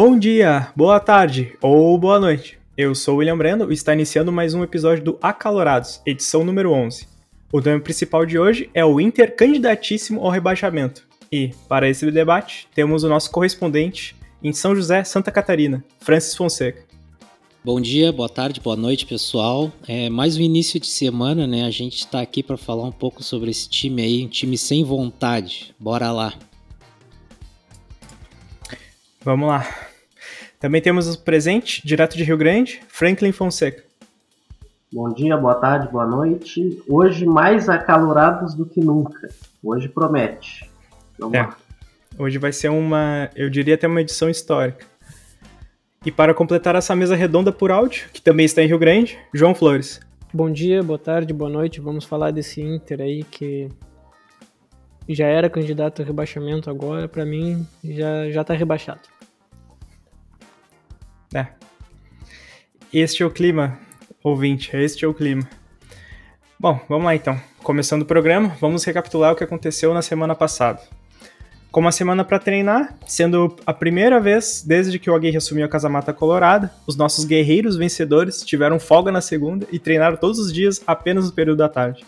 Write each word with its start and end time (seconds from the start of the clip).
Bom 0.00 0.16
dia, 0.16 0.72
boa 0.76 1.00
tarde 1.00 1.54
ou 1.60 1.98
boa 1.98 2.20
noite. 2.20 2.56
Eu 2.76 2.94
sou 2.94 3.16
o 3.16 3.18
William 3.18 3.36
Brando 3.36 3.68
e 3.68 3.74
está 3.74 3.92
iniciando 3.92 4.30
mais 4.30 4.54
um 4.54 4.62
episódio 4.62 5.02
do 5.02 5.18
Acalorados, 5.20 6.00
edição 6.06 6.44
número 6.44 6.70
11. 6.70 7.08
O 7.52 7.60
tema 7.60 7.80
principal 7.80 8.24
de 8.24 8.38
hoje 8.38 8.70
é 8.72 8.84
o 8.84 9.00
Inter 9.00 9.34
candidatíssimo 9.34 10.20
ao 10.20 10.30
rebaixamento. 10.30 11.04
E, 11.32 11.50
para 11.68 11.88
esse 11.88 12.08
debate, 12.12 12.68
temos 12.72 13.02
o 13.02 13.08
nosso 13.08 13.28
correspondente 13.32 14.14
em 14.40 14.52
São 14.52 14.72
José, 14.72 15.02
Santa 15.02 15.32
Catarina, 15.32 15.84
Francis 15.98 16.36
Fonseca. 16.36 16.84
Bom 17.64 17.80
dia, 17.80 18.12
boa 18.12 18.28
tarde, 18.28 18.60
boa 18.60 18.76
noite, 18.76 19.04
pessoal. 19.04 19.72
É 19.88 20.08
mais 20.08 20.36
um 20.36 20.42
início 20.42 20.78
de 20.78 20.86
semana, 20.86 21.44
né? 21.44 21.64
A 21.64 21.72
gente 21.72 21.96
está 21.96 22.20
aqui 22.20 22.40
para 22.40 22.56
falar 22.56 22.84
um 22.84 22.92
pouco 22.92 23.20
sobre 23.20 23.50
esse 23.50 23.68
time 23.68 24.00
aí, 24.00 24.24
um 24.24 24.28
time 24.28 24.56
sem 24.56 24.84
vontade. 24.84 25.74
Bora 25.76 26.12
lá. 26.12 26.34
Vamos 29.24 29.48
lá. 29.48 29.87
Também 30.60 30.82
temos 30.82 31.14
o 31.14 31.20
presente, 31.20 31.86
direto 31.86 32.16
de 32.16 32.24
Rio 32.24 32.36
Grande, 32.36 32.80
Franklin 32.88 33.30
Fonseca. 33.30 33.84
Bom 34.92 35.12
dia, 35.12 35.36
boa 35.36 35.54
tarde, 35.54 35.92
boa 35.92 36.06
noite. 36.06 36.82
Hoje 36.88 37.24
mais 37.24 37.68
acalorados 37.68 38.54
do 38.54 38.66
que 38.66 38.80
nunca. 38.80 39.28
Hoje 39.62 39.88
promete. 39.88 40.68
Vamos 41.16 41.34
é. 41.34 41.42
lá. 41.42 41.56
Hoje 42.18 42.38
vai 42.38 42.52
ser 42.52 42.70
uma, 42.70 43.30
eu 43.36 43.48
diria 43.48 43.76
até 43.76 43.86
uma 43.86 44.00
edição 44.00 44.28
histórica. 44.28 44.84
E 46.04 46.10
para 46.10 46.34
completar 46.34 46.74
essa 46.74 46.96
mesa 46.96 47.14
redonda 47.14 47.52
por 47.52 47.70
áudio, 47.70 48.08
que 48.12 48.20
também 48.20 48.46
está 48.46 48.60
em 48.62 48.66
Rio 48.66 48.78
Grande, 48.78 49.16
João 49.32 49.54
Flores. 49.54 50.00
Bom 50.32 50.50
dia, 50.50 50.82
boa 50.82 50.98
tarde, 50.98 51.32
boa 51.32 51.50
noite. 51.50 51.80
Vamos 51.80 52.04
falar 52.04 52.32
desse 52.32 52.60
Inter 52.60 53.00
aí 53.00 53.22
que 53.22 53.68
já 55.08 55.26
era 55.26 55.48
candidato 55.48 56.02
a 56.02 56.04
rebaixamento 56.04 56.68
agora, 56.68 57.06
para 57.06 57.24
mim 57.24 57.64
já 57.84 58.30
já 58.30 58.42
tá 58.42 58.54
rebaixado. 58.54 59.17
É. 61.34 61.46
Este 62.92 63.22
é 63.22 63.26
o 63.26 63.30
clima, 63.30 63.78
ouvinte, 64.22 64.74
este 64.74 65.04
é 65.04 65.08
o 65.08 65.12
clima. 65.12 65.48
Bom, 66.58 66.80
vamos 66.88 67.04
lá 67.04 67.14
então. 67.14 67.38
Começando 67.62 68.02
o 68.02 68.06
programa, 68.06 68.56
vamos 68.60 68.82
recapitular 68.84 69.32
o 69.32 69.36
que 69.36 69.44
aconteceu 69.44 69.92
na 69.92 70.02
semana 70.02 70.34
passada. 70.34 70.80
Com 71.70 71.80
uma 71.80 71.92
semana 71.92 72.24
para 72.24 72.38
treinar, 72.38 72.96
sendo 73.06 73.54
a 73.66 73.74
primeira 73.74 74.18
vez 74.18 74.64
desde 74.66 74.98
que 74.98 75.10
o 75.10 75.14
Aguirre 75.14 75.36
assumiu 75.36 75.66
a 75.66 75.68
Casa 75.68 75.88
Mata 75.88 76.14
Colorada, 76.14 76.72
os 76.86 76.96
nossos 76.96 77.26
guerreiros 77.26 77.76
vencedores 77.76 78.42
tiveram 78.42 78.80
folga 78.80 79.12
na 79.12 79.20
segunda 79.20 79.66
e 79.70 79.78
treinaram 79.78 80.16
todos 80.16 80.38
os 80.38 80.52
dias 80.52 80.82
apenas 80.86 81.26
no 81.26 81.32
período 81.32 81.58
da 81.58 81.68
tarde. 81.68 82.04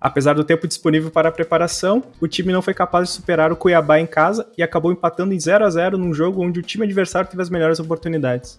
Apesar 0.00 0.32
do 0.32 0.44
tempo 0.44 0.66
disponível 0.66 1.10
para 1.10 1.28
a 1.28 1.32
preparação, 1.32 2.02
o 2.18 2.26
time 2.26 2.52
não 2.52 2.62
foi 2.62 2.72
capaz 2.72 3.08
de 3.08 3.14
superar 3.14 3.52
o 3.52 3.56
Cuiabá 3.56 4.00
em 4.00 4.06
casa 4.06 4.48
e 4.56 4.62
acabou 4.62 4.90
empatando 4.90 5.34
em 5.34 5.38
0 5.38 5.64
a 5.64 5.68
0 5.68 5.98
num 5.98 6.14
jogo 6.14 6.42
onde 6.42 6.58
o 6.58 6.62
time 6.62 6.84
adversário 6.84 7.28
teve 7.28 7.42
as 7.42 7.50
melhores 7.50 7.78
oportunidades. 7.78 8.58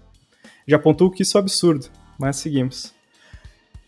Já 0.68 0.76
apontou 0.76 1.10
que 1.10 1.24
isso 1.24 1.38
é 1.38 1.42
absurdo, 1.42 1.88
mas 2.20 2.36
seguimos. 2.36 2.94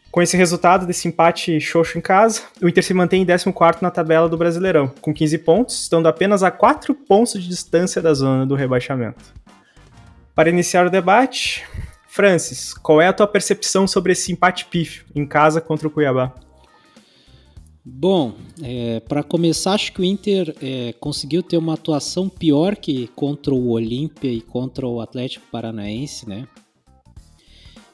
Com 0.09 0.21
esse 0.21 0.35
resultado 0.35 0.85
desse 0.87 1.07
empate 1.07 1.59
xoxo 1.59 1.97
em 1.97 2.01
casa, 2.01 2.41
o 2.61 2.67
Inter 2.67 2.83
se 2.83 2.93
mantém 2.93 3.21
em 3.21 3.25
14 3.25 3.81
na 3.81 3.91
tabela 3.91 4.27
do 4.27 4.37
Brasileirão, 4.37 4.87
com 5.01 5.13
15 5.13 5.37
pontos, 5.39 5.81
estando 5.83 6.07
apenas 6.07 6.41
a 6.41 6.49
4 6.49 6.93
pontos 6.93 7.33
de 7.33 7.47
distância 7.47 8.01
da 8.01 8.13
zona 8.13 8.45
do 8.45 8.55
rebaixamento. 8.55 9.33
Para 10.35 10.49
iniciar 10.49 10.87
o 10.87 10.89
debate, 10.89 11.63
Francis, 12.07 12.73
qual 12.73 12.99
é 12.99 13.07
a 13.07 13.13
tua 13.13 13.27
percepção 13.27 13.87
sobre 13.87 14.13
esse 14.13 14.31
empate 14.31 14.65
pífio 14.65 15.05
em 15.15 15.25
casa 15.25 15.61
contra 15.61 15.87
o 15.87 15.91
Cuiabá? 15.91 16.33
Bom, 17.85 18.33
é, 18.61 19.01
para 19.01 19.21
começar, 19.23 19.73
acho 19.73 19.91
que 19.91 19.99
o 19.99 20.05
Inter 20.05 20.55
é, 20.61 20.93
conseguiu 20.93 21.43
ter 21.43 21.57
uma 21.57 21.73
atuação 21.73 22.29
pior 22.29 22.77
que 22.77 23.07
contra 23.07 23.53
o 23.53 23.71
Olímpia 23.71 24.31
e 24.31 24.39
contra 24.39 24.87
o 24.87 25.01
Atlético 25.01 25.45
Paranaense, 25.51 26.27
né? 26.27 26.47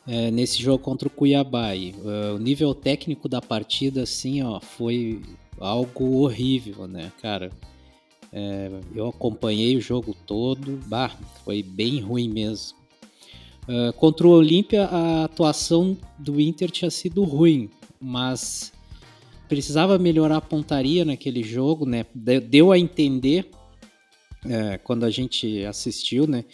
É, 0.07 0.29
nesse 0.29 0.61
jogo 0.61 0.83
contra 0.83 1.07
o 1.07 1.11
Cuiabá. 1.11 1.75
E, 1.75 1.91
uh, 1.91 2.35
o 2.35 2.37
nível 2.37 2.75
técnico 2.75 3.27
da 3.27 3.41
partida, 3.41 4.03
assim, 4.03 4.43
ó, 4.43 4.59
foi 4.59 5.23
algo 5.59 6.21
horrível, 6.21 6.87
né, 6.87 7.11
cara? 7.19 7.51
É, 8.31 8.69
eu 8.93 9.07
acompanhei 9.07 9.75
o 9.75 9.81
jogo 9.81 10.15
todo, 10.27 10.79
bah, 10.85 11.17
foi 11.43 11.63
bem 11.63 11.99
ruim 11.99 12.29
mesmo. 12.29 12.77
Uh, 13.67 13.91
contra 13.93 14.27
o 14.27 14.31
Olímpia, 14.31 14.85
a 14.85 15.23
atuação 15.23 15.97
do 16.17 16.39
Inter 16.39 16.69
tinha 16.69 16.91
sido 16.91 17.23
ruim, 17.23 17.71
mas 17.99 18.71
precisava 19.49 19.97
melhorar 19.97 20.37
a 20.37 20.41
pontaria 20.41 21.03
naquele 21.03 21.43
jogo, 21.43 21.85
né? 21.85 22.05
Deu 22.13 22.71
a 22.71 22.77
entender 22.77 23.49
é, 24.45 24.77
quando 24.77 25.03
a 25.03 25.09
gente 25.09 25.65
assistiu, 25.65 26.27
né? 26.27 26.45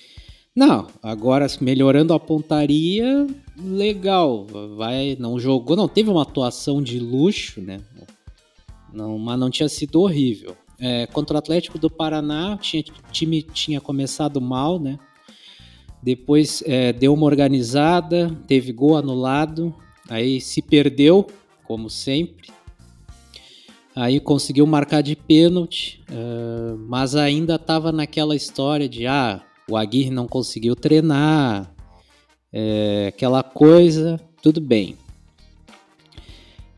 Não, 0.55 0.87
agora 1.03 1.45
melhorando 1.59 2.13
a 2.13 2.19
pontaria, 2.19 3.27
legal. 3.57 4.47
Vai, 4.77 5.17
não 5.19 5.37
jogou, 5.37 5.75
não 5.75 5.89
teve 5.89 6.09
uma 6.09 6.21
atuação 6.21 6.81
de 6.81 6.97
luxo, 6.97 7.59
né? 7.59 7.81
Não, 8.93 9.19
mas 9.19 9.37
não 9.37 9.49
tinha 9.49 9.67
sido 9.67 9.99
horrível. 9.99 10.55
É, 10.79 11.05
contra 11.07 11.35
o 11.35 11.37
Atlético 11.37 11.77
do 11.77 11.89
Paraná, 11.89 12.57
tinha, 12.57 12.81
o 12.81 13.11
time 13.11 13.41
tinha 13.41 13.81
começado 13.81 14.39
mal, 14.39 14.79
né? 14.79 14.97
Depois 16.01 16.63
é, 16.65 16.93
deu 16.93 17.13
uma 17.13 17.25
organizada, 17.25 18.29
teve 18.47 18.71
gol 18.71 18.95
anulado, 18.95 19.75
aí 20.09 20.39
se 20.39 20.61
perdeu, 20.61 21.27
como 21.65 21.89
sempre. 21.89 22.55
Aí 23.95 24.19
conseguiu 24.19 24.67
marcar 24.67 25.01
de 25.01 25.15
pênalti, 25.15 26.03
uh, 26.09 26.77
mas 26.77 27.15
ainda 27.15 27.55
estava 27.55 27.93
naquela 27.93 28.35
história 28.35 28.89
de 28.89 29.07
ah, 29.07 29.41
o 29.69 29.77
Aguirre 29.77 30.09
não 30.09 30.27
conseguiu 30.27 30.75
treinar, 30.75 31.73
é, 32.51 33.07
aquela 33.07 33.41
coisa, 33.41 34.19
tudo 34.41 34.61
bem. 34.61 34.95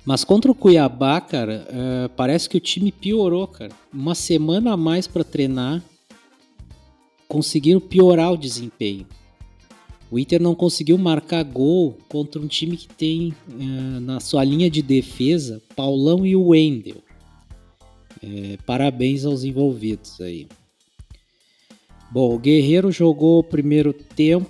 Mas 0.06 0.24
contra 0.24 0.52
o 0.52 0.56
Cuiabá, 0.56 1.20
cara, 1.20 1.68
uh, 1.70 2.10
parece 2.16 2.48
que 2.48 2.56
o 2.56 2.62
time 2.62 2.92
piorou, 2.92 3.46
cara. 3.46 3.74
Uma 3.94 4.16
semana 4.16 4.72
a 4.72 4.78
mais 4.78 5.06
para 5.06 5.24
treinar, 5.24 5.84
conseguiram 7.28 7.82
piorar 7.82 8.32
o 8.32 8.38
desempenho. 8.38 9.06
O 10.10 10.18
Inter 10.18 10.42
não 10.42 10.56
conseguiu 10.56 10.98
marcar 10.98 11.44
gol 11.44 11.98
contra 12.08 12.42
um 12.42 12.48
time 12.48 12.78
que 12.78 12.88
tem 12.88 13.34
uh, 13.50 14.00
na 14.00 14.22
sua 14.22 14.44
linha 14.46 14.70
de 14.70 14.82
defesa 14.82 15.62
Paulão 15.76 16.26
e 16.26 16.36
o 16.36 16.48
Wendel. 16.48 17.07
É, 18.24 18.58
parabéns 18.66 19.26
aos 19.26 19.44
envolvidos 19.44 20.20
aí. 20.22 20.48
Bom, 22.10 22.34
o 22.34 22.40
Guerreiro 22.40 22.92
jogou 22.92 23.40
o 23.40 23.44
primeiro 23.44 23.94
tempo. 23.94 24.50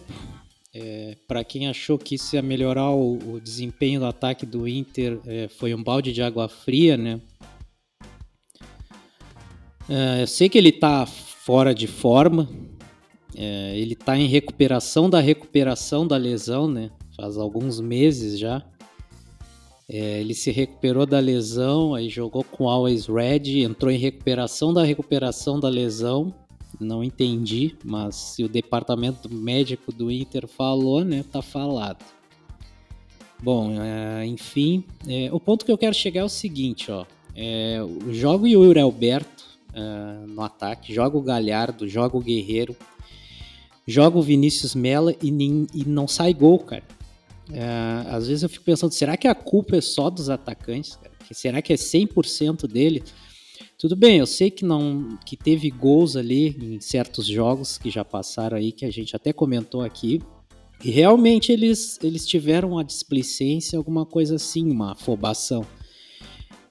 É, 0.73 1.15
Para 1.27 1.43
quem 1.43 1.67
achou 1.67 1.97
que 1.97 2.15
isso 2.15 2.35
ia 2.35 2.41
melhorar 2.41 2.91
o, 2.91 3.17
o 3.33 3.41
desempenho 3.41 3.99
do 3.99 4.05
ataque 4.05 4.45
do 4.45 4.67
Inter, 4.67 5.19
é, 5.25 5.47
foi 5.47 5.73
um 5.73 5.83
balde 5.83 6.13
de 6.13 6.21
água 6.21 6.47
fria, 6.47 6.95
né? 6.95 7.19
É, 9.89 10.21
eu 10.21 10.27
sei 10.27 10.49
que 10.49 10.57
ele 10.57 10.71
tá 10.71 11.05
fora 11.05 11.73
de 11.73 11.87
forma, 11.87 12.47
é, 13.35 13.77
ele 13.77 13.95
tá 13.95 14.17
em 14.17 14.27
recuperação 14.27 15.09
da 15.09 15.19
recuperação 15.19 16.05
da 16.05 16.17
lesão, 16.17 16.67
né? 16.67 16.91
Faz 17.15 17.37
alguns 17.37 17.79
meses 17.79 18.37
já. 18.37 18.63
É, 19.89 20.19
ele 20.19 20.33
se 20.33 20.51
recuperou 20.51 21.05
da 21.05 21.19
lesão, 21.19 21.95
aí 21.95 22.09
jogou 22.09 22.43
com 22.43 22.67
Always 22.67 23.07
Red, 23.07 23.63
entrou 23.63 23.89
em 23.89 23.97
recuperação 23.97 24.73
da 24.73 24.83
recuperação 24.83 25.59
da 25.59 25.69
lesão. 25.69 26.33
Não 26.79 27.03
entendi, 27.03 27.75
mas 27.83 28.15
se 28.15 28.43
o 28.43 28.49
departamento 28.49 29.33
médico 29.33 29.91
do 29.91 30.11
Inter 30.11 30.45
falou, 30.47 31.05
né, 31.05 31.23
tá 31.31 31.41
falado. 31.41 32.03
Bom, 33.41 33.71
é, 33.79 34.25
enfim, 34.25 34.83
é, 35.07 35.29
o 35.31 35.39
ponto 35.39 35.65
que 35.65 35.71
eu 35.71 35.77
quero 35.77 35.93
chegar 35.93 36.21
é 36.21 36.25
o 36.25 36.29
seguinte, 36.29 36.91
ó. 36.91 37.05
É, 37.33 37.79
joga 38.11 38.43
o 38.43 38.47
Yuri 38.47 38.79
Alberto 38.79 39.45
é, 39.73 40.25
no 40.27 40.41
ataque, 40.41 40.93
joga 40.93 41.17
o 41.17 41.21
Galhardo, 41.21 41.87
joga 41.87 42.17
o 42.17 42.21
Guerreiro, 42.21 42.75
joga 43.87 44.17
o 44.17 44.21
Vinícius 44.21 44.75
Mela 44.75 45.15
e, 45.21 45.29
e 45.73 45.85
não 45.85 46.07
sai 46.07 46.33
gol, 46.33 46.59
cara. 46.59 46.83
É, 47.51 48.09
às 48.09 48.27
vezes 48.27 48.43
eu 48.43 48.49
fico 48.49 48.65
pensando, 48.65 48.91
será 48.91 49.15
que 49.15 49.27
a 49.27 49.35
culpa 49.35 49.77
é 49.77 49.81
só 49.81 50.09
dos 50.09 50.29
atacantes? 50.29 50.95
Cara? 50.95 51.11
Será 51.31 51.61
que 51.61 51.73
é 51.73 51.75
100% 51.75 52.67
dele? 52.67 53.03
Tudo 53.77 53.95
bem, 53.95 54.17
eu 54.17 54.25
sei 54.25 54.49
que 54.49 54.65
não 54.65 55.17
que 55.25 55.37
teve 55.37 55.69
gols 55.69 56.15
ali 56.15 56.55
em 56.59 56.79
certos 56.79 57.27
jogos 57.27 57.77
que 57.77 57.89
já 57.89 58.03
passaram 58.03 58.57
aí, 58.57 58.71
que 58.71 58.85
a 58.85 58.91
gente 58.91 59.15
até 59.15 59.31
comentou 59.31 59.81
aqui. 59.81 60.21
E 60.83 60.91
realmente 60.91 61.51
eles, 61.51 61.99
eles 62.03 62.25
tiveram 62.25 62.71
uma 62.71 62.83
displicência, 62.83 63.77
alguma 63.77 64.05
coisa 64.05 64.35
assim, 64.35 64.69
uma 64.69 64.91
afobação. 64.93 65.65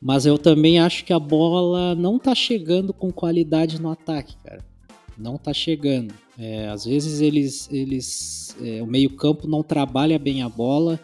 Mas 0.00 0.26
eu 0.26 0.38
também 0.38 0.78
acho 0.78 1.04
que 1.04 1.12
a 1.12 1.18
bola 1.18 1.94
não 1.94 2.18
tá 2.18 2.34
chegando 2.34 2.92
com 2.92 3.12
qualidade 3.12 3.80
no 3.80 3.90
ataque, 3.90 4.36
cara. 4.44 4.64
Não 5.18 5.36
tá 5.38 5.52
chegando. 5.52 6.14
É, 6.38 6.68
às 6.68 6.84
vezes 6.84 7.20
eles, 7.20 7.68
eles 7.72 8.56
é, 8.60 8.82
o 8.82 8.86
meio 8.86 9.10
campo 9.10 9.48
não 9.48 9.62
trabalha 9.62 10.18
bem 10.18 10.42
a 10.42 10.48
bola 10.48 11.00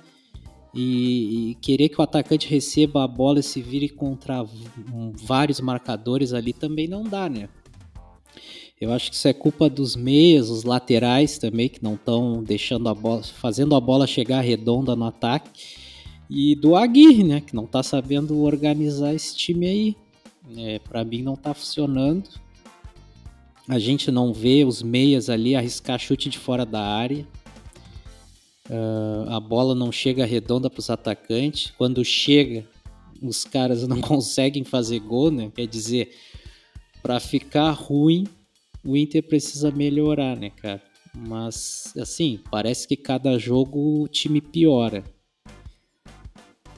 e, 0.75 1.51
e, 1.51 1.55
querer 1.57 1.89
que 1.89 2.01
o 2.01 2.03
atacante 2.03 2.49
receba 2.49 3.05
a 3.05 3.09
bola 3.09 3.41
e 3.41 3.43
se 3.43 3.61
vire 3.61 3.89
contra 3.89 4.45
vários 5.15 5.61
marcadores 5.61 6.33
ali 6.33 6.53
também 6.53 6.89
não 6.89 7.03
dá, 7.03 7.29
né? 7.29 7.49
Eu 8.83 8.93
acho 8.93 9.11
que 9.11 9.17
isso 9.17 9.29
é 9.29 9.33
culpa 9.33 9.71
dos 9.71 9.95
meias, 9.95 10.51
os 10.51 10.65
laterais 10.65 11.39
também, 11.39 11.69
que 11.69 11.81
não 11.81 11.95
estão 11.95 12.43
deixando 12.43 12.89
a 12.89 12.95
bola, 12.95 13.23
fazendo 13.23 13.77
a 13.77 13.81
bola 13.81 14.09
chegar 14.09 14.41
redonda 14.41 14.97
no 14.97 15.05
ataque. 15.05 15.51
E 16.29 16.57
do 16.57 16.75
Aguirre, 16.75 17.23
né, 17.23 17.41
que 17.41 17.55
não 17.55 17.65
está 17.65 17.81
sabendo 17.81 18.43
organizar 18.43 19.15
esse 19.15 19.37
time 19.37 19.67
aí. 19.67 19.97
É, 20.57 20.81
para 20.81 21.05
mim 21.05 21.23
não 21.23 21.35
está 21.35 21.55
funcionando. 21.55 22.29
A 23.69 23.79
gente 23.79 24.11
não 24.11 24.33
vê 24.33 24.65
os 24.65 24.83
meias 24.83 25.31
ali 25.31 25.55
arriscar 25.55 25.99
chute 25.99 26.29
de 26.29 26.39
fora 26.39 26.67
da 26.67 26.81
área. 26.81 27.27
Uh, 28.69 29.29
a 29.29 29.39
bola 29.39 29.75
não 29.75 29.93
chega 29.93 30.27
redonda 30.27 30.69
para 30.69 30.81
os 30.81 30.91
atacantes. 30.91 31.73
Quando 31.79 32.05
chega, 32.05 32.67
os 33.23 33.45
caras 33.45 33.87
não 33.89 34.01
conseguem 34.01 34.65
fazer 34.65 34.99
gol, 34.99 35.31
né? 35.31 35.51
Quer 35.55 35.67
dizer, 35.67 36.13
para 37.03 37.21
ficar 37.21 37.71
ruim, 37.71 38.27
o 38.85 38.97
Inter 38.97 39.23
precisa 39.23 39.71
melhorar, 39.71 40.37
né, 40.37 40.51
cara? 40.51 40.83
Mas, 41.15 41.93
assim, 41.97 42.41
parece 42.51 42.89
que 42.89 42.97
cada 42.97 43.39
jogo 43.39 44.03
o 44.03 44.09
time 44.09 44.41
piora. 44.41 45.05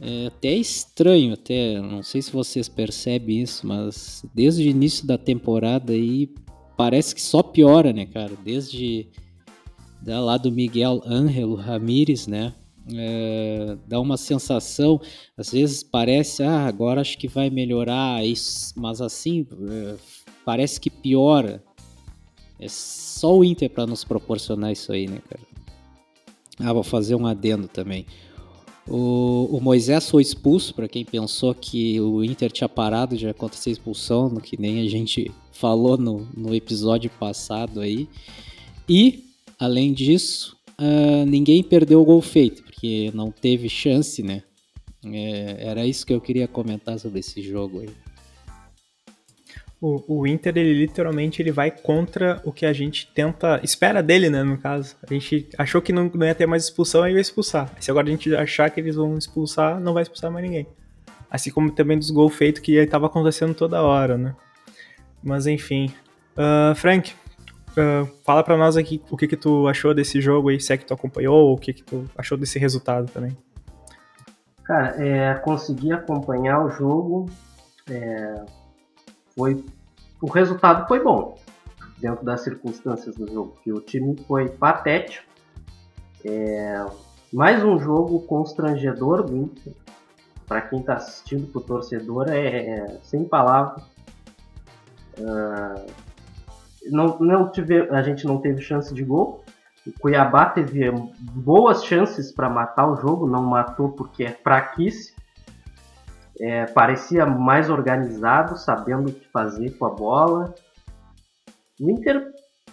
É 0.01 0.27
até 0.27 0.53
estranho, 0.53 1.35
até 1.35 1.81
não 1.81 2.03
sei 2.03 2.21
se 2.21 2.33
vocês 2.33 2.69
percebem 2.69 3.43
isso, 3.43 3.67
mas 3.67 4.25
desde 4.35 4.65
o 4.65 4.69
início 4.69 5.07
da 5.07 5.17
temporada 5.17 5.93
aí 5.93 6.29
parece 6.77 7.15
que 7.15 7.23
só 7.23 7.43
piora, 7.43 7.93
né, 7.93 8.07
cara? 8.07 8.33
Desde 8.45 9.09
da, 10.03 10.21
lá 10.21 10.37
do 10.37 10.53
Miguel 10.53 11.03
Ángelo 11.05 11.55
Ramírez, 11.55 12.27
né? 12.27 12.55
É, 12.93 13.79
dá 13.87 13.99
uma 13.99 14.19
sensação, 14.19 15.01
às 15.39 15.51
vezes 15.53 15.83
parece, 15.83 16.43
ah, 16.43 16.67
agora 16.67 17.01
acho 17.01 17.17
que 17.17 17.27
vai 17.27 17.49
melhorar, 17.49 18.23
isso, 18.23 18.75
mas 18.77 19.01
assim, 19.01 19.47
é, 19.71 19.97
parece 20.45 20.79
que 20.79 20.91
piora. 20.91 21.65
É 22.61 22.69
só 22.69 23.39
o 23.39 23.43
Inter 23.43 23.71
para 23.71 23.87
nos 23.87 24.05
proporcionar 24.05 24.71
isso 24.71 24.93
aí, 24.93 25.09
né, 25.09 25.19
cara? 25.29 25.43
Ah, 26.61 26.73
vou 26.73 26.85
fazer 26.85 27.15
um 27.15 27.27
adendo 27.27 27.67
também. 27.67 28.07
O, 28.89 29.49
o 29.51 29.61
Moisés 29.61 30.11
foi 30.11 30.23
expulso, 30.23 30.75
para 30.75 30.89
quem 30.89 31.05
pensou 31.05 31.55
que 31.55 31.99
o 32.01 32.23
Inter 32.23 32.53
tinha 32.53 32.69
parado 32.69 33.17
de 33.17 33.27
acontecer 33.27 33.71
expulsão, 33.71 34.29
no 34.29 34.41
que 34.41 34.61
nem 34.61 34.81
a 34.81 34.89
gente 34.89 35.31
falou 35.53 35.97
no, 35.97 36.29
no 36.37 36.55
episódio 36.55 37.11
passado 37.19 37.81
aí. 37.81 38.09
E, 38.89 39.25
além 39.59 39.93
disso, 39.93 40.57
uh, 40.79 41.25
ninguém 41.27 41.63
perdeu 41.63 42.03
o 42.03 42.05
gol 42.05 42.21
feito, 42.21 42.63
porque 42.63 43.11
não 43.15 43.31
teve 43.31 43.69
chance, 43.69 44.23
né? 44.23 44.43
É, 45.07 45.57
era 45.61 45.87
isso 45.87 46.07
que 46.07 46.13
eu 46.13 46.21
queria 46.21 46.49
comentar 46.49 46.99
sobre 46.99 47.21
esse 47.21 47.43
jogo 47.43 47.81
aí. 47.81 47.91
O, 49.81 50.21
o 50.21 50.27
Inter, 50.27 50.57
ele 50.57 50.73
literalmente 50.73 51.43
ele 51.43 51.53
vai 51.53 51.71
contra 51.71 52.41
o 52.45 52.53
que 52.53 52.65
a 52.65 52.73
gente 52.73 53.11
tenta. 53.13 53.61
Espera 53.63 54.03
dele, 54.03 54.31
né? 54.31 54.43
No 54.43 54.57
caso. 54.57 54.97
A 55.03 55.13
gente 55.13 55.49
achou 55.59 55.83
que 55.83 55.93
não, 55.93 56.11
não 56.15 56.27
ia 56.27 56.35
ter 56.35 56.47
mais 56.47 56.65
expulsão, 56.65 57.03
aí 57.03 57.15
ia 57.15 57.21
expulsar. 57.21 57.71
Se 57.81 57.91
agora 57.91 58.07
a 58.07 58.11
gente 58.11 58.35
achar 58.35 58.71
que 58.71 58.81
eles 58.81 58.97
vão 58.97 59.19
expulsar, 59.19 59.79
não 59.79 59.93
vai 59.93 60.03
expulsar 60.03 60.31
mais 60.31 60.45
ninguém. 60.45 60.67
Assim 61.31 61.51
como 61.51 61.71
também 61.71 61.99
dos 61.99 62.11
gols 62.11 62.35
feitos 62.35 62.63
que 62.63 62.77
estava 62.77 63.07
acontecendo 63.07 63.55
toda 63.55 63.83
hora, 63.83 64.17
né? 64.17 64.35
Mas 65.23 65.47
enfim. 65.47 65.93
Uh, 66.37 66.75
Frank, 66.75 67.13
uh, 67.73 68.09
fala 68.25 68.43
para 68.43 68.57
nós 68.57 68.77
aqui 68.77 69.03
o 69.11 69.17
que, 69.17 69.27
que 69.27 69.37
tu 69.37 69.69
achou 69.69 69.93
desse 69.93 70.21
jogo 70.21 70.49
aí, 70.49 70.61
se 70.61 70.73
é 70.73 70.77
que 70.77 70.87
tu 70.87 70.95
acompanhou, 70.95 71.49
ou 71.49 71.55
o 71.55 71.59
que, 71.59 71.73
que 71.73 71.83
tu 71.83 72.09
achou 72.17 72.39
desse 72.39 72.59
resultado 72.59 73.11
também. 73.11 73.37
Cara, 74.65 74.95
é, 75.05 75.35
consegui 75.35 75.93
acompanhar 75.93 76.65
o 76.65 76.71
jogo. 76.71 77.29
É, 77.89 78.45
foi 79.37 79.65
o 80.21 80.31
resultado 80.31 80.87
foi 80.87 81.03
bom 81.03 81.37
dentro 81.99 82.25
das 82.25 82.43
circunstâncias 82.43 83.15
do 83.15 83.31
jogo, 83.31 83.57
que 83.63 83.73
o 83.73 83.81
time 83.81 84.17
foi 84.27 84.49
patético. 84.49 85.27
É, 86.25 86.85
mais 87.33 87.63
um 87.63 87.79
jogo 87.79 88.21
constrangedor 88.21 89.23
do 89.23 89.37
Inter. 89.37 89.73
Para 90.47 90.61
quem 90.63 90.81
está 90.81 90.95
assistindo, 90.95 91.47
para 91.51 91.59
o 91.59 91.65
torcedor, 91.65 92.29
é, 92.29 92.47
é, 92.47 92.99
sem 93.03 93.25
palavras. 93.25 93.83
Uh, 95.19 95.87
não, 96.91 97.19
não 97.19 97.51
tive, 97.51 97.89
a 97.91 98.03
gente 98.03 98.27
não 98.27 98.39
teve 98.39 98.61
chance 98.61 98.93
de 98.93 99.03
gol. 99.03 99.43
O 99.87 99.93
Cuiabá 99.99 100.47
teve 100.47 100.91
boas 101.19 101.85
chances 101.85 102.33
para 102.33 102.51
matar 102.51 102.91
o 102.91 102.97
jogo, 102.97 103.27
não 103.27 103.43
matou 103.43 103.91
porque 103.91 104.25
é 104.25 104.31
fraquíssimo 104.31 105.14
é, 106.41 106.67
parecia 106.67 107.25
mais 107.25 107.71
organizado, 107.71 108.57
sabendo 108.57 109.11
o 109.11 109.13
que 109.13 109.29
fazer 109.29 109.71
com 109.79 109.87
a 109.87 109.91
bola. 109.91 110.55
O 111.81 111.91
Inter, 111.91 112.33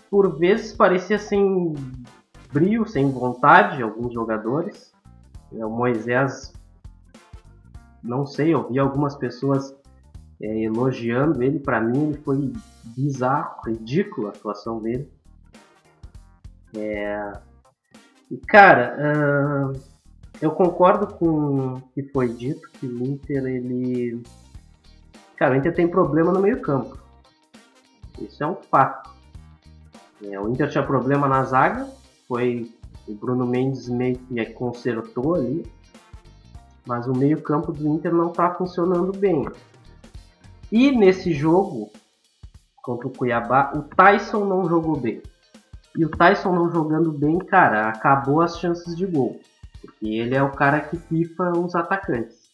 por 0.09 0.37
vezes, 0.37 0.73
parecia 0.73 1.19
sem 1.19 1.73
brilho, 2.51 2.87
sem 2.87 3.09
vontade, 3.11 3.81
alguns 3.81 4.13
jogadores. 4.13 4.91
É, 5.53 5.65
o 5.65 5.69
Moisés, 5.69 6.53
não 8.03 8.25
sei, 8.25 8.53
eu 8.53 8.67
vi 8.67 8.79
algumas 8.79 9.15
pessoas 9.15 9.75
é, 10.41 10.63
elogiando 10.63 11.43
ele. 11.43 11.59
Para 11.59 11.79
mim, 11.79 12.09
ele 12.09 12.17
foi 12.17 12.51
bizarro, 12.83 13.61
ridículo 13.65 14.27
a 14.27 14.31
atuação 14.31 14.81
dele. 14.81 15.09
É... 16.75 17.33
E, 18.29 18.37
cara, 18.37 18.95
uh 19.75 19.90
eu 20.41 20.51
concordo 20.51 21.07
com 21.07 21.75
o 21.75 21.81
que 21.93 22.01
foi 22.01 22.29
dito, 22.29 22.67
que 22.71 22.87
o 22.87 23.03
Inter, 23.03 23.45
ele. 23.45 24.23
Cara, 25.37 25.53
o 25.53 25.57
Inter 25.57 25.73
tem 25.73 25.87
problema 25.87 26.31
no 26.31 26.39
meio-campo. 26.39 26.97
Isso 28.19 28.43
é 28.43 28.47
um 28.47 28.55
fato. 28.55 29.11
É, 30.23 30.39
o 30.39 30.49
Inter 30.49 30.69
tinha 30.69 30.83
problema 30.83 31.27
na 31.27 31.43
zaga, 31.43 31.87
foi 32.27 32.71
o 33.07 33.13
Bruno 33.13 33.45
Mendes 33.45 33.87
meio 33.87 34.17
que 34.17 34.45
consertou 34.53 35.35
ali, 35.35 35.65
mas 36.85 37.07
o 37.07 37.13
meio-campo 37.13 37.71
do 37.71 37.87
Inter 37.87 38.13
não 38.13 38.29
está 38.29 38.53
funcionando 38.53 39.11
bem. 39.11 39.47
E 40.71 40.91
nesse 40.91 41.33
jogo 41.33 41.91
contra 42.81 43.07
o 43.07 43.11
Cuiabá, 43.11 43.73
o 43.75 43.83
Tyson 43.83 44.45
não 44.45 44.67
jogou 44.67 44.95
bem. 44.95 45.21
E 45.95 46.05
o 46.05 46.09
Tyson 46.09 46.53
não 46.53 46.71
jogando 46.71 47.11
bem, 47.11 47.37
cara, 47.37 47.89
acabou 47.89 48.41
as 48.41 48.57
chances 48.57 48.95
de 48.95 49.05
gol. 49.05 49.39
Porque 49.81 50.07
ele 50.07 50.35
é 50.35 50.43
o 50.43 50.51
cara 50.51 50.79
que 50.79 50.97
pifa 50.97 51.51
os 51.57 51.75
atacantes. 51.75 52.51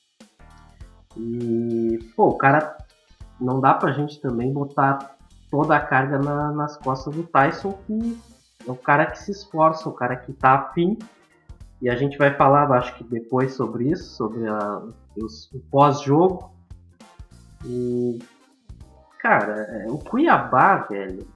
E, 1.16 2.00
pô, 2.16 2.30
o 2.30 2.38
cara 2.38 2.78
não 3.40 3.60
dá 3.60 3.74
pra 3.74 3.92
gente 3.92 4.22
também 4.22 4.54
botar 4.54 5.18
toda 5.50 5.76
a 5.76 5.80
carga 5.80 6.20
na, 6.20 6.52
nas 6.52 6.78
costas 6.78 7.14
do 7.16 7.24
Tyson, 7.24 7.74
que 7.86 8.18
é 8.68 8.72
o 8.72 8.76
cara 8.76 9.06
que 9.06 9.20
se 9.20 9.32
esforça, 9.32 9.90
o 9.90 9.94
cara 9.94 10.16
que 10.16 10.34
tá 10.34 10.54
afim. 10.54 10.98
E 11.82 11.90
a 11.90 11.96
gente 11.96 12.18
vai 12.18 12.34
falar, 12.34 12.72
acho 12.72 12.96
que 12.96 13.04
depois 13.04 13.54
sobre 13.54 13.92
isso, 13.92 14.16
sobre 14.16 14.48
a, 14.48 14.82
os, 15.16 15.52
o 15.54 15.60
pós-jogo. 15.72 16.52
E, 17.66 18.20
cara, 19.20 19.62
é, 19.62 19.86
o 19.90 19.98
Cuiabá, 19.98 20.78
velho, 20.90 21.28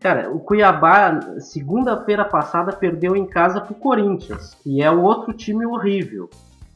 Cara, 0.00 0.30
o 0.30 0.38
Cuiabá, 0.38 1.40
segunda-feira 1.40 2.24
passada, 2.24 2.72
perdeu 2.72 3.16
em 3.16 3.26
casa 3.26 3.60
pro 3.60 3.74
Corinthians, 3.74 4.54
que 4.62 4.80
é 4.80 4.90
o 4.90 5.02
outro 5.02 5.32
time 5.32 5.66
horrível. 5.66 6.30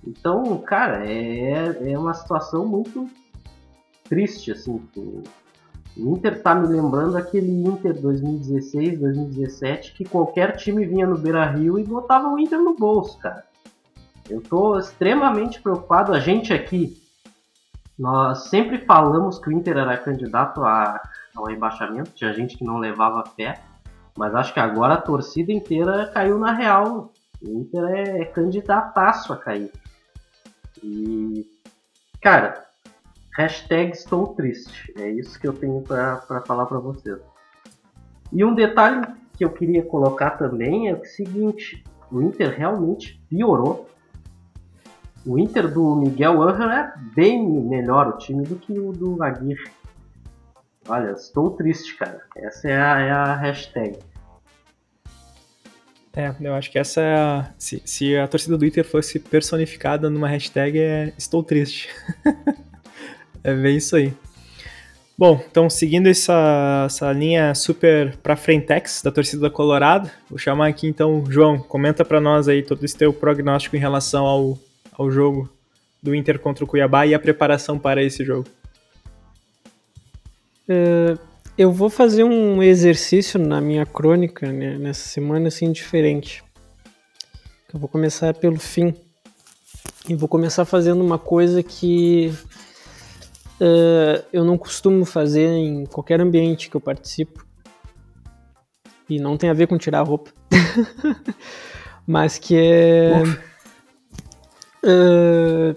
Então, 0.05 0.59
cara, 0.59 1.07
é, 1.09 1.93
é 1.93 1.99
uma 1.99 2.15
situação 2.15 2.67
muito 2.67 3.09
triste, 4.09 4.51
assim. 4.51 4.83
O 5.97 6.17
Inter 6.17 6.43
tá 6.43 6.53
me 6.55 6.67
lembrando 6.67 7.17
aquele 7.17 7.65
Inter 7.65 8.01
2016, 8.01 8.99
2017, 8.99 9.93
que 9.93 10.05
qualquer 10.05 10.57
time 10.57 10.85
vinha 10.85 11.07
no 11.07 11.17
Beira 11.17 11.45
Rio 11.47 11.79
e 11.79 11.85
botava 11.85 12.29
o 12.29 12.39
Inter 12.39 12.59
no 12.59 12.75
bolso, 12.75 13.19
cara. 13.19 13.45
Eu 14.29 14.41
tô 14.41 14.77
extremamente 14.79 15.61
preocupado. 15.61 16.13
A 16.13 16.19
gente 16.19 16.53
aqui, 16.53 17.01
nós 17.97 18.49
sempre 18.49 18.79
falamos 18.79 19.39
que 19.39 19.49
o 19.49 19.53
Inter 19.53 19.77
era 19.77 19.97
candidato 19.97 20.65
a 20.65 21.01
ao 21.35 21.45
rebaixamento. 21.45 22.11
Tinha 22.13 22.33
gente 22.33 22.57
que 22.57 22.65
não 22.65 22.79
levava 22.79 23.25
fé, 23.31 23.61
mas 24.17 24.35
acho 24.35 24.53
que 24.53 24.61
agora 24.61 24.95
a 24.95 25.01
torcida 25.01 25.53
inteira 25.53 26.11
caiu 26.13 26.39
na 26.39 26.53
real. 26.53 27.13
O 27.43 27.61
Inter 27.61 27.85
é, 27.85 28.21
é 28.21 28.25
candidataço 28.25 29.33
a 29.33 29.37
cair. 29.37 29.73
E, 30.83 31.47
cara, 32.21 32.65
hashtag 33.37 33.93
estou 33.93 34.35
triste. 34.35 34.93
É 34.97 35.09
isso 35.09 35.39
que 35.39 35.47
eu 35.47 35.53
tenho 35.53 35.83
para 35.83 36.43
falar 36.47 36.67
para 36.67 36.79
vocês. 36.79 37.21
E 38.33 38.45
um 38.45 38.55
detalhe 38.55 39.07
que 39.37 39.45
eu 39.45 39.51
queria 39.51 39.83
colocar 39.83 40.33
também 40.33 40.89
é 40.89 40.95
o 40.95 41.05
seguinte: 41.05 41.83
o 42.11 42.23
Inter 42.23 42.57
realmente 42.57 43.21
piorou. 43.29 43.89
O 45.25 45.39
Inter 45.39 45.73
do 45.73 45.95
Miguel 45.95 46.43
Angel 46.43 46.69
é 46.69 46.93
bem 47.15 47.49
melhor 47.49 48.09
o 48.09 48.19
time 48.19 48.45
do 48.45 48.57
que 48.57 48.77
o 48.79 48.93
do 48.93 49.23
Aguirre. 49.23 49.71
Olha, 50.89 51.13
estou 51.13 51.51
triste, 51.51 51.97
cara. 51.97 52.21
Essa 52.37 52.69
é 52.69 52.81
a, 52.81 53.01
é 53.01 53.11
a 53.11 53.37
hashtag. 53.37 53.99
É, 56.15 56.35
eu 56.41 56.55
acho 56.55 56.71
que 56.71 56.79
essa 56.79 57.01
é 57.01 57.15
a. 57.15 57.51
Se, 57.57 57.83
se 57.85 58.17
a 58.17 58.29
torcida 58.29 58.57
do 58.57 58.61
Twitter 58.61 58.85
fosse 58.85 59.19
personificada 59.19 60.11
numa 60.11 60.29
hashtag, 60.29 60.79
é 60.79 61.13
Estou 61.17 61.43
triste. 61.43 61.89
é 63.43 63.55
bem 63.55 63.77
isso 63.77 63.97
aí. 63.97 64.13
Bom, 65.17 65.43
então 65.51 65.71
seguindo 65.71 66.09
essa, 66.09 66.85
essa 66.87 67.13
linha 67.13 67.55
super 67.55 68.17
pra 68.17 68.35
frentex 68.35 69.03
da 69.03 69.13
torcida 69.13 69.49
colorada, 69.49 70.11
vou 70.29 70.39
chamar 70.39 70.69
aqui 70.69 70.89
então 70.89 71.25
João, 71.29 71.59
comenta 71.59 72.05
para 72.05 72.21
nós 72.21 72.49
aí 72.49 72.63
todo 72.63 72.83
esse 72.83 72.97
teu 72.97 73.13
prognóstico 73.13 73.77
em 73.77 73.79
relação 73.79 74.25
ao, 74.25 74.59
ao 74.91 75.11
jogo 75.11 75.49
do 76.03 76.15
Inter 76.15 76.39
contra 76.41 76.65
o 76.65 76.67
Cuiabá 76.67 77.07
e 77.07 77.15
a 77.15 77.21
preparação 77.21 77.79
para 77.79 78.03
esse 78.03 78.25
jogo. 78.25 78.49
Uh, 80.69 81.19
eu 81.57 81.71
vou 81.71 81.91
fazer 81.91 82.25
um 82.25 82.63
exercício 82.63 83.39
na 83.39 83.61
minha 83.61 83.85
crônica 83.85 84.51
né, 84.51 84.79
nessa 84.79 85.09
semana 85.09 85.49
assim 85.49 85.71
diferente. 85.71 86.43
Eu 87.73 87.79
vou 87.79 87.89
começar 87.89 88.35
pelo 88.35 88.59
fim 88.59 88.95
e 90.09 90.15
vou 90.15 90.29
começar 90.29 90.65
fazendo 90.65 91.03
uma 91.03 91.19
coisa 91.19 91.63
que 91.63 92.35
uh, 93.61 94.25
eu 94.33 94.45
não 94.45 94.59
costumo 94.59 95.05
fazer 95.05 95.47
em 95.49 95.87
qualquer 95.87 96.21
ambiente 96.21 96.69
que 96.69 96.77
eu 96.77 96.81
participo. 96.81 97.47
E 99.09 99.19
não 99.19 99.37
tem 99.37 99.51
a 99.51 99.55
ver 99.55 99.67
com 99.67 99.77
tirar 99.77 100.01
a 100.01 100.05
roupa. 100.05 100.31
Mas 102.07 102.39
que 102.39 102.57
é. 102.57 103.23
Uh, 104.83 105.77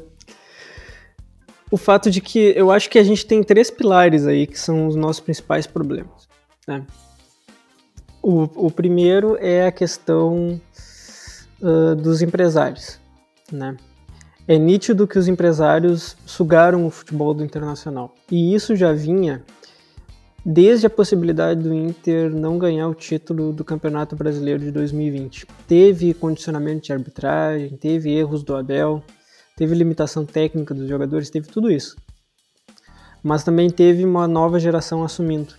o 1.76 1.78
fato 1.78 2.10
de 2.10 2.22
que 2.22 2.54
eu 2.56 2.72
acho 2.72 2.90
que 2.90 2.98
a 2.98 3.04
gente 3.04 3.26
tem 3.26 3.44
três 3.44 3.70
pilares 3.70 4.26
aí 4.26 4.48
que 4.48 4.58
são 4.58 4.88
os 4.88 4.96
nossos 4.96 5.20
principais 5.20 5.68
problemas. 5.68 6.26
Né? 6.66 6.88
O, 8.24 8.44
o 8.68 8.72
primeiro 8.72 9.36
é 9.42 9.68
a 9.68 9.72
questão 9.74 10.62
uh, 11.62 11.94
dos 11.98 12.22
empresários. 12.22 12.98
Né? 13.52 13.76
É 14.48 14.58
nítido 14.58 15.06
que 15.06 15.20
os 15.20 15.28
empresários 15.28 16.16
sugaram 16.26 16.86
o 16.86 16.90
futebol 16.90 17.34
do 17.34 17.44
internacional. 17.44 18.16
E 18.32 18.56
isso 18.56 18.74
já 18.74 18.94
vinha 18.94 19.44
desde 20.46 20.88
a 20.88 20.90
possibilidade 20.90 21.62
do 21.62 21.74
Inter 21.74 22.34
não 22.34 22.58
ganhar 22.58 22.88
o 22.88 22.96
título 22.96 23.52
do 23.52 23.66
Campeonato 23.66 24.16
Brasileiro 24.16 24.62
de 24.62 24.72
2020. 24.72 25.46
Teve 25.68 26.14
condicionamento 26.14 26.86
de 26.86 26.94
arbitragem, 26.94 27.76
teve 27.76 28.14
erros 28.14 28.44
do 28.44 28.56
Abel, 28.56 29.04
teve 29.56 29.74
limitação 29.76 30.26
técnica 30.26 30.74
dos 30.74 30.88
jogadores, 30.88 31.30
teve 31.30 31.48
tudo 31.48 31.72
isso. 31.72 31.96
Mas 33.24 33.44
também 33.44 33.70
teve 33.70 34.04
uma 34.04 34.28
nova 34.28 34.60
geração 34.60 35.04
assumindo, 35.04 35.54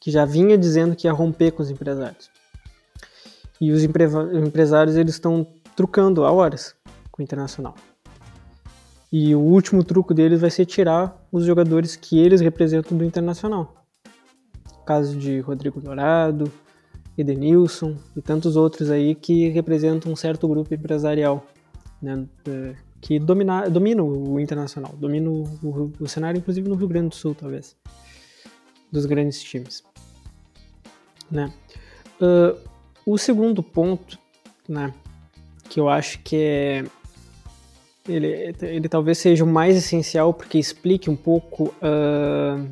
que 0.00 0.10
já 0.10 0.24
vinha 0.24 0.56
dizendo 0.56 0.94
que 0.94 1.06
ia 1.06 1.12
romper 1.12 1.52
com 1.52 1.62
os 1.62 1.70
empresários. 1.70 2.30
E 3.60 3.70
os 3.72 3.82
empresários 3.82 4.96
eles 4.96 5.14
estão 5.14 5.46
trucando 5.74 6.24
a 6.24 6.32
horas 6.32 6.74
com 7.10 7.22
o 7.22 7.24
Internacional. 7.24 7.74
E 9.10 9.34
o 9.34 9.40
último 9.40 9.84
truco 9.84 10.14
deles 10.14 10.40
vai 10.40 10.50
ser 10.50 10.64
tirar 10.64 11.14
os 11.30 11.44
jogadores 11.44 11.96
que 11.96 12.18
eles 12.18 12.40
representam 12.40 12.96
do 12.96 13.04
Internacional. 13.04 13.74
Caso 14.86 15.16
de 15.16 15.40
Rodrigo 15.40 15.80
Dourado, 15.80 16.50
Edenilson 17.16 17.96
e 18.16 18.22
tantos 18.22 18.56
outros 18.56 18.90
aí 18.90 19.14
que 19.14 19.48
representam 19.50 20.10
um 20.10 20.16
certo 20.16 20.48
grupo 20.48 20.74
empresarial, 20.74 21.46
né, 22.02 22.26
é, 22.48 22.74
que 23.00 23.18
domina, 23.18 23.70
domina 23.70 24.02
o 24.02 24.38
Internacional, 24.40 24.92
domina 24.96 25.30
o, 25.30 25.92
o, 26.00 26.08
cenário, 26.08 26.38
inclusive 26.38 26.68
no 26.68 26.74
Rio 26.74 26.88
Grande 26.88 27.10
do 27.10 27.14
Sul, 27.14 27.34
talvez, 27.34 27.76
dos 28.90 29.06
grandes 29.06 29.42
times. 29.42 29.84
Né. 31.30 31.52
Uh, 32.20 32.58
o 33.06 33.16
segundo 33.16 33.62
ponto, 33.62 34.18
né, 34.68 34.92
que 35.68 35.80
eu 35.80 35.88
acho 35.88 36.18
que 36.20 36.36
é 36.36 36.84
ele, 38.08 38.52
ele 38.62 38.88
talvez 38.88 39.18
seja 39.18 39.44
o 39.44 39.46
mais 39.46 39.76
essencial 39.76 40.34
porque 40.34 40.58
explique 40.58 41.08
um 41.08 41.14
pouco 41.14 41.72
uh, 41.80 42.68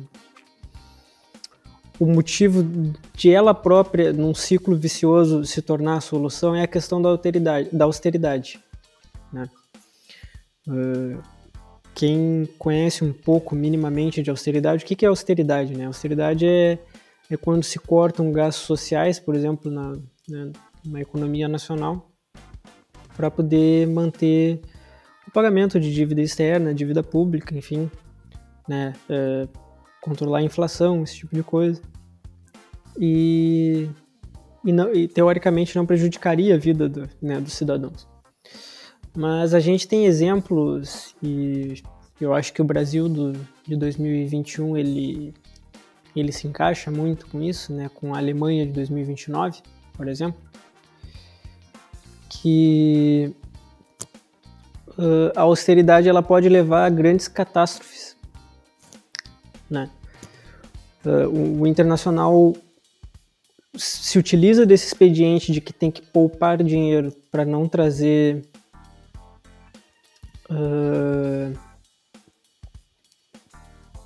o 1.97 2.05
motivo 2.05 2.93
de 3.13 3.31
ela 3.31 3.53
própria, 3.53 4.11
num 4.11 4.33
ciclo 4.33 4.75
vicioso, 4.75 5.45
se 5.45 5.61
tornar 5.61 5.97
a 5.97 6.01
solução 6.01 6.53
é 6.53 6.63
a 6.63 6.67
questão 6.67 7.01
da 7.01 7.09
austeridade. 7.09 7.69
Da 7.71 7.85
austeridade 7.85 8.59
né? 9.31 9.49
uh, 10.67 11.21
quem 11.93 12.47
conhece 12.57 13.03
um 13.03 13.13
pouco 13.13 13.55
minimamente 13.55 14.21
de 14.21 14.29
austeridade, 14.29 14.83
o 14.83 14.87
que, 14.87 14.95
que 14.95 15.05
é 15.05 15.09
austeridade? 15.09 15.75
Né? 15.75 15.85
Austeridade 15.85 16.45
é, 16.45 16.79
é 17.29 17.37
quando 17.37 17.63
se 17.63 17.79
cortam 17.79 18.31
gastos 18.31 18.65
sociais, 18.65 19.19
por 19.19 19.35
exemplo, 19.35 19.69
na, 19.69 19.93
né, 20.27 20.51
na 20.85 21.01
economia 21.01 21.47
nacional, 21.47 22.09
para 23.15 23.29
poder 23.29 23.87
manter 23.87 24.61
o 25.27 25.31
pagamento 25.31 25.79
de 25.79 25.93
dívida 25.93 26.21
externa, 26.21 26.73
dívida 26.73 27.03
pública, 27.03 27.55
enfim, 27.55 27.89
né, 28.67 28.93
é, 29.09 29.47
controlar 30.01 30.39
a 30.39 30.43
inflação, 30.43 31.03
esse 31.03 31.17
tipo 31.17 31.35
de 31.35 31.43
coisa. 31.43 31.81
E, 32.97 33.87
e, 34.65 34.71
não, 34.71 34.93
e 34.93 35.07
teoricamente 35.07 35.75
não 35.75 35.85
prejudicaria 35.85 36.55
a 36.55 36.57
vida 36.57 36.89
do, 36.89 37.07
né, 37.21 37.39
dos 37.39 37.53
cidadãos. 37.53 38.10
Mas 39.15 39.53
a 39.53 39.59
gente 39.59 39.87
tem 39.87 40.05
exemplos 40.05 41.15
e 41.21 41.81
eu 42.19 42.33
acho 42.33 42.53
que 42.53 42.61
o 42.61 42.65
Brasil 42.65 43.09
do, 43.09 43.33
de 43.65 43.75
2021 43.75 44.77
ele, 44.77 45.33
ele 46.15 46.31
se 46.31 46.47
encaixa 46.47 46.89
muito 46.89 47.27
com 47.27 47.41
isso, 47.41 47.73
né, 47.73 47.89
com 47.93 48.13
a 48.13 48.19
Alemanha 48.19 48.65
de 48.65 48.71
2029, 48.71 49.61
por 49.93 50.07
exemplo, 50.07 50.39
que 52.29 53.33
uh, 54.89 55.31
a 55.35 55.41
austeridade 55.41 56.07
ela 56.07 56.23
pode 56.23 56.47
levar 56.47 56.85
a 56.85 56.89
grandes 56.89 57.27
catástrofes. 57.27 58.15
Né? 59.69 59.89
Uh, 61.05 61.27
o, 61.27 61.61
o 61.61 61.67
internacional 61.67 62.53
se 63.75 64.19
utiliza 64.19 64.65
desse 64.65 64.87
expediente 64.87 65.51
de 65.51 65.59
que 65.59 65.73
tem 65.73 65.89
que 65.89 66.01
poupar 66.01 66.61
dinheiro 66.61 67.11
para 67.31 67.45
não 67.45 67.67
trazer 67.67 68.45
uh, 70.51 71.57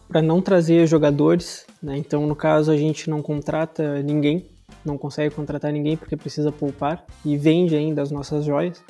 para 0.08 0.22
não 0.22 0.42
trazer 0.42 0.88
jogadores, 0.88 1.66
né? 1.82 1.98
Então 1.98 2.26
no 2.26 2.36
caso 2.36 2.72
a 2.72 2.78
gente 2.78 3.10
não 3.10 3.22
contrata 3.22 4.02
ninguém, 4.02 4.46
não 4.86 4.98
consegue 4.98 5.34
contratar 5.36 5.74
ninguém 5.74 5.98
porque 5.98 6.16
precisa 6.16 6.52
poupar 6.52 7.04
e 7.26 7.36
vende 7.36 7.76
ainda 7.76 8.02
as 8.02 8.12
nossas 8.12 8.46
joias 8.46 8.84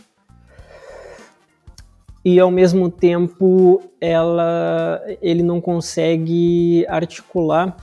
e 2.26 2.40
ao 2.40 2.50
mesmo 2.50 2.90
tempo 2.90 3.84
ela, 4.02 5.00
ele 5.22 5.44
não 5.44 5.62
consegue 5.62 6.84
articular 6.90 7.78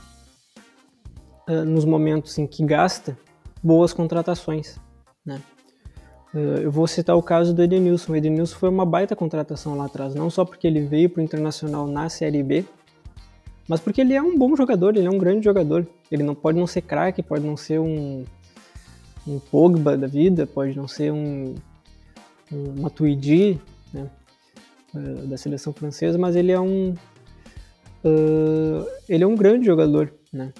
uh, 1.47 1.63
nos 1.63 1.85
momentos 1.85 2.37
em 2.37 2.45
que 2.45 2.65
gasta 2.65 3.17
boas 3.63 3.93
contratações, 3.93 4.77
né? 5.25 5.41
Uh, 6.33 6.61
eu 6.61 6.71
vou 6.71 6.87
citar 6.87 7.15
o 7.15 7.21
caso 7.21 7.53
do 7.53 7.61
Edenilson. 7.61 8.13
O 8.13 8.15
Edenilson 8.15 8.57
foi 8.57 8.69
uma 8.69 8.85
baita 8.85 9.15
contratação 9.15 9.75
lá 9.75 9.85
atrás, 9.85 10.15
não 10.15 10.29
só 10.29 10.43
porque 10.43 10.65
ele 10.65 10.81
veio 10.81 11.09
para 11.09 11.21
o 11.21 11.23
Internacional 11.23 11.85
na 11.85 12.09
Série 12.09 12.41
B, 12.41 12.65
mas 13.67 13.79
porque 13.79 14.01
ele 14.01 14.13
é 14.13 14.21
um 14.21 14.37
bom 14.37 14.55
jogador, 14.55 14.97
ele 14.97 15.07
é 15.07 15.11
um 15.11 15.17
grande 15.17 15.45
jogador. 15.45 15.87
Ele 16.11 16.23
não 16.23 16.35
pode 16.35 16.57
não 16.57 16.67
ser 16.67 16.81
craque, 16.81 17.23
pode 17.23 17.45
não 17.45 17.55
ser 17.55 17.79
um, 17.79 18.25
um 19.27 19.39
Pogba 19.39 19.97
da 19.97 20.07
vida, 20.07 20.45
pode 20.45 20.75
não 20.75 20.87
ser 20.87 21.11
um, 21.11 21.55
um 22.51 22.81
Matuidi, 22.81 23.59
né? 23.93 24.09
uh, 24.93 25.27
da 25.27 25.37
seleção 25.37 25.71
francesa, 25.71 26.17
mas 26.17 26.35
ele 26.35 26.51
é 26.51 26.59
um 26.59 26.93
uh, 28.03 28.87
ele 29.07 29.23
é 29.23 29.27
um 29.27 29.35
grande 29.35 29.65
jogador, 29.65 30.13
né? 30.31 30.51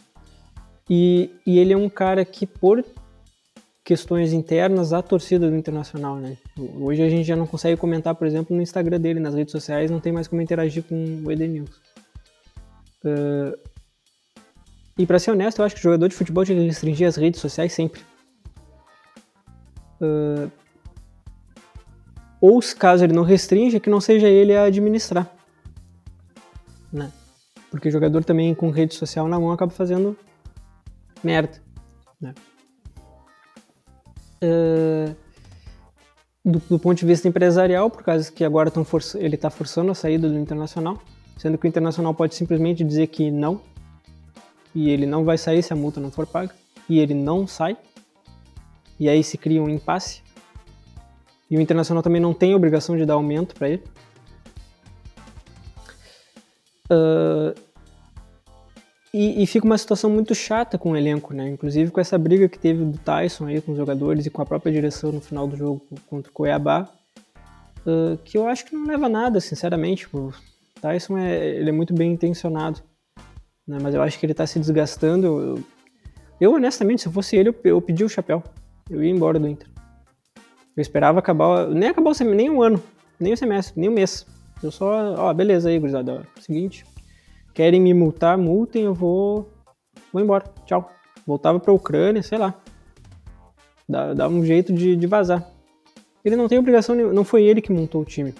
E, 0.89 1.30
e 1.46 1.60
ele 1.60 1.74
é 1.74 1.77
um 1.77 1.89
cara 1.89 2.24
que 2.25 2.46
por 2.46 2.84
questões 3.84 4.32
internas 4.32 4.94
a 4.94 5.02
torcida 5.02 5.50
do 5.50 5.56
Internacional, 5.56 6.16
né? 6.16 6.38
Hoje 6.58 7.02
a 7.02 7.10
gente 7.10 7.25
já 7.25 7.36
não 7.36 7.46
consegue 7.46 7.80
comentar, 7.80 8.16
por 8.16 8.25
exemplo, 8.25 8.56
no 8.56 8.62
Instagram 8.62 9.00
dele, 9.00 9.20
nas 9.20 9.36
redes 9.36 9.52
sociais, 9.52 9.92
não 9.92 10.00
tem 10.00 10.13
mais 10.13 10.28
como 10.28 10.42
interagir 10.42 10.84
com 10.84 11.22
o 11.25 11.32
Edenilson. 11.32 11.74
Uh, 13.04 13.58
e 14.98 15.06
para 15.06 15.20
ser 15.20 15.32
honesto, 15.32 15.60
eu 15.60 15.66
acho 15.66 15.75
que 15.75 15.82
o 15.82 15.84
jogador 15.84 16.08
de 16.08 16.16
futebol 16.16 16.46
tinha 16.46 16.58
que 16.58 16.66
restringir 16.66 17.08
as 17.08 17.18
redes 17.18 17.42
sociais 17.42 17.74
sempre. 17.74 18.02
Uh, 20.00 20.50
ou 22.40 22.60
caso 22.78 23.04
ele 23.04 23.13
não 23.13 23.24
restrinja, 23.24 23.80
que 23.80 23.90
não 23.90 24.00
seja 24.00 24.28
ele 24.28 24.56
a 24.56 24.66
administrar. 24.66 25.30
Né? 26.92 27.12
Porque 27.70 27.90
o 27.90 27.92
jogador 27.92 28.24
também 28.24 28.54
com 28.54 28.70
rede 28.70 28.94
social 28.94 29.28
na 29.28 29.40
mão 29.40 29.52
acaba 29.52 29.72
fazendo 29.72 30.18
merda. 31.24 31.62
Né? 32.22 32.34
Uh, 34.43 35.15
do, 36.43 36.59
do, 36.69 36.77
ponto 36.77 36.97
de 36.97 37.05
vista 37.05 37.27
empresarial, 37.27 37.89
por 37.89 38.03
causa 38.03 38.29
que 38.29 38.43
agora 38.43 38.69
ele 39.15 39.35
está 39.35 39.50
forçando 39.50 39.91
a 39.91 39.95
saída 39.95 40.27
do 40.27 40.38
Internacional, 40.38 41.01
sendo 41.38 41.57
que 41.57 41.65
o 41.65 41.69
Internacional 41.69 42.13
pode 42.13 42.35
simplesmente 42.35 42.83
dizer 42.83 43.07
que 43.07 43.31
não, 43.31 43.62
e 44.75 44.89
ele 44.89 45.05
não 45.05 45.23
vai 45.23 45.38
sair 45.38 45.63
se 45.63 45.71
a 45.71 45.75
multa 45.75 46.01
não 46.01 46.12
for 46.12 46.27
paga, 46.27 46.53
e 46.89 47.00
ele 47.00 47.13
não 47.13 47.47
sai, 47.47 47.77
e 49.00 49.07
aí 49.07 49.23
se 49.23 49.38
cria 49.38 49.63
um 49.63 49.69
impasse. 49.69 50.21
E 51.50 51.55
o 51.55 51.62
Internacional 51.62 52.03
também 52.03 52.21
não 52.21 52.33
tem 52.33 52.53
obrigação 52.53 52.97
de 52.97 53.05
dar 53.05 53.13
aumento 53.13 53.55
para 53.55 53.69
ele. 53.69 53.83
Uh, 56.91 57.55
e, 59.13 59.43
e, 59.43 59.46
fica 59.46 59.65
uma 59.65 59.77
situação 59.77 60.10
muito 60.10 60.34
chata 60.34 60.75
com 60.75 60.91
o 60.91 60.98
elenco, 60.98 61.36
né? 61.36 61.48
Inclusive 61.48 61.91
com 61.91 62.01
essa 62.01 62.17
briga 62.17 62.50
que 62.50 62.58
teve 62.58 62.84
do 62.84 62.98
Tyson 62.98 63.46
aí 63.46 63.62
com 63.62 63.74
os 63.74 63.77
jogadores 63.77 64.25
e 64.25 64.32
com 64.32 64.41
a 64.41 64.46
própria 64.46 64.72
direção 64.72 65.12
no 65.12 65.22
final 65.22 65.48
do 65.48 65.55
jogo 65.55 65.86
contra 66.10 66.32
o 66.32 66.34
Cuiabá, 66.34 66.89
uh, 67.86 68.17
que 68.24 68.39
eu 68.39 68.48
acho 68.48 68.65
que 68.65 68.75
não 68.75 68.88
leva 68.88 69.05
a 69.05 69.10
nada, 69.10 69.39
sinceramente. 69.39 70.08
O 70.12 70.34
Tyson 70.82 71.15
é, 71.20 71.48
ele 71.48 71.70
é 71.70 71.72
muito 71.72 71.93
bem 71.93 72.13
intencionado, 72.13 72.82
né? 73.67 73.77
mas 73.79 73.93
eu 73.93 74.01
acho 74.01 74.17
que 74.17 74.25
ele 74.25 74.34
tá 74.34 74.48
se 74.48 74.58
desgastando. 74.58 75.27
Eu, 75.27 75.63
eu 76.41 76.53
honestamente, 76.55 77.03
se 77.03 77.08
eu 77.08 77.12
fosse 77.12 77.36
ele, 77.36 77.50
eu, 77.50 77.55
eu 77.65 77.79
pedi 77.79 78.03
o 78.03 78.10
chapéu. 78.10 78.43
Eu 78.89 79.03
ia 79.03 79.12
embora 79.12 79.38
do 79.39 79.48
Inter. 79.48 79.67
Eu 80.75 80.82
esperava 80.82 81.20
acabar, 81.20 81.70
nem 81.70 81.89
acabar 81.89 82.10
o 82.10 82.13
semestre, 82.15 82.36
nem 82.36 82.50
um 82.50 82.63
ano, 82.63 82.82
nem 83.20 83.34
o 83.34 83.38
semestre, 83.38 83.79
nem 83.79 83.91
um 83.91 83.93
mês. 83.93 84.25
Eu 84.63 84.72
só, 84.72 85.13
ó, 85.17 85.34
beleza 85.34 85.70
aí, 85.70 85.77
gurizada. 85.77 86.25
Seguinte, 86.39 86.84
querem 87.53 87.79
me 87.79 87.93
multar, 87.93 88.38
multem, 88.38 88.83
eu 88.83 88.93
vou, 88.93 89.50
vou 90.12 90.22
embora. 90.22 90.45
Tchau. 90.65 90.89
Voltava 91.25 91.60
pra 91.60 91.72
Ucrânia, 91.72 92.22
sei 92.22 92.38
lá. 92.38 92.53
Dá, 93.88 94.13
dá 94.13 94.27
um 94.27 94.43
jeito 94.45 94.74
de, 94.74 94.95
de 94.95 95.07
vazar. 95.07 95.50
Ele 96.24 96.36
não 96.36 96.48
tem 96.48 96.57
obrigação 96.57 96.95
nenhuma, 96.95 97.13
não 97.13 97.24
foi 97.24 97.43
ele 97.43 97.62
que 97.62 97.72
montou 97.72 98.01
o 98.01 98.05
time. 98.05 98.33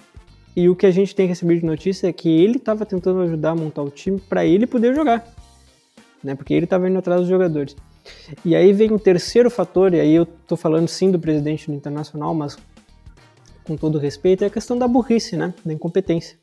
E 0.56 0.68
o 0.68 0.76
que 0.76 0.86
a 0.86 0.90
gente 0.90 1.14
tem 1.14 1.26
recebido 1.26 1.60
de 1.60 1.66
notícia 1.66 2.08
é 2.08 2.12
que 2.12 2.28
ele 2.28 2.56
estava 2.56 2.86
tentando 2.86 3.20
ajudar 3.22 3.50
a 3.50 3.54
montar 3.54 3.82
o 3.82 3.90
time 3.90 4.20
para 4.20 4.44
ele 4.44 4.66
poder 4.66 4.94
jogar. 4.94 5.26
Né? 6.22 6.34
Porque 6.34 6.54
ele 6.54 6.64
estava 6.64 6.88
indo 6.88 6.98
atrás 6.98 7.20
dos 7.20 7.28
jogadores. 7.28 7.76
E 8.44 8.54
aí 8.54 8.72
vem 8.72 8.92
o 8.92 8.98
terceiro 8.98 9.50
fator, 9.50 9.92
e 9.94 10.00
aí 10.00 10.14
eu 10.14 10.24
tô 10.26 10.56
falando 10.56 10.88
sim 10.88 11.10
do 11.10 11.18
presidente 11.18 11.66
do 11.66 11.74
Internacional, 11.74 12.34
mas 12.34 12.56
com 13.64 13.76
todo 13.76 13.98
respeito, 13.98 14.44
é 14.44 14.46
a 14.46 14.50
questão 14.50 14.78
da 14.78 14.86
burrice, 14.86 15.36
né? 15.36 15.54
Da 15.64 15.72
incompetência. 15.72 16.36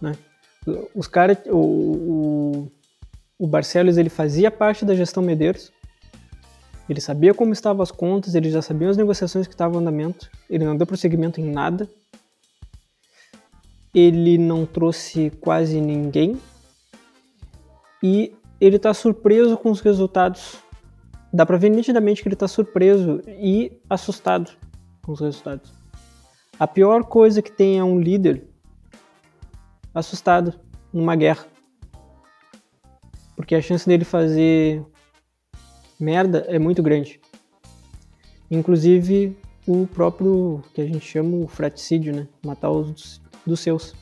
Né? 0.00 0.12
Os 0.94 1.06
caras, 1.06 1.38
o, 1.46 1.56
o, 1.56 2.72
o 3.38 3.46
Barcelos, 3.46 3.96
ele 3.96 4.10
fazia 4.10 4.50
parte 4.50 4.84
da 4.84 4.94
gestão 4.94 5.22
Medeiros, 5.22 5.72
ele 6.88 7.00
sabia 7.00 7.32
como 7.32 7.52
estavam 7.52 7.82
as 7.82 7.90
contas, 7.90 8.34
ele 8.34 8.50
já 8.50 8.60
sabia 8.60 8.90
as 8.90 8.96
negociações 8.96 9.46
que 9.46 9.54
estavam 9.54 9.78
em 9.78 9.82
andamento, 9.82 10.30
ele 10.50 10.64
não 10.64 10.76
deu 10.76 10.86
prosseguimento 10.86 11.40
em 11.40 11.50
nada, 11.50 11.88
ele 13.94 14.36
não 14.36 14.66
trouxe 14.66 15.30
quase 15.40 15.80
ninguém 15.80 16.38
e 18.02 18.34
ele 18.60 18.76
está 18.76 18.92
surpreso 18.92 19.56
com 19.56 19.70
os 19.70 19.80
resultados. 19.80 20.56
Dá 21.32 21.46
para 21.46 21.56
ver 21.56 21.70
nitidamente 21.70 22.22
que 22.22 22.28
ele 22.28 22.34
está 22.34 22.48
surpreso 22.48 23.22
e 23.28 23.72
assustado 23.88 24.50
com 25.00 25.12
os 25.12 25.20
resultados. 25.20 25.72
A 26.58 26.66
pior 26.66 27.04
coisa 27.04 27.40
que 27.40 27.52
tem 27.52 27.78
é 27.78 27.84
um 27.84 28.00
líder 28.00 28.49
assustado 29.94 30.54
numa 30.92 31.16
guerra. 31.16 31.46
Porque 33.36 33.54
a 33.54 33.62
chance 33.62 33.86
dele 33.86 34.04
fazer 34.04 34.84
merda 35.98 36.44
é 36.48 36.58
muito 36.58 36.82
grande. 36.82 37.20
Inclusive 38.50 39.36
o 39.66 39.86
próprio 39.86 40.62
que 40.74 40.80
a 40.80 40.86
gente 40.86 41.06
chama 41.06 41.36
o 41.36 41.46
fraticídio, 41.46 42.14
né? 42.14 42.26
Matar 42.44 42.70
os 42.70 43.20
dos 43.46 43.60
seus. 43.60 43.94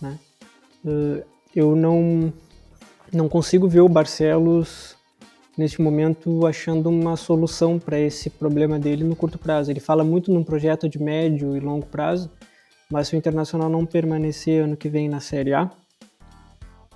Né? 0.00 0.18
Uh, 0.84 1.22
eu 1.54 1.74
não 1.74 2.32
não 3.12 3.28
consigo 3.28 3.68
ver 3.68 3.80
o 3.80 3.88
Barcelos 3.88 4.96
neste 5.56 5.80
momento 5.80 6.46
achando 6.46 6.88
uma 6.88 7.16
solução 7.16 7.78
para 7.78 7.98
esse 7.98 8.30
problema 8.30 8.78
dele 8.78 9.02
no 9.02 9.16
curto 9.16 9.38
prazo. 9.38 9.70
Ele 9.70 9.80
fala 9.80 10.04
muito 10.04 10.32
num 10.32 10.44
projeto 10.44 10.88
de 10.88 11.02
médio 11.02 11.56
e 11.56 11.60
longo 11.60 11.86
prazo, 11.86 12.30
mas 12.90 13.08
se 13.08 13.14
o 13.14 13.18
Internacional 13.18 13.68
não 13.68 13.84
permanecer 13.84 14.64
ano 14.64 14.76
que 14.76 14.88
vem 14.88 15.08
na 15.08 15.20
Série 15.20 15.54
A, 15.54 15.70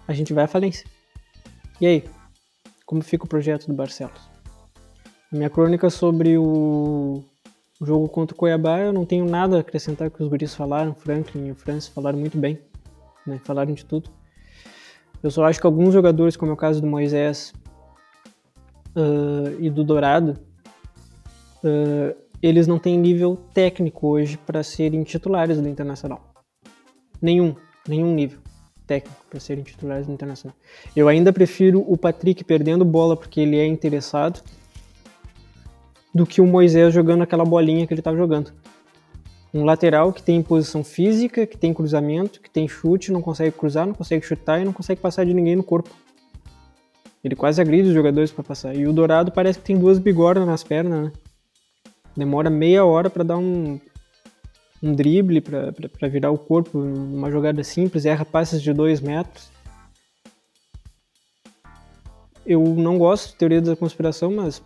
a 0.06 0.12
gente 0.12 0.32
vai 0.32 0.44
à 0.44 0.48
falência. 0.48 0.86
E 1.80 1.86
aí? 1.86 2.04
Como 2.86 3.02
fica 3.02 3.24
o 3.24 3.28
projeto 3.28 3.66
do 3.66 3.74
Barcelos? 3.74 4.20
A 5.32 5.36
minha 5.36 5.48
crônica 5.48 5.88
sobre 5.88 6.36
o 6.36 7.22
jogo 7.80 8.08
contra 8.08 8.34
o 8.34 8.38
Cuiabá, 8.38 8.80
eu 8.80 8.92
não 8.92 9.04
tenho 9.04 9.24
nada 9.24 9.56
a 9.56 9.60
acrescentar 9.60 10.10
que 10.10 10.22
os 10.22 10.28
guris 10.28 10.54
falaram, 10.54 10.94
Franklin 10.94 11.46
e 11.46 11.50
o 11.52 11.54
Francis 11.54 11.88
falaram 11.88 12.18
muito 12.18 12.38
bem, 12.38 12.58
né? 13.26 13.40
falaram 13.44 13.72
de 13.72 13.84
tudo. 13.84 14.10
Eu 15.22 15.30
só 15.30 15.44
acho 15.44 15.60
que 15.60 15.66
alguns 15.66 15.92
jogadores, 15.94 16.36
como 16.36 16.50
é 16.50 16.54
o 16.54 16.56
caso 16.56 16.80
do 16.80 16.86
Moisés 16.86 17.52
uh, 18.96 19.56
e 19.58 19.70
do 19.70 19.84
Dourado, 19.84 20.38
uh, 21.64 22.14
eles 22.42 22.66
não 22.66 22.78
têm 22.78 22.98
nível 22.98 23.38
técnico 23.54 24.08
hoje 24.08 24.36
para 24.36 24.62
serem 24.62 25.04
titulares 25.04 25.60
do 25.60 25.68
Internacional. 25.68 26.20
Nenhum, 27.20 27.54
nenhum 27.86 28.12
nível 28.12 28.40
técnico 28.86 29.24
para 29.30 29.38
serem 29.38 29.62
titulares 29.62 30.06
do 30.06 30.12
Internacional. 30.12 30.56
Eu 30.94 31.08
ainda 31.08 31.32
prefiro 31.32 31.84
o 31.86 31.96
Patrick 31.96 32.42
perdendo 32.42 32.84
bola 32.84 33.16
porque 33.16 33.40
ele 33.40 33.56
é 33.56 33.66
interessado 33.66 34.42
do 36.12 36.26
que 36.26 36.40
o 36.40 36.46
Moisés 36.46 36.92
jogando 36.92 37.22
aquela 37.22 37.44
bolinha 37.44 37.86
que 37.86 37.94
ele 37.94 38.00
estava 38.00 38.16
jogando. 38.16 38.52
Um 39.54 39.64
lateral 39.64 40.12
que 40.12 40.22
tem 40.22 40.42
posição 40.42 40.82
física, 40.82 41.46
que 41.46 41.56
tem 41.56 41.72
cruzamento, 41.72 42.40
que 42.40 42.50
tem 42.50 42.66
chute, 42.66 43.12
não 43.12 43.22
consegue 43.22 43.56
cruzar, 43.56 43.86
não 43.86 43.94
consegue 43.94 44.24
chutar 44.26 44.60
e 44.60 44.64
não 44.64 44.72
consegue 44.72 45.00
passar 45.00 45.24
de 45.24 45.32
ninguém 45.32 45.54
no 45.54 45.62
corpo. 45.62 45.90
Ele 47.22 47.36
quase 47.36 47.60
agride 47.60 47.88
os 47.88 47.94
jogadores 47.94 48.32
para 48.32 48.42
passar. 48.42 48.74
E 48.74 48.86
o 48.86 48.92
Dourado 48.92 49.30
parece 49.30 49.58
que 49.58 49.64
tem 49.64 49.78
duas 49.78 49.98
bigornas 49.98 50.46
nas 50.46 50.64
pernas, 50.64 51.04
né? 51.04 51.12
Demora 52.16 52.50
meia 52.50 52.84
hora 52.84 53.08
para 53.08 53.24
dar 53.24 53.38
um, 53.38 53.80
um 54.82 54.94
drible, 54.94 55.40
para 55.40 56.08
virar 56.08 56.30
o 56.30 56.38
corpo 56.38 56.78
numa 56.78 57.30
jogada 57.30 57.62
simples, 57.64 58.04
erra 58.04 58.24
passes 58.24 58.62
de 58.62 58.72
dois 58.72 59.00
metros. 59.00 59.50
Eu 62.44 62.62
não 62.62 62.98
gosto 62.98 63.30
de 63.30 63.36
teoria 63.36 63.62
da 63.62 63.76
conspiração, 63.76 64.32
mas 64.32 64.62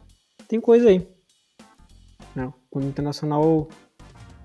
tem 0.49 0.61
coisa 0.61 0.89
aí. 0.89 1.07
Não, 2.35 2.53
quando 2.71 2.87
o 2.87 2.89
Internacional 2.89 3.69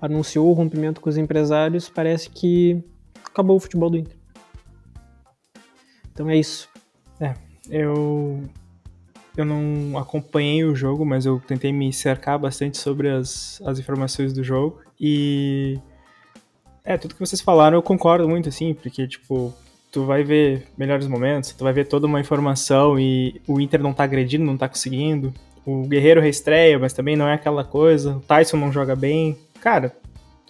anunciou 0.00 0.48
o 0.50 0.52
rompimento 0.52 1.00
com 1.00 1.08
os 1.08 1.16
empresários, 1.16 1.88
parece 1.88 2.28
que 2.28 2.82
acabou 3.24 3.56
o 3.56 3.60
futebol 3.60 3.88
do 3.88 3.96
Inter. 3.96 4.16
Então 6.12 6.28
é 6.28 6.36
isso. 6.36 6.68
É, 7.18 7.34
eu 7.70 8.42
eu 9.36 9.44
não 9.44 9.98
acompanhei 9.98 10.64
o 10.64 10.74
jogo, 10.74 11.04
mas 11.04 11.24
eu 11.24 11.40
tentei 11.40 11.72
me 11.72 11.92
cercar 11.92 12.38
bastante 12.38 12.78
sobre 12.78 13.08
as, 13.08 13.60
as 13.64 13.78
informações 13.78 14.32
do 14.32 14.44
jogo 14.44 14.80
e 15.00 15.78
é, 16.84 16.98
tudo 16.98 17.14
que 17.14 17.20
vocês 17.20 17.40
falaram 17.40 17.76
eu 17.76 17.82
concordo 17.82 18.28
muito 18.28 18.48
assim, 18.48 18.74
porque 18.74 19.06
tipo, 19.06 19.54
tu 19.92 20.04
vai 20.04 20.24
ver 20.24 20.66
melhores 20.76 21.06
momentos, 21.06 21.52
tu 21.52 21.62
vai 21.62 21.72
ver 21.72 21.86
toda 21.86 22.06
uma 22.06 22.18
informação 22.18 22.98
e 22.98 23.40
o 23.46 23.60
Inter 23.60 23.82
não 23.82 23.92
tá 23.92 24.04
agredindo, 24.04 24.44
não 24.44 24.56
tá 24.56 24.68
conseguindo. 24.68 25.32
O 25.64 25.86
Guerreiro 25.86 26.20
reestreia, 26.20 26.78
mas 26.78 26.92
também 26.92 27.14
não 27.14 27.28
é 27.28 27.34
aquela 27.34 27.62
coisa. 27.62 28.16
O 28.16 28.20
Tyson 28.20 28.56
não 28.56 28.72
joga 28.72 28.96
bem. 28.96 29.38
Cara, 29.60 29.94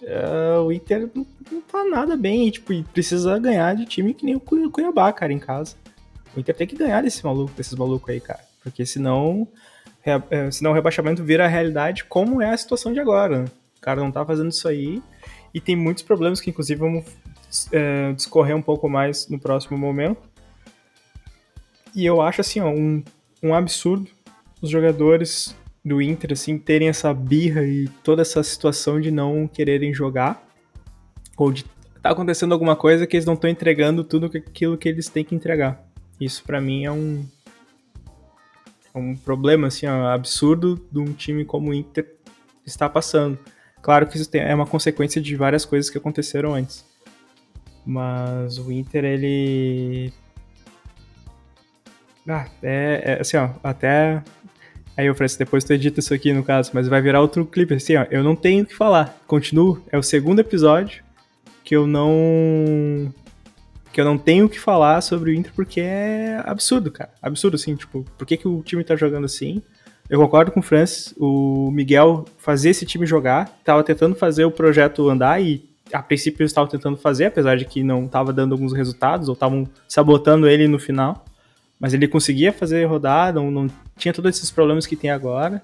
uh, 0.01 0.63
o 0.63 0.71
Inter 0.71 1.07
não, 1.13 1.25
não 1.51 1.61
tá 1.61 1.83
nada 1.83 2.17
bem 2.17 2.47
e, 2.47 2.51
tipo, 2.51 2.83
precisa 2.85 3.37
ganhar 3.37 3.75
de 3.75 3.85
time 3.85 4.13
que 4.13 4.25
nem 4.25 4.35
o 4.35 4.39
Cuiabá, 4.39 5.11
cara, 5.13 5.31
em 5.31 5.37
casa. 5.37 5.75
O 6.35 6.39
Inter 6.39 6.55
tem 6.55 6.65
que 6.65 6.75
ganhar 6.75 7.03
desse 7.03 7.23
maluco, 7.23 7.53
desses 7.55 7.75
malucos 7.75 8.09
aí, 8.09 8.19
cara. 8.19 8.52
Porque 8.63 8.85
senão, 8.85 9.47
é, 10.05 10.49
senão 10.51 10.71
o 10.71 10.73
rebaixamento 10.73 11.23
vira 11.23 11.45
a 11.45 11.47
realidade 11.47 12.05
como 12.05 12.41
é 12.41 12.51
a 12.51 12.57
situação 12.57 12.93
de 12.93 12.99
agora. 12.99 13.43
Né? 13.43 13.45
O 13.77 13.81
cara 13.81 14.01
não 14.01 14.11
tá 14.11 14.25
fazendo 14.25 14.49
isso 14.49 14.67
aí. 14.67 15.01
E 15.53 15.61
tem 15.61 15.75
muitos 15.75 16.03
problemas 16.03 16.41
que, 16.41 16.49
inclusive, 16.49 16.79
vamos 16.79 17.05
é, 17.71 18.13
discorrer 18.13 18.55
um 18.55 18.61
pouco 18.61 18.89
mais 18.89 19.27
no 19.27 19.39
próximo 19.39 19.77
momento. 19.77 20.21
E 21.93 22.05
eu 22.05 22.21
acho, 22.21 22.41
assim, 22.41 22.59
ó, 22.59 22.69
um, 22.69 23.03
um 23.43 23.53
absurdo 23.53 24.09
os 24.63 24.69
jogadores 24.69 25.53
do 25.83 26.01
Inter, 26.01 26.31
assim, 26.31 26.57
terem 26.57 26.87
essa 26.87 27.13
birra 27.13 27.63
e 27.63 27.89
toda 28.01 28.21
essa 28.21 28.41
situação 28.41 29.01
de 29.01 29.11
não 29.11 29.45
quererem 29.45 29.93
jogar. 29.93 30.41
Ou 31.35 31.51
de 31.51 31.65
tá 32.01 32.11
acontecendo 32.11 32.53
alguma 32.53 32.75
coisa 32.75 33.05
que 33.05 33.17
eles 33.17 33.25
não 33.25 33.33
estão 33.33 33.49
entregando 33.49 34.03
tudo 34.03 34.25
aquilo 34.25 34.77
que 34.77 34.87
eles 34.87 35.09
têm 35.09 35.25
que 35.25 35.35
entregar. 35.35 35.85
Isso 36.19 36.43
para 36.43 36.61
mim 36.61 36.85
é 36.85 36.91
um 36.91 37.25
um 38.99 39.15
problema 39.15 39.67
assim 39.67 39.85
absurdo 39.85 40.79
de 40.91 40.99
um 40.99 41.13
time 41.13 41.45
como 41.45 41.71
o 41.71 41.73
Inter 41.73 42.15
está 42.65 42.87
passando. 42.89 43.37
Claro 43.81 44.07
que 44.07 44.17
isso 44.17 44.29
tem, 44.29 44.41
é 44.41 44.53
uma 44.53 44.65
consequência 44.65 45.21
de 45.21 45.35
várias 45.35 45.65
coisas 45.65 45.89
que 45.89 45.97
aconteceram 45.97 46.53
antes. 46.53 46.85
Mas 47.85 48.57
o 48.57 48.71
Inter 48.71 49.03
ele 49.03 50.13
ah, 52.27 52.47
é, 52.61 53.01
é 53.05 53.21
assim, 53.21 53.35
ó, 53.35 53.49
até 53.61 54.23
Aí 54.95 55.07
eu 55.07 55.15
falei 55.15 55.25
assim, 55.25 55.39
depois 55.39 55.63
tu 55.63 55.73
edita 55.73 55.99
isso 55.99 56.13
aqui 56.13 56.31
no 56.31 56.43
caso, 56.43 56.69
mas 56.73 56.87
vai 56.87 57.01
virar 57.01 57.19
outro 57.19 57.45
clipe 57.45 57.73
assim, 57.73 57.95
ó. 57.95 58.05
Eu 58.11 58.23
não 58.23 58.35
tenho 58.35 58.63
o 58.63 58.65
que 58.65 58.75
falar. 58.75 59.17
Continuo. 59.25 59.83
É 59.91 59.97
o 59.97 60.03
segundo 60.03 60.39
episódio 60.39 61.03
que 61.63 61.75
eu 61.75 61.87
não 61.87 63.11
que 63.93 64.01
eu 64.01 64.05
não 64.05 64.17
tenho 64.17 64.47
o 64.47 64.49
que 64.49 64.59
falar 64.59 64.99
sobre 65.01 65.29
o 65.31 65.33
Inter 65.33 65.53
porque 65.55 65.79
é 65.79 66.41
absurdo, 66.45 66.91
cara. 66.91 67.11
Absurdo, 67.21 67.55
assim, 67.55 67.75
tipo, 67.75 68.03
por 68.17 68.25
que, 68.25 68.35
que 68.35 68.47
o 68.47 68.63
time 68.63 68.83
tá 68.83 68.95
jogando 68.95 69.25
assim? 69.25 69.61
Eu 70.09 70.19
concordo 70.19 70.51
com 70.51 70.59
o 70.59 70.63
Francis, 70.63 71.13
o 71.17 71.69
Miguel 71.71 72.25
fazer 72.37 72.71
esse 72.71 72.85
time 72.85 73.05
jogar, 73.05 73.57
tava 73.63 73.83
tentando 73.83 74.15
fazer 74.15 74.45
o 74.45 74.51
projeto 74.51 75.09
andar 75.09 75.41
e 75.41 75.69
a 75.93 76.01
princípio 76.01 76.41
eles 76.41 76.51
estavam 76.51 76.69
tentando 76.69 76.97
fazer, 76.97 77.25
apesar 77.25 77.55
de 77.55 77.65
que 77.65 77.83
não 77.83 78.05
estava 78.05 78.33
dando 78.33 78.53
alguns 78.53 78.73
resultados, 78.73 79.29
ou 79.29 79.33
estavam 79.33 79.69
sabotando 79.87 80.47
ele 80.47 80.67
no 80.67 80.79
final. 80.79 81.23
Mas 81.79 81.93
ele 81.93 82.07
conseguia 82.07 82.51
fazer 82.51 82.83
rodar, 82.85 83.33
não, 83.33 83.51
não 83.51 83.67
tinha 83.95 84.13
todos 84.13 84.35
esses 84.35 84.49
problemas 84.49 84.87
que 84.87 84.95
tem 84.95 85.11
agora. 85.11 85.61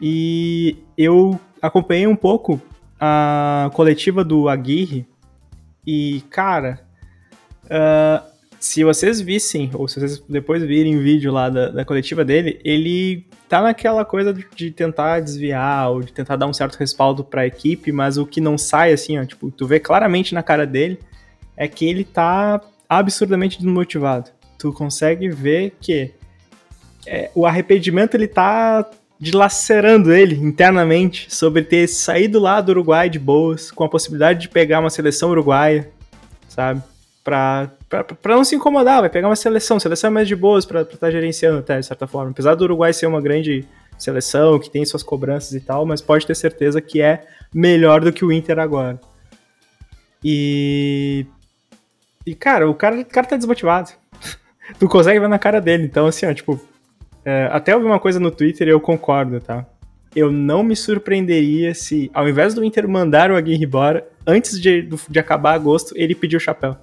E 0.00 0.76
eu 0.96 1.40
acompanhei 1.60 2.06
um 2.06 2.16
pouco 2.16 2.60
a 3.00 3.68
coletiva 3.74 4.22
do 4.22 4.48
Aguirre. 4.48 5.06
E, 5.84 6.22
cara, 6.30 6.80
uh, 7.64 8.32
se 8.62 8.84
vocês 8.84 9.20
vissem, 9.20 9.70
ou 9.74 9.88
se 9.88 9.98
vocês 9.98 10.22
depois 10.28 10.62
virem 10.62 10.96
o 10.96 11.02
vídeo 11.02 11.32
lá 11.32 11.50
da, 11.50 11.68
da 11.68 11.84
coletiva 11.84 12.24
dele, 12.24 12.60
ele 12.64 13.26
tá 13.48 13.60
naquela 13.60 14.04
coisa 14.04 14.32
de, 14.32 14.70
tentar 14.70 15.18
desviar 15.18 15.90
ou 15.90 16.00
de 16.00 16.12
tentar 16.12 16.36
dar 16.36 16.46
um 16.46 16.52
certo 16.52 16.76
respaldo 16.76 17.24
para 17.24 17.42
a 17.42 17.46
equipe, 17.46 17.90
mas 17.90 18.18
o 18.18 18.24
que 18.24 18.40
não 18.40 18.56
sai, 18.56 18.92
assim, 18.92 19.18
ó, 19.18 19.24
tipo, 19.24 19.50
tu 19.50 19.66
vê 19.66 19.80
claramente 19.80 20.32
na 20.32 20.44
cara 20.44 20.64
dele 20.64 21.00
é 21.56 21.66
que 21.66 21.84
ele 21.84 22.04
tá 22.04 22.60
absurdamente 22.88 23.58
desmotivado. 23.58 24.30
Tu 24.58 24.72
consegue 24.72 25.28
ver 25.28 25.74
que 25.80 26.14
é, 27.04 27.30
o 27.34 27.44
arrependimento 27.44 28.14
ele 28.14 28.28
tá 28.28 28.88
dilacerando 29.18 30.12
ele 30.12 30.36
internamente 30.36 31.32
sobre 31.34 31.62
ter 31.62 31.88
saído 31.88 32.38
lá 32.38 32.60
do 32.60 32.70
Uruguai 32.70 33.10
de 33.10 33.18
boas, 33.18 33.70
com 33.70 33.82
a 33.82 33.88
possibilidade 33.88 34.40
de 34.40 34.48
pegar 34.48 34.80
uma 34.80 34.90
seleção 34.90 35.30
uruguaia, 35.30 35.90
sabe? 36.48 36.82
Pra 37.22 37.70
não 38.24 38.44
se 38.44 38.56
incomodar, 38.56 39.00
vai 39.00 39.10
pegar 39.10 39.28
uma 39.28 39.36
seleção, 39.36 39.78
seleção 39.78 40.08
é 40.08 40.12
mais 40.12 40.28
de 40.28 40.34
boas 40.34 40.66
pra 40.66 40.82
estar 40.82 40.96
tá 40.96 41.10
gerenciando 41.10 41.58
até, 41.58 41.78
de 41.78 41.86
certa 41.86 42.06
forma. 42.06 42.30
Apesar 42.30 42.54
do 42.54 42.64
Uruguai 42.64 42.92
ser 42.92 43.06
uma 43.06 43.20
grande 43.20 43.64
seleção, 43.96 44.58
que 44.58 44.68
tem 44.68 44.84
suas 44.84 45.02
cobranças 45.02 45.52
e 45.52 45.60
tal, 45.60 45.86
mas 45.86 46.00
pode 46.00 46.26
ter 46.26 46.34
certeza 46.34 46.80
que 46.80 47.00
é 47.00 47.24
melhor 47.54 48.00
do 48.00 48.12
que 48.12 48.24
o 48.24 48.32
Inter 48.32 48.58
agora. 48.58 49.00
E. 50.24 51.26
E, 52.26 52.34
cara, 52.34 52.68
o 52.68 52.74
cara, 52.74 53.00
o 53.00 53.04
cara 53.04 53.26
tá 53.26 53.36
desmotivado. 53.36 53.90
tu 54.78 54.88
consegue 54.88 55.18
ver 55.18 55.28
na 55.28 55.38
cara 55.38 55.60
dele. 55.60 55.84
Então, 55.84 56.06
assim, 56.06 56.26
ó, 56.26 56.34
tipo. 56.34 56.60
É, 57.24 57.48
até 57.52 57.74
ouvi 57.74 57.86
uma 57.86 58.00
coisa 58.00 58.18
no 58.18 58.32
Twitter 58.32 58.66
e 58.66 58.70
eu 58.72 58.80
concordo, 58.80 59.40
tá? 59.40 59.64
Eu 60.14 60.30
não 60.30 60.62
me 60.64 60.74
surpreenderia 60.74 61.72
se, 61.72 62.10
ao 62.12 62.28
invés 62.28 62.52
do 62.52 62.64
Inter 62.64 62.88
mandar 62.88 63.30
o 63.30 63.36
Aguirre 63.36 63.64
embora, 63.64 64.06
antes 64.26 64.60
de, 64.60 64.88
de 65.08 65.18
acabar 65.18 65.54
agosto, 65.54 65.94
ele 65.96 66.16
pediu 66.16 66.38
o 66.38 66.40
chapéu 66.40 66.76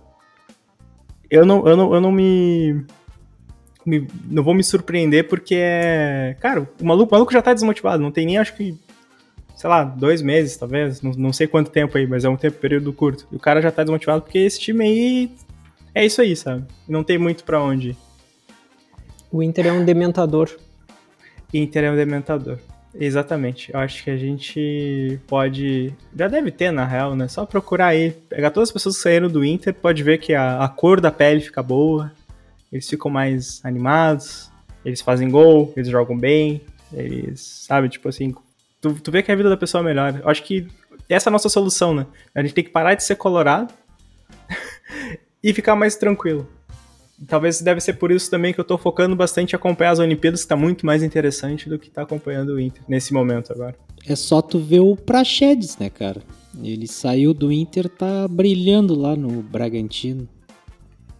eu 1.29 1.45
não, 1.45 1.67
eu 1.67 1.77
não, 1.77 1.93
eu 1.93 2.01
não 2.01 2.11
me, 2.11 2.85
me, 3.85 4.07
Não 4.25 4.43
vou 4.43 4.53
me 4.53 4.63
surpreender 4.63 5.27
porque 5.27 5.55
é. 5.57 6.35
Cara, 6.39 6.67
o 6.79 6.85
maluco, 6.85 7.11
o 7.11 7.15
maluco 7.15 7.33
já 7.33 7.41
tá 7.41 7.53
desmotivado, 7.53 8.01
não 8.01 8.11
tem 8.11 8.25
nem 8.25 8.37
acho 8.37 8.55
que. 8.55 8.77
Sei 9.55 9.69
lá, 9.69 9.83
dois 9.83 10.21
meses, 10.21 10.55
talvez, 10.55 11.01
não, 11.01 11.11
não 11.11 11.33
sei 11.33 11.45
quanto 11.45 11.69
tempo 11.69 11.97
aí, 11.97 12.07
mas 12.07 12.23
é 12.23 12.29
um 12.29 12.37
tempo, 12.37 12.57
período 12.59 12.93
curto. 12.93 13.27
E 13.29 13.35
o 13.35 13.39
cara 13.39 13.61
já 13.61 13.69
tá 13.69 13.83
desmotivado 13.83 14.21
porque 14.21 14.37
esse 14.37 14.57
time 14.57 14.85
aí 14.85 15.31
é 15.93 16.05
isso 16.05 16.21
aí, 16.21 16.33
sabe? 16.33 16.65
Não 16.87 17.03
tem 17.03 17.17
muito 17.17 17.43
para 17.43 17.61
onde. 17.61 17.97
O 19.29 19.43
Inter 19.43 19.67
é 19.67 19.71
um 19.73 19.83
dementador. 19.83 20.49
Inter 21.53 21.83
é 21.83 21.91
um 21.91 21.95
dementador. 21.95 22.57
Exatamente. 22.93 23.71
Eu 23.73 23.79
acho 23.79 24.03
que 24.03 24.09
a 24.09 24.17
gente 24.17 25.19
pode. 25.27 25.93
Já 26.15 26.27
deve 26.27 26.51
ter, 26.51 26.71
na 26.71 26.85
real, 26.85 27.15
né? 27.15 27.27
Só 27.27 27.45
procurar 27.45 27.87
aí. 27.87 28.11
Pegar 28.11 28.51
todas 28.51 28.69
as 28.69 28.73
pessoas 28.73 28.97
que 28.97 29.03
saíram 29.03 29.27
do 29.27 29.45
Inter, 29.45 29.73
pode 29.73 30.01
ver 30.03 30.17
que 30.17 30.33
a, 30.33 30.63
a 30.63 30.67
cor 30.67 30.99
da 30.99 31.11
pele 31.11 31.41
fica 31.41 31.61
boa. 31.61 32.11
Eles 32.71 32.89
ficam 32.89 33.11
mais 33.11 33.63
animados. 33.63 34.51
Eles 34.83 35.01
fazem 35.01 35.29
gol, 35.29 35.71
eles 35.75 35.89
jogam 35.89 36.17
bem. 36.17 36.61
Eles, 36.91 37.41
sabe, 37.41 37.89
tipo 37.89 38.09
assim. 38.09 38.33
Tu, 38.81 38.93
tu 38.93 39.11
vê 39.11 39.21
que 39.21 39.31
a 39.31 39.35
vida 39.35 39.49
da 39.49 39.57
pessoa 39.57 39.81
é 39.81 39.85
melhor. 39.85 40.19
Eu 40.23 40.29
acho 40.29 40.43
que 40.43 40.67
essa 41.07 41.29
é 41.29 41.31
a 41.31 41.33
nossa 41.33 41.49
solução, 41.49 41.93
né? 41.93 42.07
A 42.33 42.41
gente 42.41 42.53
tem 42.53 42.63
que 42.63 42.69
parar 42.69 42.95
de 42.95 43.03
ser 43.03 43.15
colorado 43.15 43.73
e 45.43 45.53
ficar 45.53 45.75
mais 45.75 45.95
tranquilo. 45.95 46.47
Talvez 47.27 47.61
deve 47.61 47.81
ser 47.81 47.93
por 47.93 48.11
isso 48.11 48.29
também 48.31 48.53
que 48.53 48.59
eu 48.59 48.63
tô 48.63 48.77
focando 48.77 49.15
bastante 49.15 49.53
em 49.53 49.55
acompanhar 49.55 49.91
as 49.91 49.99
Olimpíadas, 49.99 50.43
que 50.43 50.47
tá 50.47 50.55
muito 50.55 50.85
mais 50.85 51.03
interessante 51.03 51.67
do 51.67 51.77
que 51.77 51.89
tá 51.89 52.03
acompanhando 52.03 52.49
o 52.49 52.59
Inter 52.59 52.81
nesse 52.87 53.13
momento 53.13 53.51
agora. 53.51 53.75
É 54.07 54.15
só 54.15 54.41
tu 54.41 54.59
ver 54.59 54.79
o 54.79 54.95
Praxedes, 54.95 55.77
né, 55.77 55.89
cara? 55.89 56.21
Ele 56.63 56.87
saiu 56.87 57.33
do 57.33 57.51
Inter, 57.51 57.89
tá 57.89 58.27
brilhando 58.27 58.95
lá 58.95 59.15
no 59.15 59.41
Bragantino. 59.41 60.27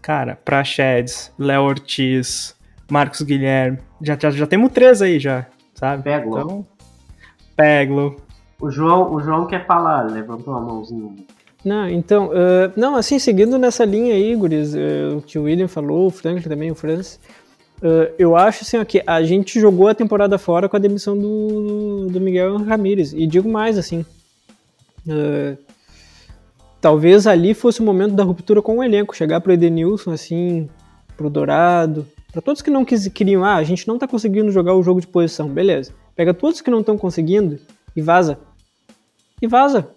Cara, 0.02 0.36
Praxedes, 0.36 1.32
Léo 1.38 1.64
Ortiz, 1.64 2.56
Marcos 2.90 3.22
Guilherme. 3.22 3.80
Já, 4.02 4.18
já, 4.20 4.32
já 4.32 4.48
temos 4.48 4.72
três 4.72 5.02
aí 5.02 5.20
já, 5.20 5.46
sabe? 5.76 6.04
Peglo. 6.04 6.40
Então, 6.40 6.68
Peglo. 7.56 8.16
O 8.60 8.72
João, 8.72 9.14
o 9.14 9.22
João 9.22 9.46
quer 9.46 9.66
falar, 9.66 10.04
levantou 10.04 10.54
a 10.56 10.62
mãozinha. 10.62 11.14
Não, 11.64 11.90
então, 11.90 12.28
uh, 12.28 12.72
não, 12.76 12.96
assim, 12.96 13.20
seguindo 13.20 13.58
nessa 13.58 13.84
linha 13.84 14.14
aí, 14.14 14.34
Guris, 14.36 14.74
uh, 14.74 15.18
o 15.18 15.22
que 15.22 15.38
o 15.38 15.44
William 15.44 15.68
falou, 15.68 16.08
o 16.08 16.12
Franklin 16.12 16.48
também, 16.48 16.72
o 16.72 16.76
Francis, 16.76 17.20
uh, 17.82 18.14
eu 18.18 18.36
acho 18.36 18.64
assim, 18.64 18.78
ó, 18.78 18.86
que 18.86 19.04
a 19.06 19.22
gente 19.24 19.60
jogou 19.60 19.90
a 19.90 19.96
temporada 19.96 20.38
fora 20.38 20.70
com 20.70 20.78
a 20.78 20.80
demissão 20.80 21.18
do, 21.18 22.08
do 22.08 22.22
Miguel 22.22 22.58
Ramírez, 22.60 23.12
e 23.12 23.28
digo 23.28 23.50
mais, 23.50 23.78
assim, 23.78 24.06
talvez 26.80 27.28
ali 27.28 27.54
fosse 27.54 27.82
o 27.82 27.84
momento 27.84 28.14
da 28.14 28.24
ruptura 28.24 28.62
com 28.62 28.78
o 28.78 28.84
elenco, 28.84 29.16
chegar 29.16 29.42
pro 29.42 29.52
Edenilson, 29.52 30.12
assim, 30.12 30.70
pro 31.18 31.30
Dourado, 31.30 32.08
para 32.32 32.42
todos 32.42 32.62
que 32.62 32.70
não 32.70 32.86
quis, 32.86 33.06
queriam, 33.10 33.44
ah, 33.44 33.56
a 33.56 33.64
gente 33.64 33.86
não 33.86 33.98
tá 33.98 34.08
conseguindo 34.08 34.50
jogar 34.50 34.76
o 34.76 34.84
jogo 34.84 35.02
de 35.02 35.08
posição, 35.08 35.50
beleza, 35.50 35.92
pega 36.16 36.34
todos 36.34 36.62
que 36.62 36.72
não 36.72 36.80
estão 36.80 36.98
conseguindo 36.98 37.60
e 37.94 38.02
vaza, 38.02 38.40
e 39.42 39.48
vaza, 39.48 39.90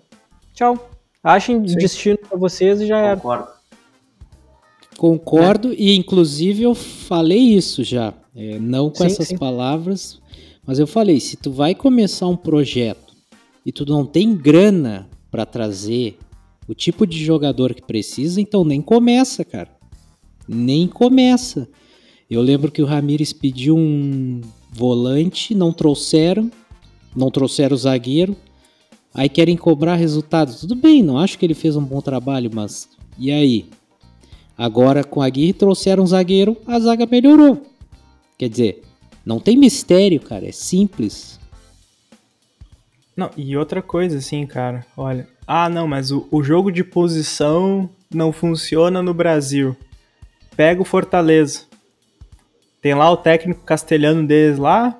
tchau. 0.55 0.92
Achem 1.23 1.67
Sim. 1.67 1.77
destino 1.77 2.19
para 2.19 2.37
vocês 2.37 2.81
e 2.81 2.87
já 2.87 2.99
era. 2.99 3.17
Concordo. 3.17 3.49
Concordo, 4.97 5.73
é. 5.73 5.77
e 5.77 5.97
inclusive 5.97 6.63
eu 6.63 6.75
falei 6.75 7.39
isso 7.39 7.85
já. 7.85 8.15
É, 8.35 8.59
não 8.59 8.89
com 8.89 8.97
sim, 8.97 9.07
essas 9.07 9.29
sim. 9.29 9.37
palavras, 9.37 10.21
mas 10.67 10.79
eu 10.79 10.87
falei: 10.87 11.21
se 11.21 11.37
tu 11.37 11.51
vai 11.51 11.75
começar 11.75 12.27
um 12.29 12.37
projeto 12.37 13.15
e 13.65 13.71
tu 13.71 13.85
não 13.87 14.05
tem 14.05 14.35
grana 14.35 15.09
para 15.31 15.45
trazer 15.47 16.19
o 16.69 16.75
tipo 16.75 17.07
de 17.07 17.23
jogador 17.25 17.75
que 17.75 17.83
precisa, 17.83 18.41
então 18.41 18.65
nem 18.65 18.81
começa, 18.81 19.45
cara. 19.45 19.71
Nem 20.49 20.87
começa. 20.87 21.69
Eu 22.31 22.41
lembro 22.41 22.71
que 22.71 22.83
o 22.83 22.87
Ramires 22.87 23.33
pediu 23.33 23.77
um 23.77 24.41
volante, 24.71 25.55
não 25.55 25.73
trouxeram, 25.73 26.51
não 27.15 27.31
trouxeram 27.31 27.75
o 27.75 27.79
zagueiro. 27.79 28.37
Aí 29.15 29.29
querem 29.29 29.57
cobrar 29.57 29.97
resultados. 29.97 30.61
Tudo 30.61 30.75
bem, 30.75 31.03
não 31.03 31.19
acho 31.19 31.39
que 31.39 31.45
ele 31.45 31.55
fez 31.55 31.77
um 31.77 31.85
bom 31.85 32.01
trabalho, 32.01 32.51
mas 32.53 32.89
e 33.19 33.31
aí? 33.31 33.67
Agora 34.57 35.05
com 35.05 35.21
a 35.21 35.27
Aguirre 35.27 35.53
trouxeram 35.53 36.05
um 36.05 36.07
zagueiro, 36.07 36.57
a 36.67 36.79
zaga 36.79 37.07
melhorou. 37.07 37.63
Quer 38.39 38.49
dizer, 38.49 38.83
não 39.25 39.39
tem 39.39 39.57
mistério, 39.57 40.21
cara, 40.21 40.47
é 40.47 40.53
simples. 40.53 41.39
Não, 43.17 43.31
e 43.37 43.57
outra 43.57 43.83
coisa 43.83 44.19
assim, 44.19 44.47
cara, 44.47 44.87
olha. 44.97 45.29
Ah, 45.47 45.69
não, 45.69 45.87
mas 45.87 46.11
o, 46.11 46.27
o 46.31 46.43
jogo 46.43 46.71
de 46.71 46.83
posição 46.83 47.91
não 48.13 48.33
funciona 48.33 49.03
no 49.03 49.13
Brasil. 49.13 49.77
Pega 50.57 50.81
o 50.81 50.85
Fortaleza. 50.85 51.65
Tem 52.81 52.95
lá 52.95 53.11
o 53.11 53.17
técnico 53.17 53.63
castelhano 53.63 54.27
deles 54.27 54.59
lá. 54.59 54.99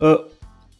Uh, 0.00 0.31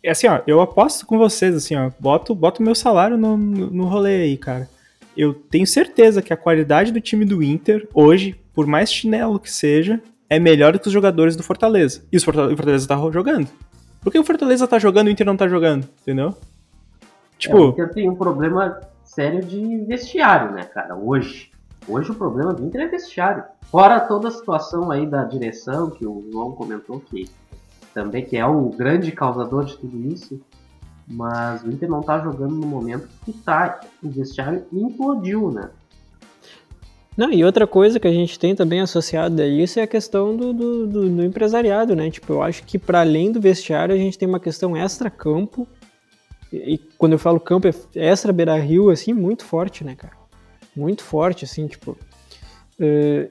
é 0.02 0.10
assim, 0.10 0.26
ó, 0.26 0.40
eu 0.46 0.60
aposto 0.60 1.06
com 1.06 1.16
vocês, 1.16 1.54
assim, 1.54 1.76
ó, 1.76 1.90
boto, 1.98 2.34
boto 2.34 2.62
meu 2.62 2.74
salário 2.74 3.16
no, 3.16 3.36
no, 3.36 3.70
no 3.70 3.84
rolê 3.84 4.22
aí, 4.22 4.36
cara. 4.36 4.68
Eu 5.16 5.32
tenho 5.32 5.66
certeza 5.66 6.22
que 6.22 6.32
a 6.32 6.36
qualidade 6.36 6.90
do 6.90 7.00
time 7.00 7.24
do 7.24 7.42
Inter, 7.42 7.86
hoje, 7.94 8.40
por 8.52 8.66
mais 8.66 8.92
chinelo 8.92 9.38
que 9.38 9.50
seja, 9.50 10.00
é 10.28 10.38
melhor 10.38 10.72
do 10.72 10.80
que 10.80 10.86
os 10.86 10.92
jogadores 10.92 11.36
do 11.36 11.42
Fortaleza. 11.42 12.02
E 12.10 12.16
o 12.16 12.20
Fortaleza, 12.20 12.88
tá 12.88 12.96
jogando. 13.10 13.48
Por 14.00 14.10
que 14.10 14.18
o 14.18 14.24
Fortaleza 14.24 14.66
tá 14.66 14.78
jogando 14.78 15.08
e 15.08 15.10
o 15.10 15.12
Inter 15.12 15.26
não 15.26 15.36
tá 15.36 15.46
jogando? 15.46 15.86
Entendeu? 16.00 16.34
Tipo. 17.38 17.56
É, 17.56 17.60
o 17.60 17.68
Inter 17.68 17.92
tem 17.92 18.08
um 18.08 18.16
problema 18.16 18.80
sério 19.04 19.44
de 19.44 19.84
vestiário, 19.84 20.52
né, 20.52 20.64
cara? 20.64 20.96
Hoje. 20.96 21.50
Hoje 21.86 22.10
o 22.10 22.14
problema 22.14 22.54
do 22.54 22.64
Inter 22.64 22.82
é 22.82 22.88
vestiário. 22.88 23.44
Fora 23.70 24.00
toda 24.00 24.28
a 24.28 24.30
situação 24.30 24.90
aí 24.90 25.06
da 25.06 25.24
direção, 25.24 25.90
que 25.90 26.06
o 26.06 26.24
João 26.32 26.52
comentou 26.52 27.00
que 27.00 27.28
também, 27.92 28.24
que 28.24 28.37
é 28.37 28.46
o 28.46 28.70
grande 28.70 29.12
causador 29.12 29.64
de 29.64 29.76
tudo 29.76 29.98
isso. 30.12 30.40
Mas 31.07 31.62
o 31.62 31.70
Inter 31.70 31.88
não 31.88 32.00
tá 32.00 32.18
jogando 32.20 32.55
no 32.55 32.66
momento 32.66 33.09
que 33.24 33.33
tá. 33.33 33.81
O 34.02 34.09
vestiário 34.09 34.64
implodiu, 34.72 35.50
né? 35.50 35.70
Não, 37.16 37.31
e 37.31 37.44
outra 37.44 37.66
coisa 37.66 38.00
que 38.00 38.09
a 38.09 38.12
gente 38.12 38.38
tem 38.38 38.55
também 38.55 38.81
associada 38.81 39.42
a 39.42 39.46
isso 39.46 39.78
é 39.78 39.83
a 39.83 39.87
questão 39.87 40.35
do, 40.35 40.52
do, 40.52 40.87
do, 40.87 41.11
do 41.11 41.24
empresariado, 41.24 41.94
né? 41.94 42.11
Tipo, 42.11 42.35
eu 42.35 42.42
acho 42.42 42.64
que 42.64 42.78
para 42.78 43.00
além 43.00 43.31
do 43.31 43.40
vestiário 43.40 43.94
a 43.94 43.98
gente 43.98 44.18
tem 44.18 44.26
uma 44.26 44.40
questão 44.40 44.74
extra-campo. 44.74 45.68
E, 46.50 46.74
e, 46.74 46.78
quando 46.96 47.12
eu 47.12 47.18
falo 47.18 47.38
campo, 47.38 47.68
é 47.68 47.72
extra 47.94 48.33
beira-rio, 48.33 48.88
assim, 48.88 49.12
muito 49.12 49.44
forte, 49.44 49.85
né, 49.85 49.94
cara? 49.94 50.14
Muito 50.74 51.02
forte, 51.02 51.44
assim, 51.44 51.66
tipo. 51.66 51.98
Uh, 52.81 53.28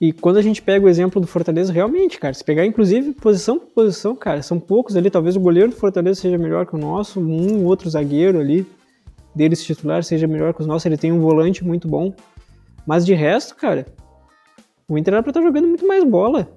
e 0.00 0.12
quando 0.12 0.36
a 0.36 0.42
gente 0.42 0.62
pega 0.62 0.86
o 0.86 0.88
exemplo 0.88 1.20
do 1.20 1.26
Fortaleza, 1.26 1.72
realmente, 1.72 2.20
cara, 2.20 2.32
se 2.32 2.44
pegar 2.44 2.64
inclusive 2.64 3.12
posição 3.14 3.58
por 3.58 3.66
posição, 3.68 4.14
cara, 4.14 4.42
são 4.42 4.60
poucos 4.60 4.94
ali, 4.94 5.10
talvez 5.10 5.34
o 5.34 5.40
goleiro 5.40 5.70
do 5.70 5.76
Fortaleza 5.76 6.20
seja 6.20 6.38
melhor 6.38 6.66
que 6.66 6.76
o 6.76 6.78
nosso, 6.78 7.20
um 7.20 7.64
outro 7.64 7.90
zagueiro 7.90 8.38
ali. 8.38 8.64
deles 9.34 9.62
titular 9.64 10.04
seja 10.04 10.26
melhor 10.26 10.54
que 10.54 10.60
os 10.60 10.66
nossos. 10.66 10.86
Ele 10.86 10.96
tem 10.96 11.10
um 11.10 11.20
volante 11.20 11.64
muito 11.64 11.88
bom. 11.88 12.14
Mas 12.86 13.04
de 13.04 13.12
resto, 13.12 13.56
cara, 13.56 13.86
o 14.88 14.96
Inter 14.96 15.14
era 15.14 15.22
pra 15.22 15.30
estar 15.30 15.40
tá 15.40 15.46
jogando 15.46 15.66
muito 15.66 15.86
mais 15.86 16.04
bola. 16.04 16.48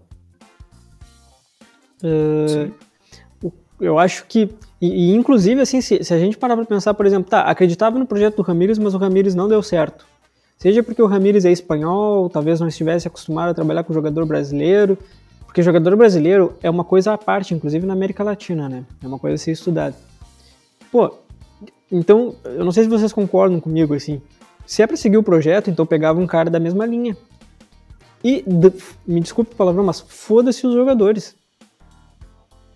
Uh, 2.03 3.51
eu 3.79 3.97
acho 3.97 4.25
que. 4.27 4.49
E, 4.79 5.11
e 5.11 5.15
inclusive, 5.15 5.61
assim, 5.61 5.81
se, 5.81 6.03
se, 6.03 6.13
a 6.13 6.19
gente 6.19 6.37
parar 6.37 6.55
pra 6.55 6.65
pensar, 6.65 6.93
por 6.93 7.05
exemplo, 7.05 7.29
tá, 7.29 7.41
acreditava 7.41 7.97
no 7.97 8.05
projeto 8.05 8.37
do 8.37 8.41
Ramires, 8.43 8.77
mas 8.77 8.93
o 8.93 8.97
Ramires 8.97 9.33
não 9.33 9.47
deu 9.47 9.61
certo. 9.63 10.05
Seja 10.61 10.83
porque 10.83 11.01
o 11.01 11.07
Ramires 11.07 11.43
é 11.43 11.51
espanhol, 11.51 12.29
talvez 12.29 12.59
não 12.59 12.67
estivesse 12.67 13.07
acostumado 13.07 13.49
a 13.49 13.53
trabalhar 13.55 13.83
com 13.83 13.91
jogador 13.91 14.27
brasileiro, 14.27 14.95
porque 15.43 15.63
jogador 15.63 15.95
brasileiro 15.95 16.55
é 16.61 16.69
uma 16.69 16.83
coisa 16.83 17.13
à 17.13 17.17
parte, 17.17 17.55
inclusive 17.55 17.83
na 17.83 17.93
América 17.93 18.23
Latina, 18.23 18.69
né? 18.69 18.85
É 19.03 19.07
uma 19.07 19.17
coisa 19.17 19.33
a 19.33 19.37
ser 19.39 19.53
estudada. 19.53 19.95
Pô, 20.91 21.15
então, 21.91 22.35
eu 22.43 22.63
não 22.63 22.71
sei 22.71 22.83
se 22.83 22.89
vocês 22.91 23.11
concordam 23.11 23.59
comigo, 23.59 23.95
assim. 23.95 24.21
Se 24.63 24.83
é 24.83 24.87
pra 24.87 24.95
seguir 24.95 25.17
o 25.17 25.23
projeto, 25.23 25.71
então 25.71 25.83
pegava 25.83 26.19
um 26.19 26.27
cara 26.27 26.47
da 26.47 26.59
mesma 26.59 26.85
linha. 26.85 27.17
E, 28.23 28.45
me 29.07 29.19
desculpe 29.19 29.53
o 29.53 29.55
palavrão, 29.55 29.83
mas 29.83 29.99
foda-se 29.99 30.67
os 30.67 30.75
jogadores. 30.75 31.35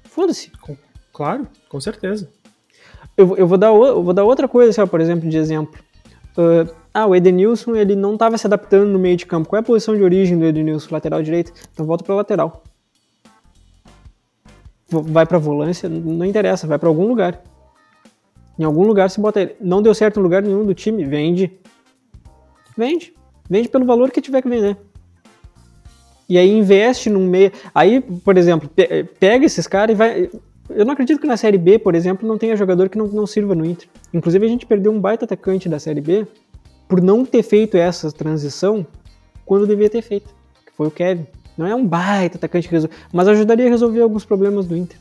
Foda-se. 0.06 0.52
Claro, 1.14 1.48
com 1.70 1.80
certeza. 1.80 2.28
Eu, 3.16 3.38
eu, 3.38 3.48
vou, 3.48 3.60
dar, 3.60 3.68
eu 3.68 4.02
vou 4.02 4.12
dar 4.12 4.24
outra 4.24 4.48
coisa, 4.48 4.72
assim, 4.72 4.82
ó, 4.82 4.88
por 4.88 5.00
exemplo, 5.00 5.30
de 5.30 5.38
exemplo. 5.38 5.80
Uh, 6.36 6.84
ah, 6.96 7.06
o 7.06 7.14
Edenilson, 7.14 7.76
ele 7.76 7.94
não 7.94 8.14
estava 8.14 8.38
se 8.38 8.48
adaptando 8.48 8.90
no 8.90 8.98
meio 8.98 9.18
de 9.18 9.26
campo. 9.26 9.50
Qual 9.50 9.58
é 9.58 9.60
a 9.60 9.64
posição 9.64 9.98
de 9.98 10.02
origem 10.02 10.40
do 10.40 10.46
Edenilson? 10.46 10.88
Lateral 10.96 11.22
direito? 11.22 11.52
Então 11.74 11.86
volta 11.86 12.06
para 12.06 12.16
lateral. 12.16 12.64
Vai 14.88 15.26
para 15.26 15.38
volância, 15.38 15.90
não 15.90 16.26
interessa, 16.26 16.66
vai 16.66 16.80
para 16.80 16.88
algum 16.88 17.06
lugar. 17.06 17.44
Em 18.58 18.64
algum 18.64 18.84
lugar 18.84 19.10
se 19.10 19.20
bota 19.20 19.42
ele. 19.42 19.58
Não 19.60 19.82
deu 19.82 19.94
certo 19.94 20.22
em 20.22 20.24
lugar 20.24 20.42
nenhum 20.42 20.66
do 20.66 20.74
time, 20.74 21.04
vende. 21.04 21.52
Vende. 22.78 23.14
Vende 23.50 23.68
pelo 23.68 23.84
valor 23.84 24.10
que 24.10 24.22
tiver 24.22 24.42
que 24.42 24.48
vender. 24.48 24.78
E 26.30 26.38
aí 26.38 26.50
investe 26.50 27.10
num 27.10 27.28
meio. 27.28 27.52
Aí, 27.74 28.00
por 28.00 28.38
exemplo, 28.38 28.70
pega 29.20 29.46
esses 29.46 29.68
caras 29.68 29.94
e 29.94 29.98
vai. 29.98 30.30
Eu 30.70 30.86
não 30.86 30.94
acredito 30.94 31.20
que 31.20 31.28
na 31.28 31.36
Série 31.36 31.58
B, 31.58 31.78
por 31.78 31.94
exemplo, 31.94 32.26
não 32.26 32.38
tenha 32.38 32.56
jogador 32.56 32.88
que 32.88 32.98
não, 32.98 33.06
não 33.08 33.28
sirva 33.28 33.54
no 33.54 33.66
Inter. 33.66 33.90
Inclusive, 34.14 34.46
a 34.46 34.50
gente 34.50 34.66
perdeu 34.66 34.94
um 34.94 35.00
baita 35.00 35.26
atacante 35.26 35.68
da 35.68 35.78
Série 35.78 36.00
B 36.00 36.26
por 36.88 37.02
não 37.02 37.26
ter 37.26 37.44
feito 37.44 37.78
essa 37.78 38.12
transição 38.12 38.86
quando 39.46 39.68
devia 39.68 39.90
ter 39.90 40.02
feito, 40.02 40.34
que 40.66 40.72
foi 40.74 40.88
o 40.88 40.92
Kevin. 40.92 41.26
Não 41.58 41.66
é 41.66 41.74
um 41.74 41.86
baita 41.86 42.38
atacante 42.38 42.68
que 42.68 42.74
resolve, 42.74 42.96
mas 43.14 43.28
ajudaria 43.28 43.68
a 43.68 43.70
resolver 43.70 44.02
alguns 44.02 44.26
problemas 44.26 44.66
do 44.66 44.76
Inter. 44.76 44.98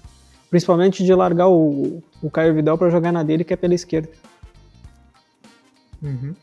Principalmente 0.51 1.05
de 1.05 1.14
largar 1.14 1.49
o, 1.49 2.03
o 2.23 2.31
Caio 2.31 2.55
Vidal 2.55 2.79
para 2.79 2.90
jogar 2.90 3.11
na 3.11 3.23
dele, 3.23 3.42
que 3.42 3.53
é 3.53 3.57
pela 3.57 3.75
esquerda. 3.75 4.09
Uhum 6.03 6.35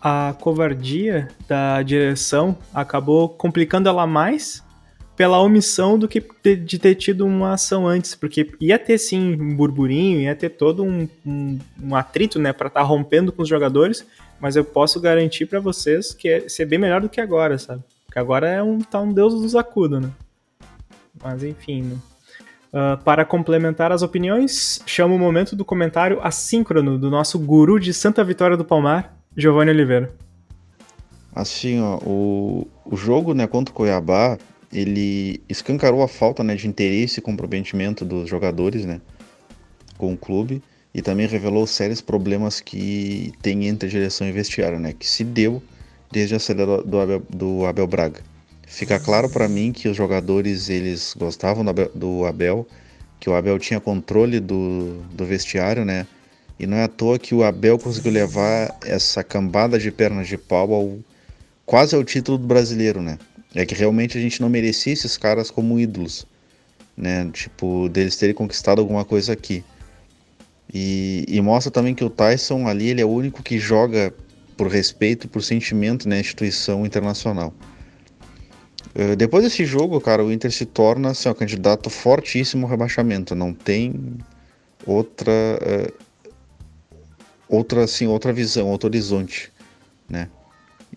a 0.00 0.34
covardia 0.40 1.28
da 1.46 1.82
direção 1.82 2.56
acabou 2.72 3.28
complicando 3.28 3.88
ela 3.88 4.06
mais 4.06 4.64
pela 5.20 5.38
omissão 5.38 5.98
do 5.98 6.08
que 6.08 6.24
de 6.56 6.78
ter 6.78 6.94
tido 6.94 7.26
uma 7.26 7.52
ação 7.52 7.86
antes, 7.86 8.14
porque 8.14 8.50
ia 8.58 8.78
ter 8.78 8.96
sim 8.96 9.38
um 9.38 9.54
burburinho, 9.54 10.18
ia 10.18 10.34
ter 10.34 10.48
todo 10.48 10.82
um, 10.82 11.06
um, 11.26 11.58
um 11.78 11.94
atrito, 11.94 12.38
né, 12.38 12.54
para 12.54 12.68
estar 12.68 12.80
tá 12.80 12.86
rompendo 12.86 13.30
com 13.30 13.42
os 13.42 13.48
jogadores, 13.48 14.02
mas 14.40 14.56
eu 14.56 14.64
posso 14.64 14.98
garantir 14.98 15.44
para 15.44 15.60
vocês 15.60 16.14
que 16.14 16.26
é 16.26 16.48
ser 16.48 16.64
bem 16.64 16.78
melhor 16.78 17.02
do 17.02 17.08
que 17.10 17.20
agora, 17.20 17.58
sabe? 17.58 17.82
Porque 18.06 18.18
agora 18.18 18.48
é 18.48 18.62
um 18.62 18.78
tá 18.78 18.98
um 18.98 19.12
Deus 19.12 19.34
dos 19.34 19.54
acuda, 19.54 20.00
né? 20.00 20.10
Mas 21.22 21.44
enfim, 21.44 21.82
né? 21.82 21.96
Uh, 22.72 23.04
para 23.04 23.22
complementar 23.22 23.92
as 23.92 24.00
opiniões, 24.00 24.80
chamo 24.86 25.16
o 25.16 25.18
momento 25.18 25.54
do 25.54 25.66
comentário 25.66 26.18
assíncrono 26.22 26.98
do 26.98 27.10
nosso 27.10 27.38
guru 27.38 27.78
de 27.78 27.92
Santa 27.92 28.24
Vitória 28.24 28.56
do 28.56 28.64
Palmar, 28.64 29.14
Giovanni 29.36 29.70
Oliveira. 29.70 30.14
Assim, 31.34 31.78
ó, 31.82 31.98
o, 31.98 32.66
o 32.86 32.96
jogo, 32.96 33.34
né, 33.34 33.46
contra 33.46 33.70
o 33.70 33.76
Cuiabá, 33.76 34.38
ele 34.72 35.42
escancarou 35.48 36.02
a 36.02 36.08
falta, 36.08 36.44
né, 36.44 36.54
de 36.54 36.68
interesse 36.68 37.18
e 37.18 37.22
comprometimento 37.22 38.04
dos 38.04 38.28
jogadores, 38.28 38.84
né, 38.84 39.00
com 39.98 40.12
o 40.12 40.16
clube 40.16 40.62
e 40.94 41.02
também 41.02 41.26
revelou 41.26 41.66
sérios 41.66 42.00
problemas 42.00 42.60
que 42.60 43.32
tem 43.42 43.66
entre 43.66 43.88
direção 43.88 44.26
e 44.26 44.32
vestiário, 44.32 44.78
né, 44.78 44.92
que 44.92 45.06
se 45.06 45.24
deu 45.24 45.62
desde 46.10 46.34
a 46.34 46.38
saída 46.38 46.66
do, 46.66 46.82
do, 46.82 47.00
Abel, 47.00 47.22
do 47.30 47.66
Abel 47.66 47.86
Braga. 47.86 48.20
Fica 48.66 48.98
claro 49.00 49.28
para 49.28 49.48
mim 49.48 49.72
que 49.72 49.88
os 49.88 49.96
jogadores 49.96 50.68
eles 50.68 51.14
gostavam 51.18 51.64
do 51.64 51.70
Abel, 51.70 51.90
do 51.94 52.24
Abel, 52.24 52.66
que 53.18 53.28
o 53.28 53.34
Abel 53.34 53.58
tinha 53.58 53.80
controle 53.80 54.40
do, 54.40 55.02
do 55.12 55.24
vestiário, 55.24 55.84
né, 55.84 56.06
e 56.58 56.66
não 56.66 56.76
é 56.76 56.84
à 56.84 56.88
toa 56.88 57.18
que 57.18 57.34
o 57.34 57.42
Abel 57.42 57.78
conseguiu 57.78 58.12
levar 58.12 58.76
essa 58.84 59.24
cambada 59.24 59.78
de 59.78 59.90
pernas 59.90 60.28
de 60.28 60.36
pau 60.36 60.72
ao, 60.74 60.98
quase 61.64 61.96
ao 61.96 62.04
título 62.04 62.36
do 62.36 62.46
brasileiro, 62.46 63.00
né? 63.00 63.18
É 63.54 63.66
que 63.66 63.74
realmente 63.74 64.16
a 64.16 64.20
gente 64.20 64.40
não 64.40 64.48
merecia 64.48 64.92
esses 64.92 65.16
caras 65.16 65.50
como 65.50 65.78
ídolos, 65.78 66.26
né? 66.96 67.28
Tipo, 67.32 67.88
deles 67.88 68.16
terem 68.16 68.34
conquistado 68.34 68.80
alguma 68.80 69.04
coisa 69.04 69.32
aqui. 69.32 69.64
E, 70.72 71.24
e 71.26 71.40
mostra 71.40 71.70
também 71.70 71.94
que 71.94 72.04
o 72.04 72.10
Tyson 72.10 72.68
ali 72.68 72.88
ele 72.88 73.00
é 73.00 73.04
o 73.04 73.08
único 73.08 73.42
que 73.42 73.58
joga 73.58 74.14
por 74.56 74.68
respeito, 74.68 75.28
por 75.28 75.42
sentimento 75.42 76.08
na 76.08 76.14
né, 76.14 76.20
instituição 76.20 76.86
internacional. 76.86 77.52
Uh, 78.94 79.16
depois 79.16 79.42
desse 79.42 79.64
jogo, 79.64 80.00
cara, 80.00 80.24
o 80.24 80.32
Inter 80.32 80.52
se 80.52 80.66
torna 80.66 81.10
assim, 81.10 81.28
um 81.28 81.34
candidato 81.34 81.90
fortíssimo 81.90 82.66
ao 82.66 82.70
rebaixamento. 82.70 83.34
Não 83.34 83.52
tem 83.52 84.18
outra. 84.86 85.32
Uh, 85.32 86.10
outra 87.48 87.84
assim, 87.84 88.06
outra 88.06 88.32
visão, 88.32 88.68
outro 88.68 88.88
horizonte, 88.88 89.52
né? 90.08 90.28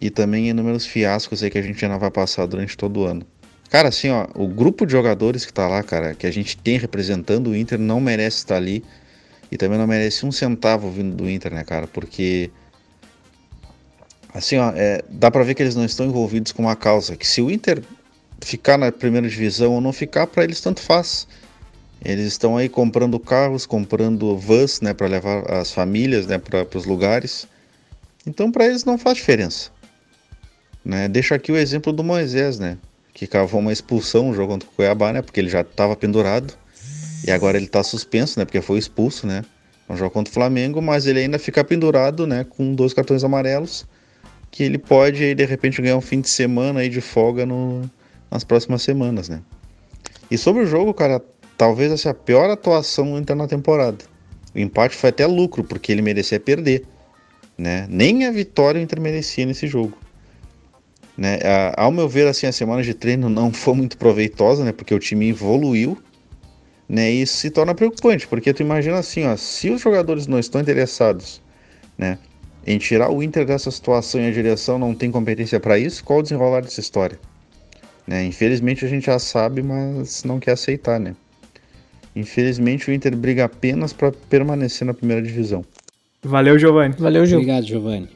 E 0.04 0.10
também 0.10 0.50
inúmeros 0.50 0.86
fiascos 0.86 1.42
aí 1.42 1.50
que 1.50 1.58
a 1.58 1.62
gente 1.62 1.88
não 1.88 1.98
vai 1.98 2.12
passar 2.12 2.46
durante 2.46 2.76
todo 2.76 3.00
o 3.00 3.06
ano. 3.06 3.26
Cara, 3.70 3.88
assim, 3.88 4.10
ó, 4.10 4.28
o 4.36 4.46
grupo 4.50 4.86
de 4.86 4.92
jogadores 4.92 5.46
que 5.46 5.54
tá 5.54 5.66
lá, 5.66 5.82
cara, 5.82 6.14
que 6.14 6.28
a 6.28 6.32
gente 6.32 6.58
tem 6.58 6.78
representando 6.78 7.52
o 7.52 7.56
Inter 7.56 7.80
não 7.80 8.02
merece 8.02 8.40
estar 8.40 8.58
ali 8.58 8.84
e 9.50 9.56
também 9.56 9.78
não 9.78 9.88
merece 9.88 10.26
um 10.26 10.32
centavo 10.32 10.92
vindo 10.92 11.16
do 11.16 11.30
Inter, 11.30 11.54
né, 11.54 11.64
cara? 11.64 11.88
Porque 11.88 12.52
assim, 14.34 14.58
ó, 14.58 14.74
é, 14.76 15.02
dá 15.08 15.32
para 15.32 15.42
ver 15.46 15.56
que 15.56 15.64
eles 15.64 15.74
não 15.74 15.86
estão 15.86 16.06
envolvidos 16.06 16.52
com 16.52 16.64
uma 16.64 16.76
causa, 16.76 17.16
que 17.16 17.26
se 17.26 17.42
o 17.42 17.50
Inter 17.50 17.82
ficar 18.42 18.78
na 18.78 18.92
primeira 18.92 19.30
divisão 19.30 19.72
ou 19.72 19.80
não 19.80 19.94
ficar, 19.94 20.28
para 20.28 20.44
eles 20.44 20.60
tanto 20.60 20.82
faz. 20.82 21.26
Eles 22.04 22.26
estão 22.26 22.58
aí 22.58 22.68
comprando 22.68 23.18
carros, 23.22 23.66
comprando 23.66 24.38
vans, 24.38 24.82
né, 24.82 24.94
para 24.94 25.08
levar 25.08 25.50
as 25.50 25.72
famílias, 25.72 26.28
né, 26.28 26.38
para 26.38 26.68
os 26.78 26.84
lugares. 26.84 27.48
Então, 28.28 28.52
para 28.52 28.66
eles 28.66 28.84
não 28.84 28.98
faz 28.98 29.16
diferença. 29.16 29.72
Né? 30.84 31.08
Deixo 31.08 31.34
aqui 31.34 31.52
o 31.52 31.58
exemplo 31.58 31.94
do 31.94 32.04
Moisés, 32.04 32.60
né, 32.60 32.78
que 33.14 33.26
cavou 33.26 33.60
uma 33.60 33.72
expulsão 33.72 34.30
no 34.30 34.34
jogo 34.34 34.54
contra 34.54 34.68
o 34.68 34.72
Cuiabá, 34.72 35.14
né, 35.14 35.22
porque 35.22 35.40
ele 35.40 35.50
já 35.50 35.62
estava 35.62 35.96
pendurado 35.96 36.54
e 37.26 37.32
agora 37.32 37.58
ele 37.58 37.68
está 37.68 37.82
suspenso, 37.84 38.38
né, 38.38 38.46
porque 38.46 38.62
foi 38.62 38.78
expulso, 38.78 39.26
né, 39.26 39.44
no 39.88 39.96
jogo 39.96 40.12
contra 40.12 40.30
o 40.30 40.34
Flamengo, 40.34 40.82
mas 40.82 41.08
ele 41.08 41.20
ainda 41.20 41.40
fica 41.40 41.64
pendurado, 41.64 42.28
né, 42.28 42.44
com 42.44 42.76
dois 42.76 42.94
cartões 42.94 43.24
amarelos, 43.24 43.86
que 44.52 44.64
ele 44.64 44.78
pode 44.78 45.24
aí 45.24 45.34
de 45.34 45.46
repente 45.46 45.82
ganhar 45.82 45.98
um 45.98 46.02
fim 46.02 46.20
de 46.20 46.30
semana 46.30 46.82
aí 46.82 46.90
de 46.90 47.02
folga 47.02 47.46
no, 47.46 47.90
nas 48.30 48.44
próximas 48.44 48.82
semanas, 48.82 49.30
né. 49.30 49.42
E 50.30 50.38
sobre 50.38 50.64
o 50.64 50.66
jogo, 50.66 50.94
cara, 50.94 51.22
talvez 51.58 51.92
essa 51.92 52.10
é 52.10 52.12
a 52.12 52.16
pior 52.16 52.50
atuação 52.50 53.22
do 53.22 53.36
na 53.36 53.48
temporada. 53.48 54.04
O 54.56 54.60
empate 54.60 54.96
foi 54.96 55.10
até 55.10 55.26
lucro, 55.26 55.64
porque 55.64 55.92
ele 55.92 56.02
merecia 56.02 56.40
perder. 56.40 56.86
Né? 57.58 57.86
Nem 57.90 58.26
a 58.26 58.32
vitória 58.32 58.80
o 58.80 58.84
Inter 58.84 59.00
merecia 59.00 59.46
nesse 59.46 59.68
jogo. 59.68 59.98
Né? 61.18 61.40
Ao 61.78 61.92
meu 61.92 62.10
ver, 62.10 62.28
assim, 62.28 62.48
a 62.48 62.52
semana 62.52 62.82
de 62.82 62.94
treino 62.94 63.30
não 63.30 63.52
foi 63.54 63.76
muito 63.76 63.98
proveitosa, 63.98 64.64
né? 64.64 64.72
porque 64.72 64.94
o 64.94 65.00
time 65.00 65.30
evoluiu. 65.30 65.98
Né? 66.88 67.12
E 67.12 67.22
isso 67.22 67.38
se 67.38 67.50
torna 67.50 67.74
preocupante, 67.74 68.28
porque 68.28 68.54
tu 68.54 68.62
imagina 68.62 68.98
assim, 68.98 69.26
ó, 69.26 69.36
se 69.38 69.70
os 69.70 69.82
jogadores 69.82 70.28
não 70.28 70.38
estão 70.38 70.60
interessados 70.60 71.42
né, 71.98 72.18
em 72.68 72.78
tirar 72.78 73.10
o 73.10 73.24
Inter 73.24 73.46
dessa 73.46 73.72
situação 73.72 74.22
e 74.22 74.28
a 74.28 74.32
direção 74.32 74.78
não 74.78 74.94
tem 74.94 75.10
competência 75.10 75.60
para 75.60 75.80
isso, 75.80 76.04
qual 76.04 76.20
o 76.20 76.22
desenrolar 76.22 76.62
dessa 76.62 76.82
história? 76.82 77.18
Né? 78.06 78.26
Infelizmente 78.26 78.84
a 78.84 78.88
gente 78.88 79.06
já 79.06 79.18
sabe, 79.18 79.64
mas 79.64 80.24
não 80.24 80.40
quer 80.40 80.52
aceitar, 80.52 81.00
né? 81.00 81.16
Infelizmente, 82.16 82.90
o 82.90 82.94
Inter 82.94 83.16
briga 83.16 83.46
apenas 83.46 83.92
para 83.92 84.12
permanecer 84.12 84.86
na 84.86 84.94
primeira 84.94 85.22
divisão. 85.22 85.66
Valeu, 86.22 86.58
Giovanni. 86.60 86.96
Valeu, 86.98 87.26
Gil. 87.26 87.40
Obrigado, 87.40 87.66
Giovanni. 87.66 88.08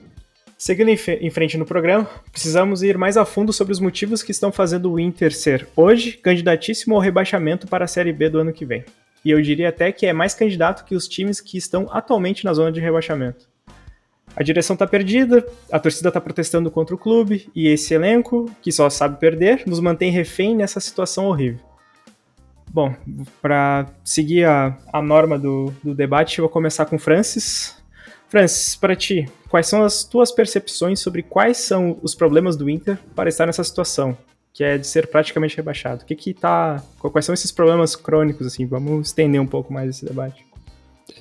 Seguindo 0.57 0.89
em 0.89 1.29
frente 1.29 1.55
no 1.55 1.65
programa, 1.65 2.09
precisamos 2.31 2.81
ir 2.81 2.97
mais 2.97 3.15
a 3.15 3.23
fundo 3.23 3.53
sobre 3.53 3.71
os 3.71 3.79
motivos 3.79 4.23
que 4.23 4.31
estão 4.31 4.51
fazendo 4.51 4.91
o 4.91 4.99
Inter 4.99 5.31
ser, 5.31 5.67
hoje, 5.75 6.13
candidatíssimo 6.13 6.95
ao 6.95 7.01
rebaixamento 7.01 7.67
para 7.67 7.85
a 7.85 7.87
Série 7.87 8.11
B 8.11 8.27
do 8.27 8.39
ano 8.39 8.51
que 8.51 8.65
vem. 8.65 8.83
E 9.23 9.29
eu 9.29 9.39
diria 9.39 9.69
até 9.69 9.91
que 9.91 10.07
é 10.07 10.13
mais 10.13 10.33
candidato 10.33 10.83
que 10.83 10.95
os 10.95 11.07
times 11.07 11.39
que 11.39 11.59
estão 11.59 11.87
atualmente 11.91 12.43
na 12.43 12.53
zona 12.53 12.71
de 12.71 12.79
rebaixamento. 12.79 13.47
A 14.35 14.41
direção 14.41 14.73
está 14.73 14.87
perdida, 14.87 15.45
a 15.71 15.79
torcida 15.79 16.09
está 16.09 16.19
protestando 16.19 16.71
contra 16.71 16.95
o 16.95 16.97
clube, 16.97 17.49
e 17.55 17.67
esse 17.67 17.93
elenco, 17.93 18.49
que 18.59 18.71
só 18.71 18.89
sabe 18.89 19.19
perder, 19.19 19.61
nos 19.67 19.79
mantém 19.79 20.11
refém 20.11 20.55
nessa 20.55 20.79
situação 20.79 21.25
horrível. 21.25 21.59
Bom, 22.69 22.95
para 23.41 23.85
seguir 24.03 24.45
a, 24.45 24.75
a 24.91 25.01
norma 25.03 25.37
do, 25.37 25.71
do 25.83 25.93
debate, 25.93 26.39
eu 26.39 26.43
vou 26.43 26.49
começar 26.49 26.85
com 26.85 26.97
Francis. 26.97 27.76
Francis, 28.29 28.75
para 28.75 28.95
ti, 28.95 29.27
quais 29.49 29.67
são 29.67 29.83
as 29.83 30.03
tuas 30.03 30.31
percepções 30.31 30.99
sobre 30.99 31.23
quais 31.23 31.57
são 31.57 31.97
os 32.01 32.13
problemas 32.13 32.55
do 32.55 32.69
Inter 32.69 32.99
para 33.15 33.29
estar 33.29 33.45
nessa 33.45 33.63
situação, 33.63 34.17
que 34.53 34.63
é 34.63 34.77
de 34.77 34.85
ser 34.85 35.07
praticamente 35.07 35.55
rebaixado? 35.55 36.03
O 36.03 36.05
que 36.05 36.15
que 36.15 36.33
tá, 36.33 36.83
quais 36.99 37.25
são 37.25 37.33
esses 37.33 37.51
problemas 37.51 37.95
crônicos 37.95 38.45
assim? 38.45 38.65
Vamos 38.65 39.07
estender 39.07 39.39
um 39.39 39.47
pouco 39.47 39.71
mais 39.71 39.89
esse 39.89 40.05
debate. 40.05 40.45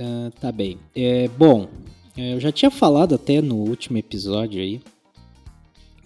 Uh, 0.00 0.30
tá 0.40 0.50
bem. 0.50 0.78
É, 0.94 1.28
bom, 1.28 1.68
é, 2.16 2.34
eu 2.34 2.40
já 2.40 2.50
tinha 2.50 2.70
falado 2.70 3.14
até 3.14 3.40
no 3.40 3.56
último 3.56 3.98
episódio 3.98 4.60
aí 4.60 4.80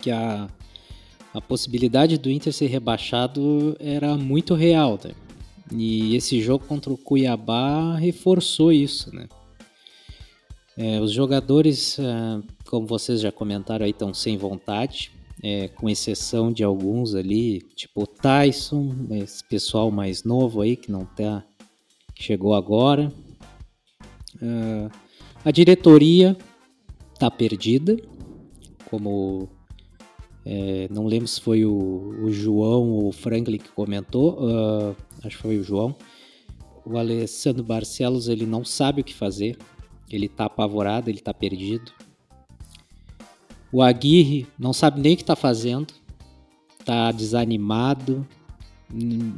que 0.00 0.10
a, 0.10 0.48
a 1.32 1.40
possibilidade 1.40 2.18
do 2.18 2.30
Inter 2.30 2.52
ser 2.52 2.66
rebaixado 2.66 3.76
era 3.80 4.16
muito 4.16 4.54
real, 4.54 4.98
né? 5.02 5.12
E 5.72 6.16
esse 6.16 6.42
jogo 6.42 6.64
contra 6.66 6.92
o 6.92 6.98
Cuiabá 6.98 7.94
reforçou 7.96 8.72
isso, 8.72 9.14
né? 9.14 9.28
É, 10.82 10.98
os 10.98 11.12
jogadores, 11.12 11.98
é, 11.98 12.42
como 12.66 12.86
vocês 12.86 13.20
já 13.20 13.30
comentaram 13.30 13.84
aí, 13.84 13.90
estão 13.90 14.14
sem 14.14 14.38
vontade, 14.38 15.12
é, 15.42 15.68
com 15.68 15.90
exceção 15.90 16.50
de 16.50 16.64
alguns 16.64 17.14
ali, 17.14 17.60
tipo 17.76 18.04
o 18.04 18.06
Tyson, 18.06 18.90
esse 19.10 19.44
pessoal 19.44 19.90
mais 19.90 20.24
novo 20.24 20.62
aí 20.62 20.76
que 20.76 20.90
não 20.90 21.04
tá, 21.04 21.44
chegou 22.14 22.54
agora. 22.54 23.12
É, 24.40 24.90
a 25.44 25.50
diretoria 25.50 26.34
tá 27.18 27.30
perdida, 27.30 27.98
como 28.88 29.50
é, 30.46 30.88
não 30.90 31.04
lembro 31.04 31.28
se 31.28 31.42
foi 31.42 31.62
o, 31.62 32.24
o, 32.24 32.32
João 32.32 32.88
ou 32.88 33.08
o 33.08 33.12
Franklin 33.12 33.58
que 33.58 33.68
comentou, 33.68 34.42
uh, 34.42 34.96
acho 35.22 35.36
que 35.36 35.42
foi 35.42 35.58
o 35.58 35.62
João. 35.62 35.94
O 36.86 36.96
Alessandro 36.96 37.62
Barcelos 37.62 38.28
ele 38.28 38.46
não 38.46 38.64
sabe 38.64 39.02
o 39.02 39.04
que 39.04 39.12
fazer, 39.12 39.58
ele 40.10 40.28
tá 40.28 40.46
apavorado, 40.46 41.08
ele 41.08 41.20
tá 41.20 41.32
perdido. 41.32 41.92
O 43.72 43.82
Aguirre 43.82 44.46
não 44.58 44.72
sabe 44.72 45.00
nem 45.00 45.14
o 45.14 45.16
que 45.16 45.24
tá 45.24 45.36
fazendo, 45.36 45.94
tá 46.84 47.12
desanimado. 47.12 48.26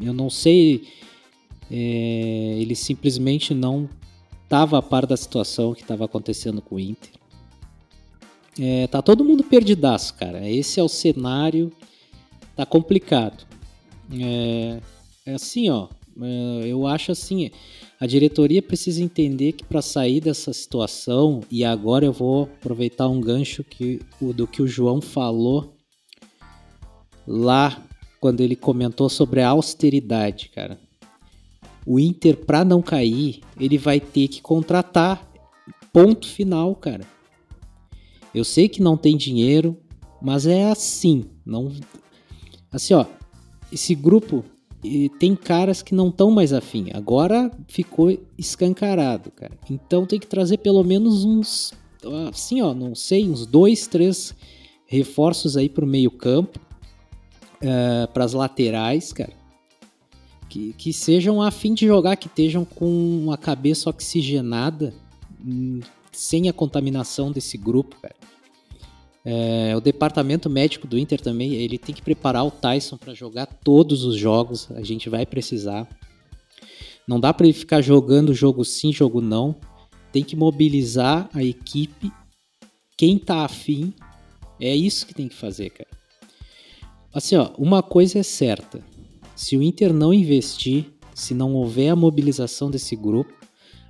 Eu 0.00 0.12
não 0.14 0.30
sei, 0.30 0.88
é, 1.70 2.56
ele 2.58 2.74
simplesmente 2.74 3.52
não 3.52 3.88
estava 4.44 4.78
a 4.78 4.82
par 4.82 5.06
da 5.06 5.16
situação 5.16 5.74
que 5.74 5.82
estava 5.82 6.04
acontecendo 6.04 6.62
com 6.62 6.76
o 6.76 6.80
Inter. 6.80 7.10
É, 8.60 8.86
tá 8.86 9.00
todo 9.00 9.24
mundo 9.24 9.42
perdidaço, 9.44 10.14
cara. 10.14 10.48
Esse 10.48 10.78
é 10.78 10.82
o 10.82 10.88
cenário. 10.88 11.72
Tá 12.54 12.66
complicado. 12.66 13.46
É, 14.12 14.80
é 15.24 15.34
assim, 15.34 15.70
ó. 15.70 15.88
É, 16.20 16.66
eu 16.66 16.86
acho 16.86 17.12
assim. 17.12 17.50
A 18.02 18.06
diretoria 18.06 18.60
precisa 18.60 19.00
entender 19.00 19.52
que 19.52 19.64
para 19.64 19.80
sair 19.80 20.20
dessa 20.20 20.52
situação, 20.52 21.40
e 21.48 21.64
agora 21.64 22.04
eu 22.04 22.12
vou 22.12 22.44
aproveitar 22.44 23.08
um 23.08 23.20
gancho 23.20 23.62
que, 23.62 24.00
do 24.20 24.46
que 24.46 24.60
o 24.60 24.66
João 24.66 25.00
falou 25.00 25.72
lá 27.24 27.80
quando 28.20 28.40
ele 28.40 28.56
comentou 28.56 29.08
sobre 29.08 29.40
a 29.40 29.50
austeridade, 29.50 30.48
cara 30.48 30.78
o 31.86 31.98
Inter, 31.98 32.36
para 32.36 32.64
não 32.64 32.80
cair, 32.80 33.40
ele 33.58 33.76
vai 33.76 34.00
ter 34.00 34.28
que 34.28 34.40
contratar. 34.40 35.28
Ponto 35.92 36.26
final, 36.26 36.74
cara. 36.74 37.04
Eu 38.34 38.44
sei 38.44 38.68
que 38.68 38.82
não 38.82 38.96
tem 38.96 39.16
dinheiro, 39.16 39.76
mas 40.20 40.46
é 40.46 40.70
assim. 40.70 41.24
Não, 41.44 41.72
assim, 42.70 42.94
ó. 42.94 43.04
Esse 43.70 43.94
grupo 43.94 44.44
tem 45.18 45.36
caras 45.36 45.82
que 45.82 45.94
não 45.94 46.08
estão 46.08 46.30
mais 46.30 46.52
afim. 46.52 46.88
Agora 46.92 47.50
ficou 47.68 48.16
escancarado, 48.36 49.30
cara. 49.30 49.52
Então 49.70 50.04
tem 50.04 50.18
que 50.18 50.26
trazer 50.26 50.58
pelo 50.58 50.82
menos 50.82 51.24
uns, 51.24 51.72
assim, 52.28 52.60
ó, 52.60 52.74
não 52.74 52.94
sei, 52.94 53.28
uns 53.28 53.46
dois, 53.46 53.86
três 53.86 54.34
reforços 54.86 55.56
aí 55.56 55.68
pro 55.68 55.86
meio 55.86 56.10
campo, 56.10 56.58
uh, 56.58 57.66
eh, 57.66 58.06
para 58.12 58.24
as 58.24 58.32
laterais, 58.32 59.12
cara 59.12 59.42
que, 60.52 60.74
que 60.74 60.92
sejam 60.92 61.40
a 61.40 61.50
fim 61.50 61.72
de 61.72 61.86
jogar, 61.86 62.14
que 62.16 62.26
estejam 62.26 62.62
com 62.62 63.30
a 63.32 63.38
cabeça 63.38 63.88
oxigenada, 63.88 64.92
hum, 65.42 65.80
sem 66.12 66.46
a 66.46 66.52
contaminação 66.52 67.32
desse 67.32 67.56
grupo, 67.56 67.96
cara. 68.02 68.14
É, 69.24 69.74
o 69.76 69.80
departamento 69.80 70.50
médico 70.50 70.86
do 70.86 70.98
Inter 70.98 71.20
também, 71.20 71.54
ele 71.54 71.78
tem 71.78 71.94
que 71.94 72.02
preparar 72.02 72.44
o 72.44 72.50
Tyson 72.50 72.96
para 72.96 73.14
jogar 73.14 73.46
todos 73.46 74.04
os 74.04 74.16
jogos, 74.16 74.68
a 74.72 74.82
gente 74.82 75.08
vai 75.08 75.24
precisar. 75.24 75.88
Não 77.06 77.20
dá 77.20 77.32
para 77.32 77.46
ele 77.46 77.54
ficar 77.54 77.80
jogando 77.80 78.34
jogo 78.34 78.64
sim, 78.64 78.92
jogo 78.92 79.20
não. 79.20 79.54
Tem 80.10 80.24
que 80.24 80.36
mobilizar 80.36 81.28
a 81.32 81.42
equipe, 81.42 82.12
quem 82.96 83.18
tá 83.18 83.44
afim, 83.44 83.94
é 84.60 84.74
isso 84.74 85.06
que 85.06 85.14
tem 85.14 85.28
que 85.28 85.34
fazer, 85.34 85.70
cara. 85.70 85.90
Assim, 87.14 87.36
ó, 87.36 87.50
uma 87.58 87.82
coisa 87.82 88.18
é 88.18 88.22
certa, 88.22 88.84
se 89.34 89.56
o 89.56 89.62
Inter 89.62 89.92
não 89.92 90.12
investir, 90.12 90.86
se 91.14 91.34
não 91.34 91.54
houver 91.54 91.90
a 91.90 91.96
mobilização 91.96 92.70
desse 92.70 92.96
grupo, 92.96 93.32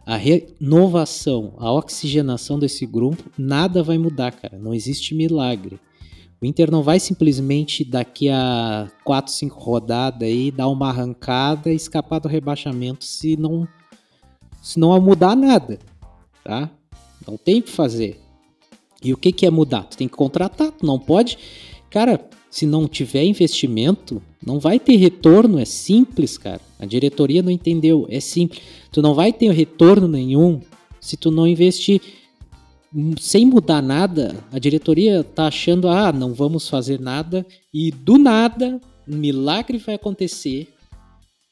a 0.05 0.17
renovação, 0.17 1.55
a 1.59 1.73
oxigenação 1.73 2.59
desse 2.59 2.85
grupo, 2.85 3.31
nada 3.38 3.83
vai 3.83 3.99
mudar, 3.99 4.33
cara. 4.33 4.59
Não 4.59 4.75
existe 4.75 5.15
milagre. 5.15 5.79
O 6.41 6.45
Inter 6.47 6.73
não 6.73 6.83
vai 6.83 6.99
simplesmente 6.99 7.85
daqui 7.85 8.29
a 8.29 8.91
4, 9.05 9.33
5 9.33 9.61
rodadas 9.61 10.29
aí 10.29 10.51
dar 10.51 10.67
uma 10.69 10.88
arrancada 10.88 11.73
e 11.73 11.77
escapar 11.77 12.19
do 12.19 12.27
rebaixamento 12.27 13.05
se 13.05 13.37
não 13.37 13.69
se 14.61 14.79
não 14.79 15.01
mudar 15.01 15.37
nada, 15.37 15.79
tá? 16.45 16.69
Não 17.27 17.37
tem 17.37 17.61
o 17.61 17.62
que 17.62 17.71
fazer. 17.71 18.21
E 19.03 19.12
o 19.12 19.17
que 19.17 19.33
que 19.33 19.47
é 19.47 19.51
mudar? 19.51 19.85
Tu 19.85 19.97
tem 19.97 20.09
que 20.09 20.17
contratar, 20.17 20.71
tu 20.73 20.85
não 20.85 20.99
pode. 20.99 21.38
Cara, 21.91 22.19
se 22.53 22.67
não 22.67 22.87
tiver 22.87 23.25
investimento, 23.25 24.21
não 24.45 24.61
vai 24.61 24.79
ter 24.79 24.97
retorno, 24.97 25.59
é 25.59 25.65
simples, 25.65 26.37
cara. 26.37 26.61
A 26.79 26.85
diretoria 26.85 27.43
não 27.43 27.51
entendeu, 27.51 28.07
é 28.11 28.21
simples. 28.21 28.61
Tu 28.93 29.01
não 29.01 29.15
vai 29.15 29.33
ter 29.33 29.51
retorno 29.53 30.07
nenhum 30.07 30.61
se 31.01 31.17
tu 31.17 31.31
não 31.31 31.49
investir 31.49 32.03
sem 33.19 33.47
mudar 33.47 33.81
nada. 33.81 34.37
A 34.53 34.59
diretoria 34.59 35.25
tá 35.25 35.47
achando, 35.47 35.88
ah, 35.88 36.12
não 36.12 36.35
vamos 36.35 36.69
fazer 36.69 37.01
nada 37.01 37.47
e 37.73 37.91
do 37.91 38.19
nada 38.19 38.79
um 39.09 39.17
milagre 39.17 39.79
vai 39.79 39.95
acontecer 39.95 40.69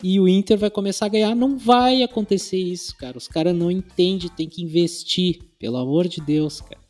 e 0.04 0.20
o 0.20 0.28
Inter 0.28 0.58
vai 0.58 0.68
começar 0.68 1.06
a 1.06 1.08
ganhar. 1.08 1.34
Não 1.34 1.56
vai 1.56 2.02
acontecer 2.02 2.58
isso, 2.58 2.94
cara. 2.98 3.16
Os 3.16 3.26
caras 3.26 3.56
não 3.56 3.70
entendem, 3.70 4.28
tem 4.28 4.46
que 4.46 4.62
investir, 4.62 5.40
pelo 5.58 5.78
amor 5.78 6.06
de 6.06 6.20
Deus, 6.20 6.60
cara. 6.60 6.89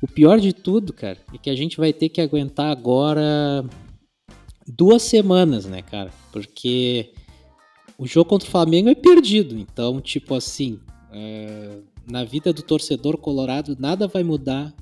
O 0.00 0.06
pior 0.06 0.38
de 0.38 0.52
tudo, 0.52 0.92
cara, 0.92 1.18
é 1.34 1.38
que 1.38 1.50
a 1.50 1.56
gente 1.56 1.76
vai 1.76 1.92
ter 1.92 2.08
que 2.08 2.20
aguentar 2.20 2.70
agora 2.70 3.64
duas 4.66 5.02
semanas, 5.02 5.66
né, 5.66 5.82
cara? 5.82 6.12
Porque 6.32 7.12
o 7.98 8.06
jogo 8.06 8.30
contra 8.30 8.46
o 8.46 8.50
Flamengo 8.50 8.88
é 8.88 8.94
perdido. 8.94 9.58
Então, 9.58 10.00
tipo 10.00 10.34
assim, 10.34 10.78
é... 11.12 11.78
na 12.06 12.22
vida 12.24 12.52
do 12.52 12.62
torcedor 12.62 13.18
colorado, 13.18 13.76
nada 13.78 14.06
vai 14.06 14.22
mudar 14.22 14.72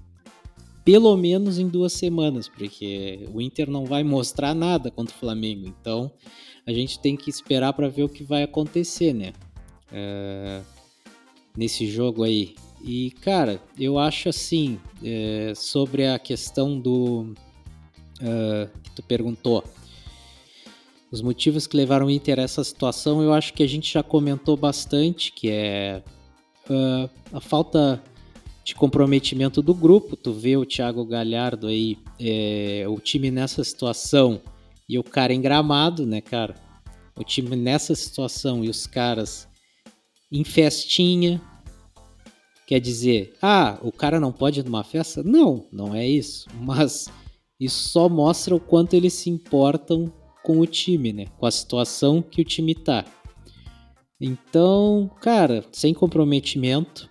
pelo 0.84 1.16
menos 1.16 1.58
em 1.58 1.66
duas 1.66 1.92
semanas, 1.94 2.48
porque 2.48 3.28
o 3.34 3.40
Inter 3.40 3.68
não 3.68 3.84
vai 3.84 4.04
mostrar 4.04 4.54
nada 4.54 4.88
contra 4.88 5.12
o 5.16 5.18
Flamengo. 5.18 5.66
Então, 5.66 6.12
a 6.64 6.72
gente 6.72 7.00
tem 7.00 7.16
que 7.16 7.28
esperar 7.28 7.72
para 7.72 7.88
ver 7.88 8.04
o 8.04 8.08
que 8.08 8.22
vai 8.22 8.44
acontecer, 8.44 9.12
né? 9.12 9.32
É... 9.90 10.60
Nesse 11.56 11.86
jogo 11.86 12.22
aí. 12.22 12.54
E, 12.82 13.10
cara, 13.22 13.60
eu 13.78 13.98
acho 13.98 14.28
assim, 14.28 14.78
é, 15.02 15.52
sobre 15.54 16.06
a 16.06 16.18
questão 16.18 16.78
do. 16.78 17.34
Uh, 18.20 18.70
que 18.82 18.90
tu 18.92 19.02
perguntou. 19.02 19.62
Os 21.10 21.20
motivos 21.20 21.66
que 21.66 21.76
levaram 21.76 22.06
o 22.06 22.10
Inter 22.10 22.38
a 22.38 22.42
essa 22.42 22.64
situação, 22.64 23.22
eu 23.22 23.32
acho 23.32 23.52
que 23.52 23.62
a 23.62 23.66
gente 23.66 23.92
já 23.92 24.02
comentou 24.02 24.56
bastante, 24.56 25.32
que 25.32 25.50
é 25.50 26.02
uh, 26.68 27.10
a 27.32 27.40
falta 27.40 28.02
de 28.64 28.74
comprometimento 28.74 29.62
do 29.62 29.72
grupo. 29.72 30.16
Tu 30.16 30.32
vê 30.32 30.56
o 30.56 30.66
Thiago 30.66 31.04
Galhardo 31.04 31.68
aí, 31.68 31.96
é, 32.18 32.84
o 32.88 32.98
time 32.98 33.30
nessa 33.30 33.62
situação 33.62 34.40
e 34.88 34.98
o 34.98 35.04
cara 35.04 35.32
engramado, 35.32 36.04
né, 36.04 36.20
cara? 36.20 36.54
O 37.16 37.22
time 37.22 37.54
nessa 37.54 37.94
situação 37.94 38.64
e 38.64 38.68
os 38.68 38.86
caras 38.86 39.48
em 40.30 40.42
festinha, 40.42 41.40
Quer 42.66 42.80
dizer, 42.80 43.34
ah, 43.40 43.78
o 43.80 43.92
cara 43.92 44.18
não 44.18 44.32
pode 44.32 44.60
ir 44.60 44.64
numa 44.64 44.82
festa? 44.82 45.22
Não, 45.22 45.66
não 45.72 45.94
é 45.94 46.06
isso. 46.06 46.48
Mas 46.60 47.08
isso 47.60 47.88
só 47.88 48.08
mostra 48.08 48.56
o 48.56 48.60
quanto 48.60 48.94
eles 48.94 49.12
se 49.12 49.30
importam 49.30 50.12
com 50.42 50.58
o 50.58 50.66
time, 50.66 51.12
né? 51.12 51.26
Com 51.38 51.46
a 51.46 51.50
situação 51.50 52.20
que 52.20 52.42
o 52.42 52.44
time 52.44 52.74
tá. 52.74 53.04
Então, 54.20 55.10
cara, 55.20 55.64
sem 55.70 55.94
comprometimento, 55.94 57.08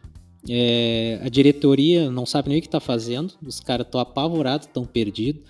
é, 0.50 1.20
a 1.24 1.30
diretoria 1.30 2.10
não 2.12 2.26
sabe 2.26 2.50
nem 2.50 2.60
o 2.60 2.62
que 2.62 2.70
tá 2.70 2.80
fazendo, 2.80 3.34
os 3.46 3.60
caras 3.60 3.86
estão 3.86 4.00
apavorados, 4.02 4.68
estão 4.68 4.86
perdidos. 4.86 5.44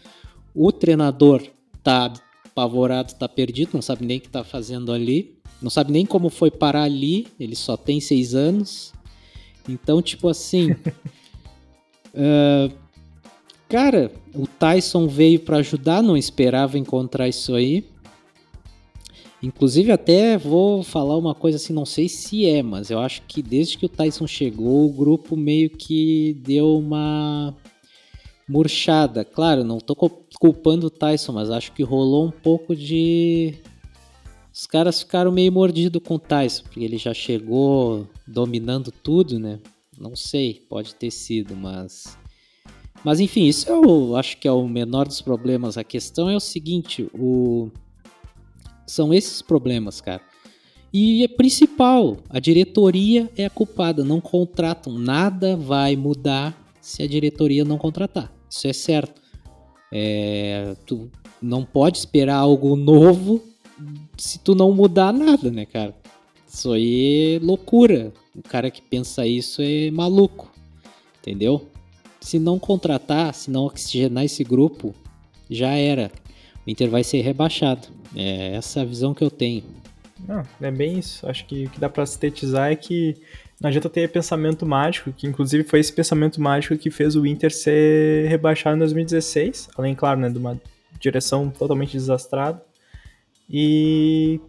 O 0.54 0.72
treinador 0.72 1.42
tá 1.84 2.14
apavorado, 2.46 3.14
tá 3.14 3.28
perdido, 3.28 3.72
não 3.74 3.82
sabe 3.82 4.06
nem 4.06 4.18
o 4.18 4.22
que 4.22 4.30
tá 4.30 4.44
fazendo 4.44 4.92
ali, 4.92 5.38
não 5.62 5.70
sabe 5.70 5.92
nem 5.92 6.06
como 6.06 6.30
foi 6.30 6.50
parar 6.50 6.84
ali, 6.84 7.28
ele 7.40 7.56
só 7.56 7.76
tem 7.76 8.00
seis 8.00 8.34
anos, 8.34 8.94
Então, 9.68 10.02
tipo 10.02 10.28
assim. 10.28 10.72
uh, 12.14 12.74
cara, 13.70 14.12
o 14.34 14.46
Tyson 14.48 15.08
veio 15.08 15.40
para 15.40 15.58
ajudar, 15.58 16.02
não 16.02 16.18
esperava 16.18 16.78
encontrar 16.78 17.28
isso 17.28 17.54
aí. 17.56 17.86
Inclusive, 19.44 19.92
até 19.92 20.38
vou 20.38 20.82
falar 20.82 21.18
uma 21.18 21.36
coisa 21.36 21.58
assim, 21.58 21.72
não 21.72 21.86
sei 21.86 22.10
se 22.10 22.48
é, 22.48 22.64
mas 22.64 22.90
eu 22.90 23.00
acho 23.00 23.22
que 23.28 23.44
desde 23.44 23.78
que 23.78 23.86
o 23.86 23.90
Tyson 23.90 24.26
chegou, 24.26 24.86
o 24.86 24.94
grupo 24.94 25.36
meio 25.36 25.70
que 25.70 26.36
deu 26.42 26.78
uma 26.78 27.56
murchada. 28.48 29.24
Claro, 29.24 29.64
não 29.64 29.80
tô 29.80 29.96
culpando 30.40 30.88
o 30.88 30.90
Tyson, 30.90 31.34
mas 31.34 31.50
acho 31.50 31.72
que 31.74 31.84
rolou 31.84 32.26
um 32.26 32.32
pouco 32.32 32.76
de. 32.76 33.56
Os 34.56 34.66
caras 34.66 35.02
ficaram 35.02 35.34
meio 35.34 35.52
mordidos 35.52 36.02
com 36.02 36.16
o 36.16 36.20
Tyson, 36.20 36.64
porque 36.64 36.80
ele 36.80 36.98
já 36.98 37.14
chegou 37.14 38.08
dominando 38.26 38.90
tudo, 38.90 39.38
né? 39.38 39.60
Não 40.00 40.16
sei, 40.16 40.66
pode 40.70 40.96
ter 40.96 41.12
sido, 41.12 41.58
mas. 41.58 42.18
Mas 43.04 43.20
enfim, 43.20 43.48
isso 43.48 43.70
eu 43.70 44.16
acho 44.16 44.38
que 44.38 44.48
é 44.48 44.52
o 44.52 44.66
menor 44.66 45.08
dos 45.08 45.22
problemas. 45.22 45.78
A 45.78 45.84
questão 45.84 46.30
é 46.30 46.38
o 46.38 46.40
seguinte: 46.40 47.06
o 47.14 47.70
são 48.88 49.14
esses 49.14 49.42
problemas, 49.42 50.00
cara. 50.00 50.22
E 50.94 51.26
é 51.26 51.28
principal, 51.28 52.16
a 52.30 52.40
diretoria 52.40 53.30
é 53.36 53.44
a 53.44 53.50
culpada, 53.50 54.06
não 54.06 54.22
contratam. 54.22 54.98
Nada 54.98 55.58
vai 55.58 55.98
mudar 55.98 56.58
se 56.80 57.04
a 57.04 57.08
diretoria 57.08 57.66
não 57.66 57.78
contratar. 57.78 58.32
Isso 58.50 58.66
é 58.70 58.72
certo. 58.72 59.22
É, 59.92 60.78
tu 60.86 61.12
não 61.42 61.66
pode 61.66 61.98
esperar 61.98 62.38
algo 62.38 62.78
novo 62.78 63.44
se 64.18 64.40
tu 64.40 64.56
não 64.56 64.72
mudar 64.72 65.12
nada, 65.14 65.50
né, 65.52 65.66
cara? 65.66 65.96
Isso 66.48 66.72
aí 66.72 67.36
é 67.36 67.46
loucura. 67.46 68.14
O 68.36 68.42
cara 68.42 68.70
que 68.72 68.82
pensa 68.82 69.26
isso 69.26 69.62
é 69.62 69.92
maluco. 69.92 70.52
Entendeu? 71.22 71.68
Se 72.22 72.40
não 72.40 72.58
contratar, 72.58 73.34
se 73.34 73.52
não 73.52 73.66
oxigenar 73.66 74.26
esse 74.26 74.44
grupo, 74.44 74.94
já 75.50 75.72
era 75.72 76.12
o 76.66 76.70
Inter 76.70 76.90
vai 76.90 77.04
ser 77.04 77.22
rebaixado. 77.22 77.88
É 78.16 78.56
essa 78.56 78.82
a 78.82 78.86
visão 78.86 79.14
que 79.14 79.24
eu 79.24 79.30
tenho. 79.30 79.64
Não, 80.28 80.44
é 80.60 80.72
bem 80.72 80.98
isso. 80.98 81.28
Acho 81.30 81.46
que 81.46 81.66
o 81.66 81.70
que 81.70 81.80
dá 81.80 81.90
para 81.90 82.06
sintetizar 82.06 82.72
é 82.72 82.76
que 82.76 83.16
não 83.62 83.68
adianta 83.70 83.90
ter 83.90 84.10
pensamento 84.12 84.66
mágico, 84.66 85.14
que 85.14 85.28
inclusive 85.28 85.64
foi 85.64 85.80
esse 85.80 85.94
pensamento 85.94 86.42
mágico 86.42 86.76
que 86.78 86.90
fez 86.90 87.16
o 87.16 87.26
Inter 87.26 87.54
ser 87.54 88.28
rebaixado 88.28 88.76
em 88.76 88.80
2016, 88.80 89.70
além, 89.78 89.94
claro, 89.94 90.20
né, 90.20 90.30
de 90.30 90.38
uma 90.38 90.60
direção 91.00 91.50
totalmente 91.50 91.92
desastrada. 91.92 92.62
E, 93.50 94.40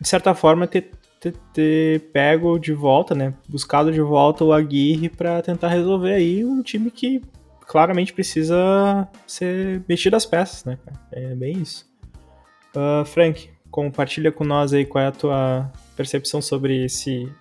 de 0.00 0.08
certa 0.08 0.34
forma, 0.34 0.66
ter, 0.66 0.90
ter, 1.20 1.34
ter 1.52 2.00
pego 2.12 2.58
de 2.58 2.72
volta, 2.72 3.14
né, 3.14 3.34
buscado 3.48 3.92
de 3.92 4.00
volta 4.00 4.44
o 4.44 4.52
Aguirre 4.52 5.08
para 5.08 5.42
tentar 5.42 5.68
resolver 5.68 6.14
aí 6.14 6.44
um 6.44 6.62
time 6.62 6.90
que 6.90 7.22
claramente 7.66 8.12
precisa 8.12 9.08
ser 9.26 9.82
mexido 9.88 10.16
as 10.16 10.26
peças, 10.26 10.64
né? 10.64 10.78
É 11.10 11.34
bem 11.34 11.58
isso. 11.58 11.86
Uh, 12.76 13.04
Frank, 13.04 13.50
compartilha 13.70 14.30
com 14.30 14.44
nós 14.44 14.72
aí 14.72 14.84
qual 14.84 15.02
é 15.02 15.08
a 15.08 15.12
tua 15.12 15.72
percepção 15.96 16.42
sobre 16.42 16.84
esse 16.84 17.32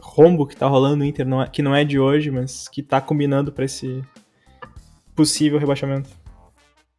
rombo 0.00 0.46
que 0.46 0.56
tá 0.56 0.66
rolando 0.66 0.96
no 0.96 1.04
Inter, 1.04 1.26
não 1.26 1.42
é, 1.42 1.48
que 1.48 1.62
não 1.62 1.74
é 1.74 1.84
de 1.84 1.98
hoje, 1.98 2.30
mas 2.30 2.68
que 2.68 2.82
tá 2.82 3.00
combinando 3.00 3.52
para 3.52 3.64
esse 3.64 4.02
possível 5.14 5.58
rebaixamento. 5.58 6.10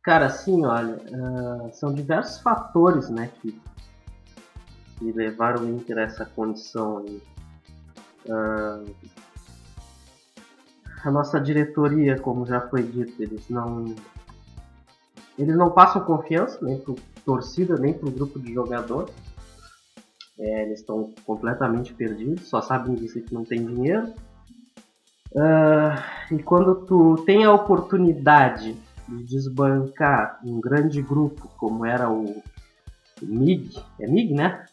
Cara, 0.08 0.28
assim, 0.28 0.66
olha, 0.66 1.02
uh, 1.12 1.70
são 1.74 1.94
diversos 1.94 2.40
fatores, 2.40 3.10
né, 3.10 3.30
que, 3.42 3.60
que 4.98 5.12
levaram 5.12 5.64
o 5.64 5.70
Inter 5.70 5.98
a 5.98 6.02
essa 6.04 6.26
condição 6.26 7.00
aí. 7.00 7.22
Uh, 8.26 8.96
a 11.04 11.12
nossa 11.12 11.42
diretoria, 11.42 12.18
como 12.18 12.46
já 12.46 12.62
foi 12.62 12.84
dito, 12.84 13.22
eles 13.22 13.50
não 13.50 13.94
eles 15.38 15.58
não 15.58 15.72
passam 15.72 16.02
confiança 16.06 16.58
nem 16.62 16.80
para 16.80 16.96
torcida 17.26 17.76
nem 17.76 17.94
para 17.94 18.08
o 18.08 18.12
grupo 18.12 18.40
de 18.40 18.54
jogadores. 18.54 19.14
É, 20.40 20.64
eles 20.64 20.80
estão 20.80 21.12
completamente 21.26 21.94
perdidos, 21.94 22.48
só 22.48 22.62
sabem 22.62 22.96
dizer 22.96 23.24
que 23.24 23.34
não 23.34 23.44
tem 23.44 23.66
dinheiro. 23.66 24.14
Uh, 25.34 26.34
e 26.34 26.42
quando 26.42 26.86
tu 26.86 27.22
tem 27.26 27.44
a 27.44 27.52
oportunidade 27.52 28.87
de 29.08 29.24
desbancar 29.24 30.40
um 30.44 30.60
grande 30.60 31.02
grupo 31.02 31.48
como 31.58 31.86
era 31.86 32.10
o 32.10 32.42
MIG, 33.22 33.84
é 34.00 34.08
MIG, 34.08 34.34
né? 34.34 34.66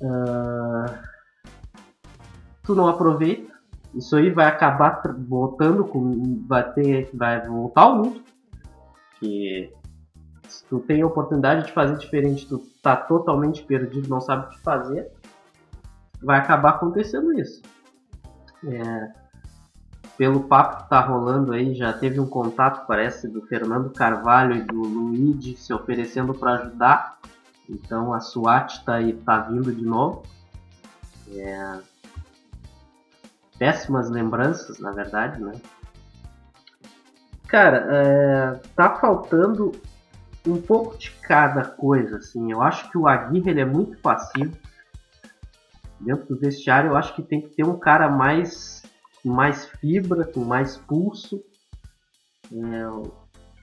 Uh, 0.00 0.92
tu 2.62 2.74
não 2.74 2.88
aproveita 2.88 3.54
isso 3.94 4.16
aí 4.16 4.28
vai 4.30 4.46
acabar 4.46 5.02
voltando 5.28 5.84
com. 5.84 6.44
Vai 6.46 6.72
ter. 6.72 7.10
Vai 7.14 7.46
voltar 7.46 7.82
ao 7.82 7.96
mundo. 7.96 8.22
Que 9.20 9.72
se 10.48 10.64
tu 10.64 10.80
tem 10.80 11.02
a 11.02 11.06
oportunidade 11.06 11.66
de 11.66 11.72
fazer 11.72 11.96
diferente, 11.96 12.48
tu 12.48 12.58
tá 12.82 12.96
totalmente 12.96 13.62
perdido, 13.62 14.08
não 14.08 14.20
sabe 14.20 14.46
o 14.46 14.50
que 14.50 14.60
fazer. 14.60 15.10
Vai 16.20 16.38
acabar 16.38 16.70
acontecendo 16.70 17.32
isso. 17.38 17.62
É, 18.66 19.12
pelo 20.16 20.44
papo 20.44 20.82
que 20.84 20.88
tá 20.88 21.00
rolando 21.00 21.52
aí, 21.52 21.74
já 21.74 21.92
teve 21.92 22.20
um 22.20 22.26
contato, 22.26 22.86
parece, 22.86 23.28
do 23.28 23.42
Fernando 23.42 23.90
Carvalho 23.90 24.56
e 24.56 24.62
do 24.62 24.80
Luigi 24.80 25.56
se 25.56 25.72
oferecendo 25.72 26.32
para 26.32 26.54
ajudar. 26.54 27.18
Então 27.68 28.12
a 28.12 28.20
SWAT 28.20 28.84
tá, 28.84 28.94
aí, 28.94 29.12
tá 29.12 29.40
vindo 29.40 29.72
de 29.72 29.84
novo. 29.84 30.22
É, 31.32 31.78
péssimas 33.58 34.10
lembranças, 34.10 34.78
na 34.78 34.92
verdade, 34.92 35.42
né? 35.42 35.52
Cara, 37.48 37.86
é, 37.88 38.60
tá 38.76 38.96
faltando 38.96 39.72
um 40.46 40.60
pouco 40.60 40.96
de 40.98 41.10
cada 41.10 41.64
coisa, 41.64 42.18
assim. 42.18 42.52
Eu 42.52 42.62
acho 42.62 42.90
que 42.90 42.98
o 42.98 43.08
Aguirre 43.08 43.50
ele 43.50 43.60
é 43.60 43.64
muito 43.64 43.96
passivo. 43.98 44.56
Dentro 46.00 46.26
do 46.26 46.38
vestiário, 46.38 46.90
eu 46.90 46.96
acho 46.96 47.14
que 47.14 47.22
tem 47.22 47.40
que 47.40 47.48
ter 47.48 47.64
um 47.64 47.78
cara 47.78 48.08
mais 48.08 48.83
com 49.24 49.30
mais 49.30 49.64
fibra, 49.80 50.24
com 50.24 50.40
mais 50.40 50.76
pulso. 50.76 51.42
É, 52.52 53.10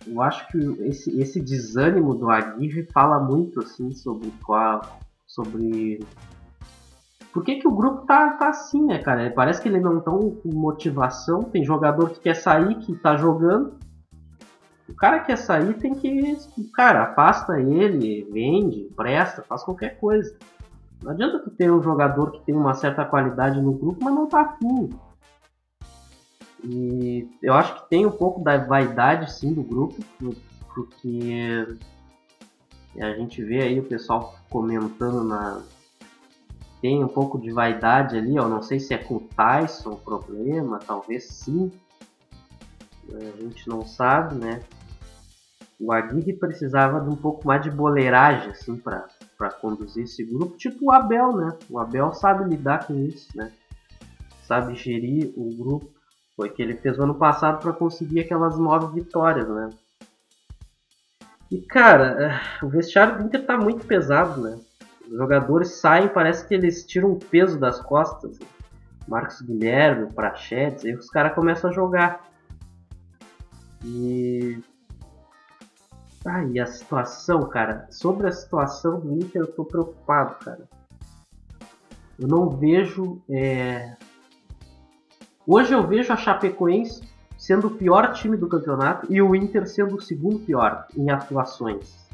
eu 0.07 0.21
acho 0.21 0.47
que 0.47 0.57
esse, 0.87 1.21
esse 1.21 1.39
desânimo 1.39 2.15
do 2.15 2.29
Aguirre 2.31 2.87
fala 2.91 3.19
muito 3.19 3.59
assim 3.59 3.91
sobre 3.91 4.33
qual, 4.43 4.81
sobre 5.27 5.99
por 7.31 7.43
que, 7.43 7.57
que 7.57 7.67
o 7.67 7.75
grupo 7.75 8.07
tá, 8.07 8.31
tá 8.31 8.49
assim, 8.49 8.83
né, 8.87 8.97
cara? 8.97 9.31
Parece 9.31 9.61
que 9.61 9.69
eles 9.69 9.81
não 9.81 9.99
estão 9.99 10.31
com 10.31 10.49
motivação. 10.49 11.43
Tem 11.43 11.63
jogador 11.63 12.09
que 12.09 12.19
quer 12.19 12.35
sair, 12.35 12.75
que 12.79 12.95
tá 12.95 13.15
jogando. 13.15 13.79
O 14.89 14.95
cara 14.95 15.19
que 15.19 15.27
quer 15.27 15.37
sair 15.37 15.75
tem 15.75 15.93
que. 15.93 16.37
Cara, 16.73 17.03
afasta 17.03 17.61
ele, 17.61 18.27
vende, 18.31 18.89
presta, 18.95 19.43
faz 19.43 19.63
qualquer 19.63 19.99
coisa. 19.99 20.35
Não 21.01 21.11
adianta 21.11 21.39
tu 21.39 21.51
ter 21.51 21.71
um 21.71 21.81
jogador 21.81 22.31
que 22.31 22.41
tem 22.41 22.55
uma 22.55 22.73
certa 22.73 23.05
qualidade 23.05 23.61
no 23.61 23.71
grupo, 23.71 24.03
mas 24.03 24.13
não 24.13 24.27
tá 24.27 24.41
afim. 24.41 24.89
E 26.63 27.27
eu 27.41 27.53
acho 27.53 27.75
que 27.75 27.89
tem 27.89 28.05
um 28.05 28.11
pouco 28.11 28.43
da 28.43 28.57
vaidade 28.57 29.31
sim 29.31 29.53
do 29.53 29.63
grupo, 29.63 29.95
porque 30.73 31.67
a 32.99 33.11
gente 33.13 33.43
vê 33.43 33.61
aí 33.63 33.79
o 33.79 33.83
pessoal 33.83 34.35
comentando 34.49 35.23
na, 35.23 35.63
tem 36.81 37.03
um 37.03 37.07
pouco 37.07 37.39
de 37.39 37.51
vaidade 37.51 38.17
ali, 38.17 38.37
ó. 38.39 38.49
Não 38.49 38.61
sei 38.61 38.79
se 38.79 38.93
é 38.93 38.97
com 38.97 39.15
o 39.15 39.19
Tyson 39.19 39.91
o 39.91 39.97
problema, 39.97 40.79
talvez 40.79 41.25
sim. 41.25 41.71
A 43.13 43.41
gente 43.41 43.69
não 43.69 43.85
sabe, 43.85 44.35
né? 44.35 44.61
O 45.79 45.91
Aguirre 45.91 46.33
precisava 46.33 46.99
de 46.99 47.09
um 47.09 47.15
pouco 47.15 47.47
mais 47.47 47.61
de 47.61 47.69
boleiragem, 47.69 48.51
assim, 48.51 48.77
para 48.77 49.49
conduzir 49.61 50.03
esse 50.03 50.23
grupo. 50.23 50.57
Tipo 50.57 50.85
o 50.85 50.91
Abel, 50.91 51.35
né? 51.35 51.57
O 51.69 51.79
Abel 51.79 52.13
sabe 52.13 52.49
lidar 52.49 52.87
com 52.87 52.93
isso, 52.99 53.29
né? 53.35 53.51
Sabe 54.43 54.75
gerir 54.75 55.33
o 55.37 55.55
grupo. 55.55 56.00
Foi 56.41 56.49
o 56.49 56.53
que 56.53 56.61
ele 56.63 56.75
fez 56.75 56.97
no 56.97 57.03
ano 57.03 57.13
passado 57.13 57.61
para 57.61 57.71
conseguir 57.71 58.21
aquelas 58.21 58.57
nove 58.57 58.99
vitórias, 58.99 59.47
né? 59.47 59.69
E 61.51 61.61
cara, 61.61 62.17
eh, 62.19 62.65
o 62.65 62.67
vestiário 62.67 63.19
do 63.19 63.25
Inter 63.25 63.45
tá 63.45 63.55
muito 63.55 63.85
pesado, 63.85 64.41
né? 64.41 64.59
Os 65.07 65.15
jogadores 65.15 65.75
saem, 65.75 66.07
parece 66.07 66.47
que 66.47 66.55
eles 66.55 66.83
tiram 66.83 67.11
o 67.11 67.19
peso 67.19 67.59
das 67.59 67.79
costas. 67.79 68.39
Marcos 69.07 69.39
Guilherme, 69.41 70.11
Prachetes, 70.11 70.83
aí 70.83 70.95
os 70.95 71.11
caras 71.11 71.35
começam 71.35 71.69
a 71.69 71.73
jogar. 71.73 72.27
E. 73.85 74.59
Ah, 76.25 76.43
e 76.45 76.59
a 76.59 76.65
situação, 76.65 77.47
cara. 77.49 77.85
Sobre 77.91 78.25
a 78.25 78.31
situação 78.31 78.99
do 78.99 79.13
Inter, 79.13 79.43
eu 79.43 79.51
tô 79.51 79.63
preocupado, 79.63 80.43
cara. 80.43 80.67
Eu 82.17 82.27
não 82.27 82.49
vejo. 82.49 83.21
É... 83.29 83.95
Hoje 85.53 85.73
eu 85.73 85.85
vejo 85.85 86.13
a 86.13 86.15
Chapecoense 86.15 87.01
sendo 87.37 87.67
o 87.67 87.71
pior 87.71 88.13
time 88.13 88.37
do 88.37 88.47
campeonato 88.47 89.11
e 89.11 89.21
o 89.21 89.35
Inter 89.35 89.67
sendo 89.67 89.97
o 89.97 90.01
segundo 90.01 90.39
pior 90.39 90.85
em 90.95 91.11
atuações. 91.11 92.07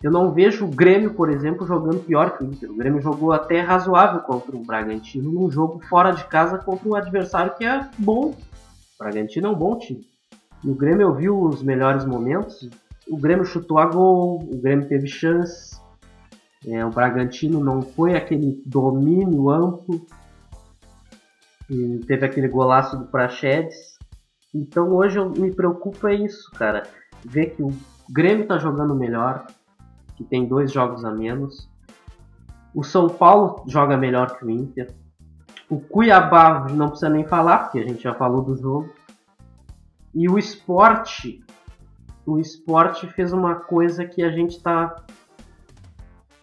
Eu 0.00 0.12
não 0.12 0.30
vejo 0.30 0.64
o 0.64 0.68
Grêmio, 0.68 1.14
por 1.14 1.28
exemplo, 1.28 1.66
jogando 1.66 1.98
pior 1.98 2.38
que 2.38 2.44
o 2.44 2.46
Inter. 2.46 2.70
O 2.70 2.76
Grêmio 2.76 3.02
jogou 3.02 3.32
até 3.32 3.60
razoável 3.60 4.20
contra 4.20 4.54
o 4.54 4.62
Bragantino 4.62 5.32
num 5.32 5.50
jogo 5.50 5.80
fora 5.88 6.12
de 6.12 6.24
casa 6.26 6.58
contra 6.58 6.88
um 6.88 6.94
adversário 6.94 7.56
que 7.56 7.64
é 7.64 7.90
bom. 7.98 8.26
O 8.26 8.36
Bragantino 9.00 9.48
é 9.48 9.50
um 9.50 9.56
bom 9.56 9.76
time. 9.76 10.06
E 10.62 10.70
o 10.70 10.76
Grêmio 10.76 11.12
viu 11.12 11.42
os 11.42 11.60
melhores 11.60 12.04
momentos. 12.04 12.70
O 13.10 13.16
Grêmio 13.16 13.44
chutou 13.44 13.80
a 13.80 13.86
gol, 13.86 14.38
o 14.48 14.62
Grêmio 14.62 14.86
teve 14.86 15.08
chance. 15.08 15.76
É, 16.64 16.86
o 16.86 16.90
Bragantino 16.90 17.58
não 17.58 17.82
foi 17.82 18.14
aquele 18.14 18.62
domínio 18.64 19.50
amplo. 19.50 20.06
E 21.72 22.00
teve 22.00 22.26
aquele 22.26 22.48
golaço 22.48 22.98
do 22.98 23.06
Praxedes. 23.06 23.96
Então 24.54 24.90
hoje 24.90 25.18
eu 25.18 25.30
me 25.30 25.50
preocupa 25.50 26.10
é 26.10 26.16
isso, 26.16 26.50
cara. 26.50 26.82
Ver 27.24 27.46
que 27.56 27.62
o 27.62 27.72
Grêmio 28.10 28.46
tá 28.46 28.58
jogando 28.58 28.94
melhor, 28.94 29.46
que 30.14 30.22
tem 30.22 30.46
dois 30.46 30.70
jogos 30.70 31.02
a 31.02 31.10
menos. 31.10 31.66
O 32.74 32.82
São 32.82 33.08
Paulo 33.08 33.64
joga 33.66 33.96
melhor 33.96 34.36
que 34.36 34.44
o 34.44 34.50
Inter. 34.50 34.94
O 35.66 35.80
Cuiabá 35.80 36.68
não 36.68 36.88
precisa 36.88 37.08
nem 37.08 37.26
falar, 37.26 37.60
porque 37.60 37.78
a 37.78 37.88
gente 37.88 38.02
já 38.02 38.12
falou 38.12 38.42
do 38.42 38.54
jogo. 38.54 38.92
E 40.14 40.28
o 40.28 40.38
esporte, 40.38 41.42
o 42.26 42.38
esporte 42.38 43.06
fez 43.06 43.32
uma 43.32 43.54
coisa 43.54 44.04
que 44.04 44.22
a 44.22 44.30
gente 44.30 44.58
está 44.58 44.94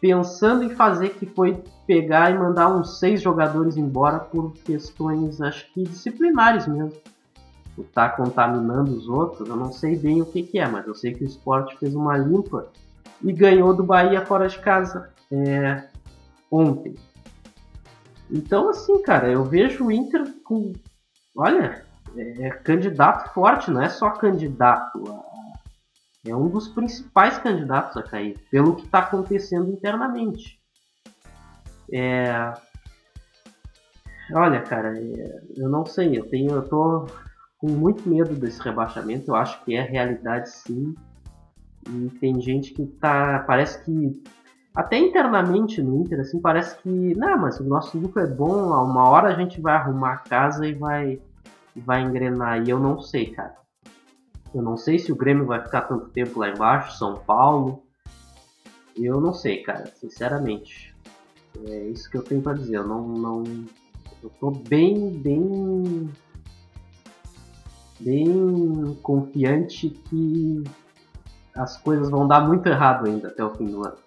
pensando 0.01 0.63
em 0.63 0.71
fazer, 0.71 1.09
que 1.09 1.27
foi 1.27 1.63
pegar 1.89 2.29
e 2.29 2.37
mandar 2.37 2.69
uns 2.69 2.99
seis 2.99 3.19
jogadores 3.19 3.75
embora 3.75 4.19
por 4.19 4.53
questões, 4.57 5.41
acho 5.41 5.65
que 5.73 5.81
disciplinares 5.81 6.67
mesmo. 6.67 6.93
Tá 7.95 8.07
contaminando 8.09 8.91
os 8.91 9.07
outros, 9.09 9.49
eu 9.49 9.55
não 9.55 9.71
sei 9.71 9.95
bem 9.95 10.21
o 10.21 10.25
que, 10.25 10.43
que 10.43 10.59
é, 10.59 10.67
mas 10.67 10.85
eu 10.85 10.93
sei 10.93 11.15
que 11.15 11.23
o 11.23 11.27
esporte 11.27 11.75
fez 11.79 11.95
uma 11.95 12.15
limpa 12.15 12.67
e 13.23 13.33
ganhou 13.33 13.73
do 13.73 13.83
Bahia 13.83 14.23
fora 14.23 14.47
de 14.47 14.59
casa 14.59 15.09
é, 15.31 15.87
ontem. 16.51 16.95
Então, 18.29 18.69
assim, 18.69 19.01
cara, 19.01 19.27
eu 19.27 19.43
vejo 19.43 19.85
o 19.85 19.91
Inter 19.91 20.31
com. 20.43 20.73
Olha, 21.35 21.83
é, 22.15 22.47
é 22.47 22.49
candidato 22.51 23.33
forte, 23.33 23.71
não 23.71 23.81
é 23.81 23.89
só 23.89 24.11
candidato. 24.11 25.23
é 26.23 26.35
um 26.35 26.49
dos 26.49 26.67
principais 26.67 27.39
candidatos 27.39 27.97
a 27.97 28.03
cair, 28.03 28.37
pelo 28.51 28.75
que 28.75 28.85
está 28.85 28.99
acontecendo 28.99 29.71
internamente. 29.71 30.58
É, 31.91 32.53
olha, 34.33 34.61
cara, 34.61 34.97
é, 34.97 35.41
eu 35.57 35.69
não 35.69 35.85
sei, 35.85 36.17
eu 36.17 36.29
tenho, 36.29 36.51
eu 36.51 36.67
tô 36.67 37.07
com 37.59 37.67
muito 37.67 38.07
medo 38.09 38.33
desse 38.35 38.61
rebaixamento. 38.61 39.29
Eu 39.29 39.35
acho 39.35 39.63
que 39.63 39.75
é 39.75 39.81
realidade, 39.81 40.49
sim. 40.49 40.95
E 41.87 42.09
tem 42.19 42.41
gente 42.41 42.73
que 42.73 42.85
tá. 42.85 43.43
Parece 43.45 43.83
que. 43.83 44.23
Até 44.73 44.97
internamente 44.97 45.81
no 45.81 46.01
Inter, 46.01 46.21
assim, 46.21 46.39
parece 46.39 46.77
que. 46.81 46.89
Não, 47.15 47.37
mas 47.37 47.59
o 47.59 47.63
nosso 47.63 47.99
grupo 47.99 48.19
é 48.19 48.27
bom, 48.27 48.71
uma 48.83 49.09
hora 49.09 49.29
a 49.29 49.35
gente 49.35 49.59
vai 49.59 49.75
arrumar 49.75 50.13
a 50.13 50.17
casa 50.17 50.65
e 50.65 50.73
vai, 50.73 51.21
vai 51.75 52.01
engrenar. 52.01 52.63
E 52.65 52.69
eu 52.69 52.79
não 52.79 52.99
sei, 52.99 53.31
cara. 53.31 53.55
Eu 54.53 54.61
não 54.61 54.77
sei 54.77 54.97
se 54.97 55.11
o 55.11 55.15
Grêmio 55.15 55.45
vai 55.45 55.61
ficar 55.61 55.81
tanto 55.81 56.09
tempo 56.09 56.39
lá 56.39 56.49
embaixo, 56.49 56.97
São 56.97 57.15
Paulo. 57.15 57.83
Eu 58.95 59.21
não 59.21 59.33
sei, 59.33 59.61
cara, 59.61 59.85
sinceramente. 59.87 60.88
É 61.67 61.87
isso 61.87 62.09
que 62.09 62.17
eu 62.17 62.23
tenho 62.23 62.41
pra 62.41 62.53
dizer. 62.53 62.77
Eu 62.77 62.87
não. 62.87 63.07
não 63.07 63.43
eu 64.21 64.29
tô 64.39 64.51
bem, 64.51 65.11
bem. 65.11 66.09
Bem 67.99 68.97
confiante 69.03 69.89
que 69.89 70.63
as 71.53 71.77
coisas 71.77 72.09
vão 72.09 72.27
dar 72.27 72.47
muito 72.47 72.65
errado 72.67 73.07
ainda 73.07 73.27
até 73.27 73.43
o 73.43 73.53
fim 73.55 73.65
do 73.65 73.85
ano. 73.85 73.97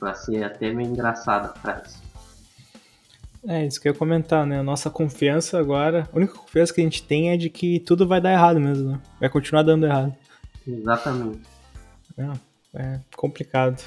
Vai 0.00 0.14
ser 0.14 0.42
até 0.44 0.72
meio 0.72 0.90
engraçado 0.90 1.46
a 1.46 1.54
frase. 1.54 1.98
É, 3.46 3.64
isso 3.66 3.80
que 3.80 3.88
eu 3.88 3.92
ia 3.92 3.98
comentar, 3.98 4.46
né? 4.46 4.58
A 4.58 4.62
nossa 4.62 4.90
confiança 4.90 5.58
agora, 5.58 6.08
a 6.12 6.16
única 6.16 6.34
confiança 6.34 6.72
que 6.72 6.80
a 6.80 6.84
gente 6.84 7.02
tem 7.02 7.30
é 7.30 7.36
de 7.36 7.50
que 7.50 7.80
tudo 7.80 8.06
vai 8.06 8.20
dar 8.20 8.32
errado 8.32 8.58
mesmo, 8.58 8.92
né? 8.92 9.00
Vai 9.20 9.28
continuar 9.28 9.62
dando 9.62 9.86
errado. 9.86 10.14
Exatamente. 10.66 11.42
É, 12.16 12.32
é 12.74 13.00
complicado. 13.16 13.82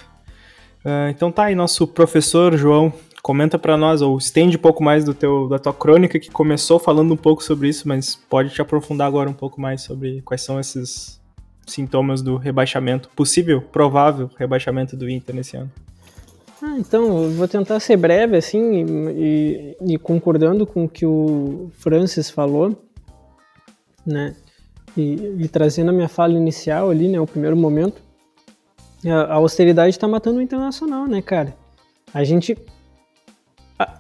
Uh, 0.86 1.10
então 1.10 1.32
tá 1.32 1.46
aí, 1.46 1.56
nosso 1.56 1.88
professor 1.88 2.58
João, 2.58 2.92
comenta 3.22 3.60
para 3.60 3.78
nós, 3.78 4.02
ou 4.02 4.18
estende 4.18 4.58
um 4.58 4.60
pouco 4.60 4.84
mais 4.84 5.04
do 5.04 5.14
teu, 5.14 5.48
da 5.48 5.60
tua 5.60 5.74
crônica, 5.74 6.20
que 6.20 6.32
começou 6.32 6.80
falando 6.80 7.14
um 7.14 7.18
pouco 7.18 7.44
sobre 7.44 7.70
isso, 7.70 7.88
mas 7.88 8.16
pode 8.16 8.50
te 8.50 8.62
aprofundar 8.62 9.08
agora 9.08 9.30
um 9.30 9.34
pouco 9.34 9.62
mais 9.62 9.82
sobre 9.82 10.22
quais 10.22 10.42
são 10.42 10.60
esses 10.60 11.22
sintomas 11.68 12.22
do 12.22 12.36
rebaixamento, 12.36 13.10
possível, 13.16 13.62
provável 13.62 14.30
rebaixamento 14.38 14.98
do 14.98 15.10
Inter 15.10 15.36
nesse 15.36 15.56
ano? 15.56 15.72
Ah, 16.62 16.76
então, 16.78 17.30
vou 17.32 17.48
tentar 17.48 17.80
ser 17.80 17.98
breve, 17.98 18.38
assim, 18.38 18.86
e, 18.86 19.76
e, 19.82 19.94
e, 19.94 19.98
concordando 19.98 20.66
com 20.66 20.86
o 20.86 20.90
que 20.90 21.06
o 21.06 21.72
Francis 21.74 22.30
falou, 22.30 22.78
né, 24.06 24.36
e, 24.96 25.36
e, 25.40 25.48
trazendo 25.48 25.90
a 25.90 25.94
minha 25.94 26.10
fala 26.10 26.34
inicial 26.34 26.90
ali, 26.92 27.08
né, 27.08 27.20
o 27.20 27.26
primeiro 27.26 27.56
momento, 27.56 28.02
a, 29.10 29.34
austeridade 29.34 29.89
está 29.89 30.08
matando 30.08 30.39
o 30.39 30.41
Internacional, 30.41 31.08
né, 31.08 31.22
cara? 31.22 31.56
A 32.14 32.24
gente... 32.24 32.58
A, 33.80 33.99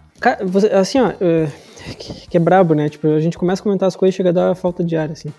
assim, 0.79 0.99
ó, 0.99 1.13
é, 1.19 1.47
que, 1.97 2.27
que 2.27 2.37
é 2.37 2.39
brabo, 2.39 2.73
né, 2.73 2.89
tipo, 2.89 3.07
a 3.07 3.19
gente 3.19 3.37
começa 3.37 3.61
a 3.61 3.63
comentar 3.63 3.87
as 3.87 3.95
coisas 3.95 4.13
e 4.13 4.17
chega 4.17 4.29
a 4.29 4.33
dar 4.33 4.55
falta 4.55 4.83
de 4.83 4.95
ar, 4.95 5.11
assim. 5.11 5.31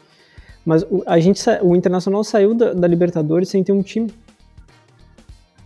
Mas 0.64 0.82
o, 0.84 1.02
a 1.06 1.18
gente, 1.18 1.40
o 1.62 1.74
Internacional 1.74 2.22
saiu 2.24 2.54
da, 2.54 2.72
da 2.72 2.86
Libertadores 2.86 3.48
sem 3.48 3.62
ter 3.62 3.72
um 3.72 3.82
time. 3.82 4.12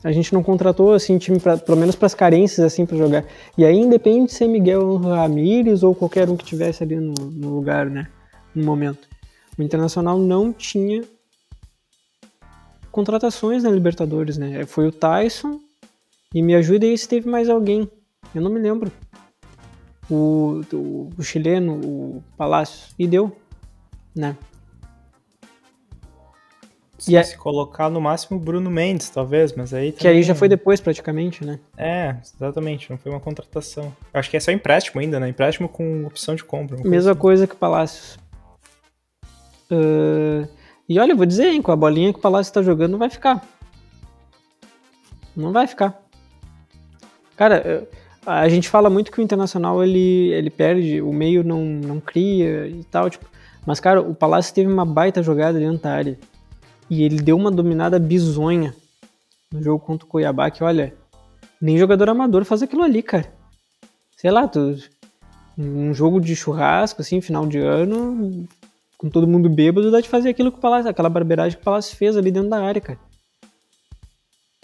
A 0.06 0.12
gente 0.12 0.32
não 0.32 0.42
contratou 0.42 0.94
assim 0.94 1.18
time 1.18 1.40
pra, 1.40 1.56
pelo 1.56 1.76
menos 1.76 1.96
para 1.96 2.06
as 2.06 2.14
carências 2.14 2.64
assim 2.64 2.86
para 2.86 2.96
jogar. 2.96 3.24
E 3.58 3.64
aí 3.64 3.76
independe 3.76 4.26
de 4.26 4.34
ser 4.34 4.46
Miguel 4.46 4.96
Ramírez 4.98 5.82
ou 5.82 5.94
qualquer 5.94 6.30
um 6.30 6.36
que 6.36 6.44
tivesse 6.44 6.84
ali 6.84 6.94
no, 6.94 7.12
no, 7.12 7.48
lugar, 7.48 7.86
né, 7.90 8.06
no 8.54 8.64
momento. 8.64 9.08
O 9.58 9.62
Internacional 9.62 10.16
não 10.18 10.52
tinha 10.52 11.02
contratações 12.96 13.62
na 13.62 13.70
Libertadores, 13.70 14.38
né? 14.38 14.64
Foi 14.64 14.86
o 14.86 14.90
Tyson 14.90 15.60
e 16.34 16.40
me 16.40 16.54
ajuda 16.54 16.86
aí 16.86 16.96
se 16.96 17.06
teve 17.06 17.28
mais 17.28 17.46
alguém. 17.50 17.86
Eu 18.34 18.40
não 18.40 18.50
me 18.50 18.58
lembro. 18.58 18.90
O, 20.10 20.62
o, 20.72 21.10
o 21.18 21.22
chileno, 21.22 21.74
o 21.74 22.24
Palácio 22.38 22.88
e 22.98 23.06
deu, 23.06 23.36
né? 24.14 24.34
Se, 26.98 27.14
e 27.14 27.22
se 27.22 27.36
colocar 27.36 27.90
no 27.90 28.00
máximo 28.00 28.38
Bruno 28.38 28.70
Mendes, 28.70 29.10
talvez, 29.10 29.52
mas 29.52 29.74
aí. 29.74 29.92
Que 29.92 30.08
aí 30.08 30.22
já 30.22 30.34
foi 30.34 30.48
depois, 30.48 30.80
praticamente, 30.80 31.44
né? 31.44 31.60
É, 31.76 32.16
exatamente, 32.24 32.88
não 32.88 32.96
foi 32.96 33.12
uma 33.12 33.20
contratação. 33.20 33.94
Acho 34.14 34.30
que 34.30 34.38
é 34.38 34.40
só 34.40 34.50
empréstimo 34.50 35.02
ainda, 35.02 35.20
né? 35.20 35.28
Empréstimo 35.28 35.68
com 35.68 36.06
opção 36.06 36.34
de 36.34 36.42
compra. 36.42 36.78
Mesma 36.82 37.10
assim. 37.10 37.20
coisa 37.20 37.46
que 37.46 37.54
o 37.54 37.58
Palácios. 37.58 38.18
Uh, 39.70 40.48
e 40.88 40.98
olha, 40.98 41.12
eu 41.12 41.16
vou 41.16 41.26
dizer, 41.26 41.48
hein, 41.48 41.62
com 41.62 41.72
a 41.72 41.76
bolinha 41.76 42.12
que 42.12 42.18
o 42.18 42.22
Palácio 42.22 42.52
tá 42.52 42.62
jogando, 42.62 42.92
não 42.92 42.98
vai 42.98 43.10
ficar. 43.10 43.44
Não 45.36 45.52
vai 45.52 45.66
ficar. 45.66 46.00
Cara, 47.36 47.86
a 48.24 48.48
gente 48.48 48.68
fala 48.68 48.88
muito 48.88 49.12
que 49.12 49.20
o 49.20 49.22
Internacional 49.22 49.82
ele, 49.82 50.32
ele 50.32 50.50
perde, 50.50 51.02
o 51.02 51.12
meio 51.12 51.44
não, 51.44 51.64
não 51.64 52.00
cria 52.00 52.66
e 52.66 52.82
tal, 52.84 53.10
tipo. 53.10 53.26
Mas, 53.66 53.80
cara, 53.80 54.00
o 54.00 54.14
Palácio 54.14 54.54
teve 54.54 54.72
uma 54.72 54.84
baita 54.84 55.22
jogada 55.22 55.58
dentro 55.58 55.82
da 55.82 55.92
área. 55.92 56.18
E 56.88 57.02
ele 57.02 57.20
deu 57.20 57.36
uma 57.36 57.50
dominada 57.50 57.98
bizonha 57.98 58.74
no 59.52 59.62
jogo 59.62 59.84
contra 59.84 60.06
o 60.06 60.08
Cuiabá, 60.08 60.50
que 60.50 60.62
olha, 60.62 60.94
nem 61.60 61.76
jogador 61.76 62.08
amador 62.08 62.44
faz 62.44 62.62
aquilo 62.62 62.82
ali, 62.82 63.02
cara. 63.02 63.32
Sei 64.16 64.30
lá, 64.30 64.46
tu, 64.46 64.76
um 65.58 65.92
jogo 65.92 66.20
de 66.20 66.36
churrasco, 66.36 67.02
assim, 67.02 67.20
final 67.20 67.46
de 67.46 67.58
ano, 67.58 68.46
com 68.98 69.10
todo 69.10 69.26
mundo 69.26 69.48
bêbado, 69.48 69.90
dá 69.90 70.00
de 70.00 70.08
fazer 70.08 70.30
aquilo 70.30 70.50
que 70.50 70.58
o 70.58 70.60
Palácio, 70.60 70.90
aquela 70.90 71.10
barbeiragem 71.10 71.56
que 71.56 71.62
o 71.62 71.64
Palácio 71.64 71.96
fez 71.96 72.16
ali 72.16 72.30
dentro 72.30 72.50
da 72.50 72.62
área, 72.62 72.80
cara. 72.80 72.98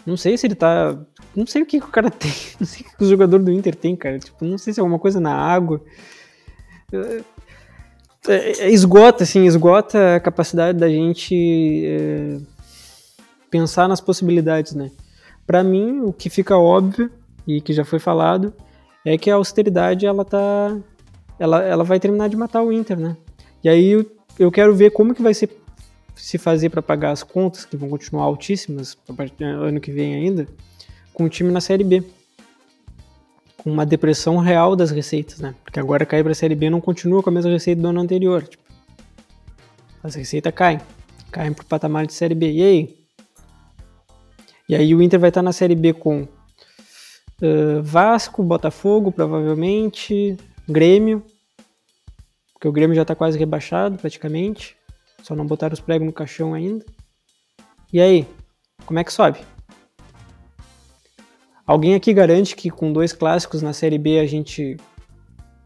Não 0.07 0.17
sei 0.17 0.37
se 0.37 0.47
ele 0.47 0.55
tá. 0.55 0.99
Não 1.35 1.47
sei 1.47 1.63
o 1.63 1.67
que, 1.67 1.81
que 1.81 1.87
o 1.87 1.91
cara 1.91 2.11
tem. 2.11 2.33
Não 2.59 2.67
sei 2.67 2.83
o 2.83 2.97
que 2.97 3.05
o 3.05 3.09
jogador 3.09 3.39
do 3.39 3.53
Inter 3.53 3.75
tem, 3.75 3.95
cara. 3.95 4.19
Tipo, 4.19 4.45
não 4.45 4.59
sei 4.59 4.73
se 4.73 4.81
é 4.81 4.83
alguma 4.83 4.99
coisa 4.99 5.21
na 5.21 5.33
água. 5.33 5.81
É, 6.93 7.23
é, 8.29 8.71
esgota, 8.71 9.25
assim, 9.25 9.45
esgota 9.45 10.17
a 10.17 10.21
capacidade 10.21 10.79
da 10.79 10.89
gente 10.89 11.85
é, 11.85 12.39
pensar 13.51 13.89
nas 13.89 14.01
possibilidades, 14.01 14.75
né? 14.75 14.91
Para 15.47 15.63
mim, 15.63 16.01
o 16.03 16.13
que 16.13 16.31
fica 16.31 16.57
óbvio 16.57 17.11
e 17.47 17.61
que 17.61 17.73
já 17.73 17.85
foi 17.85 17.99
falado 17.99 18.53
é 19.05 19.19
que 19.19 19.31
a 19.31 19.35
austeridade 19.35 20.07
ela 20.07 20.25
tá, 20.25 20.77
ela, 21.39 21.63
ela 21.63 21.85
vai 21.85 21.99
terminar 21.99 22.29
de 22.29 22.37
matar 22.37 22.63
o 22.63 22.73
Inter, 22.73 22.99
né? 22.99 23.17
E 23.65 23.69
aí 23.69 24.07
eu, 24.39 24.51
quero 24.51 24.75
ver 24.75 24.91
como 24.91 25.15
que 25.15 25.23
vai 25.23 25.35
ser 25.35 25.51
se 26.15 26.39
fazer 26.39 26.71
para 26.71 26.83
pagar 26.83 27.11
as 27.11 27.23
contas 27.23 27.65
que 27.65 27.77
vão 27.77 27.89
continuar 27.89 28.25
altíssimas 28.25 28.97
ano 29.41 29.81
que 29.81 29.91
vem 29.91 30.15
ainda, 30.15 30.47
com 31.13 31.25
o 31.25 31.29
time 31.29 31.51
na 31.51 31.61
Série 31.61 31.85
B 31.85 32.05
com 33.63 33.71
uma 33.71 33.87
depressão 33.87 34.39
real 34.39 34.75
das 34.75 34.91
receitas, 34.91 35.39
né? 35.39 35.55
Porque 35.63 35.79
agora 35.79 36.05
cair 36.05 36.23
para 36.23 36.33
a 36.33 36.35
Série 36.35 36.55
B 36.55 36.69
não 36.69 36.81
continua 36.81 37.23
com 37.23 37.31
a 37.31 37.33
mesma 37.33 37.51
receita 37.51 37.81
do 37.81 37.89
ano 37.89 38.01
anterior. 38.01 38.43
Tipo, 38.43 38.63
as 40.03 40.17
receitas 40.17 40.53
caem, 40.53 40.81
caem 41.31 41.53
para 41.53 41.63
o 41.63 41.67
patamar 41.67 42.07
de 42.07 42.13
Série 42.13 42.35
B. 42.35 42.51
E 42.51 42.63
aí? 42.63 42.97
E 44.69 44.75
aí 44.75 44.95
o 44.95 45.01
Inter 45.01 45.21
vai 45.21 45.29
estar 45.29 45.43
na 45.43 45.53
Série 45.53 45.77
B 45.77 45.93
com 45.93 46.23
uh, 46.23 47.83
Vasco, 47.83 48.43
Botafogo, 48.43 49.13
provavelmente, 49.13 50.37
Grêmio, 50.69 51.23
porque 52.63 52.69
o 52.69 52.73
Grêmio 52.73 52.95
já 52.95 53.03
está 53.03 53.13
quase 53.13 53.37
rebaixado 53.37 53.99
praticamente, 53.99 54.77
só 55.25 55.35
não 55.35 55.45
botaram 55.45 55.73
os 55.73 55.81
pregos 55.81 56.07
no 56.07 56.13
caixão 56.13 56.55
ainda. 56.55 56.87
E 57.93 58.01
aí, 58.01 58.25
como 58.87 59.01
é 59.01 59.05
que 59.05 59.13
sobe? 59.13 59.41
Alguém 61.67 61.97
aqui 61.97 62.15
garante 62.15 62.55
que 62.55 62.71
com 62.71 62.93
dois 62.93 63.13
clássicos 63.13 63.63
na 63.63 63.73
Série 63.73 63.99
B 63.99 64.21
a 64.21 64.27
gente 64.27 64.77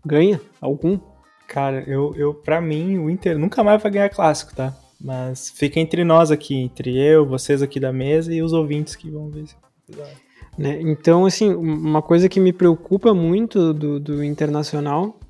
ganha 0.07 0.40
algum? 0.59 0.99
Cara, 1.47 1.84
eu, 1.86 2.14
eu 2.16 2.32
para 2.32 2.62
mim, 2.62 2.97
o 2.97 3.11
Inter 3.11 3.38
nunca 3.38 3.62
mais 3.62 3.82
vai 3.82 3.92
ganhar 3.92 4.09
clássico, 4.09 4.57
tá? 4.57 4.74
Mas 4.99 5.51
fica 5.51 5.78
entre 5.78 6.03
nós 6.03 6.30
aqui, 6.30 6.55
entre 6.55 6.97
eu, 6.97 7.26
vocês 7.26 7.61
aqui 7.61 7.78
da 7.78 7.92
mesa 7.92 8.32
e 8.32 8.40
os 8.40 8.55
ouvintes 8.55 8.97
que 8.97 9.11
vão 9.11 9.28
ver. 9.28 9.44
Né? 10.57 10.80
Então, 10.80 11.26
assim, 11.26 11.55
uma 11.55 12.01
coisa 12.01 12.26
que 12.26 12.40
me 12.40 12.55
preocupa 12.55 13.12
muito 13.12 13.74
do, 13.74 14.01
do 14.01 14.24
Internacional, 14.24 15.20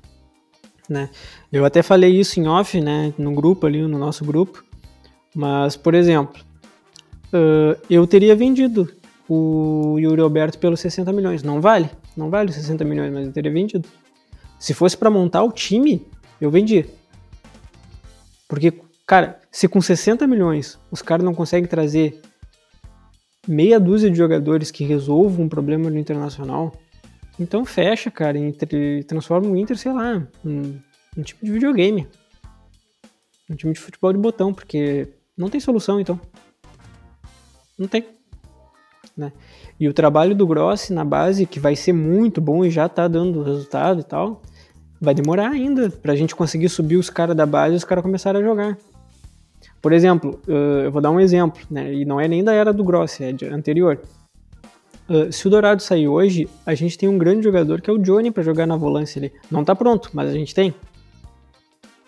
né? 0.89 1.09
Eu 1.51 1.65
até 1.65 1.81
falei 1.81 2.19
isso 2.19 2.39
em 2.39 2.47
off, 2.47 2.79
né? 2.79 3.13
No 3.17 3.33
grupo 3.33 3.65
ali, 3.65 3.81
no 3.81 3.97
nosso 3.97 4.23
grupo. 4.23 4.63
Mas, 5.35 5.75
por 5.75 5.93
exemplo, 5.93 6.41
uh, 7.33 7.79
eu 7.89 8.05
teria 8.07 8.35
vendido 8.35 8.91
o 9.29 9.97
Yuri 9.99 10.21
Alberto 10.21 10.57
pelos 10.57 10.79
60 10.79 11.11
milhões. 11.11 11.43
Não 11.43 11.59
vale, 11.59 11.89
não 12.15 12.29
vale 12.29 12.49
os 12.49 12.55
60 12.55 12.83
milhões, 12.85 13.13
mas 13.13 13.27
eu 13.27 13.33
teria 13.33 13.51
vendido. 13.51 13.87
Se 14.59 14.73
fosse 14.73 14.97
para 14.97 15.09
montar 15.09 15.43
o 15.43 15.51
time, 15.51 16.05
eu 16.39 16.49
vendia. 16.49 16.87
Porque, 18.47 18.73
cara, 19.05 19.39
se 19.51 19.67
com 19.67 19.81
60 19.81 20.25
milhões 20.25 20.79
os 20.89 21.01
caras 21.01 21.25
não 21.25 21.35
conseguem 21.35 21.69
trazer 21.69 22.21
meia 23.47 23.79
dúzia 23.79 24.09
de 24.09 24.17
jogadores 24.17 24.71
que 24.71 24.83
resolvam 24.83 25.45
um 25.45 25.49
problema 25.49 25.89
no 25.89 25.97
internacional, 25.97 26.73
então 27.39 27.65
fecha, 27.65 28.09
cara, 28.09 28.37
e 28.37 29.03
transforma 29.03 29.47
o 29.47 29.55
Inter, 29.55 29.77
sei 29.77 29.93
lá, 29.93 30.27
num, 30.43 30.79
num 31.15 31.23
time 31.23 31.39
de 31.41 31.51
videogame. 31.51 32.07
Um 33.49 33.55
time 33.55 33.73
de 33.73 33.79
futebol 33.79 34.11
de 34.11 34.19
botão, 34.19 34.53
porque 34.53 35.07
não 35.37 35.49
tem 35.49 35.59
solução, 35.59 35.99
então. 35.99 36.19
Não 37.77 37.87
tem. 37.87 38.05
Né? 39.15 39.31
E 39.79 39.87
o 39.87 39.93
trabalho 39.93 40.35
do 40.35 40.47
Grossi 40.47 40.93
na 40.93 41.05
base, 41.05 41.45
que 41.45 41.59
vai 41.59 41.75
ser 41.75 41.93
muito 41.93 42.41
bom 42.41 42.65
e 42.65 42.71
já 42.71 42.87
está 42.87 43.07
dando 43.07 43.43
resultado 43.43 44.01
e 44.01 44.03
tal, 44.03 44.41
vai 44.99 45.13
demorar 45.13 45.49
ainda 45.49 45.89
para 45.89 46.13
a 46.13 46.15
gente 46.15 46.35
conseguir 46.35 46.69
subir 46.69 46.97
os 46.97 47.09
caras 47.09 47.35
da 47.35 47.45
base 47.45 47.75
e 47.75 47.77
os 47.77 47.83
caras 47.83 48.03
começarem 48.03 48.41
a 48.41 48.45
jogar. 48.45 48.77
Por 49.81 49.93
exemplo, 49.93 50.41
eu 50.47 50.91
vou 50.91 51.01
dar 51.01 51.11
um 51.11 51.19
exemplo, 51.19 51.61
né? 51.69 51.93
e 51.93 52.03
não 52.03 52.19
é 52.19 52.27
nem 52.27 52.43
da 52.43 52.53
era 52.53 52.73
do 52.73 52.83
Grossi, 52.83 53.23
é 53.23 53.47
anterior. 53.51 54.01
Se 55.31 55.47
o 55.47 55.49
Dourado 55.49 55.81
sair 55.81 56.07
hoje, 56.07 56.49
a 56.65 56.75
gente 56.75 56.97
tem 56.97 57.07
um 57.07 57.17
grande 57.17 57.43
jogador 57.43 57.81
que 57.81 57.89
é 57.89 57.93
o 57.93 57.97
Johnny 57.97 58.31
para 58.31 58.43
jogar 58.43 58.65
na 58.65 58.75
volância 58.75 59.19
ali. 59.19 59.31
Não 59.49 59.61
está 59.61 59.75
pronto, 59.75 60.09
mas 60.13 60.29
a 60.29 60.33
gente 60.33 60.53
tem. 60.53 60.73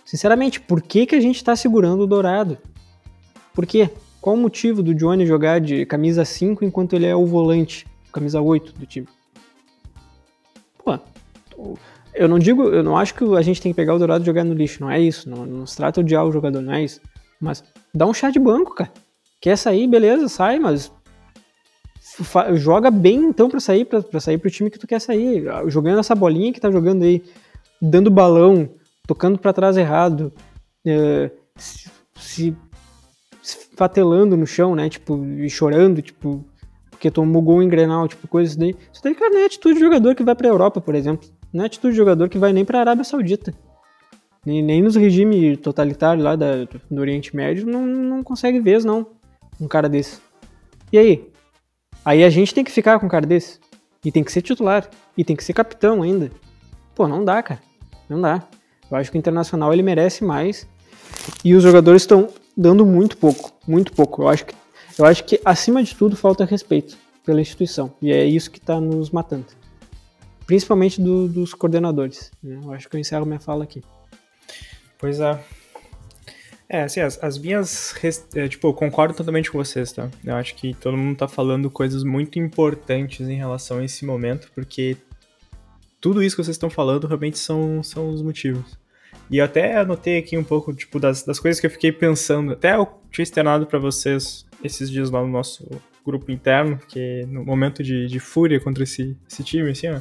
Sinceramente, 0.05 0.59
por 0.59 0.81
que, 0.81 1.05
que 1.05 1.15
a 1.15 1.21
gente 1.21 1.37
está 1.37 1.55
segurando 1.55 2.01
o 2.03 2.07
Dourado? 2.07 2.57
Por 3.53 3.65
quê? 3.65 3.89
Qual 4.19 4.35
o 4.35 4.39
motivo 4.39 4.83
do 4.83 4.93
Johnny 4.93 5.25
jogar 5.25 5.61
de 5.61 5.85
camisa 5.85 6.25
5 6.25 6.65
enquanto 6.65 6.93
ele 6.93 7.05
é 7.05 7.15
o 7.15 7.25
volante, 7.25 7.87
camisa 8.11 8.41
8 8.41 8.73
do 8.73 8.85
time? 8.85 9.07
Pô, 10.83 10.99
eu 12.13 12.27
não 12.27 12.37
digo, 12.37 12.63
eu 12.63 12.83
não 12.83 12.97
acho 12.97 13.13
que 13.13 13.23
a 13.23 13.41
gente 13.41 13.61
tem 13.61 13.71
que 13.71 13.75
pegar 13.75 13.93
o 13.93 13.99
Dourado 13.99 14.23
e 14.23 14.25
jogar 14.25 14.43
no 14.43 14.53
lixo, 14.53 14.81
não 14.81 14.91
é 14.91 14.99
isso. 14.99 15.29
Não, 15.29 15.45
não 15.45 15.65
se 15.65 15.77
trata 15.77 16.03
de 16.03 16.17
o 16.17 16.31
jogador, 16.31 16.61
não 16.61 16.73
é 16.73 16.83
isso. 16.83 16.99
Mas 17.39 17.63
dá 17.93 18.05
um 18.05 18.13
chá 18.13 18.29
de 18.29 18.39
banco, 18.39 18.75
cara. 18.75 18.91
Quer 19.39 19.57
sair, 19.57 19.87
beleza, 19.87 20.27
sai, 20.27 20.59
mas 20.59 20.91
joga 22.55 22.91
bem 22.91 23.25
então 23.25 23.49
para 23.49 23.59
sair 23.59 23.85
para 23.85 24.19
sair 24.19 24.37
pro 24.37 24.49
time 24.49 24.69
que 24.69 24.79
tu 24.79 24.87
quer 24.87 24.99
sair, 24.99 25.45
jogando 25.67 25.99
essa 25.99 26.15
bolinha 26.15 26.51
que 26.51 26.59
tá 26.59 26.69
jogando 26.69 27.03
aí, 27.03 27.23
dando 27.81 28.11
balão, 28.11 28.69
tocando 29.07 29.37
para 29.37 29.53
trás 29.53 29.77
errado, 29.77 30.31
é, 30.85 31.31
se, 31.55 31.89
se 32.15 32.55
fatelando 33.75 34.35
no 34.35 34.45
chão, 34.45 34.75
né? 34.75 34.89
Tipo, 34.89 35.25
e 35.25 35.49
chorando, 35.49 36.01
tipo, 36.01 36.43
porque 36.89 37.09
tomou 37.09 37.41
gol 37.41 37.63
em 37.63 37.69
Grenal, 37.69 38.07
tipo, 38.07 38.27
coisas 38.27 38.55
daí. 38.55 38.75
Isso 38.91 39.01
daí, 39.01 39.15
cara, 39.15 39.31
não 39.31 39.39
é 39.39 39.45
atitude 39.45 39.75
de 39.75 39.79
jogador 39.79 40.13
que 40.13 40.23
vai 40.23 40.35
pra 40.35 40.49
Europa, 40.49 40.81
por 40.81 40.95
exemplo. 40.95 41.29
Não 41.53 41.63
é 41.63 41.67
atitude 41.67 41.93
de 41.93 41.97
jogador 41.97 42.27
que 42.27 42.37
vai 42.37 42.51
nem 42.51 42.65
pra 42.65 42.81
Arábia 42.81 43.05
Saudita. 43.05 43.53
Nem, 44.45 44.61
nem 44.61 44.81
nos 44.81 44.95
regimes 44.95 45.57
totalitários 45.59 46.23
lá 46.23 46.35
da, 46.35 46.65
do 46.89 46.99
Oriente 46.99 47.35
Médio 47.35 47.65
não, 47.65 47.85
não 47.85 48.23
consegue 48.23 48.59
ver, 48.59 48.83
não. 48.83 49.07
Um 49.59 49.67
cara 49.67 49.87
desse. 49.87 50.19
E 50.91 50.97
aí? 50.97 51.29
Aí 52.09 52.23
a 52.23 52.29
gente 52.31 52.55
tem 52.55 52.63
que 52.63 52.71
ficar 52.71 52.99
com 52.99 53.05
um 53.05 53.09
cara 53.09 53.23
desse. 53.23 53.59
E 54.03 54.11
tem 54.11 54.23
que 54.23 54.31
ser 54.31 54.41
titular. 54.41 54.89
E 55.15 55.23
tem 55.23 55.35
que 55.35 55.43
ser 55.43 55.53
capitão 55.53 56.01
ainda. 56.01 56.31
Pô, 56.95 57.07
não 57.07 57.23
dá, 57.23 57.43
cara. 57.43 57.61
Não 58.09 58.19
dá. 58.19 58.47
Eu 58.89 58.97
acho 58.97 59.11
que 59.11 59.17
o 59.17 59.19
Internacional 59.19 59.71
ele 59.71 59.83
merece 59.83 60.23
mais. 60.23 60.67
E 61.45 61.53
os 61.53 61.61
jogadores 61.61 62.01
estão 62.01 62.27
dando 62.57 62.83
muito 62.83 63.15
pouco, 63.15 63.51
muito 63.67 63.93
pouco. 63.93 64.23
Eu 64.23 64.27
acho 64.27 64.43
que, 64.47 64.55
eu 64.97 65.05
acho 65.05 65.23
que 65.23 65.39
acima 65.45 65.83
de 65.83 65.93
tudo 65.93 66.15
falta 66.15 66.45
respeito 66.45 66.97
pela 67.23 67.41
instituição 67.41 67.93
e 68.01 68.11
é 68.11 68.25
isso 68.25 68.49
que 68.49 68.57
está 68.57 68.81
nos 68.81 69.11
matando, 69.11 69.45
principalmente 70.47 70.99
do, 70.99 71.27
dos 71.27 71.53
coordenadores. 71.53 72.31
Né? 72.41 72.59
Eu 72.63 72.73
acho 72.73 72.89
que 72.89 72.95
eu 72.95 72.99
encerro 72.99 73.23
minha 73.23 73.39
fala 73.39 73.65
aqui. 73.65 73.83
Pois 74.97 75.19
é. 75.19 75.39
É, 76.71 76.83
assim, 76.83 76.99
as, 76.99 77.21
as 77.23 77.37
minhas. 77.39 77.95
É, 78.35 78.47
tipo, 78.47 78.67
eu 78.67 78.73
concordo 78.73 79.15
totalmente 79.15 79.51
com 79.51 79.57
vocês, 79.57 79.91
tá? 79.91 80.07
Eu 80.23 80.35
acho 80.35 80.53
que 80.53 80.75
todo 80.75 80.95
mundo 80.95 81.17
tá 81.17 81.27
falando 81.27 81.69
coisas 81.71 82.03
muito 82.03 82.37
importantes 82.37 83.27
em 83.27 83.35
relação 83.35 83.79
a 83.79 83.85
esse 83.85 84.05
momento, 84.05 84.51
porque 84.53 84.95
tudo 85.99 86.21
isso 86.21 86.35
que 86.35 86.43
vocês 86.43 86.55
estão 86.55 86.69
falando 86.69 87.07
realmente 87.07 87.39
são, 87.39 87.81
são 87.81 88.09
os 88.09 88.21
motivos. 88.21 88.77
E 89.31 89.39
eu 89.39 89.45
até 89.45 89.77
anotei 89.77 90.19
aqui 90.19 90.37
um 90.37 90.43
pouco, 90.43 90.71
tipo, 90.71 90.99
das, 90.99 91.23
das 91.23 91.39
coisas 91.39 91.59
que 91.59 91.65
eu 91.65 91.71
fiquei 91.71 91.91
pensando. 91.91 92.53
Até 92.53 92.75
eu 92.75 92.87
tinha 93.11 93.23
externado 93.23 93.65
para 93.65 93.79
vocês 93.79 94.45
esses 94.63 94.91
dias 94.91 95.09
lá 95.09 95.21
no 95.21 95.27
nosso 95.27 95.67
grupo 96.05 96.31
interno, 96.31 96.79
que 96.87 97.25
no 97.27 97.43
momento 97.43 97.83
de, 97.83 98.07
de 98.07 98.19
fúria 98.19 98.59
contra 98.59 98.83
esse, 98.83 99.17
esse 99.29 99.43
time, 99.43 99.71
assim, 99.71 99.87
ó. 99.87 99.99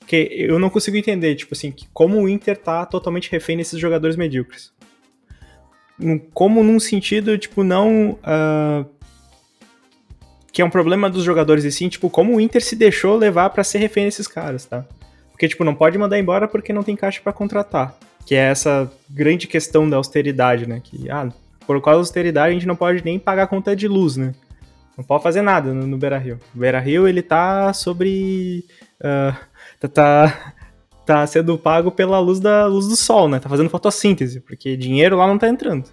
Porque 0.00 0.28
eu 0.32 0.58
não 0.58 0.70
consigo 0.70 0.96
entender, 0.96 1.34
tipo 1.34 1.54
assim, 1.54 1.72
como 1.92 2.20
o 2.20 2.28
Inter 2.28 2.56
tá 2.56 2.86
totalmente 2.86 3.30
refém 3.30 3.56
desses 3.56 3.78
jogadores 3.78 4.16
medíocres. 4.16 4.72
Como 6.32 6.62
num 6.62 6.80
sentido, 6.80 7.36
tipo, 7.38 7.62
não. 7.62 8.12
Uh, 8.12 8.86
que 10.52 10.62
é 10.62 10.64
um 10.64 10.70
problema 10.70 11.08
dos 11.08 11.22
jogadores, 11.22 11.64
e 11.64 11.70
sim, 11.70 11.88
tipo, 11.88 12.10
como 12.10 12.34
o 12.34 12.40
Inter 12.40 12.64
se 12.64 12.74
deixou 12.74 13.16
levar 13.16 13.50
para 13.50 13.62
ser 13.62 13.78
refém 13.78 14.04
desses 14.04 14.26
caras, 14.26 14.64
tá? 14.64 14.84
Porque, 15.30 15.46
tipo, 15.46 15.62
não 15.62 15.74
pode 15.74 15.96
mandar 15.98 16.18
embora 16.18 16.48
porque 16.48 16.72
não 16.72 16.82
tem 16.82 16.96
caixa 16.96 17.20
para 17.22 17.32
contratar 17.32 17.96
que 18.28 18.34
é 18.34 18.50
essa 18.50 18.92
grande 19.08 19.46
questão 19.46 19.88
da 19.88 19.96
austeridade, 19.96 20.68
né? 20.68 20.82
Que, 20.84 21.10
ah, 21.10 21.32
por 21.66 21.80
causa 21.80 21.96
da 21.96 22.02
austeridade 22.02 22.50
a 22.50 22.52
gente 22.52 22.66
não 22.66 22.76
pode 22.76 23.02
nem 23.02 23.18
pagar 23.18 23.44
a 23.44 23.46
conta 23.46 23.74
de 23.74 23.88
luz, 23.88 24.18
né? 24.18 24.34
Não 24.98 25.02
pode 25.02 25.22
fazer 25.22 25.40
nada 25.40 25.72
no, 25.72 25.86
no 25.86 25.96
Beira-Rio. 25.96 26.38
O 26.54 26.58
Beira-Rio, 26.58 27.08
ele 27.08 27.22
tá 27.22 27.72
sobre... 27.72 28.66
Uh, 29.00 29.34
tá, 29.80 29.88
tá, 29.88 30.52
tá 31.08 31.26
sendo 31.26 31.56
pago 31.56 31.90
pela 31.90 32.20
luz, 32.20 32.38
da, 32.38 32.66
luz 32.66 32.86
do 32.86 32.94
sol, 32.94 33.28
né? 33.28 33.40
Tá 33.40 33.48
fazendo 33.48 33.70
fotossíntese, 33.70 34.40
porque 34.40 34.76
dinheiro 34.76 35.16
lá 35.16 35.26
não 35.26 35.38
tá 35.38 35.48
entrando. 35.48 35.88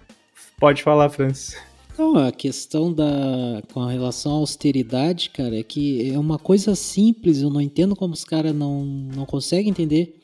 Pode 0.60 0.82
falar, 0.82 1.08
Francis. 1.08 1.56
Não, 1.98 2.18
a 2.18 2.30
questão 2.30 2.92
da 2.92 3.62
com 3.72 3.86
relação 3.86 4.32
à 4.32 4.34
austeridade, 4.34 5.30
cara, 5.30 5.58
é 5.58 5.62
que 5.62 6.12
é 6.12 6.18
uma 6.18 6.38
coisa 6.38 6.74
simples, 6.74 7.40
eu 7.40 7.48
não 7.48 7.62
entendo 7.62 7.96
como 7.96 8.12
os 8.12 8.24
caras 8.24 8.54
não, 8.54 8.84
não 8.84 9.24
conseguem 9.24 9.70
entender. 9.70 10.20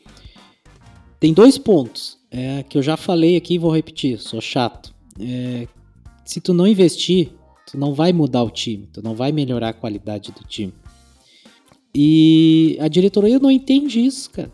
Tem 1.18 1.32
dois 1.32 1.57
pontos 1.57 2.18
é, 2.30 2.62
que 2.62 2.76
eu 2.76 2.82
já 2.82 2.99
falei 2.99 3.36
aqui 3.36 3.55
e 3.55 3.59
vou 3.59 3.74
repetir, 3.74 4.18
sou 4.18 4.43
chato. 4.43 4.95
É, 5.18 5.66
se 6.22 6.38
tu 6.38 6.53
não 6.53 6.66
investir, 6.66 7.30
tu 7.66 7.78
não 7.78 7.95
vai 7.95 8.12
mudar 8.12 8.43
o 8.43 8.51
time, 8.51 8.86
tu 8.93 9.03
não 9.03 9.14
vai 9.14 9.32
melhorar 9.32 9.70
a 9.70 9.74
qualidade 9.74 10.32
do 10.32 10.45
time. 10.47 10.74
E 11.95 12.76
a 12.78 12.88
diretoria 12.88 13.38
não 13.38 13.51
entende 13.51 14.05
isso, 14.05 14.30
cara. 14.30 14.53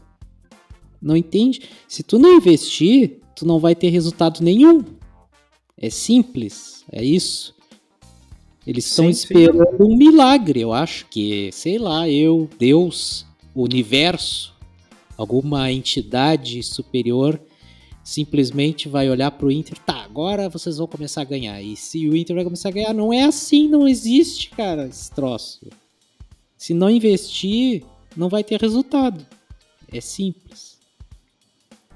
Não 1.00 1.16
entende. 1.16 1.62
Se 1.86 2.02
tu 2.02 2.18
não 2.18 2.36
investir, 2.36 3.20
tu 3.34 3.46
não 3.46 3.58
vai 3.58 3.74
ter 3.74 3.88
resultado 3.90 4.42
nenhum. 4.42 4.84
É 5.76 5.90
simples, 5.90 6.84
é 6.90 7.04
isso. 7.04 7.54
Eles 8.66 8.86
estão 8.86 9.08
esperando 9.08 9.76
sim. 9.76 9.82
um 9.82 9.96
milagre, 9.96 10.60
eu 10.60 10.74
acho 10.74 11.06
que, 11.06 11.50
sei 11.52 11.78
lá, 11.78 12.06
eu, 12.06 12.50
Deus, 12.58 13.24
o 13.54 13.62
universo, 13.62 14.54
alguma 15.16 15.72
entidade 15.72 16.62
superior 16.62 17.40
simplesmente 18.04 18.88
vai 18.88 19.08
olhar 19.08 19.30
para 19.30 19.46
o 19.46 19.50
Inter, 19.50 19.78
tá, 19.78 20.02
agora 20.02 20.48
vocês 20.48 20.78
vão 20.78 20.86
começar 20.86 21.22
a 21.22 21.24
ganhar. 21.24 21.62
E 21.62 21.76
se 21.76 22.06
o 22.08 22.16
Inter 22.16 22.36
vai 22.36 22.44
começar 22.44 22.68
a 22.68 22.72
ganhar, 22.72 22.92
não 22.92 23.10
é 23.12 23.24
assim, 23.24 23.68
não 23.68 23.88
existe, 23.88 24.50
cara, 24.50 24.86
esse 24.86 25.10
troço. 25.10 25.66
Se 26.56 26.74
não 26.74 26.90
investir, 26.90 27.84
não 28.14 28.28
vai 28.28 28.44
ter 28.44 28.60
resultado. 28.60 29.26
É 29.90 30.00
simples. 30.00 30.67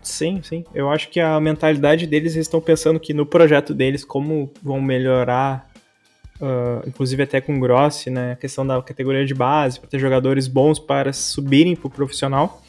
Sim, 0.02 0.40
sim. 0.42 0.64
Eu 0.74 0.90
acho 0.90 1.08
que 1.08 1.20
a 1.20 1.38
mentalidade 1.40 2.06
deles 2.06 2.34
eles 2.34 2.46
estão 2.46 2.60
pensando 2.60 2.98
que 2.98 3.14
no 3.14 3.24
projeto 3.24 3.72
deles, 3.72 4.04
como 4.04 4.52
vão 4.62 4.80
melhorar 4.80 5.70
uh, 6.42 6.86
inclusive 6.86 7.22
até 7.22 7.40
com 7.40 7.58
Grossi, 7.60 8.10
né, 8.10 8.32
a 8.32 8.36
questão 8.36 8.66
da 8.66 8.82
categoria 8.82 9.24
de 9.24 9.32
base, 9.32 9.78
para 9.78 9.88
ter 9.88 9.98
jogadores 9.98 10.48
bons 10.48 10.78
para 10.78 11.12
subirem 11.12 11.76
para 11.76 11.86
o 11.86 11.90
profissional, 11.90 12.60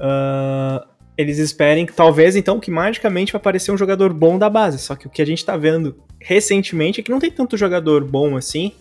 uh, 0.00 0.86
eles 1.16 1.38
esperem 1.38 1.86
que 1.86 1.92
talvez 1.92 2.36
então 2.36 2.58
que 2.58 2.70
magicamente 2.70 3.32
vai 3.32 3.40
aparecer 3.40 3.70
um 3.70 3.76
jogador 3.76 4.12
bom 4.12 4.38
da 4.38 4.50
base. 4.50 4.78
Só 4.78 4.94
que 4.94 5.06
o 5.06 5.10
que 5.10 5.22
a 5.22 5.26
gente 5.26 5.38
está 5.38 5.56
vendo 5.56 5.96
recentemente 6.20 7.00
é 7.00 7.02
que 7.02 7.10
não 7.10 7.18
tem 7.18 7.30
tanto 7.30 7.56
jogador 7.56 8.04
bom 8.04 8.36
assim. 8.36 8.72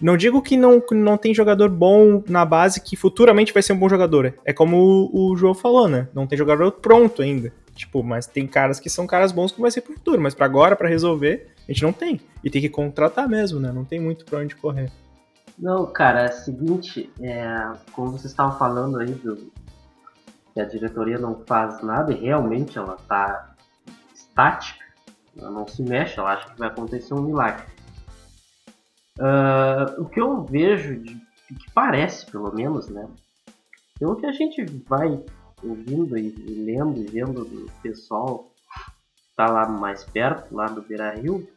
Não 0.00 0.16
digo 0.16 0.42
que 0.42 0.56
não, 0.56 0.82
não 0.92 1.16
tem 1.16 1.34
jogador 1.34 1.68
bom 1.68 2.22
na 2.28 2.44
base 2.44 2.80
que 2.80 2.96
futuramente 2.96 3.52
vai 3.52 3.62
ser 3.62 3.72
um 3.72 3.78
bom 3.78 3.88
jogador. 3.88 4.34
É 4.44 4.52
como 4.52 4.76
o, 4.76 5.32
o 5.32 5.36
João 5.36 5.54
falou, 5.54 5.88
né? 5.88 6.08
Não 6.12 6.26
tem 6.26 6.36
jogador 6.36 6.72
pronto 6.72 7.22
ainda. 7.22 7.52
Tipo, 7.74 8.02
mas 8.02 8.26
tem 8.26 8.46
caras 8.46 8.78
que 8.78 8.90
são 8.90 9.06
caras 9.06 9.32
bons 9.32 9.52
que 9.52 9.60
vai 9.60 9.70
ser 9.70 9.80
pro 9.80 9.94
futuro. 9.94 10.20
Mas 10.20 10.34
para 10.34 10.46
agora, 10.46 10.76
para 10.76 10.88
resolver, 10.88 11.48
a 11.68 11.72
gente 11.72 11.82
não 11.82 11.92
tem. 11.92 12.20
E 12.42 12.50
tem 12.50 12.60
que 12.60 12.68
contratar 12.68 13.28
mesmo, 13.28 13.58
né? 13.60 13.72
Não 13.72 13.84
tem 13.84 14.00
muito 14.00 14.24
pra 14.24 14.40
onde 14.40 14.54
correr. 14.56 14.90
Não, 15.58 15.86
cara, 15.86 16.22
é 16.22 16.28
seguinte, 16.28 17.10
é, 17.20 17.72
como 17.92 18.10
vocês 18.10 18.32
estavam 18.32 18.58
falando 18.58 18.98
aí 18.98 19.12
do, 19.12 19.52
que 20.54 20.60
a 20.60 20.64
diretoria 20.64 21.18
não 21.18 21.42
faz 21.46 21.82
nada 21.82 22.12
e 22.12 22.16
realmente 22.16 22.78
ela 22.78 22.96
tá 23.08 23.54
estática, 24.14 24.84
ela 25.36 25.50
não 25.50 25.66
se 25.66 25.82
mexe, 25.82 26.18
ela 26.18 26.32
acha 26.32 26.50
que 26.50 26.58
vai 26.58 26.68
acontecer 26.68 27.12
um 27.12 27.22
milagre. 27.22 27.66
Uh, 29.18 30.02
o 30.02 30.08
que 30.08 30.20
eu 30.20 30.44
vejo, 30.44 31.00
de, 31.00 31.14
que 31.14 31.70
parece 31.72 32.26
pelo 32.30 32.52
menos, 32.52 32.88
né? 32.88 33.08
Pelo 33.98 34.16
que 34.16 34.26
a 34.26 34.32
gente 34.32 34.64
vai 34.88 35.24
ouvindo 35.62 36.18
e, 36.18 36.30
lendo 36.64 37.00
e 37.00 37.06
vendo 37.06 37.44
do 37.44 37.70
pessoal 37.80 38.50
que 38.74 39.36
tá 39.36 39.46
lá 39.46 39.68
mais 39.68 40.04
perto, 40.04 40.54
lá 40.54 40.66
do 40.66 40.82
Beira 40.82 41.14
Rio, 41.14 41.48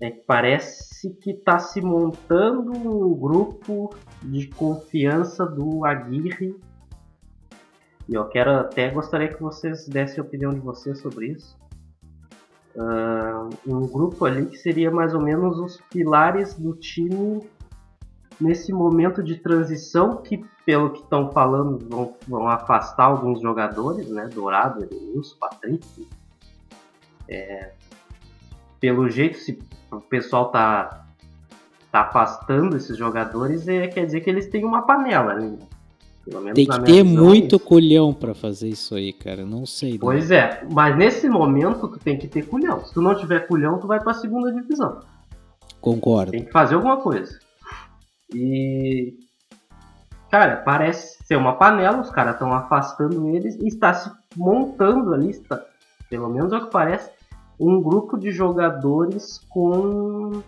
é 0.00 0.12
que 0.12 0.20
parece 0.20 1.10
que 1.14 1.32
está 1.32 1.58
se 1.58 1.80
montando 1.80 2.72
um 2.72 3.14
grupo 3.14 3.92
de 4.22 4.46
confiança 4.46 5.44
do 5.44 5.84
Aguirre. 5.84 6.54
E 8.08 8.14
eu 8.14 8.26
quero 8.28 8.52
até 8.52 8.90
gostaria 8.90 9.28
que 9.28 9.42
vocês 9.42 9.88
dessem 9.88 10.20
a 10.20 10.22
opinião 10.22 10.54
de 10.54 10.60
vocês 10.60 11.00
sobre 11.00 11.32
isso. 11.32 11.57
Uh, 12.78 13.50
um 13.66 13.88
grupo 13.88 14.24
ali 14.24 14.46
que 14.46 14.56
seria 14.56 14.88
mais 14.88 15.12
ou 15.12 15.20
menos 15.20 15.58
os 15.58 15.80
pilares 15.90 16.54
do 16.54 16.74
time 16.74 17.42
nesse 18.40 18.72
momento 18.72 19.20
de 19.20 19.34
transição 19.34 20.18
que, 20.18 20.44
pelo 20.64 20.90
que 20.90 21.00
estão 21.00 21.32
falando, 21.32 21.76
vão, 21.88 22.14
vão, 22.28 22.48
afastar 22.48 23.06
alguns 23.06 23.40
jogadores, 23.40 24.08
né? 24.08 24.28
Dourado, 24.32 24.84
Edenilson, 24.84 25.36
Patrick. 25.40 26.08
É, 27.28 27.72
pelo 28.78 29.10
jeito, 29.10 29.38
se 29.38 29.58
o 29.90 30.00
pessoal 30.00 30.52
tá, 30.52 31.04
tá 31.90 32.02
afastando 32.02 32.76
esses 32.76 32.96
jogadores, 32.96 33.66
é, 33.66 33.88
quer 33.88 34.06
dizer 34.06 34.20
que 34.20 34.30
eles 34.30 34.48
têm 34.48 34.64
uma 34.64 34.82
panela 34.82 35.32
ali. 35.32 35.50
Né? 35.50 35.66
Tem 36.54 36.66
que 36.66 36.80
ter 36.82 37.02
visão, 37.02 37.24
muito 37.24 37.56
é 37.56 37.58
culhão 37.58 38.12
para 38.12 38.34
fazer 38.34 38.68
isso 38.68 38.94
aí, 38.94 39.12
cara. 39.12 39.44
Não 39.44 39.64
sei. 39.64 39.92
Né? 39.92 39.98
Pois 40.00 40.30
é, 40.30 40.66
mas 40.70 40.96
nesse 40.96 41.28
momento 41.28 41.88
tu 41.88 41.98
tem 41.98 42.18
que 42.18 42.28
ter 42.28 42.46
culhão. 42.46 42.84
Se 42.84 42.92
tu 42.92 43.00
não 43.00 43.14
tiver 43.14 43.46
culhão, 43.46 43.78
tu 43.78 43.86
vai 43.86 44.00
pra 44.00 44.14
segunda 44.14 44.52
divisão. 44.52 45.00
Concordo. 45.80 46.32
Tem 46.32 46.44
que 46.44 46.52
fazer 46.52 46.74
alguma 46.74 46.98
coisa. 46.98 47.38
E. 48.34 49.14
Cara, 50.30 50.56
parece 50.56 51.24
ser 51.24 51.36
uma 51.36 51.54
panela, 51.54 52.02
os 52.02 52.10
caras 52.10 52.34
estão 52.34 52.52
afastando 52.52 53.28
eles 53.28 53.56
e 53.56 53.66
está 53.66 53.94
se 53.94 54.10
montando 54.36 55.14
ali, 55.14 55.30
está, 55.30 55.64
pelo 56.10 56.28
menos 56.28 56.52
é 56.52 56.58
o 56.58 56.66
que 56.66 56.70
parece, 56.70 57.10
um 57.58 57.80
grupo 57.80 58.18
de 58.18 58.30
jogadores 58.30 59.40
com 59.48 60.42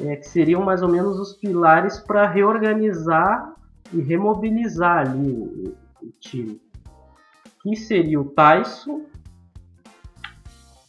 é, 0.00 0.16
que 0.16 0.28
seriam 0.28 0.62
mais 0.62 0.82
ou 0.82 0.88
menos 0.88 1.18
os 1.18 1.34
pilares 1.34 1.98
para 1.98 2.28
reorganizar 2.28 3.52
e 3.92 4.00
remobilizar 4.00 5.06
ali 5.06 5.30
o, 5.30 5.76
o, 6.02 6.10
time. 6.20 6.60
Que 7.62 7.76
seria 7.76 8.20
o 8.20 8.24
Tyson, 8.24 9.02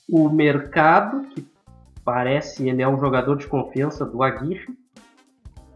o 0.10 0.30
Mercado, 0.30 1.28
que 1.30 1.45
parece 2.04 2.68
ele 2.68 2.82
é 2.82 2.88
um 2.88 2.99
jogador 2.99 3.38
de 3.38 3.47
confiança 3.47 4.06
do 4.06 4.24
Aguirre. 4.24 4.78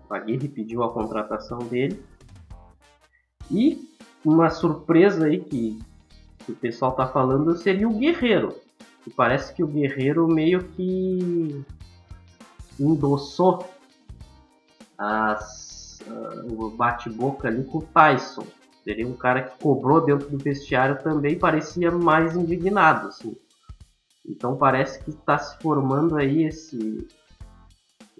O 0.10 0.14
Aguirre 0.14 0.48
pediu 0.48 0.84
a 0.84 0.92
contratação 0.92 1.60
dele. 1.60 2.04
E 3.52 3.88
uma 4.26 4.50
surpresa 4.50 5.26
aí 5.26 5.40
que, 5.40 5.80
que 6.40 6.52
o 6.52 6.56
pessoal 6.56 6.92
está 6.92 7.08
falando 7.08 7.56
seria 7.56 7.88
o 7.88 7.98
Guerreiro 7.98 8.56
parece 9.16 9.54
que 9.54 9.64
o 9.64 9.68
Guerreiro 9.68 10.28
meio 10.28 10.64
que 10.70 11.64
endossou 12.80 13.68
as, 14.98 15.67
o 16.50 16.70
bate-boca 16.70 17.48
ali 17.48 17.64
com 17.64 17.80
o 17.80 17.84
Tyson. 17.84 18.46
Seria 18.84 19.08
um 19.08 19.16
cara 19.16 19.42
que 19.44 19.62
cobrou 19.62 20.06
dentro 20.06 20.30
do 20.30 20.38
vestiário 20.38 21.02
também, 21.04 21.38
parecia 21.38 21.92
mais 21.92 22.36
indignado. 22.36 23.08
Assim. 23.08 23.36
Então 24.26 24.56
parece 24.56 25.04
que 25.04 25.10
está 25.10 25.38
se 25.38 25.58
formando 25.60 26.16
aí 26.16 26.44
esse, 26.44 27.08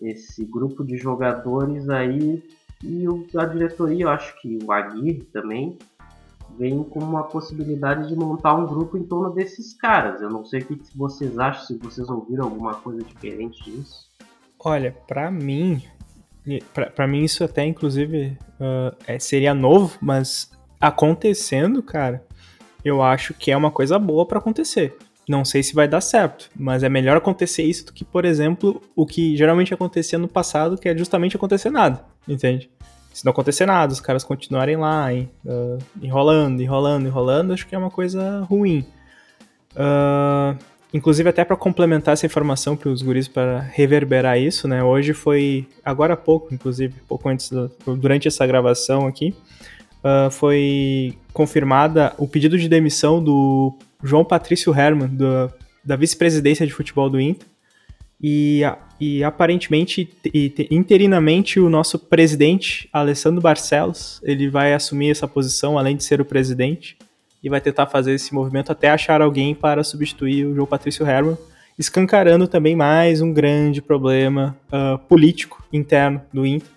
esse 0.02 0.44
grupo 0.46 0.84
de 0.84 0.98
jogadores 0.98 1.90
aí 1.90 2.44
e 2.84 3.08
o, 3.08 3.26
a 3.38 3.46
diretoria, 3.46 4.06
eu 4.06 4.10
acho 4.10 4.40
que 4.40 4.60
o 4.64 4.72
Aguirre 4.72 5.24
também, 5.34 5.78
vem 6.58 6.84
como 6.84 7.06
uma 7.06 7.24
possibilidade 7.24 8.08
de 8.08 8.16
montar 8.16 8.56
um 8.56 8.66
grupo 8.66 8.98
em 8.98 9.04
torno 9.04 9.34
desses 9.34 9.74
caras. 9.74 10.22
Eu 10.22 10.30
não 10.30 10.46
sei 10.46 10.62
o 10.62 10.66
que 10.66 10.98
vocês 10.98 11.38
acham, 11.38 11.66
se 11.66 11.78
vocês 11.78 12.10
ouviram 12.10 12.46
alguma 12.46 12.76
coisa 12.76 13.04
diferente 13.04 13.64
disso. 13.64 14.08
Olha, 14.60 14.92
para 15.08 15.30
mim, 15.30 15.82
para 16.96 17.08
mim 17.08 17.24
isso 17.24 17.44
até 17.44 17.66
inclusive 17.66 18.38
uh, 18.60 18.96
é, 19.06 19.20
seria 19.20 19.54
novo, 19.54 19.98
mas 20.02 20.52
acontecendo, 20.80 21.82
cara, 21.84 22.24
eu 22.84 23.02
acho 23.02 23.34
que 23.34 23.52
é 23.52 23.58
uma 23.58 23.72
coisa 23.72 23.98
boa 24.00 24.26
para 24.26 24.40
acontecer. 24.40 24.96
Não 25.28 25.44
sei 25.44 25.62
se 25.62 25.76
vai 25.76 25.88
dar 25.88 26.00
certo, 26.00 26.50
mas 26.56 26.84
é 26.84 26.90
melhor 26.90 27.18
acontecer 27.18 27.64
isso 27.64 27.88
do 27.88 27.94
que, 27.94 28.06
por 28.06 28.24
exemplo, 28.24 28.82
o 28.96 29.06
que 29.06 29.36
geralmente 29.36 29.74
acontecia 29.74 30.18
no 30.18 30.28
passado, 30.28 30.78
que 30.78 30.88
é 30.88 30.98
justamente 30.98 31.36
acontecer 31.36 31.70
nada, 31.70 32.06
entende? 32.26 32.70
se 33.18 33.26
não 33.26 33.32
acontecer 33.32 33.66
nada, 33.66 33.92
os 33.92 34.00
caras 34.00 34.24
continuarem 34.24 34.78
lá, 34.78 35.12
hein, 35.12 35.28
uh, 35.44 35.80
enrolando, 36.00 36.62
enrolando, 36.62 37.08
enrolando, 37.08 37.52
acho 37.52 37.66
que 37.66 37.74
é 37.74 37.78
uma 37.78 37.90
coisa 37.90 38.42
ruim. 38.42 38.86
Uh, 39.72 40.56
inclusive, 40.94 41.30
até 41.30 41.44
para 41.44 41.56
complementar 41.56 42.14
essa 42.14 42.26
informação 42.26 42.76
para 42.76 42.90
os 42.90 43.02
guris 43.02 43.28
para 43.28 43.60
reverberar 43.60 44.40
isso, 44.40 44.68
né? 44.68 44.84
Hoje 44.84 45.14
foi, 45.14 45.68
agora 45.84 46.14
há 46.14 46.18
pouco, 46.18 46.54
inclusive, 46.54 46.96
pouco 47.08 47.28
antes, 47.30 47.50
do, 47.50 47.70
durante 47.96 48.28
essa 48.28 48.46
gravação 48.46 49.08
aqui, 49.08 49.34
uh, 50.04 50.32
foi 50.32 51.18
confirmada 51.34 52.14
o 52.18 52.28
pedido 52.28 52.58
de 52.58 52.70
demissão 52.70 53.24
do 53.24 53.78
João 54.04 54.24
Patrício 54.24 54.74
Herman, 54.74 55.10
do, 55.10 55.52
da 55.84 55.96
vice-presidência 55.96 56.66
de 56.66 56.74
futebol 56.74 57.10
do 57.10 57.20
Inter. 57.20 57.48
E, 58.20 58.62
e 59.00 59.24
aparentemente, 59.24 60.10
e, 60.34 60.68
interinamente, 60.72 61.60
o 61.60 61.70
nosso 61.70 62.00
presidente, 62.00 62.90
Alessandro 62.92 63.42
Barcelos, 63.42 64.20
ele 64.24 64.50
vai 64.50 64.74
assumir 64.74 65.12
essa 65.12 65.28
posição, 65.28 65.78
além 65.78 65.96
de 65.96 66.04
ser 66.04 66.20
o 66.20 66.26
presidente, 66.26 66.97
e 67.48 67.50
vai 67.50 67.62
tentar 67.62 67.88
fazer 67.88 68.12
esse 68.12 68.34
movimento 68.34 68.74
até 68.74 68.90
achar 68.90 69.22
alguém 69.22 69.56
para 69.56 69.82
substituir 69.82 70.46
o 70.46 70.54
João 70.54 70.68
Patrício 70.68 71.08
Herman, 71.08 71.38
escancarando 71.80 72.46
também 72.46 72.76
mais 72.76 73.22
um 73.22 73.32
grande 73.32 73.82
problema 73.82 74.58
uh, 74.68 74.98
político 74.98 75.64
interno 75.72 76.22
do 76.34 76.46
Inter, 76.46 76.70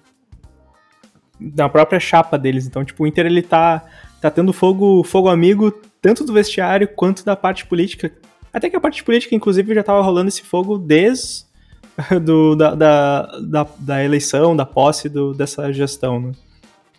da 1.41 1.69
própria 1.69 1.99
chapa 1.99 2.39
deles. 2.39 2.69
Então, 2.69 2.85
tipo, 2.85 3.03
o 3.03 3.07
Inter 3.07 3.27
ele 3.27 3.43
tá, 3.43 3.85
tá 4.21 4.31
tendo 4.31 4.53
fogo, 4.53 5.03
fogo 5.03 5.29
amigo 5.29 5.73
tanto 6.01 6.25
do 6.25 6.33
vestiário 6.33 6.87
quanto 6.87 7.25
da 7.25 7.35
parte 7.35 7.67
política 7.67 8.13
até 8.53 8.71
que 8.71 8.77
a 8.77 8.81
parte 8.81 9.03
política, 9.03 9.35
inclusive, 9.35 9.75
já 9.75 9.81
estava 9.81 10.01
rolando 10.03 10.29
esse 10.29 10.43
fogo 10.43 10.79
desde 10.79 11.45
do, 12.23 12.55
da, 12.55 12.77
da, 12.77 13.23
da, 13.41 13.67
da, 13.77 14.05
eleição, 14.05 14.55
da 14.55 14.65
posse 14.65 15.09
do, 15.09 15.35
dessa 15.35 15.73
gestão, 15.73 16.21
né? 16.21 16.33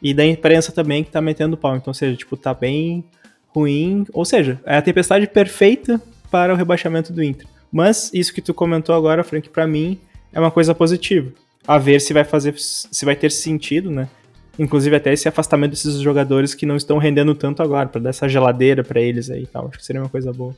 E 0.01 0.13
da 0.13 0.25
imprensa 0.25 0.73
também 0.73 1.05
que 1.05 1.11
tá 1.11 1.21
metendo 1.21 1.55
pau. 1.55 1.73
Então, 1.75 1.91
ou 1.91 1.93
seja, 1.93 2.17
tipo, 2.17 2.35
tá 2.35 2.53
bem 2.53 3.05
ruim. 3.53 4.05
Ou 4.13 4.25
seja, 4.25 4.59
é 4.65 4.77
a 4.77 4.81
tempestade 4.81 5.27
perfeita 5.27 6.01
para 6.29 6.53
o 6.53 6.57
rebaixamento 6.57 7.11
do 7.11 7.23
Inter. 7.23 7.47
Mas 7.71 8.11
isso 8.13 8.33
que 8.33 8.41
tu 8.41 8.53
comentou 8.53 8.93
agora, 8.95 9.23
Frank, 9.23 9.49
para 9.49 9.67
mim 9.67 9.99
é 10.33 10.39
uma 10.39 10.51
coisa 10.51 10.73
positiva. 10.75 11.31
A 11.67 11.77
ver 11.77 12.01
se 12.01 12.13
vai 12.13 12.23
fazer, 12.23 12.55
se 12.57 13.05
vai 13.05 13.15
ter 13.15 13.31
sentido, 13.31 13.91
né? 13.91 14.09
Inclusive 14.57 14.95
até 14.95 15.13
esse 15.13 15.27
afastamento 15.27 15.71
desses 15.71 15.99
jogadores 15.99 16.53
que 16.53 16.65
não 16.65 16.75
estão 16.75 16.97
rendendo 16.97 17.33
tanto 17.33 17.61
agora, 17.63 17.87
para 17.87 18.01
dar 18.01 18.09
essa 18.09 18.27
geladeira 18.27 18.83
para 18.83 18.99
eles 18.99 19.29
aí 19.29 19.43
e 19.43 19.47
tal. 19.47 19.67
Acho 19.67 19.77
que 19.77 19.85
seria 19.85 20.01
uma 20.01 20.09
coisa 20.09 20.33
boa. 20.33 20.55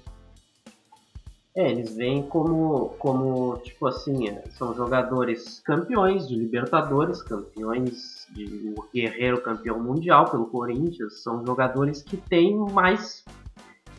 É, 1.55 1.69
eles 1.69 1.95
vêm 1.95 2.23
como, 2.23 2.95
como 2.97 3.57
tipo 3.57 3.85
assim, 3.85 4.27
é, 4.27 4.43
são 4.57 4.73
jogadores 4.73 5.61
campeões 5.63 6.27
de 6.27 6.35
Libertadores, 6.35 7.21
campeões 7.21 8.22
de 8.33 8.73
o 8.75 8.85
Guerreiro 8.93 9.41
campeão 9.41 9.79
mundial 9.79 10.29
pelo 10.29 10.47
Corinthians, 10.47 11.21
são 11.21 11.45
jogadores 11.45 12.01
que 12.01 12.17
têm 12.17 12.57
mais, 12.57 13.23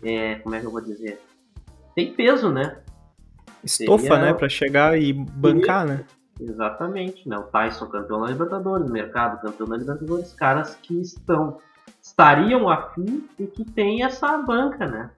é, 0.03 0.37
como 0.37 0.55
é 0.55 0.61
que 0.61 0.67
eu 0.67 0.71
vou 0.71 0.81
dizer, 0.81 1.21
tem 1.95 2.13
peso, 2.13 2.51
né? 2.51 2.79
Estofa, 3.63 4.03
Seria... 4.03 4.19
né, 4.19 4.35
para 4.35 4.49
chegar 4.49 5.01
e 5.01 5.13
bancar, 5.13 5.87
né? 5.87 6.05
Exatamente, 6.41 7.29
né? 7.29 7.39
O 7.39 7.45
Tyson 7.45 7.87
campeão 7.87 8.21
da 8.21 8.27
Libertadores, 8.27 8.89
o 8.89 8.93
Mercado 8.93 9.41
campeão 9.41 9.69
da 9.69 9.77
Libertadores, 9.77 10.33
caras 10.33 10.75
que 10.83 11.01
estão 11.01 11.59
estariam 12.03 12.69
afim 12.69 13.25
e 13.39 13.47
que 13.47 13.65
tem 13.65 14.05
essa 14.05 14.37
banca, 14.39 14.87
né? 14.87 15.11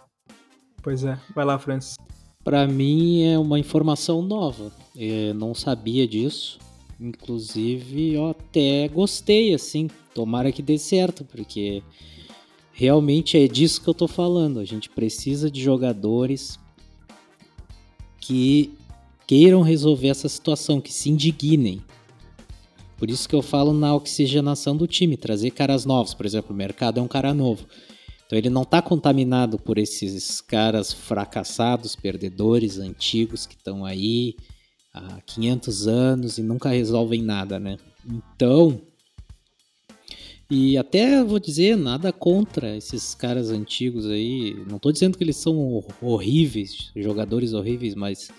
Pois 0.83 1.05
é, 1.05 1.19
vai 1.35 1.45
lá, 1.45 1.59
Francis. 1.59 1.97
Para 2.45 2.67
mim 2.67 3.25
é 3.25 3.37
uma 3.39 3.59
informação 3.59 4.23
nova. 4.23 4.71
Eu 4.95 5.35
não 5.35 5.53
sabia 5.53 6.07
disso. 6.07 6.61
Inclusive, 7.01 8.15
eu 8.15 8.29
até 8.29 8.89
gostei, 8.89 9.55
assim. 9.55 9.89
Tomara 10.15 10.51
que 10.51 10.63
dê 10.63 10.79
certo, 10.79 11.25
porque 11.25 11.83
realmente 12.73 13.37
é 13.37 13.47
disso 13.47 13.83
que 13.83 13.89
eu 13.89 13.95
tô 13.95 14.09
falando. 14.09 14.61
A 14.61 14.65
gente 14.65 14.89
precisa 14.89 15.51
de 15.51 15.63
jogadores 15.63 16.59
que 18.19 18.73
queiram 19.27 19.63
resolver 19.63 20.09
essa 20.09 20.29
situação, 20.29 20.81
que 20.81 20.93
se 20.93 21.11
indignem. 21.11 21.83
Por 22.97 23.11
isso 23.11 23.29
que 23.29 23.35
eu 23.35 23.43
falo 23.43 23.75
na 23.75 23.95
oxigenação 23.95 24.75
do 24.75 24.87
time, 24.87 25.17
trazer 25.17 25.51
caras 25.51 25.85
novos. 25.85 26.15
Por 26.15 26.25
exemplo, 26.25 26.55
o 26.55 26.57
mercado 26.57 26.99
é 26.99 27.03
um 27.03 27.09
cara 27.09 27.35
novo. 27.35 27.67
Então 28.25 28.39
ele 28.39 28.51
não 28.51 28.63
está 28.63 28.81
contaminado 28.81 29.59
por 29.59 29.79
esses 29.79 30.41
caras 30.41 30.93
fracassados, 30.93 31.95
perdedores, 31.95 32.79
antigos 32.79 33.47
que 33.47 33.55
estão 33.55 33.85
aí 33.85 34.35
há 34.97 35.21
500 35.21 35.87
anos 35.87 36.39
e 36.39 36.43
nunca 36.43 36.71
resolvem 36.71 37.23
nada, 37.23 37.61
né? 37.61 37.77
Então, 38.09 38.81
e 40.51 40.79
até 40.79 41.23
vou 41.25 41.41
dizer 41.41 41.77
nada 41.77 42.13
contra 42.13 42.77
esses 42.77 43.15
caras 43.15 43.51
antigos 43.51 44.07
aí. 44.07 44.55
Não 44.69 44.77
estou 44.77 44.93
dizendo 44.93 45.19
que 45.19 45.25
eles 45.25 45.37
são 45.37 45.85
horríveis, 46.01 46.93
jogadores 46.95 47.53
horríveis, 47.53 47.95
mas 47.95 48.31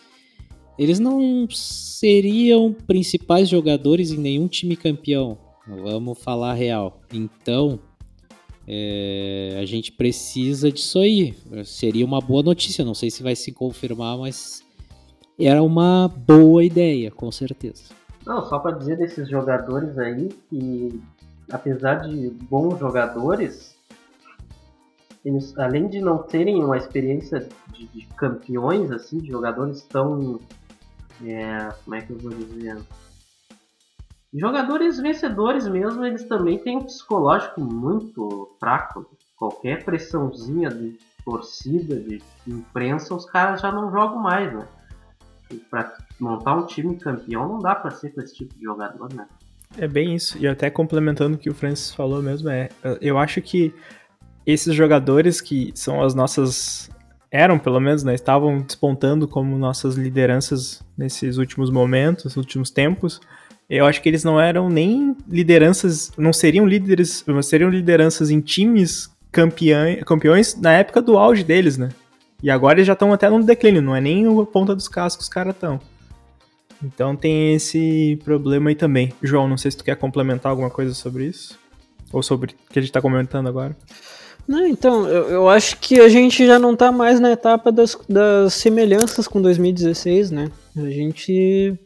eles 0.80 1.00
não 1.00 1.48
seriam 1.50 2.74
principais 2.74 3.50
jogadores 3.50 4.12
em 4.12 4.18
nenhum 4.18 4.48
time 4.48 4.76
campeão. 4.76 5.38
Vamos 5.68 6.18
falar 6.20 6.54
real. 6.54 7.02
Então, 7.12 7.78
é, 8.66 9.58
a 9.60 9.66
gente 9.66 9.92
precisa 9.92 10.72
disso 10.72 11.00
aí. 11.00 11.34
Seria 11.66 12.06
uma 12.06 12.22
boa 12.22 12.42
notícia. 12.42 12.86
Não 12.86 12.94
sei 12.94 13.12
se 13.12 13.22
vai 13.22 13.36
se 13.36 13.52
confirmar, 13.52 14.18
mas 14.18 14.64
era 15.46 15.62
uma 15.62 16.08
boa 16.08 16.64
ideia, 16.64 17.12
com 17.12 17.32
certeza. 17.32 17.84
Não, 18.26 18.46
só 18.46 18.60
para 18.60 18.78
dizer 18.78 18.98
desses 18.98 19.30
jogadores 19.30 19.98
aí 19.98 20.30
que, 20.50 21.02
apesar 21.52 22.08
de 22.08 22.30
bons 22.30 22.80
jogadores, 22.80 23.78
eles, 25.24 25.58
além 25.58 25.88
de 25.88 26.00
não 26.02 26.20
terem 26.20 26.64
uma 26.64 26.78
experiência 26.78 27.48
de, 27.74 27.88
de 27.88 28.06
campeões, 28.16 28.92
assim, 28.92 29.20
de 29.20 29.28
jogadores 29.28 29.84
tão. 29.84 30.40
É, 31.26 31.70
como 31.84 31.96
é 31.96 32.02
que 32.02 32.12
eu 32.12 32.18
vou 32.18 32.32
dizer? 32.32 32.78
Jogadores 34.34 35.00
vencedores 35.00 35.68
mesmo, 35.68 36.06
eles 36.06 36.24
também 36.26 36.60
têm 36.60 36.78
um 36.78 36.84
psicológico 36.84 37.62
muito 37.62 38.56
fraco. 38.60 39.06
Qualquer 39.38 39.84
pressãozinha 39.84 40.70
de 40.70 40.98
torcida, 41.24 41.96
de 42.00 42.22
imprensa, 42.48 43.16
os 43.16 43.26
caras 43.26 43.62
já 43.62 43.72
não 43.72 43.92
jogam 43.92 44.20
mais, 44.20 44.54
né? 44.54 44.68
Para 45.70 45.96
montar 46.20 46.56
um 46.56 46.66
time 46.66 46.98
campeão 46.98 47.48
não 47.48 47.60
dá 47.60 47.76
para 47.76 47.92
ser 47.92 48.10
com 48.12 48.22
esse 48.22 48.36
tipo 48.36 48.56
de 48.56 48.64
jogador, 48.64 49.14
né? 49.14 49.28
É 49.78 49.88
bem 49.88 50.16
isso. 50.16 50.38
E 50.38 50.48
até 50.48 50.70
complementando 50.70 51.36
o 51.36 51.40
que 51.40 51.50
o 51.50 51.54
Francis 51.54 51.94
falou 51.94 52.22
mesmo, 52.22 52.50
é, 52.50 52.70
eu 53.02 53.18
acho 53.18 53.42
que 53.42 53.74
esses 54.46 54.74
jogadores 54.74 55.42
que 55.42 55.72
são 55.76 56.02
as 56.04 56.14
nossas 56.16 56.90
eram 57.30 57.60
pelo 57.60 57.80
menos, 57.80 58.04
né, 58.06 58.14
estavam 58.14 58.62
despontando 58.62 59.28
como 59.28 59.58
nossas 59.58 59.96
lideranças 59.96 60.82
nesses 60.98 61.38
últimos 61.38 61.70
momentos, 61.70 62.38
últimos 62.38 62.70
tempos 62.70 63.20
eu 63.70 63.86
acho 63.86 64.02
que 64.02 64.08
eles 64.08 64.24
não 64.24 64.40
eram 64.40 64.70
nem 64.70 65.16
lideranças, 65.28 66.12
não 66.18 66.32
seriam 66.32 66.66
líderes, 66.66 67.26
seriam 67.44 67.70
lideranças 67.70 68.30
em 68.30 68.40
times 68.40 69.12
campeão, 69.32 69.98
campeões 70.06 70.56
na 70.56 70.72
época 70.72 71.02
do 71.02 71.18
auge 71.18 71.44
deles, 71.44 71.78
né? 71.78 71.90
E 72.42 72.50
agora 72.50 72.76
eles 72.76 72.88
já 72.88 72.94
estão 72.94 73.12
até 73.12 73.30
no 73.30 73.44
declínio, 73.44 73.82
não 73.82 73.96
é 73.96 74.02
nem 74.02 74.26
a 74.26 74.46
ponta 74.46 74.76
dos 74.76 74.88
cascos 74.88 75.26
os 75.26 75.30
caras 75.30 75.56
estão. 75.56 75.80
Então 76.84 77.16
tem 77.16 77.56
esse 77.56 78.20
problema 78.24 78.70
aí 78.70 78.76
também. 78.76 79.12
João, 79.22 79.48
não 79.48 79.58
sei 79.58 79.72
se 79.72 79.78
tu 79.78 79.84
quer 79.84 79.96
complementar 79.96 80.52
alguma 80.52 80.70
coisa 80.70 80.94
sobre 80.94 81.26
isso? 81.26 81.58
Ou 82.14 82.22
sobre 82.22 82.52
o 82.52 82.72
que 82.72 82.80
a 82.80 82.82
gente 82.82 82.90
está 82.90 83.02
comentando 83.02 83.48
agora? 83.48 83.76
Não, 84.48 84.66
então, 84.66 85.06
eu, 85.08 85.30
eu, 85.30 85.50
acho 85.50 85.78
que 85.78 86.00
a 86.00 86.08
gente 86.08 86.48
já 86.48 86.58
não 86.58 86.72
está 86.72 86.90
mais 86.90 87.20
na 87.20 87.32
etapa 87.32 87.70
das, 87.70 87.98
das 88.08 88.54
semelhanças 88.54 89.28
com 89.28 89.42
2016, 89.42 90.32
né? 90.32 90.50
A 90.78 90.90
gente 90.90 91.78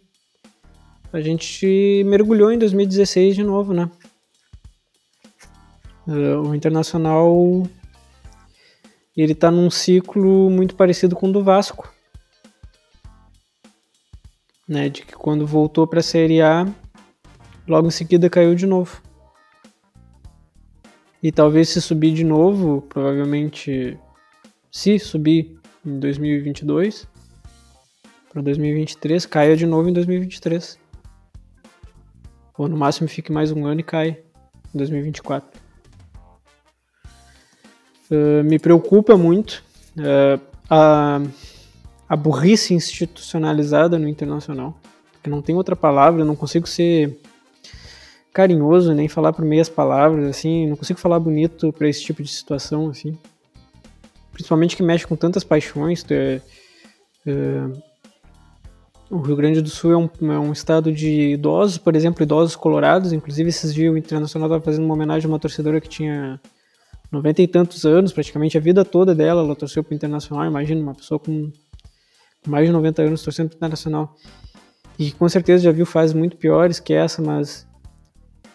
a 1.12 1.20
gente 1.20 2.04
mergulhou 2.06 2.52
em 2.52 2.60
2016 2.60 3.36
de 3.36 3.44
novo, 3.44 3.74
né? 3.74 3.90
Uh, 6.08 6.50
o 6.50 6.56
Internacional 6.56 7.68
ele 9.16 9.36
tá 9.36 9.52
num 9.52 9.70
ciclo 9.70 10.50
muito 10.50 10.76
parecido 10.76 11.16
com 11.16 11.30
o 11.30 11.32
do 11.32 11.44
Vasco. 11.44 11.92
Né, 14.68 14.88
de 14.88 15.02
que 15.02 15.14
quando 15.14 15.46
voltou 15.46 15.86
para 15.86 16.00
a 16.00 16.04
Série 16.04 16.42
A, 16.42 16.66
logo 17.68 17.88
em 17.88 17.92
seguida 17.92 18.30
caiu 18.30 18.56
de 18.56 18.66
novo. 18.66 19.02
E 21.22 21.32
talvez 21.32 21.70
se 21.70 21.82
subir 21.82 22.14
de 22.14 22.24
novo, 22.24 22.82
provavelmente 22.84 24.00
se 24.72 24.98
subir 24.98 25.60
em 25.86 26.00
2022 26.00 27.08
para 28.32 28.42
2023, 28.42 29.26
caia 29.26 29.58
de 29.58 29.66
novo 29.66 29.90
em 29.90 29.94
2023. 29.94 30.80
Ou 32.58 32.68
no 32.70 32.78
máximo 32.78 33.10
fique 33.10 33.32
mais 33.32 33.52
um 33.52 33.66
ano 33.66 33.82
e 33.82 33.84
cai 33.84 34.24
em 34.74 34.78
2024. 34.78 35.61
Uh, 38.12 38.44
me 38.44 38.60
preocupa 38.60 39.16
muito 39.16 39.64
uh, 39.98 40.42
a, 40.70 41.22
a 42.10 42.16
burrice 42.16 42.74
institucionalizada 42.74 43.98
no 43.98 44.08
internacional. 44.08 44.78
Que 45.24 45.30
não 45.30 45.42
tem 45.42 45.56
outra 45.56 45.76
palavra, 45.76 46.22
eu 46.22 46.26
não 46.26 46.36
consigo 46.36 46.68
ser 46.68 47.18
carinhoso 48.34 48.94
nem 48.94 49.08
falar 49.08 49.34
por 49.34 49.46
meias 49.46 49.70
palavras, 49.70 50.26
assim, 50.26 50.68
não 50.70 50.76
consigo 50.76 51.00
falar 51.00 51.20
bonito 51.20 51.72
para 51.74 51.88
esse 51.88 52.02
tipo 52.04 52.24
de 52.24 52.30
situação, 52.30 52.90
assim. 52.90 53.18
Principalmente 54.32 54.76
que 54.76 54.84
mexe 54.84 55.06
com 55.06 55.16
tantas 55.16 55.44
paixões. 55.44 56.06
É, 56.10 56.42
é, 57.26 57.92
o 59.10 59.20
Rio 59.20 59.36
Grande 59.36 59.62
do 59.62 59.70
Sul 59.70 59.92
é 59.92 59.98
um, 59.98 60.10
é 60.34 60.40
um, 60.40 60.54
estado 60.54 60.92
de 60.92 61.34
idosos, 61.34 61.78
por 61.78 61.96
exemplo, 61.96 62.24
idosos 62.24 62.56
colorados. 62.56 63.12
Inclusive, 63.12 63.50
esses 63.50 63.74
dias 63.74 63.94
o 63.94 63.98
Internacional 63.98 64.48
estava 64.48 64.64
fazendo 64.64 64.86
uma 64.86 64.94
homenagem 64.94 65.28
a 65.28 65.30
uma 65.30 65.40
torcedora 65.40 65.82
que 65.82 65.90
tinha 65.90 66.40
noventa 67.12 67.42
e 67.42 67.48
tantos 67.48 67.86
anos, 67.86 68.14
praticamente 68.14 68.58
a 68.58 68.62
vida 68.62 68.86
toda 68.86 69.14
dela, 69.14 69.42
ela 69.42 69.56
torceu 69.56 69.84
para 69.84 69.92
o 69.92 69.96
Internacional. 69.96 70.46
Imagina 70.46 70.82
uma 70.82 70.96
pessoa 70.96 71.20
com 71.20 71.52
mais 72.48 72.66
de 72.66 72.72
90 72.72 73.02
anos 73.02 73.22
torcendo 73.22 73.50
para 73.50 73.56
o 73.56 73.58
Internacional. 73.58 74.16
E 74.98 75.12
com 75.12 75.28
certeza 75.28 75.64
já 75.64 75.72
viu 75.72 75.86
fases 75.86 76.14
muito 76.14 76.38
piores 76.38 76.80
que 76.80 76.94
essa, 76.94 77.22
mas 77.22 77.68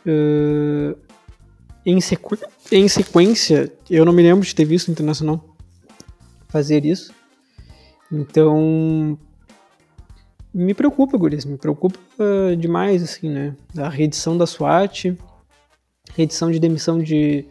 uh, 0.07 0.97
em, 1.85 2.01
sequ 2.01 2.39
em 2.73 2.89
sequência, 2.89 3.73
eu 3.91 4.05
não 4.05 4.13
me 4.13 4.23
lembro 4.23 4.45
de 4.45 4.55
ter 4.55 4.65
visto 4.65 4.89
o 4.89 4.93
Internacional 4.93 5.57
fazer 6.49 6.85
isso. 6.85 7.13
Então, 8.11 9.19
me 10.55 10.73
preocupa, 10.73 11.19
Guris, 11.19 11.45
me 11.45 11.59
preocupa 11.59 11.99
demais, 12.59 13.03
assim, 13.03 13.29
né? 13.29 13.55
A 13.77 13.89
reedição 13.89 14.39
da 14.39 14.47
SWAT, 14.47 15.17
reedição 16.15 16.51
de 16.51 16.59
demissão 16.59 16.99
de 16.99 17.45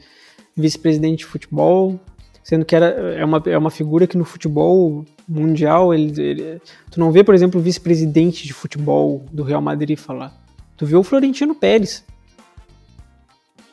vice-presidente 0.55 1.19
de 1.19 1.25
futebol, 1.25 1.99
sendo 2.43 2.65
que 2.65 2.75
era, 2.75 2.87
é, 2.87 3.25
uma, 3.25 3.41
é 3.45 3.57
uma 3.57 3.71
figura 3.71 4.07
que 4.07 4.17
no 4.17 4.25
futebol 4.25 5.05
mundial, 5.27 5.93
ele, 5.93 6.21
ele 6.21 6.61
tu 6.91 6.99
não 6.99 7.11
vê, 7.11 7.23
por 7.23 7.33
exemplo, 7.33 7.59
o 7.59 7.63
vice-presidente 7.63 8.45
de 8.45 8.53
futebol 8.53 9.25
do 9.31 9.43
Real 9.43 9.61
Madrid 9.61 9.97
falar. 9.97 10.33
Tu 10.77 10.85
vê 10.85 10.95
o 10.95 11.03
Florentino 11.03 11.55
Pérez. 11.55 12.05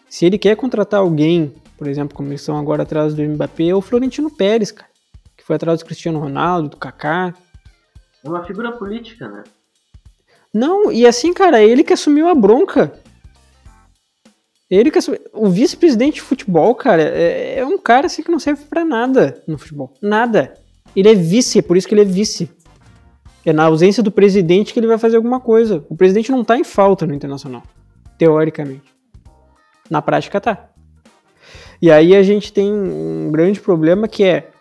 Se 0.09 0.27
ele 0.27 0.39
quer 0.39 0.57
contratar 0.57 1.01
alguém, 1.01 1.55
por 1.77 1.87
exemplo, 1.87 2.15
como 2.15 2.29
eles 2.29 2.41
estão 2.41 2.59
agora 2.59 2.83
atrás 2.83 3.15
do 3.15 3.23
Mbappé, 3.23 3.69
é 3.69 3.75
o 3.75 3.81
Florentino 3.81 4.31
Pérez, 4.31 4.71
cara, 4.71 4.91
que 5.37 5.45
foi 5.45 5.57
atrás 5.57 5.79
do 5.79 5.85
Cristiano 5.85 6.19
Ronaldo, 6.19 6.71
do 6.71 6.77
Kaká, 6.77 7.35
é 8.25 8.29
uma 8.29 8.45
figura 8.45 8.73
política, 8.73 9.29
né? 9.29 9.43
Não, 10.55 10.93
e 10.93 11.07
assim, 11.07 11.33
cara, 11.33 11.61
é 11.61 11.67
ele 11.67 11.83
que 11.83 11.93
assumiu 11.93 12.29
a 12.29 12.35
bronca. 12.35 12.93
Ele 14.75 14.91
assumiu... 14.97 15.21
O 15.35 15.51
vice-presidente 15.51 16.15
de 16.15 16.23
futebol, 16.23 16.75
cara, 16.75 17.03
é, 17.03 17.59
é, 17.59 17.67
um 17.67 17.77
cara 17.77 18.07
assim 18.07 18.23
que 18.23 18.31
não 18.31 18.39
serve 18.39 18.65
para 18.65 18.85
nada 18.85 19.43
no 19.47 19.59
futebol. 19.59 19.93
Nada. 20.01 20.55
Ele 20.97 21.11
é 21.11 21.15
vice, 21.15 21.59
é 21.59 21.63
por 21.63 21.77
isso 21.77 21.87
que 21.87 21.95
ele 21.95 22.01
é 22.01 22.07
vice. 22.07 22.51
É 23.45 23.53
na 23.53 23.65
ausência 23.65 24.03
do 24.03 24.11
presidente 24.11 24.73
que 24.73 24.81
ele 24.81 24.87
vai 24.87 24.97
fazer 24.97 25.17
alguma 25.17 25.41
coisa. 25.41 25.85
O 25.91 25.97
presidente 25.97 26.31
não 26.31 26.43
tá 26.43 26.57
em 26.57 26.65
falta 26.65 27.07
no 27.07 27.13
internacional, 27.13 27.63
teoricamente. 28.17 28.91
Na 29.91 30.01
prática 30.01 30.41
tá. 30.41 30.71
E 31.81 31.91
aí 31.91 32.17
a 32.17 32.23
gente 32.23 32.51
tem 32.51 32.73
um 32.73 33.31
grande 33.31 33.61
problema 33.61 34.09
que 34.09 34.25
é 34.25 34.53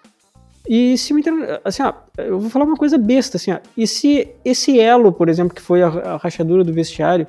E 0.68 0.98
se 0.98 1.14
o 1.14 1.20
Inter, 1.20 1.62
assim, 1.64 1.84
ó, 1.84 1.94
eu 2.18 2.40
vou 2.40 2.50
falar 2.50 2.66
uma 2.66 2.76
coisa 2.76 2.98
besta, 2.98 3.38
assim, 3.38 3.52
ó, 3.52 3.60
e 3.76 3.88
se 3.88 4.30
esse 4.44 4.80
elo, 4.80 5.12
por 5.12 5.30
exemplo, 5.30 5.56
que 5.56 5.62
foi 5.62 5.82
a, 5.82 5.88
a 5.88 6.18
rachadura 6.18 6.64
do 6.64 6.74
vestiário, 6.74 7.26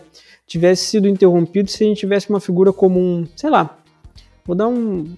tivesse 0.46 0.84
sido 0.84 1.08
interrompido 1.08 1.70
se 1.70 1.84
a 1.84 1.86
gente 1.86 1.98
tivesse 2.00 2.28
uma 2.28 2.40
figura 2.40 2.72
como 2.72 3.00
um, 3.00 3.26
sei 3.36 3.50
lá, 3.50 3.78
vou 4.44 4.54
dar 4.54 4.68
um, 4.68 5.14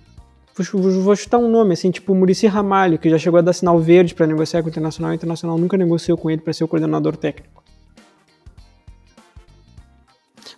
vou, 0.56 1.16
chutar 1.16 1.38
um 1.38 1.50
nome, 1.50 1.72
assim, 1.72 1.90
tipo 1.90 2.14
Murici 2.14 2.46
Ramalho, 2.46 2.98
que 2.98 3.10
já 3.10 3.18
chegou 3.18 3.38
a 3.38 3.42
dar 3.42 3.52
sinal 3.52 3.78
verde 3.80 4.14
para 4.14 4.26
negociar 4.26 4.62
com 4.62 4.68
o 4.68 4.70
Internacional, 4.70 5.10
o 5.10 5.14
Internacional 5.14 5.58
nunca 5.58 5.76
negociou 5.76 6.16
com 6.16 6.30
ele 6.30 6.40
para 6.40 6.52
ser 6.52 6.64
o 6.64 6.68
coordenador 6.68 7.16
técnico. 7.16 7.64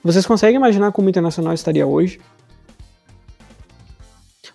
Vocês 0.03 0.27
conseguem 0.27 0.57
imaginar 0.57 0.93
como 0.93 1.07
o 1.07 1.11
Internacional 1.11 1.55
estaria 1.55 1.87
hoje? 1.87 2.21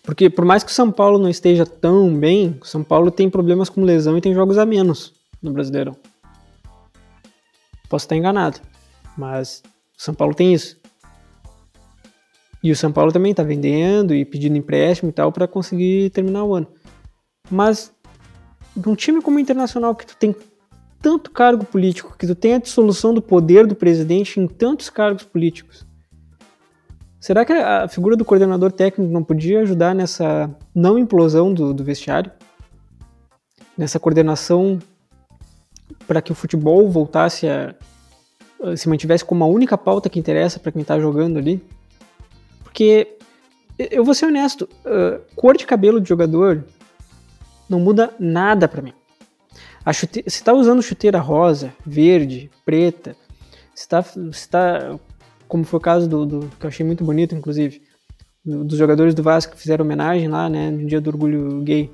Porque 0.04 0.30
por 0.30 0.46
mais 0.46 0.64
que 0.64 0.72
o 0.72 0.74
São 0.74 0.92
Paulo 0.92 1.18
não 1.18 1.30
esteja 1.30 1.66
tão 1.66 2.14
bem, 2.16 2.58
o 2.62 2.66
São 2.66 2.84
Paulo 2.84 3.12
tem 3.12 3.30
problemas 3.30 3.70
com 3.70 3.84
lesão 3.84 4.18
e 4.18 4.22
tem 4.22 4.34
jogos 4.34 4.58
a 4.58 4.66
menos 4.66 5.14
no 5.42 5.52
Brasileirão. 5.52 5.96
Posso 7.90 8.06
estar 8.06 8.16
enganado, 8.16 8.60
mas 9.18 9.62
São 10.04 10.14
Paulo 10.14 10.34
tem 10.34 10.54
isso. 10.54 10.80
E 12.64 12.72
o 12.72 12.76
São 12.76 12.92
Paulo 12.92 13.12
também 13.12 13.32
está 13.32 13.44
vendendo 13.44 14.14
e 14.14 14.26
pedindo 14.26 14.58
empréstimo 14.58 15.10
e 15.10 15.14
tal 15.14 15.32
para 15.32 15.48
conseguir 15.48 16.10
terminar 16.12 16.44
o 16.44 16.56
ano. 16.56 16.68
Mas 17.50 17.94
num 18.76 18.96
time 18.96 19.22
como 19.22 19.38
o 19.38 19.40
Internacional 19.40 19.96
que 19.96 20.06
tu 20.06 20.16
tem 20.16 20.36
tanto 21.02 21.32
cargo 21.32 21.66
político, 21.66 22.16
que 22.18 22.28
tu 22.28 22.36
tem 22.36 22.54
a 22.54 22.60
dissolução 22.60 23.14
do 23.14 23.22
poder 23.22 23.66
do 23.66 23.76
presidente 23.76 24.40
em 24.40 24.48
tantos 24.48 24.90
cargos 24.90 25.24
políticos, 25.24 25.86
Será 27.22 27.46
que 27.46 27.54
a 27.54 27.88
figura 27.88 28.18
do 28.18 28.26
coordenador 28.26 28.72
técnico 28.72 29.14
não 29.14 29.24
podia 29.24 29.62
ajudar 29.62 29.94
nessa 29.94 30.50
não 30.74 30.98
implosão 30.98 31.54
do, 31.54 31.72
do 31.72 31.84
vestiário? 31.84 32.32
Nessa 33.78 34.00
coordenação 34.00 34.80
para 36.08 36.20
que 36.20 36.32
o 36.32 36.36
futebol 36.36 36.90
voltasse 36.90 37.48
a. 37.48 37.76
se 38.76 38.88
mantivesse 38.88 39.26
como 39.26 39.44
a 39.44 39.48
única 39.48 39.78
pauta 39.78 40.10
que 40.10 40.20
interessa 40.20 40.60
para 40.60 40.72
quem 40.72 40.82
está 40.82 41.00
jogando 41.00 41.38
ali? 41.38 41.64
Porque, 42.64 43.18
eu 43.78 44.04
vou 44.04 44.14
ser 44.14 44.28
honesto, 44.28 44.70
uh, 44.86 45.22
cor 45.36 45.58
de 45.58 45.66
cabelo 45.66 46.00
de 46.00 46.08
jogador 46.08 46.64
não 47.70 47.80
muda 47.80 48.14
nada 48.20 48.68
para 48.68 48.82
mim. 48.82 48.94
A 49.84 49.94
chute... 49.94 50.24
Se 50.28 50.38
está 50.38 50.54
usando 50.54 50.82
chuteira 50.82 51.20
rosa, 51.20 51.74
verde, 51.86 52.52
preta, 52.66 53.16
se 53.74 53.84
está 53.84 54.04
tá 54.50 55.00
como 55.48 55.66
foi 55.66 55.78
o 55.78 55.82
caso 55.82 56.08
do, 56.08 56.26
do 56.26 56.40
que 56.58 56.66
eu 56.66 56.70
achei 56.70 56.86
muito 56.86 57.04
bonito, 57.04 57.36
inclusive, 57.36 57.82
do, 58.44 58.64
dos 58.64 58.78
jogadores 58.78 59.14
do 59.14 59.22
Vasco 59.22 59.54
que 59.54 59.60
fizeram 59.60 59.84
homenagem 59.84 60.30
lá, 60.30 60.50
né, 60.50 60.72
no 60.72 60.86
dia 60.86 61.02
do 61.02 61.10
orgulho 61.10 61.62
gay, 61.62 61.92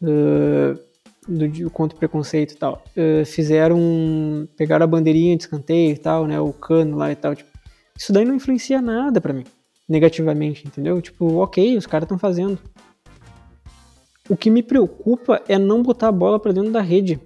uh, 0.00 0.78
do, 1.26 1.70
contra 1.70 1.96
o 1.96 1.98
preconceito 1.98 2.52
e 2.52 2.56
tal, 2.56 2.82
uh, 2.96 3.24
fizeram, 3.24 4.48
pegaram 4.56 4.84
a 4.84 4.86
bandeirinha 4.86 5.36
de 5.36 5.42
escanteio 5.44 5.92
e 5.92 5.98
tal, 5.98 6.26
né, 6.26 6.40
o 6.40 6.52
cano 6.52 6.96
lá 6.96 7.10
e 7.10 7.16
tal, 7.16 7.34
tipo, 7.34 7.50
isso 7.96 8.12
daí 8.12 8.24
não 8.24 8.34
influencia 8.34 8.80
nada 8.80 9.20
para 9.20 9.32
mim, 9.32 9.44
negativamente, 9.88 10.66
entendeu? 10.66 11.00
Tipo, 11.00 11.36
ok, 11.36 11.76
os 11.76 11.86
caras 11.86 12.04
estão 12.04 12.18
fazendo. 12.18 12.58
O 14.28 14.36
que 14.36 14.50
me 14.50 14.62
preocupa 14.62 15.42
é 15.48 15.58
não 15.58 15.82
botar 15.82 16.08
a 16.08 16.12
bola 16.12 16.38
para 16.38 16.52
dentro 16.52 16.72
da 16.72 16.80
rede. 16.80 17.20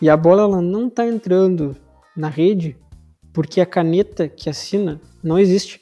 E 0.00 0.08
a 0.08 0.16
bola 0.16 0.42
ela 0.42 0.62
não 0.62 0.88
tá 0.88 1.06
entrando 1.06 1.76
na 2.16 2.28
rede 2.28 2.76
porque 3.32 3.60
a 3.60 3.66
caneta 3.66 4.28
que 4.28 4.50
assina 4.50 5.00
não 5.22 5.38
existe. 5.38 5.80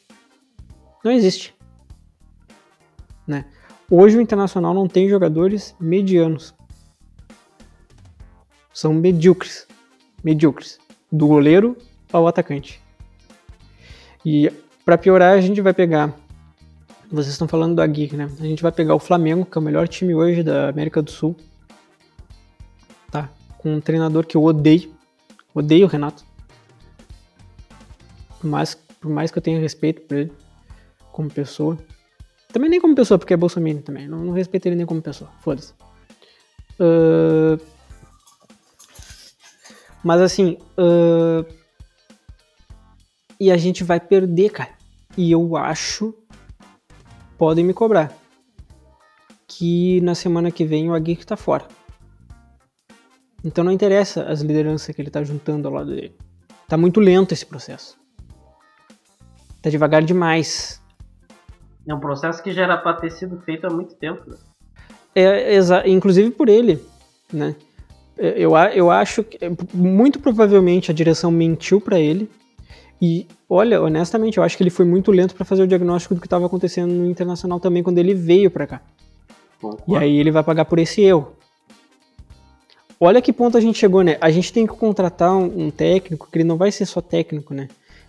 Não 1.05 1.13
existe. 1.13 1.55
Né? 3.27 3.45
Hoje 3.91 4.17
o 4.17 4.21
Internacional 4.21 4.75
não 4.75 4.87
tem 4.87 5.09
jogadores 5.09 5.75
medianos. 5.81 6.55
São 8.81 8.95
medíocres. 8.95 9.67
Medíocres. 10.25 10.79
Do 11.13 11.27
goleiro 11.27 11.77
ao 12.11 12.27
atacante. 12.27 12.81
E 14.25 14.51
para 14.87 14.97
piorar, 14.97 15.35
a 15.37 15.41
gente 15.43 15.61
vai 15.61 15.75
pegar. 15.75 16.15
Vocês 17.13 17.35
estão 17.35 17.47
falando 17.47 17.75
do 17.75 17.83
Aguirre, 17.83 18.17
né? 18.17 18.31
A 18.41 18.43
gente 18.43 18.63
vai 18.63 18.73
pegar 18.73 18.95
o 18.95 18.99
Flamengo, 18.99 19.45
que 19.45 19.59
é 19.59 19.61
o 19.61 19.63
melhor 19.63 19.87
time 19.87 20.15
hoje 20.15 20.43
da 20.43 20.71
América 20.71 21.03
do 21.03 21.11
Sul. 21.11 21.37
Tá? 23.11 23.29
Com 23.59 23.75
um 23.75 23.81
treinador 23.83 24.25
que 24.25 24.35
eu 24.35 24.43
odeio. 24.43 24.95
Odeio 25.55 25.85
o 25.85 25.91
Renato. 25.91 26.25
Por 28.41 28.47
mais, 28.47 28.75
por 28.75 29.11
mais 29.11 29.31
que 29.31 29.37
eu 29.37 29.43
tenha 29.43 29.61
respeito 29.61 30.01
por 30.09 30.17
ele 30.17 30.33
como 31.13 31.29
pessoa. 31.29 31.77
Também 32.51 32.71
nem 32.71 32.81
como 32.81 32.95
pessoa, 32.95 33.19
porque 33.19 33.35
é 33.35 33.37
Bolsonaro 33.37 33.83
também. 33.83 34.09
Não, 34.09 34.25
não 34.25 34.33
respeito 34.33 34.65
ele 34.65 34.77
nem 34.77 34.87
como 34.87 35.03
pessoa. 35.03 35.31
Foda-se. 35.43 35.75
Uh, 36.81 37.61
mas 40.03 40.21
assim. 40.21 40.59
Uh, 40.79 41.47
e 43.39 43.51
a 43.51 43.57
gente 43.57 43.83
vai 43.85 43.99
perder, 43.99 44.51
cara. 44.51 44.71
E 45.17 45.31
eu 45.31 45.57
acho. 45.57 46.15
Podem 47.39 47.65
me 47.65 47.73
cobrar. 47.73 48.13
Que 49.49 50.01
na 50.03 50.15
semana 50.15 50.51
que 50.51 50.65
vem 50.65 50.91
o 50.91 50.95
Aguirre 50.95 51.25
tá 51.25 51.37
fora. 51.37 51.67
Então 53.43 53.65
não 53.65 53.73
interessa 53.73 54.25
as 54.25 54.43
lideranças 54.43 54.95
que 54.95 55.01
ele 55.01 55.11
tá 55.11 55.25
juntando 55.25 55.67
ao 55.67 55.75
lado 55.75 55.91
dele. 55.91 56.15
Tá 56.69 56.77
muito 56.77 57.01
lento 57.01 57.33
esse 57.33 57.47
processo. 57.47 57.99
Tá 59.63 59.71
devagar 59.71 60.03
demais. 60.03 60.81
É 61.87 61.95
um 61.95 62.01
processo 62.01 62.43
que 62.43 62.53
já 62.53 62.63
era 62.63 62.77
para 62.77 62.97
ter 62.97 63.11
sido 63.11 63.41
feito 63.41 63.67
há 63.67 63.71
muito 63.71 63.95
tempo. 63.95 64.23
Né? 64.29 64.37
É, 65.15 65.89
inclusive 65.89 66.31
por 66.31 66.49
ele, 66.49 66.85
né? 67.33 67.57
É, 68.21 68.35
eu, 68.37 68.55
eu 68.75 68.91
acho 68.91 69.25
que 69.25 69.39
muito 69.73 70.21
provavelmente 70.21 70.91
a 70.91 70.95
direção 70.95 71.31
mentiu 71.31 71.81
para 71.81 71.99
ele. 71.99 72.29
E 73.01 73.27
olha, 73.49 73.81
honestamente, 73.81 74.37
eu 74.37 74.45
acho 74.45 74.59
que 74.59 74.63
ele 74.63 74.69
foi 74.69 74.85
muito 74.85 75.11
lento 75.11 75.35
para 75.35 75.47
fazer 75.47 75.63
o 75.63 75.67
diagnóstico 75.67 76.15
do 76.15 76.21
que 76.21 76.27
estava 76.27 76.45
acontecendo 76.45 76.93
no 76.93 77.07
internacional 77.07 77.59
também 77.59 77.83
quando 77.83 77.97
ele 77.97 78.15
veio 78.15 78.51
para 78.51 78.67
cá. 78.67 78.83
E 79.89 79.97
aí 79.97 80.19
ele 80.19 80.31
vai 80.31 80.45
pagar 80.45 80.67
por 80.67 80.79
esse 80.79 81.01
erro. 81.01 81.33
Olha 82.99 83.23
que 83.23 83.33
ponto 83.33 83.57
a 83.57 83.61
gente 83.61 83.79
chegou, 83.79 84.03
né? 84.03 84.19
A 84.21 84.31
gente 84.31 84.53
tem 84.53 84.67
que 84.67 84.75
contratar 84.75 85.35
um, 85.35 85.67
um 85.67 85.71
técnico 85.71 86.29
que 86.31 86.37
ele 86.37 86.45
não 86.45 86.59
vai 86.59 86.71
ser 86.71 86.85
só 86.85 87.01
técnico, 87.01 87.55
né? 87.55 87.69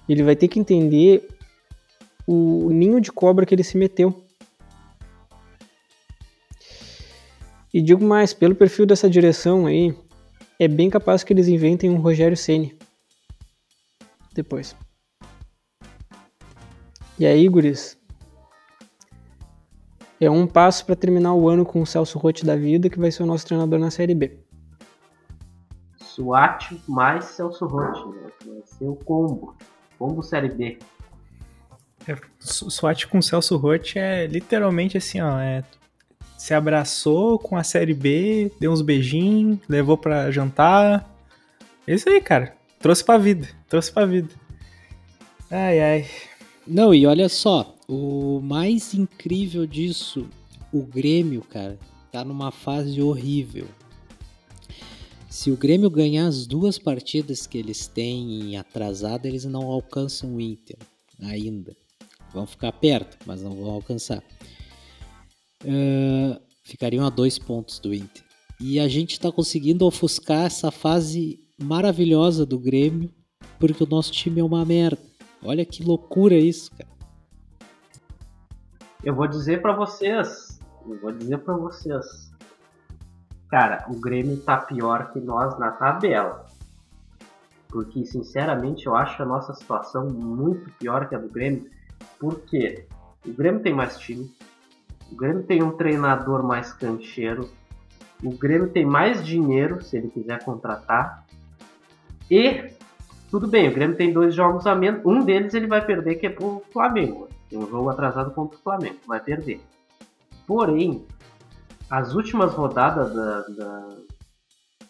Ele 0.09 0.24
vai 0.24 0.36
ter 0.36 0.49
que 0.49 0.59
entender 0.59 1.26
o 2.28 2.70
ninho 2.70 2.99
de 2.99 3.14
cobra 3.14 3.45
que 3.45 3.55
ele 3.55 3.64
se 3.64 3.78
meteu. 3.78 4.14
E 7.74 7.82
digo 7.82 8.03
mais, 8.03 8.34
pelo 8.34 8.55
perfil 8.55 8.86
dessa 8.86 9.09
direção 9.09 9.65
aí, 9.65 9.95
é 10.59 10.67
bem 10.67 10.89
capaz 10.89 11.24
que 11.24 11.32
eles 11.32 11.47
inventem 11.47 11.89
um 11.89 11.97
Rogério 11.97 12.36
Ceni 12.36 12.78
depois. 14.34 14.76
E 17.17 17.26
aí, 17.26 17.47
guris, 17.47 17.97
é 20.19 20.30
um 20.30 20.47
passo 20.47 20.86
para 20.86 20.95
terminar 20.95 21.34
o 21.34 21.47
ano 21.47 21.65
com 21.65 21.82
o 21.82 21.86
Celso 21.86 22.17
Rotti 22.17 22.45
da 22.45 22.55
vida, 22.55 22.89
que 22.89 22.99
vai 22.99 23.11
ser 23.11 23.24
o 23.24 23.26
nosso 23.26 23.45
treinador 23.45 23.80
na 23.80 23.91
Série 23.91 24.15
B. 24.15 24.39
SWAT 25.97 26.82
mais 26.88 27.26
Celso 27.26 27.65
Rotti, 27.65 28.05
né? 28.09 28.28
vai 28.45 28.61
ser 28.65 28.86
o 28.86 28.95
combo, 28.95 29.55
combo 29.97 30.22
Série 30.22 30.49
B. 30.49 30.78
É, 32.07 32.15
SWAT 32.39 33.07
com 33.07 33.22
Celso 33.22 33.55
Roth 33.57 33.95
é 33.95 34.26
literalmente 34.28 34.97
assim, 34.97 35.22
ó. 35.22 35.39
É, 35.39 35.63
se 36.41 36.55
abraçou 36.55 37.37
com 37.37 37.55
a 37.55 37.63
série 37.63 37.93
B, 37.93 38.51
deu 38.59 38.71
uns 38.71 38.81
beijinhos, 38.81 39.59
levou 39.69 39.95
pra 39.95 40.31
jantar. 40.31 41.15
É 41.85 41.93
isso 41.93 42.09
aí, 42.09 42.19
cara. 42.19 42.57
Trouxe 42.79 43.03
pra 43.03 43.19
vida. 43.19 43.47
Trouxe 43.69 43.91
pra 43.91 44.07
vida. 44.07 44.29
Ai, 45.51 45.79
ai. 45.79 46.07
Não, 46.65 46.95
e 46.95 47.05
olha 47.05 47.29
só, 47.29 47.75
o 47.87 48.41
mais 48.41 48.95
incrível 48.95 49.67
disso, 49.67 50.27
o 50.73 50.81
Grêmio, 50.81 51.43
cara, 51.43 51.77
tá 52.11 52.25
numa 52.25 52.51
fase 52.51 52.99
horrível. 52.99 53.67
Se 55.29 55.51
o 55.51 55.55
Grêmio 55.55 55.91
ganhar 55.91 56.25
as 56.25 56.47
duas 56.47 56.79
partidas 56.79 57.45
que 57.45 57.59
eles 57.59 57.85
têm 57.85 58.57
atrasado, 58.57 59.27
eles 59.27 59.45
não 59.45 59.67
alcançam 59.67 60.37
o 60.37 60.41
Inter 60.41 60.77
ainda. 61.21 61.77
Vão 62.33 62.47
ficar 62.47 62.71
perto, 62.71 63.19
mas 63.27 63.43
não 63.43 63.51
vão 63.51 63.69
alcançar. 63.69 64.23
Uh, 65.64 66.39
ficariam 66.64 67.05
a 67.05 67.09
dois 67.09 67.38
pontos 67.38 67.80
do 67.80 67.93
Inter. 67.93 68.24
E 68.59 68.80
a 68.80 68.88
gente 68.88 69.14
está 69.14 69.32
conseguindo 69.32 69.86
ofuscar 69.86 70.45
essa 70.45 70.72
fase 70.72 71.39
maravilhosa 71.62 72.45
do 72.45 72.59
Grêmio, 72.59 73.12
porque 73.59 73.84
o 73.84 73.88
nosso 73.88 74.12
time 74.12 74.39
é 74.39 74.43
uma 74.43 74.66
merda. 74.66 75.01
Olha 75.43 75.66
que 75.66 75.84
loucura 75.84 76.36
isso, 76.36 76.72
cara. 76.72 76.89
Eu 79.03 79.16
vou 79.16 79.28
dizer 79.28 79.62
para 79.62 79.74
vocês, 79.76 80.59
eu 80.88 80.99
vou 80.99 81.12
dizer 81.12 81.39
para 81.39 81.55
vocês. 81.55 82.32
Cara, 83.49 83.86
o 83.89 83.99
Grêmio 83.99 84.38
tá 84.38 84.57
pior 84.57 85.12
que 85.12 85.20
nós 85.20 85.57
na 85.57 85.72
tabela. 85.72 86.45
Porque, 87.68 88.05
sinceramente, 88.05 88.86
eu 88.86 88.95
acho 88.95 89.24
a 89.24 89.26
nossa 89.26 89.53
situação 89.53 90.07
muito 90.07 90.70
pior 90.78 91.09
que 91.09 91.16
a 91.16 91.18
do 91.18 91.30
Grêmio. 91.30 91.70
Porque 92.20 92.86
o 93.26 93.34
Grêmio 93.34 93.62
tem 93.62 93.74
mais 93.74 93.97
time, 93.97 94.32
o 95.12 95.16
Grêmio 95.16 95.43
tem 95.43 95.62
um 95.62 95.72
treinador 95.72 96.43
mais 96.43 96.72
cancheiro, 96.74 97.49
O 98.24 98.32
Grêmio 98.32 98.70
tem 98.70 98.86
mais 98.86 99.26
dinheiro 99.26 99.84
se 99.84 99.97
ele 99.97 100.09
quiser 100.09 100.43
contratar. 100.43 101.26
E 102.30 102.72
tudo 103.32 103.47
bem, 103.47 103.68
o 103.68 103.74
Grêmio 103.74 103.97
tem 103.97 104.14
dois 104.14 104.36
jogos 104.36 104.68
a 104.68 104.76
menos. 104.76 105.01
Um 105.05 105.24
deles 105.24 105.53
ele 105.53 105.68
vai 105.68 105.84
perder, 105.84 106.16
que 106.16 106.28
é 106.28 106.30
pro 106.30 106.62
Flamengo. 106.72 107.28
Tem 107.49 107.57
um 107.57 107.68
jogo 107.68 107.89
atrasado 107.89 108.32
contra 108.32 108.57
o 108.57 108.62
Flamengo, 108.62 108.97
vai 109.07 109.20
perder. 109.20 109.59
Porém, 110.45 111.05
as 111.89 112.14
últimas 112.14 112.53
rodadas 112.53 113.14
da, 113.14 113.41
da... 113.41 113.88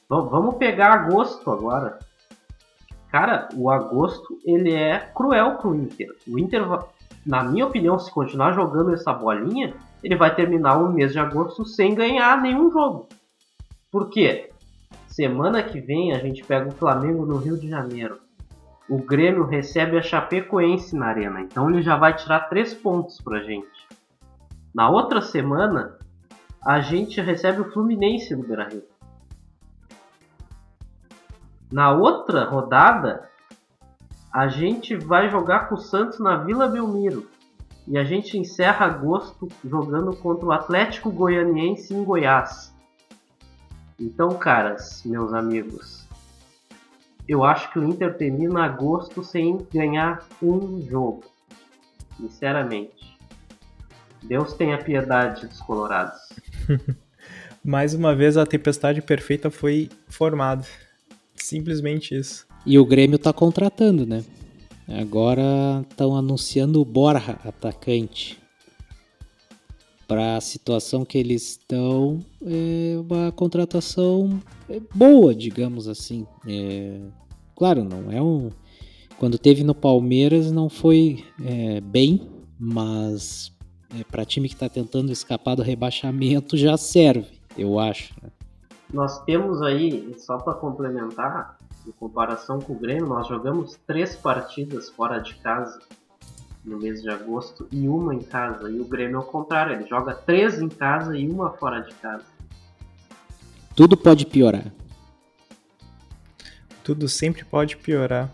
Vamos 0.10 0.56
pegar 0.56 0.92
agosto 0.92 1.50
agora. 1.50 2.00
Cara, 3.10 3.48
o 3.56 3.70
agosto 3.70 4.40
ele 4.46 4.74
é 4.74 5.00
cruel 5.16 5.56
pro 5.56 5.74
Inter. 5.74 6.14
O 6.28 6.38
Inter, 6.38 6.64
na 7.26 7.44
minha 7.44 7.66
opinião, 7.66 7.98
se 7.98 8.12
continuar 8.12 8.52
jogando 8.54 8.94
essa 8.94 9.14
bolinha, 9.14 9.74
ele 10.04 10.16
vai 10.16 10.34
terminar 10.34 10.78
o 10.78 10.92
mês 10.92 11.12
de 11.12 11.20
agosto 11.20 11.66
sem 11.66 11.94
ganhar 11.94 12.42
nenhum 12.42 12.72
jogo. 12.72 13.08
Por 13.92 14.10
quê? 14.10 14.52
Semana 15.08 15.62
que 15.62 15.80
vem 15.80 16.14
a 16.14 16.20
gente 16.20 16.44
pega 16.44 16.70
o 16.70 16.74
Flamengo 16.74 17.26
no 17.26 17.38
Rio 17.38 17.60
de 17.60 17.68
Janeiro. 17.68 18.20
O 18.90 18.98
Grêmio 18.98 19.46
recebe 19.46 19.98
a 19.98 20.02
Chapecoense 20.02 20.96
na 20.96 21.08
arena, 21.08 21.42
então 21.42 21.70
ele 21.70 21.82
já 21.82 21.96
vai 21.96 22.16
tirar 22.16 22.50
três 22.50 22.74
pontos 22.74 23.20
pra 23.22 23.44
gente. 23.44 23.88
Na 24.74 24.90
outra 24.90 25.22
semana, 25.22 25.98
a 26.66 26.80
gente 26.80 27.20
recebe 27.20 27.62
o 27.62 27.72
Fluminense 27.72 28.36
no 28.36 28.44
Beira-Rio. 28.44 28.84
Na 31.72 31.92
outra 31.92 32.46
rodada, 32.46 33.30
a 34.32 34.48
gente 34.48 34.96
vai 34.96 35.30
jogar 35.30 35.68
com 35.68 35.76
o 35.76 35.80
Santos 35.80 36.20
na 36.20 36.38
Vila 36.38 36.68
Belmiro. 36.68 37.28
E 37.88 37.98
a 37.98 38.04
gente 38.04 38.38
encerra 38.38 38.86
agosto 38.86 39.48
jogando 39.64 40.16
contra 40.16 40.46
o 40.46 40.52
Atlético 40.52 41.12
Goianiense 41.12 41.94
em 41.94 42.04
Goiás. 42.04 42.74
Então, 44.00 44.30
caras, 44.30 45.04
meus 45.06 45.34
amigos, 45.34 46.08
eu 47.28 47.44
acho 47.44 47.72
que 47.72 47.80
o 47.80 47.84
Inter 47.84 48.18
termina 48.18 48.66
agosto 48.66 49.24
sem 49.24 49.66
ganhar 49.74 50.28
um 50.42 50.82
jogo. 50.82 51.24
Sinceramente. 52.18 53.18
Deus 54.24 54.54
tenha 54.54 54.78
piedade 54.78 55.48
dos 55.48 55.60
colorados. 55.62 56.20
Mais 57.64 57.94
uma 57.94 58.16
vez 58.16 58.38
a 58.38 58.46
tempestade 58.46 59.02
perfeita 59.02 59.50
foi 59.50 59.90
formada. 60.08 60.66
Simplesmente 61.36 62.16
isso. 62.16 62.48
E 62.66 62.78
o 62.78 62.86
Grêmio 62.86 63.18
tá 63.18 63.34
contratando, 63.34 64.06
né? 64.06 64.24
Agora 65.00 65.86
estão 65.90 66.16
anunciando 66.16 66.82
o 66.82 66.86
Borja, 66.86 67.40
atacante. 67.44 68.42
Para 70.08 70.36
a 70.36 70.42
situação 70.42 71.06
que 71.06 71.18
eles 71.18 71.52
estão, 71.52 72.20
é 72.46 72.98
uma 73.00 73.32
contratação 73.32 74.42
boa, 74.94 75.34
digamos 75.34 75.88
assim. 75.88 76.28
É, 76.46 77.00
claro, 77.56 77.84
não 77.84 78.12
é 78.12 78.22
um. 78.22 78.50
Quando 79.18 79.38
teve 79.38 79.64
no 79.64 79.74
Palmeiras 79.74 80.52
não 80.52 80.68
foi 80.68 81.24
é, 81.46 81.80
bem, 81.80 82.28
mas 82.60 83.54
é, 83.98 84.04
para 84.04 84.26
time 84.26 84.50
que 84.50 84.56
está 84.56 84.68
tentando 84.68 85.12
escapar 85.12 85.56
do 85.56 85.62
rebaixamento 85.62 86.58
já 86.58 86.76
serve, 86.76 87.40
eu 87.58 87.80
acho. 87.80 88.14
Né? 88.22 88.30
Nós 88.94 89.24
temos 89.24 89.62
aí, 89.62 90.14
só 90.18 90.38
para 90.38 90.54
complementar, 90.56 91.58
em 91.88 91.92
comparação 91.92 92.60
com 92.60 92.74
o 92.74 92.80
Grêmio, 92.80 93.08
nós 93.08 93.28
jogamos 93.28 93.80
três 93.88 94.16
partidas 94.16 94.90
fora 94.90 95.20
de 95.20 95.36
casa 95.36 95.80
no 96.64 96.78
mês 96.78 97.02
de 97.02 97.10
agosto 97.10 97.68
e 97.72 97.88
uma 97.88 98.14
em 98.14 98.22
casa. 98.22 98.70
E 98.70 98.80
o 98.80 98.86
Grêmio 98.86 99.18
é 99.18 99.20
o 99.20 99.24
contrário, 99.24 99.74
ele 99.74 99.88
joga 99.88 100.14
três 100.14 100.62
em 100.62 100.70
casa 100.70 101.18
e 101.18 101.28
uma 101.30 101.52
fora 101.52 101.80
de 101.80 101.94
casa. 101.96 102.26
Tudo 103.76 103.98
pode 103.98 104.26
piorar. 104.26 104.72
Tudo 106.84 107.08
sempre 107.08 107.44
pode 107.44 107.78
piorar. 107.78 108.30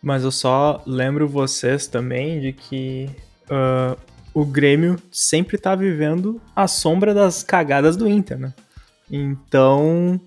Mas 0.00 0.22
eu 0.22 0.30
só 0.30 0.82
lembro 0.86 1.26
vocês 1.26 1.86
também 1.86 2.40
de 2.40 2.52
que 2.52 3.10
uh, 3.50 3.98
o 4.32 4.46
Grêmio 4.46 4.96
sempre 5.10 5.56
está 5.56 5.74
vivendo 5.74 6.40
a 6.54 6.68
sombra 6.68 7.12
das 7.12 7.42
cagadas 7.42 7.96
do 7.96 8.08
Inter, 8.08 8.38
né? 8.38 8.54
Então, 9.10 10.20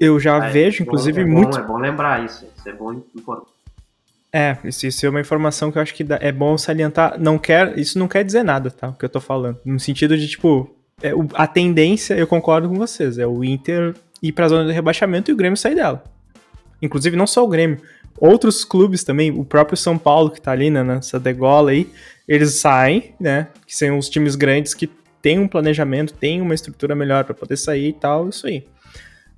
eu 0.00 0.18
já 0.18 0.36
ah, 0.36 0.48
vejo, 0.48 0.82
é 0.82 0.86
inclusive, 0.86 1.20
é 1.20 1.24
bom, 1.24 1.30
muito. 1.30 1.58
É 1.58 1.62
bom 1.62 1.76
lembrar 1.76 2.24
isso, 2.24 2.46
isso 2.56 2.68
é 2.68 2.72
bom 2.72 2.92
importante. 2.92 3.58
É, 4.32 4.58
isso, 4.64 4.86
isso, 4.86 5.06
é 5.06 5.08
uma 5.08 5.20
informação 5.20 5.72
que 5.72 5.78
eu 5.78 5.82
acho 5.82 5.94
que 5.94 6.06
é 6.20 6.30
bom 6.30 6.56
salientar. 6.58 7.18
Não 7.18 7.38
quer, 7.38 7.78
isso 7.78 7.98
não 7.98 8.06
quer 8.06 8.24
dizer 8.24 8.42
nada, 8.42 8.70
tá? 8.70 8.88
O 8.88 8.92
que 8.92 9.04
eu 9.04 9.08
tô 9.08 9.20
falando. 9.20 9.58
No 9.64 9.80
sentido 9.80 10.16
de, 10.18 10.28
tipo, 10.28 10.70
é, 11.02 11.14
o, 11.14 11.26
a 11.34 11.46
tendência, 11.46 12.14
eu 12.14 12.26
concordo 12.26 12.68
com 12.68 12.74
vocês, 12.74 13.18
é 13.18 13.26
o 13.26 13.42
Inter 13.42 13.94
ir 14.22 14.32
pra 14.32 14.48
zona 14.48 14.66
de 14.66 14.72
rebaixamento 14.72 15.30
e 15.30 15.34
o 15.34 15.36
Grêmio 15.36 15.56
sair 15.56 15.74
dela. 15.74 16.04
Inclusive, 16.82 17.16
não 17.16 17.26
só 17.26 17.44
o 17.44 17.48
Grêmio. 17.48 17.80
Outros 18.20 18.64
clubes 18.64 19.04
também, 19.04 19.30
o 19.30 19.44
próprio 19.44 19.76
São 19.76 19.96
Paulo, 19.96 20.30
que 20.30 20.40
tá 20.40 20.52
ali 20.52 20.70
né, 20.70 20.82
nessa 20.82 21.18
degola 21.20 21.70
aí, 21.70 21.88
eles 22.26 22.56
saem, 22.56 23.14
né? 23.18 23.48
Que 23.66 23.74
são 23.74 23.96
os 23.96 24.08
times 24.08 24.34
grandes 24.34 24.74
que 24.74 24.90
tem 25.22 25.38
um 25.38 25.48
planejamento, 25.48 26.12
tem 26.12 26.40
uma 26.40 26.54
estrutura 26.54 26.94
melhor 26.94 27.24
para 27.24 27.34
poder 27.34 27.56
sair 27.56 27.88
e 27.88 27.92
tal, 27.92 28.28
isso 28.28 28.46
aí. 28.46 28.66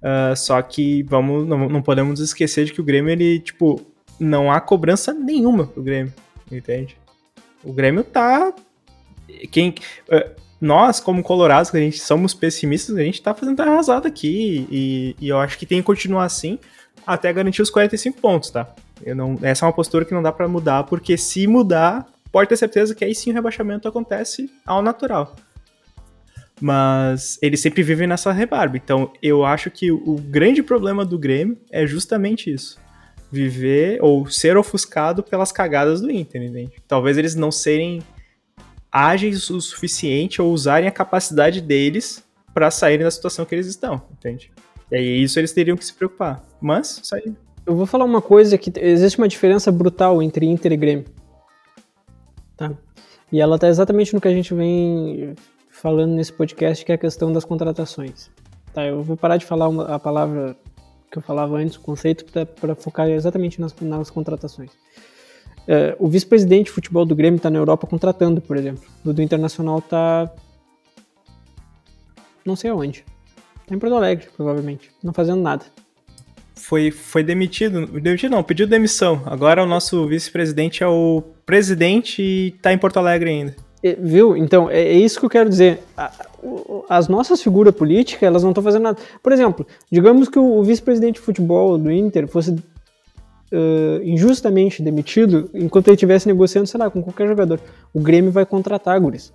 Uh, 0.00 0.34
só 0.34 0.60
que 0.62 1.02
vamos, 1.02 1.46
não, 1.46 1.68
não, 1.68 1.82
podemos 1.82 2.20
esquecer 2.20 2.64
de 2.64 2.72
que 2.72 2.80
o 2.80 2.84
Grêmio, 2.84 3.10
ele, 3.10 3.38
tipo, 3.38 3.80
não 4.18 4.50
há 4.50 4.60
cobrança 4.60 5.12
nenhuma 5.12 5.66
pro 5.66 5.82
Grêmio, 5.82 6.12
entende? 6.50 6.96
O 7.62 7.72
Grêmio 7.72 8.02
tá. 8.02 8.52
Quem, 9.50 9.74
uh, 10.08 10.40
nós, 10.60 11.00
como 11.00 11.22
colorados, 11.22 11.70
que 11.70 11.76
a 11.76 11.80
gente 11.80 12.00
somos 12.00 12.34
pessimistas, 12.34 12.96
a 12.96 13.02
gente 13.02 13.20
tá 13.20 13.34
fazendo 13.34 13.60
arrasada 13.60 14.08
aqui 14.08 14.66
e, 14.70 15.16
e, 15.20 15.28
eu 15.28 15.38
acho 15.38 15.58
que 15.58 15.66
tem 15.66 15.80
que 15.80 15.86
continuar 15.86 16.24
assim 16.24 16.58
até 17.06 17.32
garantir 17.32 17.62
os 17.62 17.70
45 17.70 18.20
pontos, 18.20 18.50
tá? 18.50 18.68
Eu 19.02 19.14
não, 19.14 19.38
essa 19.42 19.64
é 19.64 19.66
uma 19.66 19.72
postura 19.72 20.04
que 20.04 20.12
não 20.12 20.22
dá 20.22 20.32
para 20.32 20.46
mudar, 20.48 20.84
porque 20.84 21.16
se 21.16 21.46
mudar, 21.46 22.06
pode 22.30 22.48
ter 22.48 22.56
certeza 22.56 22.94
que 22.94 23.04
aí 23.04 23.14
sim 23.14 23.30
o 23.30 23.34
rebaixamento 23.34 23.88
acontece 23.88 24.50
ao 24.66 24.82
natural. 24.82 25.34
Mas 26.60 27.38
eles 27.40 27.60
sempre 27.60 27.82
vivem 27.82 28.06
nessa 28.06 28.32
rebarba. 28.32 28.76
Então 28.76 29.12
eu 29.22 29.44
acho 29.44 29.70
que 29.70 29.90
o 29.90 30.16
grande 30.16 30.62
problema 30.62 31.04
do 31.04 31.18
Grêmio 31.18 31.56
é 31.70 31.86
justamente 31.86 32.52
isso. 32.52 32.78
Viver 33.32 33.98
ou 34.02 34.26
ser 34.26 34.56
ofuscado 34.56 35.22
pelas 35.22 35.52
cagadas 35.52 36.00
do 36.00 36.10
Inter, 36.10 36.42
entende? 36.42 36.72
Talvez 36.86 37.16
eles 37.16 37.34
não 37.34 37.50
serem 37.50 38.02
ágeis 38.92 39.48
o 39.50 39.60
suficiente 39.60 40.42
ou 40.42 40.52
usarem 40.52 40.88
a 40.88 40.92
capacidade 40.92 41.60
deles 41.60 42.24
para 42.52 42.70
saírem 42.70 43.04
da 43.04 43.10
situação 43.10 43.44
que 43.44 43.54
eles 43.54 43.66
estão, 43.66 44.02
entende? 44.10 44.50
E 44.90 44.96
aí 44.96 45.22
isso 45.22 45.38
eles 45.38 45.52
teriam 45.52 45.76
que 45.76 45.84
se 45.84 45.94
preocupar. 45.94 46.44
Mas, 46.60 47.00
sair. 47.04 47.34
Eu 47.64 47.76
vou 47.76 47.86
falar 47.86 48.04
uma 48.04 48.20
coisa 48.20 48.58
que 48.58 48.72
existe 48.76 49.16
uma 49.18 49.28
diferença 49.28 49.70
brutal 49.70 50.20
entre 50.20 50.46
Inter 50.46 50.72
e 50.72 50.76
Grêmio. 50.76 51.04
Tá? 52.56 52.72
E 53.30 53.40
ela 53.40 53.58
tá 53.58 53.68
exatamente 53.68 54.12
no 54.12 54.20
que 54.20 54.26
a 54.26 54.32
gente 54.32 54.52
vem 54.52 55.34
falando 55.80 56.12
nesse 56.12 56.32
podcast, 56.32 56.84
que 56.84 56.92
é 56.92 56.94
a 56.94 56.98
questão 56.98 57.32
das 57.32 57.44
contratações. 57.44 58.30
Tá, 58.72 58.84
eu 58.84 59.02
vou 59.02 59.16
parar 59.16 59.38
de 59.38 59.46
falar 59.46 59.68
uma, 59.68 59.84
a 59.94 59.98
palavra 59.98 60.56
que 61.10 61.18
eu 61.18 61.22
falava 61.22 61.56
antes, 61.56 61.76
o 61.76 61.80
conceito, 61.80 62.24
para 62.60 62.74
focar 62.74 63.08
exatamente 63.08 63.60
nas, 63.60 63.74
nas 63.80 64.10
contratações. 64.10 64.70
É, 65.66 65.96
o 65.98 66.08
vice-presidente 66.08 66.66
de 66.66 66.72
futebol 66.72 67.04
do 67.04 67.16
Grêmio 67.16 67.38
está 67.38 67.50
na 67.50 67.58
Europa 67.58 67.86
contratando, 67.86 68.40
por 68.40 68.56
exemplo. 68.56 68.84
O 69.04 69.12
do 69.12 69.22
Internacional 69.22 69.78
está. 69.78 70.30
não 72.44 72.54
sei 72.54 72.70
aonde. 72.70 73.04
Está 73.62 73.74
em 73.74 73.78
Porto 73.78 73.94
Alegre, 73.94 74.28
provavelmente. 74.36 74.90
Não 75.02 75.12
fazendo 75.12 75.40
nada. 75.40 75.64
Foi, 76.54 76.90
foi 76.90 77.24
demitido. 77.24 77.86
Demitido 77.86 78.30
não, 78.30 78.42
pediu 78.42 78.66
demissão. 78.66 79.22
Agora 79.26 79.62
o 79.62 79.66
nosso 79.66 80.06
vice-presidente 80.06 80.82
é 80.84 80.86
o 80.86 81.22
presidente 81.44 82.22
e 82.22 82.48
está 82.48 82.72
em 82.72 82.78
Porto 82.78 82.98
Alegre 82.98 83.30
ainda. 83.30 83.69
Viu? 83.98 84.36
Então, 84.36 84.70
é, 84.70 84.80
é, 84.80 84.92
isso 84.92 85.18
que 85.18 85.24
eu 85.24 85.30
quero 85.30 85.48
dizer. 85.48 85.82
As 86.88 87.08
nossas 87.08 87.42
figuras 87.42 87.74
políticas, 87.74 88.22
elas 88.22 88.42
não 88.42 88.50
estão 88.50 88.62
fazendo 88.62 88.82
nada. 88.82 88.98
Por 89.22 89.32
exemplo, 89.32 89.66
digamos 89.90 90.28
que 90.28 90.38
o 90.38 90.62
vice-presidente 90.62 91.14
de 91.14 91.20
futebol 91.20 91.78
do 91.78 91.90
Inter 91.90 92.28
fosse 92.28 92.50
uh, 92.50 94.02
injustamente 94.02 94.82
demitido 94.82 95.50
enquanto 95.54 95.88
ele 95.88 95.94
estivesse 95.94 96.26
negociando, 96.26 96.66
sei 96.66 96.78
lá, 96.78 96.90
com 96.90 97.02
qualquer 97.02 97.26
jogador. 97.26 97.60
O 97.92 98.00
Grêmio 98.00 98.30
vai 98.30 98.44
contratar, 98.44 99.00
Guris. 99.00 99.32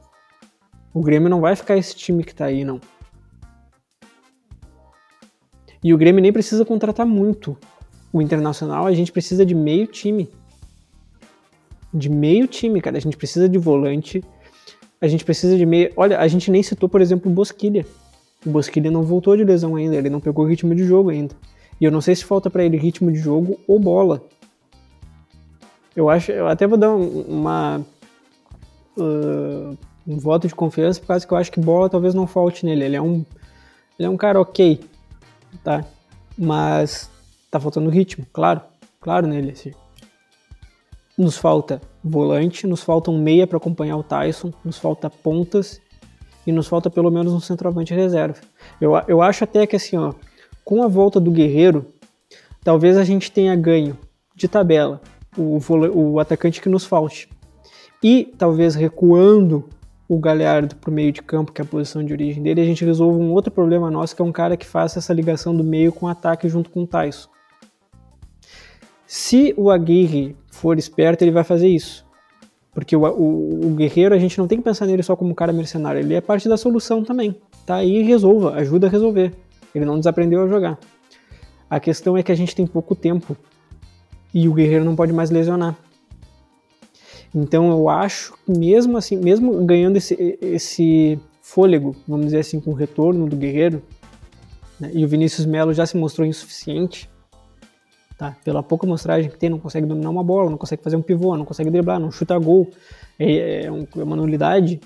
O 0.93 1.01
Grêmio 1.01 1.29
não 1.29 1.41
vai 1.41 1.55
ficar 1.55 1.75
esse 1.77 1.95
time 1.95 2.23
que 2.23 2.31
está 2.31 2.45
aí, 2.45 2.63
não. 2.63 2.79
E 5.83 5.93
o 5.93 5.97
Grêmio 5.97 6.21
nem 6.21 6.33
precisa 6.33 6.63
contratar 6.63 7.05
muito. 7.05 7.57
O 8.13 8.21
Internacional, 8.21 8.85
a 8.85 8.93
gente 8.93 9.11
precisa 9.11 9.45
de 9.45 9.53
meio 9.53 9.87
time. 9.87 10.29
De 11.93 12.09
meio 12.09 12.47
time, 12.47 12.79
cara. 12.79 12.97
A 12.97 13.01
gente 13.01 13.17
precisa 13.17 13.49
de 13.49 13.57
volante, 13.57 14.23
a 15.05 15.07
gente 15.07 15.23
precisa 15.23 15.55
de 15.55 15.65
meio. 15.65 15.91
Olha, 15.95 16.19
a 16.19 16.27
gente 16.27 16.49
nem 16.49 16.63
citou, 16.63 16.89
por 16.89 16.99
exemplo, 16.99 17.31
o 17.31 17.33
Bosquilha. 17.33 17.85
O 18.45 18.49
Bosquilha 18.49 18.89
não 18.89 19.03
voltou 19.03 19.37
de 19.37 19.43
lesão 19.43 19.75
ainda, 19.75 19.95
ele 19.95 20.09
não 20.09 20.19
pegou 20.19 20.45
ritmo 20.45 20.73
de 20.73 20.83
jogo 20.83 21.09
ainda. 21.09 21.35
E 21.79 21.85
eu 21.85 21.91
não 21.91 22.01
sei 22.01 22.15
se 22.15 22.25
falta 22.25 22.49
para 22.49 22.63
ele 22.63 22.77
ritmo 22.77 23.11
de 23.11 23.19
jogo 23.19 23.59
ou 23.67 23.79
bola. 23.79 24.23
Eu 25.95 26.09
acho, 26.09 26.31
eu 26.31 26.47
até 26.47 26.65
vou 26.65 26.77
dar 26.77 26.89
uma 26.89 27.85
uh, 28.97 29.77
um 30.07 30.17
voto 30.17 30.47
de 30.47 30.55
confiança 30.55 30.99
por 30.99 31.07
causa 31.07 31.25
que 31.25 31.33
eu 31.33 31.37
acho 31.37 31.51
que 31.51 31.59
bola 31.59 31.89
talvez 31.89 32.13
não 32.13 32.25
falte 32.25 32.65
nele. 32.65 32.85
Ele 32.85 32.95
é 32.95 33.01
um 33.01 33.23
Ele 33.97 34.07
é 34.07 34.09
um 34.09 34.17
cara 34.17 34.41
ok, 34.41 34.83
tá? 35.63 35.85
Mas 36.37 37.09
tá 37.51 37.59
faltando 37.59 37.89
ritmo, 37.89 38.25
claro, 38.33 38.61
claro 38.99 39.27
nele. 39.27 39.51
Assim. 39.51 39.71
Nos 41.17 41.37
falta 41.37 41.81
volante, 42.03 42.67
nos 42.67 42.83
falta 42.83 43.09
um 43.09 43.17
meia 43.17 43.47
para 43.47 43.57
acompanhar 43.57 43.97
o 43.97 44.03
Tyson, 44.03 44.51
nos 44.63 44.77
falta 44.77 45.09
pontas 45.09 45.81
e 46.45 46.51
nos 46.51 46.67
falta 46.67 46.89
pelo 46.89 47.09
menos 47.09 47.33
um 47.33 47.39
centroavante 47.39 47.93
reserva. 47.93 48.39
Eu, 48.79 48.91
eu 49.07 49.21
acho 49.21 49.43
até 49.43 49.65
que 49.65 49.75
assim, 49.75 49.97
ó, 49.97 50.13
com 50.63 50.83
a 50.83 50.87
volta 50.87 51.19
do 51.19 51.31
Guerreiro, 51.31 51.85
talvez 52.63 52.97
a 52.97 53.03
gente 53.03 53.31
tenha 53.31 53.55
ganho 53.55 53.97
de 54.35 54.47
tabela 54.47 55.01
o, 55.37 55.59
o 55.93 56.19
atacante 56.19 56.61
que 56.61 56.69
nos 56.69 56.85
falte. 56.85 57.29
E 58.03 58.33
talvez 58.37 58.75
recuando 58.75 59.69
o 60.07 60.19
Galhardo 60.19 60.75
para 60.75 60.91
o 60.91 60.93
meio 60.93 61.11
de 61.11 61.21
campo, 61.21 61.51
que 61.51 61.61
é 61.61 61.63
a 61.63 61.67
posição 61.67 62.03
de 62.03 62.13
origem 62.13 62.43
dele, 62.43 62.61
a 62.61 62.65
gente 62.65 62.85
resolve 62.85 63.19
um 63.19 63.31
outro 63.31 63.51
problema 63.51 63.89
nosso, 63.89 64.15
que 64.15 64.21
é 64.21 64.25
um 64.25 64.31
cara 64.31 64.55
que 64.55 64.65
faça 64.65 64.99
essa 64.99 65.13
ligação 65.13 65.55
do 65.55 65.63
meio 65.63 65.91
com 65.91 66.05
o 66.05 66.09
ataque 66.09 66.47
junto 66.47 66.69
com 66.69 66.83
o 66.83 66.87
Tyson. 66.87 67.29
Se 69.07 69.53
o 69.57 69.69
Aguirre 69.69 70.35
for 70.49 70.77
esperto, 70.77 71.23
ele 71.23 71.31
vai 71.31 71.43
fazer 71.43 71.67
isso. 71.67 72.05
Porque 72.73 72.95
o, 72.95 73.05
o, 73.05 73.67
o, 73.67 73.75
Guerreiro, 73.75 74.13
a 74.13 74.17
gente 74.17 74.37
não 74.37 74.47
tem 74.47 74.57
que 74.57 74.63
pensar 74.63 74.85
nele 74.85 75.01
só 75.01 75.15
como 75.15 75.31
um 75.31 75.33
cara 75.33 75.53
mercenário, 75.53 76.01
ele 76.01 76.13
é 76.13 76.21
parte 76.21 76.49
da 76.49 76.57
solução 76.57 77.03
também. 77.03 77.35
Tá 77.65 77.75
aí 77.75 78.01
resolva, 78.01 78.53
ajuda 78.55 78.87
a 78.87 78.89
resolver. 78.89 79.33
Ele 79.73 79.85
não 79.85 79.97
desaprendeu 79.97 80.43
a 80.43 80.47
jogar. 80.47 80.77
A 81.69 81.79
questão 81.79 82.17
é 82.17 82.23
que 82.23 82.31
a 82.31 82.35
gente 82.35 82.55
tem 82.55 82.67
pouco 82.67 82.93
tempo 82.93 83.35
e 84.33 84.47
o 84.49 84.53
Guerreiro 84.53 84.83
não 84.83 84.95
pode 84.95 85.13
mais 85.13 85.29
lesionar. 85.29 85.75
Então 87.33 87.69
eu 87.69 87.89
acho 87.89 88.33
que 88.45 88.51
mesmo 88.51 88.97
assim, 88.97 89.17
mesmo 89.17 89.65
ganhando 89.65 89.97
esse, 89.97 90.37
esse 90.41 91.19
fôlego, 91.41 91.95
vamos 92.07 92.25
dizer 92.27 92.39
assim, 92.39 92.59
com 92.59 92.71
o 92.71 92.73
retorno 92.73 93.27
do 93.27 93.35
Guerreiro, 93.35 93.81
né, 94.79 94.91
e 94.93 95.05
o 95.05 95.07
Vinícius 95.07 95.45
Melo 95.45 95.73
já 95.73 95.85
se 95.85 95.95
mostrou 95.95 96.27
insuficiente, 96.27 97.09
tá? 98.17 98.35
Pela 98.43 98.63
pouca 98.63 98.87
mostragem 98.87 99.29
que 99.29 99.37
tem, 99.37 99.49
não 99.49 99.59
consegue 99.59 99.85
dominar 99.85 100.09
uma 100.09 100.23
bola, 100.23 100.49
não 100.49 100.57
consegue 100.57 100.81
fazer 100.83 100.95
um 100.95 101.01
pivô, 101.01 101.35
não 101.35 101.45
consegue 101.45 101.69
driblar, 101.69 101.99
não 101.99 102.11
chuta 102.11 102.37
gol, 102.37 102.69
é, 103.19 103.33
é, 103.33 103.65
é 103.65 104.03
uma 104.03 104.15
nulidade, 104.15 104.79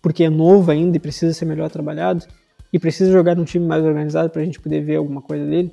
porque 0.00 0.24
é 0.24 0.30
novo 0.30 0.70
ainda 0.70 0.96
e 0.96 1.00
precisa 1.00 1.32
ser 1.32 1.44
melhor 1.44 1.70
trabalhado, 1.70 2.26
e 2.72 2.78
precisa 2.78 3.12
jogar 3.12 3.36
num 3.36 3.44
time 3.44 3.66
mais 3.66 3.84
organizado 3.84 4.30
para 4.30 4.42
a 4.42 4.44
gente 4.44 4.58
poder 4.58 4.80
ver 4.80 4.96
alguma 4.96 5.20
coisa 5.20 5.44
dele. 5.44 5.72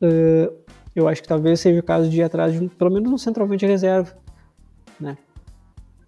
Uh, 0.00 0.52
eu 0.94 1.08
acho 1.08 1.22
que 1.22 1.28
talvez 1.28 1.60
seja 1.60 1.80
o 1.80 1.82
caso 1.82 2.08
de 2.08 2.18
ir 2.18 2.22
atrás 2.22 2.52
de 2.52 2.60
um, 2.60 2.68
pelo 2.68 2.90
menos 2.90 3.10
um 3.10 3.18
centroavante 3.18 3.66
reserva, 3.66 4.16
né? 4.98 5.16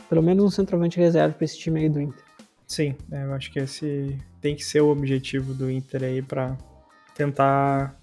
Pelo 0.09 0.23
menos 0.23 0.45
um 0.45 0.51
centroavante 0.51 0.99
reserva 0.99 1.35
para 1.35 1.45
esse 1.45 1.59
time 1.59 1.81
aí 1.81 1.89
do 1.89 2.01
Inter. 2.01 2.23
Sim, 2.67 2.95
é, 3.11 3.25
eu 3.25 3.33
acho 3.33 3.51
que 3.53 3.59
esse 3.59 4.17
tem 4.41 4.57
que 4.57 4.65
ser 4.65 4.81
o 4.81 4.91
objetivo 4.91 5.55
do 5.55 5.71
Inter 5.71 6.05
aí 6.05 6.23
para 6.23 6.57
tentar 7.15 7.99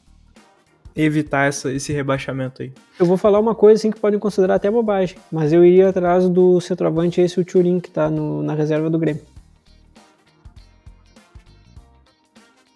evitar 1.03 1.47
essa, 1.47 1.71
esse 1.71 1.93
rebaixamento 1.93 2.61
aí. 2.61 2.71
Eu 2.99 3.05
vou 3.05 3.17
falar 3.17 3.39
uma 3.39 3.55
coisa 3.55 3.79
assim 3.79 3.91
que 3.91 3.99
podem 3.99 4.19
considerar 4.19 4.55
até 4.55 4.69
bobagem, 4.69 5.17
mas 5.31 5.53
eu 5.53 5.63
iria 5.63 5.89
atrás 5.89 6.27
do 6.27 6.59
centroavante 6.59 7.21
esse 7.21 7.39
o 7.39 7.45
Turin 7.45 7.79
que 7.79 7.89
tá 7.89 8.09
no, 8.09 8.43
na 8.43 8.53
reserva 8.53 8.89
do 8.89 8.99
Grêmio. 8.99 9.21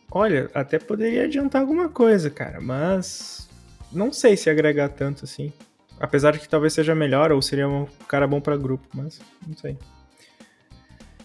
Olha, 0.10 0.50
até 0.54 0.78
poderia 0.78 1.24
adiantar 1.24 1.62
alguma 1.62 1.90
coisa, 1.90 2.30
cara, 2.30 2.62
mas 2.62 3.50
não 3.92 4.14
sei 4.14 4.38
se 4.38 4.50
agregar 4.50 4.90
tanto 4.90 5.26
assim. 5.26 5.52
Apesar 6.00 6.32
de 6.32 6.40
que 6.40 6.48
talvez 6.48 6.74
seja 6.74 6.94
melhor 6.94 7.32
ou 7.32 7.42
seria 7.42 7.68
um 7.68 7.88
cara 8.08 8.28
bom 8.28 8.40
para 8.40 8.56
grupo, 8.56 8.88
mas 8.94 9.20
não 9.46 9.58
sei. 9.58 9.78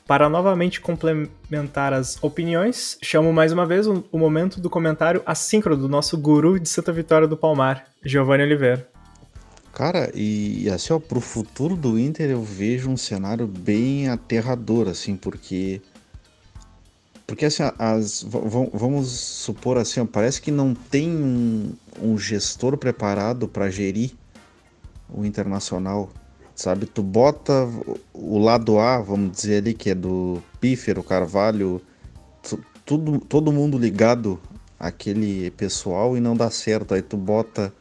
Para 0.08 0.26
novamente 0.26 0.80
complementar 0.80 1.92
as 1.92 2.16
opiniões, 2.22 2.96
chamo 3.02 3.30
mais 3.30 3.52
uma 3.52 3.66
vez 3.66 3.86
o, 3.86 4.02
o 4.10 4.18
momento 4.18 4.58
do 4.58 4.70
comentário 4.70 5.22
assíncrono 5.26 5.82
do 5.82 5.86
nosso 5.86 6.16
guru 6.16 6.58
de 6.58 6.66
Santa 6.66 6.90
Vitória 6.90 7.28
do 7.28 7.36
Palmar, 7.36 7.84
Giovanni 8.02 8.42
Oliveira. 8.42 8.88
Cara, 9.70 10.10
e 10.14 10.66
assim, 10.70 10.94
ó, 10.94 10.98
pro 10.98 11.20
futuro 11.20 11.76
do 11.76 11.98
Inter 11.98 12.30
eu 12.30 12.42
vejo 12.42 12.88
um 12.88 12.96
cenário 12.96 13.46
bem 13.46 14.08
aterrador, 14.08 14.88
assim, 14.88 15.14
porque 15.14 15.82
porque 17.26 17.44
assim, 17.44 17.64
as, 17.78 18.22
vamos 18.22 19.10
supor 19.10 19.76
assim, 19.76 20.06
parece 20.06 20.40
que 20.40 20.50
não 20.50 20.72
tem 20.72 21.10
um, 21.10 21.74
um 22.00 22.16
gestor 22.16 22.78
preparado 22.78 23.46
para 23.46 23.68
gerir 23.68 24.12
o 25.06 25.22
internacional, 25.22 26.08
sabe? 26.58 26.86
Tu 26.86 27.02
bota 27.04 27.68
o 28.12 28.36
lado 28.36 28.80
A, 28.80 29.00
vamos 29.00 29.30
dizer 29.30 29.58
ali, 29.58 29.74
que 29.74 29.90
é 29.90 29.94
do 29.94 30.42
Pífero, 30.60 31.04
Carvalho, 31.04 31.80
tudo, 32.84 33.20
todo 33.20 33.52
mundo 33.52 33.78
ligado 33.78 34.40
àquele 34.78 35.52
pessoal 35.52 36.16
e 36.16 36.20
não 36.20 36.36
dá 36.36 36.50
certo. 36.50 36.94
Aí 36.94 37.02
tu 37.02 37.16
bota 37.16 37.72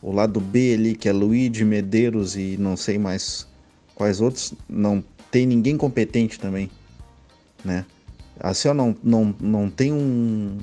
o 0.00 0.12
lado 0.12 0.38
B 0.38 0.74
ali, 0.74 0.94
que 0.94 1.08
é 1.08 1.12
Luigi, 1.12 1.64
Medeiros 1.64 2.36
e 2.36 2.56
não 2.56 2.76
sei 2.76 2.96
mais 2.96 3.44
quais 3.92 4.20
outros, 4.20 4.54
não 4.68 5.02
tem 5.32 5.44
ninguém 5.44 5.76
competente 5.76 6.38
também, 6.38 6.70
né? 7.64 7.84
Assim, 8.38 8.68
ó, 8.68 8.74
não, 8.74 8.96
não, 9.02 9.34
não 9.40 9.68
tem 9.68 9.92
um. 9.92 10.58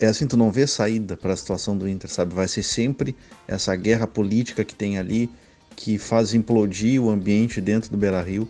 É 0.00 0.06
assim, 0.06 0.26
tu 0.26 0.36
não 0.36 0.50
vê 0.50 0.66
saída 0.66 1.16
para 1.16 1.32
a 1.32 1.36
situação 1.36 1.76
do 1.76 1.88
Inter, 1.88 2.10
sabe? 2.10 2.34
Vai 2.34 2.48
ser 2.48 2.62
sempre 2.62 3.16
essa 3.46 3.74
guerra 3.76 4.06
política 4.06 4.64
que 4.64 4.74
tem 4.74 4.98
ali, 4.98 5.30
que 5.76 5.98
faz 5.98 6.34
implodir 6.34 7.00
o 7.00 7.10
ambiente 7.10 7.60
dentro 7.60 7.90
do 7.90 7.96
Beira 7.96 8.20
Rio, 8.20 8.48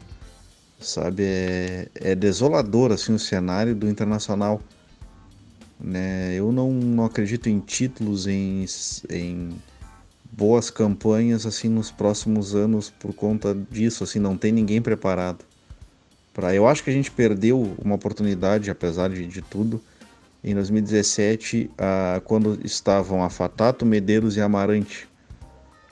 sabe? 0.81 1.23
É, 1.25 1.89
é 1.97 2.15
desolador, 2.15 2.93
assim, 2.93 3.13
o 3.13 3.19
cenário 3.19 3.75
do 3.75 3.89
Internacional. 3.89 4.61
Né? 5.79 6.35
Eu 6.35 6.51
não, 6.51 6.73
não 6.73 7.05
acredito 7.05 7.49
em 7.49 7.61
títulos, 7.61 8.27
em, 8.27 8.65
em 9.11 9.51
boas 10.33 10.71
campanhas, 10.71 11.45
assim, 11.45 11.69
nos 11.69 11.91
próximos 11.91 12.55
anos 12.55 12.91
por 12.91 13.13
conta 13.13 13.55
disso, 13.71 14.03
assim, 14.03 14.19
não 14.19 14.37
tem 14.37 14.51
ninguém 14.51 14.81
preparado. 14.81 15.45
Pra, 16.33 16.55
eu 16.55 16.67
acho 16.67 16.83
que 16.83 16.91
a 16.91 16.93
gente 16.93 17.11
perdeu 17.11 17.77
uma 17.83 17.95
oportunidade, 17.95 18.71
apesar 18.71 19.09
de, 19.11 19.27
de 19.27 19.41
tudo, 19.43 19.81
em 20.45 20.55
2017, 20.55 21.71
uh, 21.73 22.21
quando 22.21 22.61
estavam 22.63 23.25
a 23.25 23.31
Fatato, 23.31 23.87
Medeiros 23.87 24.37
e 24.37 24.43
Amarante, 24.43 25.09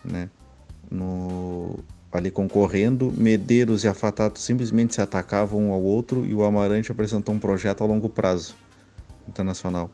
né? 0.04 0.28
No, 0.90 1.78
ali 2.12 2.30
concorrendo, 2.30 3.10
Medeiros 3.16 3.82
e 3.82 3.88
a 3.88 3.94
Fatato 3.94 4.38
simplesmente 4.38 4.94
se 4.94 5.00
atacavam 5.00 5.68
um 5.68 5.72
ao 5.72 5.82
outro 5.82 6.26
e 6.26 6.34
o 6.34 6.44
Amarante 6.44 6.92
apresentou 6.92 7.34
um 7.34 7.38
projeto 7.38 7.82
a 7.82 7.86
longo 7.86 8.10
prazo 8.10 8.54
internacional. 9.26 9.90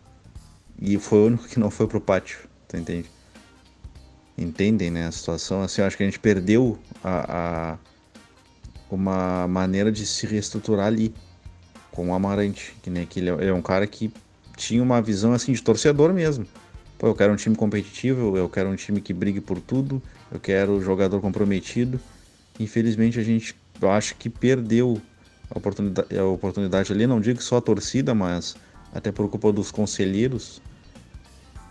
E 0.81 0.99
foi 0.99 1.19
o 1.21 1.27
único 1.27 1.47
que 1.47 1.61
não 1.61 1.71
foi 1.71 1.87
pro 1.87 2.01
pátio, 2.01 2.41
tu 2.67 2.77
entende? 2.77 3.09
Entendem, 4.37 4.91
né, 4.91 5.07
a 5.07 5.13
situação? 5.13 5.63
Assim, 5.63 5.81
eu 5.81 5.87
acho 5.87 5.97
que 5.97 6.03
a 6.03 6.07
gente 6.07 6.19
perdeu 6.19 6.77
a, 7.03 7.75
a 7.75 7.79
uma 8.91 9.47
maneira 9.47 9.93
de 9.93 10.05
se 10.05 10.27
reestruturar 10.27 10.87
ali 10.87 11.15
com 11.93 12.11
o 12.11 12.15
Amarante, 12.15 12.75
que 12.83 12.91
nem 12.91 13.05
aquele 13.05 13.29
é 13.29 13.53
um 13.53 13.63
cara 13.63 13.87
que 13.87 14.13
tinha 14.59 14.83
uma 14.83 15.01
visão 15.01 15.33
assim 15.33 15.53
de 15.53 15.63
torcedor 15.63 16.13
mesmo. 16.13 16.47
Pô, 16.99 17.07
eu 17.07 17.15
quero 17.15 17.33
um 17.33 17.37
time 17.37 17.55
competitivo, 17.55 18.37
eu 18.37 18.49
quero 18.49 18.69
um 18.69 18.75
time 18.75 19.01
que 19.01 19.15
brigue 19.15 19.41
por 19.41 19.61
tudo, 19.61 20.03
eu 20.33 20.41
quero 20.41 20.83
jogador 20.83 21.21
comprometido. 21.21 21.99
Infelizmente 22.59 23.21
a 23.21 23.23
gente, 23.23 23.55
eu 23.81 23.91
acho 23.91 24.17
que 24.17 24.29
perdeu 24.29 25.01
a 25.49 25.59
oportunidade, 25.59 26.19
a 26.19 26.25
oportunidade 26.25 26.93
ali, 26.93 27.07
não 27.07 27.21
digo 27.21 27.41
só 27.41 27.59
a 27.59 27.61
torcida, 27.61 28.15
mas 28.15 28.57
até 28.93 29.13
por 29.13 29.31
culpa 29.31 29.53
dos 29.53 29.71
conselheiros, 29.71 30.61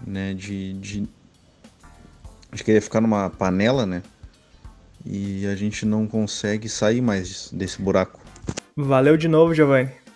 né, 0.06 0.34
de, 0.34 0.74
de, 0.76 1.08
de 2.54 2.64
querer 2.64 2.80
ficar 2.80 3.02
numa 3.02 3.30
panela, 3.30 3.86
né, 3.86 4.02
e 5.06 5.46
a 5.46 5.56
gente 5.56 5.86
não 5.86 6.08
consegue 6.08 6.70
sair 6.70 7.02
mais 7.02 7.52
desse 7.52 7.82
buraco. 7.82 8.20
Valeu 8.78 9.18
de 9.18 9.28
novo, 9.28 9.54
Giovanni. 9.54 10.07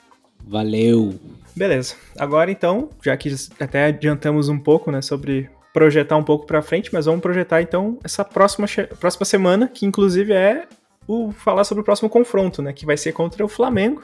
Valeu. 0.46 1.20
Beleza. 1.56 1.96
Agora 2.18 2.52
então, 2.52 2.90
já 3.04 3.16
que 3.18 3.34
até 3.60 3.86
adiantamos 3.86 4.50
um 4.50 4.58
pouco, 4.58 4.92
né, 4.92 5.02
sobre 5.02 5.50
projetar 5.74 6.18
um 6.18 6.24
pouco 6.24 6.46
para 6.46 6.62
frente, 6.62 6.90
mas 6.92 7.06
vamos 7.06 7.22
projetar 7.22 7.62
então 7.62 7.98
essa 8.04 8.26
próxima, 8.26 8.68
próxima 9.00 9.26
semana, 9.26 9.68
que 9.68 9.86
inclusive 9.86 10.34
é 10.34 10.68
o 11.08 11.32
falar 11.32 11.64
sobre 11.64 11.82
o 11.82 11.86
próximo 11.86 12.10
confronto, 12.10 12.62
né, 12.62 12.74
que 12.74 12.86
vai 12.86 12.98
ser 12.98 13.14
contra 13.14 13.44
o 13.44 13.48
Flamengo, 13.48 14.04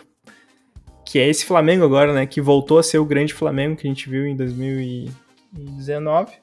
que 1.05 1.19
é 1.19 1.27
esse 1.27 1.45
Flamengo 1.45 1.85
agora, 1.85 2.14
né, 2.14 2.26
que 2.26 2.41
voltou 2.41 2.80
a 2.80 2.84
ser 2.84 2.97
o 2.99 3.05
grande 3.05 3.34
Flamengo 3.34 3.76
que 3.76 3.88
a 3.88 3.89
gente 3.89 4.09
viu 4.09 4.26
em 4.26 4.35
2019, 4.35 6.34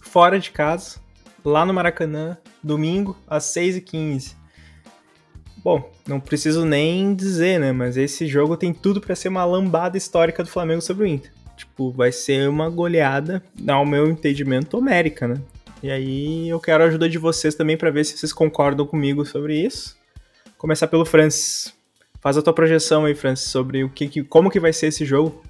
fora 0.00 0.38
de 0.38 0.50
casa, 0.50 1.00
lá 1.44 1.64
no 1.64 1.74
Maracanã, 1.74 2.36
domingo, 2.62 3.16
às 3.28 3.44
6h15. 3.44 4.34
Bom, 5.66 5.90
não 6.06 6.20
preciso 6.20 6.64
nem 6.64 7.12
dizer, 7.12 7.58
né? 7.58 7.72
Mas 7.72 7.96
esse 7.96 8.24
jogo 8.24 8.56
tem 8.56 8.72
tudo 8.72 9.00
para 9.00 9.16
ser 9.16 9.26
uma 9.26 9.44
lambada 9.44 9.98
histórica 9.98 10.44
do 10.44 10.48
Flamengo 10.48 10.80
sobre 10.80 11.02
o 11.02 11.06
Inter. 11.08 11.32
Tipo, 11.56 11.90
vai 11.90 12.12
ser 12.12 12.48
uma 12.48 12.70
goleada, 12.70 13.42
ao 13.66 13.84
meu 13.84 14.08
entendimento, 14.08 14.78
homérica, 14.78 15.26
né? 15.26 15.42
E 15.82 15.90
aí 15.90 16.48
eu 16.48 16.60
quero 16.60 16.84
a 16.84 16.86
ajuda 16.86 17.08
de 17.08 17.18
vocês 17.18 17.56
também 17.56 17.76
para 17.76 17.90
ver 17.90 18.04
se 18.04 18.16
vocês 18.16 18.32
concordam 18.32 18.86
comigo 18.86 19.26
sobre 19.26 19.58
isso. 19.60 19.96
Começar 20.56 20.86
pelo 20.86 21.04
Francis. 21.04 21.74
faz 22.20 22.36
a 22.36 22.42
tua 22.42 22.52
projeção 22.52 23.04
aí, 23.04 23.16
Francis, 23.16 23.48
sobre 23.48 23.82
o 23.82 23.90
que, 23.90 24.06
que 24.06 24.22
como 24.22 24.48
que 24.48 24.60
vai 24.60 24.72
ser 24.72 24.86
esse 24.86 25.04
jogo 25.04 25.42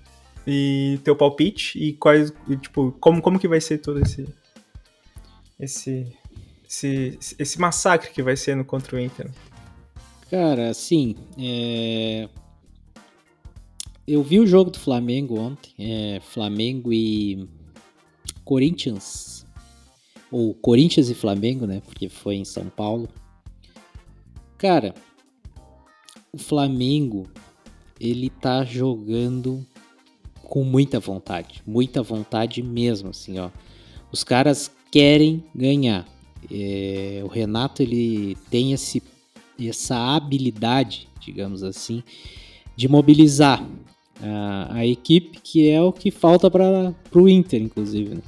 e 0.46 0.98
teu 1.04 1.14
palpite 1.14 1.78
e 1.78 1.92
quais, 1.92 2.32
e, 2.48 2.56
tipo, 2.56 2.90
como, 3.00 3.20
como 3.20 3.38
que 3.38 3.46
vai 3.46 3.60
ser 3.60 3.76
todo 3.82 4.00
esse 4.00 4.26
esse 5.60 6.10
esse, 6.66 7.18
esse 7.38 7.60
massacre 7.60 8.10
que 8.10 8.22
vai 8.22 8.34
ser 8.34 8.56
no 8.56 8.64
contra 8.64 8.96
o 8.96 8.98
Inter. 8.98 9.30
Cara, 10.30 10.70
assim, 10.70 11.14
é... 11.38 12.28
eu 14.06 14.22
vi 14.22 14.40
o 14.40 14.46
jogo 14.46 14.70
do 14.70 14.78
Flamengo 14.78 15.38
ontem, 15.38 15.72
é, 15.78 16.20
Flamengo 16.20 16.92
e 16.92 17.48
Corinthians, 18.44 19.46
ou 20.30 20.52
Corinthians 20.54 21.08
e 21.08 21.14
Flamengo, 21.14 21.66
né, 21.66 21.80
porque 21.84 22.08
foi 22.08 22.34
em 22.36 22.44
São 22.44 22.68
Paulo. 22.68 23.08
Cara, 24.58 24.94
o 26.32 26.38
Flamengo, 26.38 27.28
ele 28.00 28.28
tá 28.28 28.64
jogando 28.64 29.64
com 30.42 30.64
muita 30.64 30.98
vontade, 30.98 31.62
muita 31.66 32.02
vontade 32.02 32.62
mesmo, 32.62 33.10
assim, 33.10 33.38
ó. 33.38 33.50
Os 34.10 34.24
caras 34.24 34.70
querem 34.90 35.44
ganhar. 35.54 36.06
É, 36.50 37.20
o 37.24 37.28
Renato 37.28 37.82
ele 37.82 38.36
tem 38.50 38.72
esse, 38.72 39.02
essa 39.60 40.14
habilidade, 40.14 41.08
digamos 41.20 41.62
assim, 41.62 42.02
de 42.76 42.88
mobilizar 42.88 43.66
a, 44.20 44.78
a 44.78 44.86
equipe, 44.86 45.40
que 45.40 45.68
é 45.68 45.80
o 45.80 45.92
que 45.92 46.10
falta 46.10 46.50
para 46.50 46.94
o 47.14 47.28
Inter, 47.28 47.62
inclusive. 47.62 48.16
Né? 48.16 48.22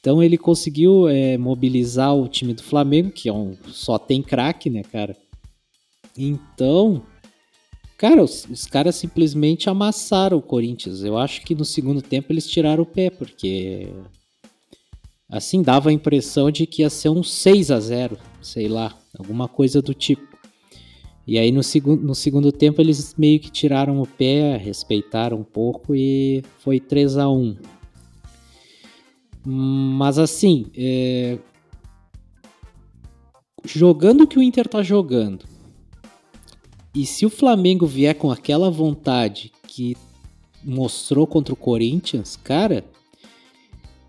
Então 0.00 0.22
ele 0.22 0.36
conseguiu 0.36 1.08
é, 1.08 1.38
mobilizar 1.38 2.14
o 2.14 2.28
time 2.28 2.52
do 2.52 2.62
Flamengo, 2.62 3.10
que 3.10 3.28
é 3.28 3.32
um, 3.32 3.56
só 3.68 3.98
tem 3.98 4.22
craque, 4.22 4.68
né, 4.68 4.82
cara? 4.82 5.16
Então, 6.16 7.02
cara, 7.96 8.22
os, 8.22 8.44
os, 8.50 8.66
caras 8.66 8.96
simplesmente 8.96 9.70
amassaram 9.70 10.36
o 10.36 10.42
Corinthians. 10.42 11.02
Eu 11.02 11.16
acho 11.16 11.40
que 11.42 11.54
no 11.54 11.64
segundo 11.64 12.02
tempo 12.02 12.32
eles 12.32 12.46
tiraram 12.46 12.82
o 12.82 12.86
pé, 12.86 13.10
porque 13.10 13.88
assim 15.28 15.62
dava 15.62 15.88
a 15.88 15.92
impressão 15.92 16.50
de 16.50 16.66
que 16.66 16.82
ia 16.82 16.90
ser 16.90 17.08
um 17.08 17.22
6 17.22 17.70
a 17.70 17.80
0 17.80 18.18
sei 18.42 18.68
lá, 18.68 18.96
alguma 19.18 19.48
coisa 19.48 19.80
do 19.80 19.94
tipo. 19.94 20.33
E 21.26 21.38
aí 21.38 21.50
no, 21.50 21.62
segu 21.62 21.96
no 21.96 22.14
segundo 22.14 22.52
tempo 22.52 22.80
eles 22.80 23.14
meio 23.16 23.40
que 23.40 23.50
tiraram 23.50 24.00
o 24.00 24.06
pé, 24.06 24.56
respeitaram 24.56 25.38
um 25.38 25.44
pouco 25.44 25.94
e 25.94 26.42
foi 26.58 26.78
3 26.78 27.16
a 27.16 27.28
1 27.28 27.56
Mas 29.44 30.18
assim, 30.18 30.66
é... 30.76 31.38
jogando 33.64 34.24
o 34.24 34.26
que 34.26 34.38
o 34.38 34.42
Inter 34.42 34.68
tá 34.68 34.82
jogando, 34.82 35.46
e 36.94 37.04
se 37.04 37.26
o 37.26 37.30
Flamengo 37.30 37.86
vier 37.86 38.14
com 38.14 38.30
aquela 38.30 38.70
vontade 38.70 39.50
que 39.66 39.96
mostrou 40.62 41.26
contra 41.26 41.52
o 41.52 41.56
Corinthians, 41.56 42.36
cara, 42.36 42.84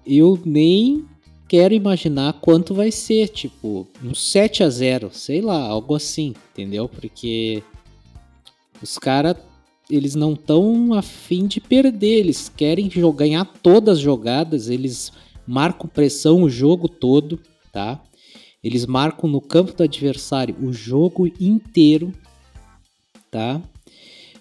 eu 0.06 0.40
nem 0.46 1.04
quero 1.48 1.74
imaginar 1.74 2.34
quanto 2.42 2.74
vai 2.74 2.92
ser, 2.92 3.30
tipo, 3.30 3.88
um 4.04 4.14
7 4.14 4.64
a 4.64 4.70
0, 4.70 5.10
sei 5.14 5.42
lá, 5.42 5.60
algo 5.60 5.96
assim, 5.96 6.34
entendeu? 6.52 6.90
Porque 6.90 7.64
os 8.82 8.98
caras 8.98 9.38
eles 9.90 10.16
não 10.16 10.34
estão 10.34 10.94
afim 10.94 11.46
de 11.46 11.62
perder, 11.62 12.20
eles 12.20 12.50
querem 12.50 12.90
ganhar 13.16 13.46
todas 13.62 14.00
as 14.00 14.04
jogadas, 14.04 14.68
eles 14.68 15.12
marcam 15.46 15.88
pressão 15.88 16.42
o 16.42 16.50
jogo 16.50 16.90
todo, 16.90 17.40
tá? 17.72 18.02
Eles 18.64 18.88
marcam 18.88 19.30
no 19.30 19.40
campo 19.40 19.74
do 19.74 19.84
adversário 19.84 20.56
o 20.60 20.74
jogo 20.74 21.32
inteiro 21.40 22.12
tá? 23.36 23.62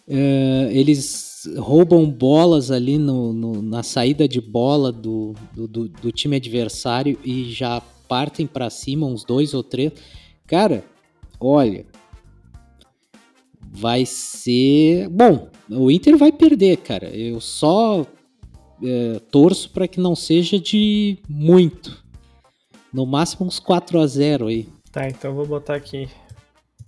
Uh, 0.06 0.70
eles 0.70 1.33
roubam 1.56 2.08
bolas 2.10 2.70
ali 2.70 2.98
no, 2.98 3.32
no, 3.32 3.62
na 3.62 3.82
saída 3.82 4.26
de 4.28 4.40
bola 4.40 4.90
do, 4.90 5.34
do, 5.52 5.88
do, 5.88 6.12
time 6.12 6.36
adversário 6.36 7.18
e 7.24 7.50
já 7.50 7.82
partem 8.08 8.46
para 8.46 8.70
cima, 8.70 9.06
uns 9.06 9.24
dois 9.24 9.54
ou 9.54 9.62
três. 9.62 9.92
Cara, 10.46 10.84
olha, 11.40 11.86
vai 13.60 14.06
ser. 14.06 15.08
Bom, 15.08 15.48
o 15.70 15.90
Inter 15.90 16.16
vai 16.16 16.32
perder, 16.32 16.78
cara. 16.78 17.08
Eu 17.08 17.40
só 17.40 18.06
é, 18.82 19.20
torço 19.30 19.70
para 19.70 19.88
que 19.88 20.00
não 20.00 20.14
seja 20.14 20.58
de 20.58 21.18
muito. 21.28 22.02
No 22.92 23.04
máximo 23.04 23.46
uns 23.46 23.58
4 23.58 23.98
a 23.98 24.06
0 24.06 24.46
aí. 24.46 24.68
Tá, 24.92 25.08
então 25.08 25.34
vou 25.34 25.44
botar 25.44 25.74
aqui 25.74 26.08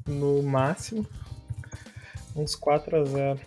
no 0.07 0.41
máximo 0.41 1.05
Uns 2.37 2.55
4 2.55 2.97
a 2.99 3.05
0 3.05 3.41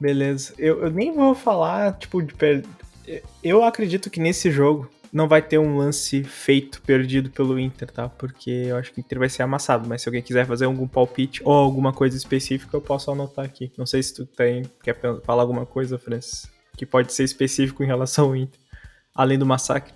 Beleza. 0.00 0.54
Eu, 0.58 0.82
eu 0.82 0.90
nem 0.90 1.12
vou 1.12 1.34
falar, 1.34 1.96
tipo, 1.98 2.22
de 2.22 2.34
per... 2.34 2.64
Eu 3.42 3.62
acredito 3.62 4.10
que 4.10 4.18
nesse 4.18 4.50
jogo 4.50 4.90
não 5.14 5.28
vai 5.28 5.40
ter 5.40 5.58
um 5.58 5.76
lance 5.76 6.24
feito, 6.24 6.82
perdido 6.82 7.30
pelo 7.30 7.56
Inter, 7.58 7.88
tá? 7.88 8.08
Porque 8.08 8.50
eu 8.50 8.76
acho 8.76 8.92
que 8.92 8.98
o 8.98 9.00
Inter 9.00 9.20
vai 9.20 9.28
ser 9.28 9.44
amassado. 9.44 9.88
Mas 9.88 10.02
se 10.02 10.08
alguém 10.08 10.20
quiser 10.20 10.44
fazer 10.44 10.64
algum 10.64 10.88
palpite 10.88 11.40
ou 11.44 11.52
alguma 11.52 11.92
coisa 11.92 12.16
específica, 12.16 12.76
eu 12.76 12.80
posso 12.80 13.12
anotar 13.12 13.44
aqui. 13.44 13.70
Não 13.78 13.86
sei 13.86 14.02
se 14.02 14.12
tu 14.12 14.26
tem, 14.26 14.64
quer 14.82 14.98
falar 15.22 15.42
alguma 15.42 15.64
coisa, 15.64 15.96
Francis, 15.98 16.50
que 16.76 16.84
pode 16.84 17.12
ser 17.12 17.22
específico 17.22 17.84
em 17.84 17.86
relação 17.86 18.26
ao 18.26 18.36
Inter, 18.36 18.58
além 19.14 19.38
do 19.38 19.46
massacre. 19.46 19.94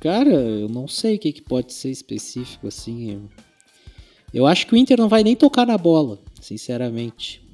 Cara, 0.00 0.30
eu 0.30 0.68
não 0.68 0.86
sei 0.86 1.16
o 1.16 1.18
que, 1.18 1.32
que 1.32 1.42
pode 1.42 1.72
ser 1.72 1.90
específico, 1.90 2.68
assim. 2.68 3.26
Eu 4.34 4.46
acho 4.46 4.66
que 4.66 4.74
o 4.74 4.76
Inter 4.76 4.98
não 4.98 5.08
vai 5.08 5.24
nem 5.24 5.34
tocar 5.34 5.66
na 5.66 5.78
bola, 5.78 6.18
sinceramente. 6.42 7.47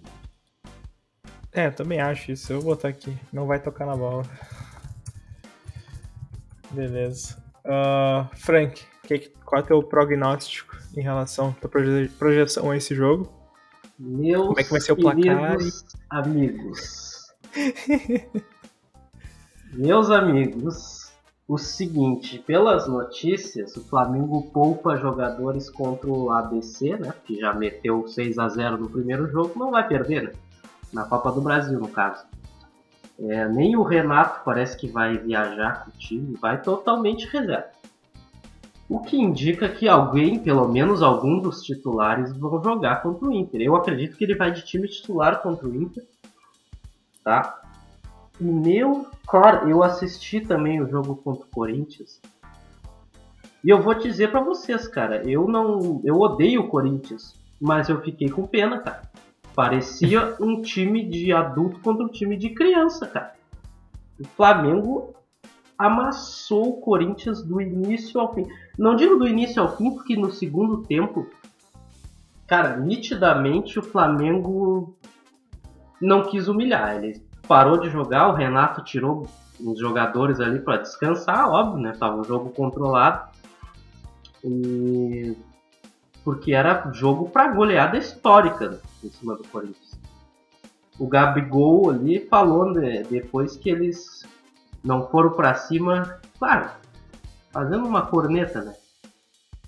É, 1.55 1.71
também 1.71 2.01
acho 2.01 2.33
isso. 2.33 2.53
Eu 2.53 2.61
vou 2.61 2.75
botar 2.75 2.89
aqui. 2.89 3.17
Não 3.33 3.47
vai 3.47 3.61
tocar 3.61 3.87
na 3.87 3.97
bola. 3.97 4.25
Beleza. 6.73 7.37
Uh, 7.65 8.29
Frank, 8.37 8.83
que, 9.05 9.31
qual 9.45 9.61
é 9.61 9.65
o 9.65 9.67
teu 9.67 9.83
prognóstico 9.83 10.77
em 10.97 11.01
relação 11.01 11.55
à 11.63 11.69
proje 11.69 12.09
projeção 12.19 12.71
a 12.73 12.77
esse 12.77 12.95
jogo? 12.95 13.33
Meus 13.97 14.49
Como 14.49 14.61
é 14.61 14.65
que 14.65 14.71
vai 14.71 14.81
ser 14.81 14.93
o 14.93 14.97
placar? 14.97 15.57
amigos. 16.11 17.33
Meus 19.73 20.11
amigos, 20.11 21.13
o 21.47 21.57
seguinte, 21.57 22.39
pelas 22.39 22.89
notícias, 22.89 23.77
o 23.77 23.85
Flamengo 23.85 24.51
poupa 24.53 24.97
jogadores 24.97 25.71
contra 25.71 26.11
o 26.11 26.31
ABC, 26.33 26.97
né? 26.97 27.15
Que 27.25 27.39
já 27.39 27.53
meteu 27.55 28.07
6 28.09 28.39
a 28.39 28.49
0 28.49 28.79
no 28.79 28.91
primeiro 28.91 29.31
jogo, 29.31 29.53
não 29.57 29.71
vai 29.71 29.87
perder, 29.87 30.25
né? 30.25 30.33
Na 30.95 31.05
Copa 31.05 31.31
do 31.33 31.41
Brasil, 31.41 31.79
no 31.79 31.89
caso. 31.89 32.25
É, 33.19 33.49
nem 33.49 33.77
o 33.77 33.83
Renato 33.83 34.43
parece 34.45 34.77
que 34.77 34.89
vai 34.89 35.19
viajar 35.19 35.85
com 35.85 35.91
o 35.91 35.99
time, 35.99 36.37
vai 36.41 36.61
totalmente 36.63 37.27
reserva. 37.27 37.71
O 38.89 39.01
que 39.01 39.17
indica 39.17 39.69
que 39.69 39.89
alguém, 39.89 40.39
pelo 40.39 40.69
menos 40.69 41.03
algum 41.03 41.39
dos 41.39 41.63
titulares, 41.63 42.37
vão 42.37 42.63
jogar 42.63 43.03
contra 43.03 43.27
o 43.27 43.33
Inter. 43.33 43.61
Eu 43.61 43.77
acredito 43.77 44.17
que 44.17 44.25
ele 44.25 44.35
vai 44.35 44.53
de 44.53 44.63
time 44.63 44.87
titular 44.89 45.43
contra 45.43 45.67
o 45.67 45.75
Inter, 45.75 46.05
tá? 47.23 47.63
E 48.41 48.45
meu, 48.45 49.07
claro, 49.27 49.69
eu 49.69 49.83
assisti 49.83 50.41
também 50.41 50.83
o 50.83 50.89
jogo 50.89 51.17
contra 51.17 51.45
o 51.45 51.51
Corinthians. 51.51 52.21
E 53.65 53.71
eu 53.71 53.81
vou 53.81 53.95
dizer 53.95 54.31
para 54.31 54.41
vocês, 54.41 54.87
cara, 54.87 55.29
eu 55.29 55.49
não, 55.49 56.03
eu 56.05 56.17
odeio 56.21 56.63
o 56.63 56.69
Corinthians, 56.69 57.35
mas 57.59 57.89
eu 57.89 58.03
fiquei 58.03 58.29
com 58.29 58.47
pena, 58.47 58.79
cara. 58.81 59.03
Parecia 59.55 60.35
um 60.41 60.61
time 60.61 61.09
de 61.09 61.33
adulto 61.33 61.79
contra 61.81 62.05
um 62.05 62.09
time 62.09 62.37
de 62.37 62.51
criança, 62.51 63.07
cara. 63.07 63.35
O 64.19 64.25
Flamengo 64.25 65.15
amassou 65.79 66.71
o 66.71 66.81
Corinthians 66.81 67.43
do 67.43 67.61
início 67.61 68.21
ao 68.21 68.35
fim. 68.35 68.47
Não 68.79 68.97
digo 68.97 69.17
do 69.17 69.29
início 69.29 69.63
ao 69.63 69.77
fim, 69.77 69.93
porque 69.93 70.17
no 70.17 70.33
segundo 70.33 70.83
tempo, 70.83 71.29
cara, 72.47 72.77
nitidamente 72.77 73.79
o 73.79 73.83
Flamengo 73.83 74.97
não 76.01 76.25
quis 76.25 76.49
humilhar. 76.49 76.97
Ele 76.97 77.23
parou 77.47 77.79
de 77.79 77.89
jogar, 77.91 78.29
o 78.29 78.35
Renato 78.35 78.83
tirou 78.83 79.29
os 79.61 79.79
jogadores 79.79 80.41
ali 80.41 80.59
para 80.59 80.79
descansar, 80.79 81.49
óbvio, 81.49 81.81
né? 81.81 81.93
Tava 81.93 82.17
um 82.17 82.25
jogo 82.25 82.51
controlado. 82.51 83.31
E... 84.43 85.37
Porque 86.25 86.53
era 86.53 86.91
jogo 86.93 87.29
para 87.29 87.53
goleada 87.53 87.99
histórica 87.99 88.81
em 89.03 89.11
cima 89.11 89.37
do 89.37 89.47
Corinthians. 89.49 90.01
O 90.99 91.07
Gabigol 91.07 91.91
ali 91.91 92.21
falou 92.21 92.73
né, 92.73 93.03
depois 93.03 93.57
que 93.57 93.69
eles 93.69 94.25
não 94.83 95.09
foram 95.09 95.31
para 95.31 95.55
cima, 95.55 96.21
claro, 96.39 96.71
fazendo 97.51 97.87
uma 97.87 98.07
corneta, 98.07 98.63
né? 98.63 98.75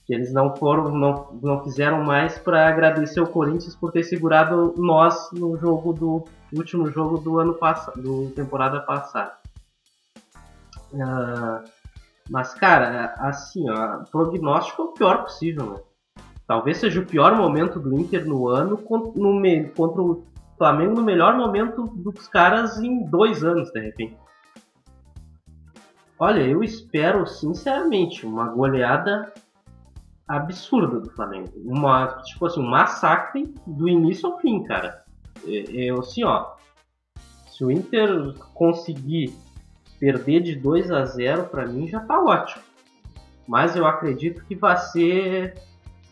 Que 0.04 0.14
eles 0.14 0.32
não 0.32 0.54
foram, 0.54 0.90
não, 0.90 1.38
não 1.42 1.64
fizeram 1.64 2.04
mais 2.04 2.38
para 2.38 2.68
agradecer 2.68 3.20
o 3.20 3.26
Corinthians 3.26 3.74
por 3.74 3.90
ter 3.90 4.04
segurado 4.04 4.74
nós 4.76 5.30
no 5.32 5.56
jogo 5.56 5.92
do 5.92 6.24
último 6.52 6.90
jogo 6.90 7.18
do 7.18 7.40
ano 7.40 7.54
passado, 7.54 8.00
do 8.00 8.30
temporada 8.30 8.80
passada. 8.80 9.36
Uh, 10.92 11.68
mas 12.30 12.54
cara, 12.54 13.14
assim, 13.18 13.68
ó, 13.68 14.04
prognóstico 14.04 14.82
é 14.82 14.84
o 14.84 14.92
pior 14.92 15.22
possível, 15.22 15.72
né? 15.72 15.80
Talvez 16.46 16.78
seja 16.78 17.00
o 17.00 17.06
pior 17.06 17.36
momento 17.36 17.80
do 17.80 17.98
Inter 17.98 18.26
no 18.26 18.48
ano 18.48 18.76
no, 19.14 19.70
contra 19.70 20.02
o 20.02 20.24
Flamengo 20.56 20.94
no 20.94 21.02
melhor 21.02 21.36
momento 21.36 21.86
dos 21.86 22.28
caras 22.28 22.78
em 22.78 23.04
dois 23.04 23.44
anos, 23.44 23.70
de 23.70 23.80
repente. 23.80 24.16
Olha, 26.18 26.40
eu 26.40 26.64
espero 26.64 27.26
sinceramente 27.26 28.24
uma 28.24 28.48
goleada 28.48 29.32
absurda 30.26 30.98
do 31.00 31.10
Flamengo. 31.10 31.52
Uma, 31.56 32.06
tipo 32.22 32.46
assim, 32.46 32.60
um 32.60 32.70
massacre 32.70 33.54
do 33.66 33.88
início 33.88 34.30
ao 34.30 34.38
fim, 34.38 34.62
cara. 34.64 35.04
Eu, 35.44 36.00
assim, 36.00 36.24
ó. 36.24 36.54
Se 37.48 37.64
o 37.64 37.70
Inter 37.70 38.34
conseguir 38.54 39.34
perder 39.98 40.40
de 40.40 40.54
2 40.56 40.90
a 40.90 41.04
0 41.04 41.44
para 41.44 41.66
mim 41.66 41.86
já 41.86 42.00
tá 42.00 42.20
ótimo. 42.20 42.62
Mas 43.46 43.76
eu 43.76 43.86
acredito 43.86 44.44
que 44.44 44.54
vai 44.54 44.76
ser 44.76 45.54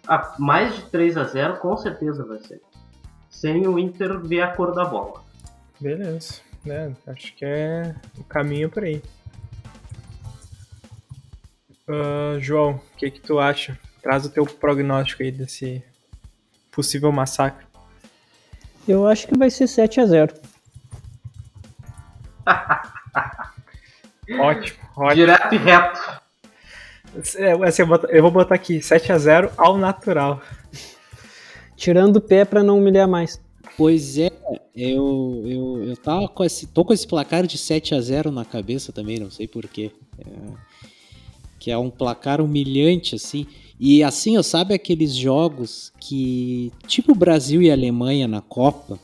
a 0.06 0.34
mais 0.38 0.74
de 0.76 0.82
3 0.90 1.16
a 1.16 1.24
0 1.24 1.58
com 1.58 1.76
certeza 1.76 2.24
vai 2.24 2.38
ser. 2.38 2.60
Sem 3.30 3.66
o 3.66 3.78
Inter 3.78 4.18
ver 4.20 4.42
a 4.42 4.54
cor 4.54 4.74
da 4.74 4.84
bola. 4.84 5.24
Beleza. 5.80 6.40
né? 6.64 6.94
acho 7.06 7.34
que 7.34 7.44
é 7.44 7.94
o 8.18 8.24
caminho 8.24 8.70
por 8.70 8.84
aí. 8.84 9.02
Uh, 11.88 12.40
João, 12.40 12.72
o 12.72 12.96
que, 12.96 13.10
que 13.10 13.20
tu 13.20 13.38
acha? 13.38 13.78
Traz 14.02 14.24
o 14.24 14.30
teu 14.30 14.46
prognóstico 14.46 15.22
aí 15.22 15.30
desse 15.30 15.84
possível 16.70 17.12
massacre. 17.12 17.66
Eu 18.86 19.06
acho 19.06 19.26
que 19.26 19.36
vai 19.36 19.50
ser 19.50 19.66
7 19.66 20.00
a 20.00 20.06
0 20.06 20.34
Ótimo, 24.40 24.78
ótimo. 24.96 25.14
Direto 25.14 25.54
e 25.54 25.58
reto. 25.58 26.23
É, 27.36 27.52
assim, 27.66 27.82
eu 28.10 28.22
vou 28.22 28.30
botar 28.30 28.54
aqui 28.54 28.82
7 28.82 29.12
a 29.12 29.18
0 29.18 29.50
ao 29.56 29.78
natural. 29.78 30.40
Tirando 31.76 32.16
o 32.16 32.20
pé 32.20 32.44
para 32.44 32.62
não 32.62 32.78
humilhar 32.78 33.08
mais. 33.08 33.40
Pois 33.76 34.18
é, 34.18 34.30
eu, 34.76 35.42
eu, 35.44 35.84
eu 35.88 35.96
tava 35.96 36.28
com 36.28 36.44
esse, 36.44 36.66
tô 36.66 36.84
com 36.84 36.92
esse 36.92 37.06
placar 37.06 37.46
de 37.46 37.58
7 37.58 37.94
a 37.94 38.00
0 38.00 38.30
na 38.30 38.44
cabeça 38.44 38.92
também, 38.92 39.18
não 39.18 39.30
sei 39.30 39.48
porquê. 39.48 39.90
É, 40.18 40.24
que 41.58 41.70
é 41.70 41.78
um 41.78 41.90
placar 41.90 42.40
humilhante, 42.40 43.14
assim. 43.14 43.46
E 43.78 44.02
assim, 44.02 44.36
eu 44.36 44.42
sabe 44.42 44.74
aqueles 44.74 45.14
jogos 45.14 45.92
que, 45.98 46.70
tipo 46.86 47.14
Brasil 47.14 47.60
e 47.60 47.70
Alemanha 47.70 48.28
na 48.28 48.40
Copa, 48.40 48.98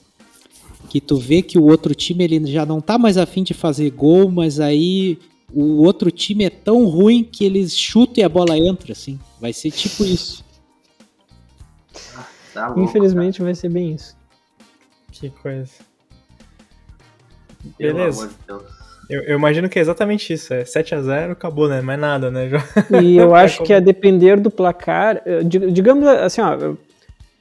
que 0.89 1.01
tu 1.01 1.17
vê 1.17 1.43
que 1.43 1.59
o 1.59 1.65
outro 1.65 1.95
time 1.95 2.25
ele 2.25 2.47
já 2.47 2.65
não 2.65 2.81
tá 2.81 2.99
mais 2.99 3.17
afim 3.17 3.43
de 3.43 3.55
fazer 3.55 3.91
gol, 3.91 4.31
mas 4.31 4.61
aí 4.61 5.19
o 5.55 5.83
outro 5.83 6.11
time 6.11 6.45
é 6.45 6.51
tão 6.51 6.87
ruim 6.87 7.25
que 7.25 7.45
eles 7.45 7.77
chutam 7.77 8.23
e 8.23 8.23
a 8.23 8.29
bola 8.29 8.57
entra, 8.57 8.93
assim. 8.93 9.19
Vai 9.41 9.53
ser 9.53 9.71
tipo 9.71 10.05
isso. 10.05 10.45
Tá 12.53 12.67
louco, 12.67 12.81
Infelizmente 12.81 13.39
cara. 13.39 13.47
vai 13.47 13.55
ser 13.55 13.69
bem 13.69 13.95
isso. 13.95 14.17
Que 15.11 15.31
coisa. 15.31 15.73
Beleza. 17.79 18.31
Eu, 19.09 19.23
eu, 19.23 19.37
imagino 19.37 19.69
que 19.69 19.79
é 19.79 19.83
exatamente 19.83 20.33
isso. 20.33 20.55
É 20.55 20.65
7 20.65 20.95
a 20.95 21.03
0 21.03 21.33
acabou, 21.33 21.69
né? 21.69 21.81
Mais 21.81 21.99
nada, 21.99 22.31
né? 22.31 22.49
E 23.03 23.17
eu 23.17 23.35
acho 23.35 23.63
que 23.65 23.73
a 23.73 23.81
depender 23.81 24.39
do 24.39 24.51
placar, 24.51 25.21
eh, 25.27 25.43
digamos 25.43 26.07
assim, 26.07 26.41
ó, 26.41 26.75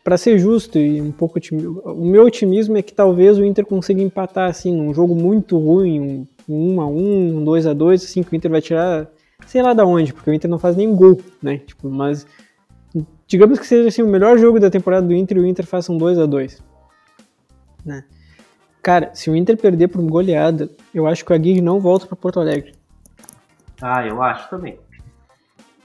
para 0.03 0.17
ser 0.17 0.39
justo 0.39 0.79
e 0.79 0.99
um 0.99 1.11
pouco 1.11 1.37
otimismo, 1.37 1.81
o 1.85 2.05
meu 2.05 2.25
otimismo 2.25 2.75
é 2.75 2.81
que 2.81 2.93
talvez 2.93 3.37
o 3.37 3.45
Inter 3.45 3.65
consiga 3.65 4.01
empatar 4.01 4.49
assim 4.49 4.75
num 4.75 4.93
jogo 4.93 5.13
muito 5.13 5.57
ruim, 5.59 5.99
um 5.99 6.27
1 6.53 6.81
a 6.81 6.87
1, 6.87 7.37
um 7.37 7.43
2 7.43 7.67
a 7.67 7.73
2, 7.73 8.03
assim 8.03 8.23
que 8.23 8.33
o 8.33 8.35
Inter 8.35 8.51
vai 8.51 8.61
tirar, 8.61 9.07
sei 9.45 9.61
lá 9.61 9.73
da 9.73 9.85
onde, 9.85 10.13
porque 10.13 10.29
o 10.29 10.33
Inter 10.33 10.49
não 10.49 10.59
faz 10.59 10.75
nenhum 10.75 10.95
gol, 10.95 11.19
né? 11.41 11.57
Tipo, 11.59 11.89
mas 11.89 12.25
digamos 13.27 13.59
que 13.59 13.67
seja 13.67 13.87
assim 13.87 14.01
o 14.01 14.07
melhor 14.07 14.37
jogo 14.37 14.59
da 14.59 14.69
temporada 14.69 15.05
do 15.05 15.13
Inter 15.13 15.37
e 15.37 15.41
o 15.41 15.45
Inter 15.45 15.65
faça 15.65 15.91
um 15.91 15.97
2 15.97 16.17
a 16.17 16.25
2, 16.25 16.63
né? 17.85 18.03
Cara, 18.81 19.11
se 19.13 19.29
o 19.29 19.35
Inter 19.35 19.57
perder 19.57 19.89
por 19.89 20.01
goleada, 20.01 20.69
eu 20.93 21.05
acho 21.05 21.23
que 21.23 21.31
o 21.31 21.35
Aguirre 21.35 21.61
não 21.61 21.79
volta 21.79 22.05
para 22.05 22.15
Porto 22.15 22.39
Alegre. 22.39 22.73
Ah, 23.81 24.05
eu 24.05 24.21
acho 24.21 24.49
também. 24.49 24.79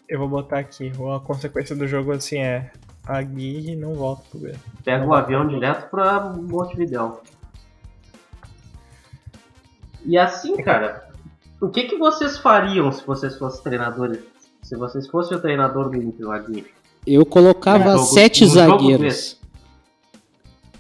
Eu 0.09 0.19
vou 0.19 0.29
botar 0.29 0.61
aqui, 0.61 0.93
a 1.15 1.21
consequência 1.21 1.75
do 1.75 1.87
jogo 1.87 2.13
assim 2.13 2.39
é 2.39 2.71
Aguirre 3.07 3.77
não 3.77 3.95
volta 3.95 4.23
pro 4.31 4.41
Grêmio. 4.41 4.61
Pega 4.85 5.05
o 5.05 5.13
avião 5.13 5.47
direto 5.47 5.91
pra 5.91 6.21
Montevidéu. 6.21 7.21
E 10.05 10.19
assim, 10.19 10.57
cara, 10.57 11.09
o 11.61 11.69
que, 11.69 11.85
que 11.85 11.97
vocês 11.97 12.39
fariam 12.39 12.91
se 12.93 13.05
vocês 13.07 13.37
fossem 13.37 13.63
treinadores? 13.63 14.21
Se 14.63 14.77
vocês 14.77 15.07
fossem 15.09 15.37
o 15.37 15.41
treinador 15.41 15.91
do 15.91 15.97
Inter, 15.97 16.31
Aguirre? 16.31 16.67
Eu 17.07 17.25
colocava 17.27 17.93
jogo, 17.93 18.05
sete 18.05 18.47
zagueiros. 18.47 19.39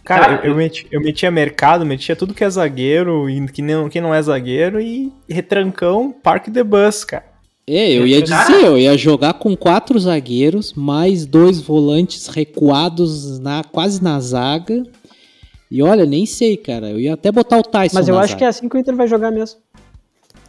Cara, 0.03 0.25
cara 0.25 0.47
eu, 0.47 0.51
eu, 0.51 0.57
meti, 0.57 0.87
eu 0.91 1.01
metia 1.01 1.31
mercado, 1.31 1.85
metia 1.85 2.15
tudo 2.15 2.35
que 2.35 2.45
é 2.45 2.51
zagueiro, 2.51 3.29
e 3.29 3.47
que 3.49 3.63
não, 3.63 3.89
que 3.89 4.01
não 4.01 4.15
é 4.15 4.21
zagueiro, 4.21 4.81
e 4.81 5.13
retrancão, 5.29 6.13
parque 6.13 6.51
de 6.51 6.63
bus, 6.63 7.05
cara. 7.05 7.35
É, 7.67 7.93
eu 7.93 8.07
ia 8.07 8.21
dizer, 8.21 8.63
eu 8.63 8.77
ia 8.77 8.97
jogar 8.97 9.35
com 9.35 9.57
quatro 9.57 9.99
zagueiros, 9.99 10.75
mais 10.75 11.25
dois 11.25 11.63
volantes 11.63 12.27
recuados 12.27 13.39
na, 13.39 13.65
quase 13.65 14.03
na 14.03 14.21
zaga. 14.21 14.83
E 15.75 15.83
olha, 15.83 16.07
nem 16.07 16.25
sei, 16.25 16.57
cara. 16.57 16.89
Eu 16.89 17.01
ia 17.01 17.15
até 17.15 17.33
botar 17.33 17.59
o 17.59 17.63
Tyson. 17.65 17.99
Mas 17.99 18.07
eu 18.07 18.17
acho 18.17 18.37
que 18.37 18.45
é 18.45 18.47
assim 18.47 18.69
que 18.69 18.77
o 18.77 18.79
Inter 18.79 18.95
vai 18.95 19.09
jogar 19.09 19.33
mesmo. 19.33 19.59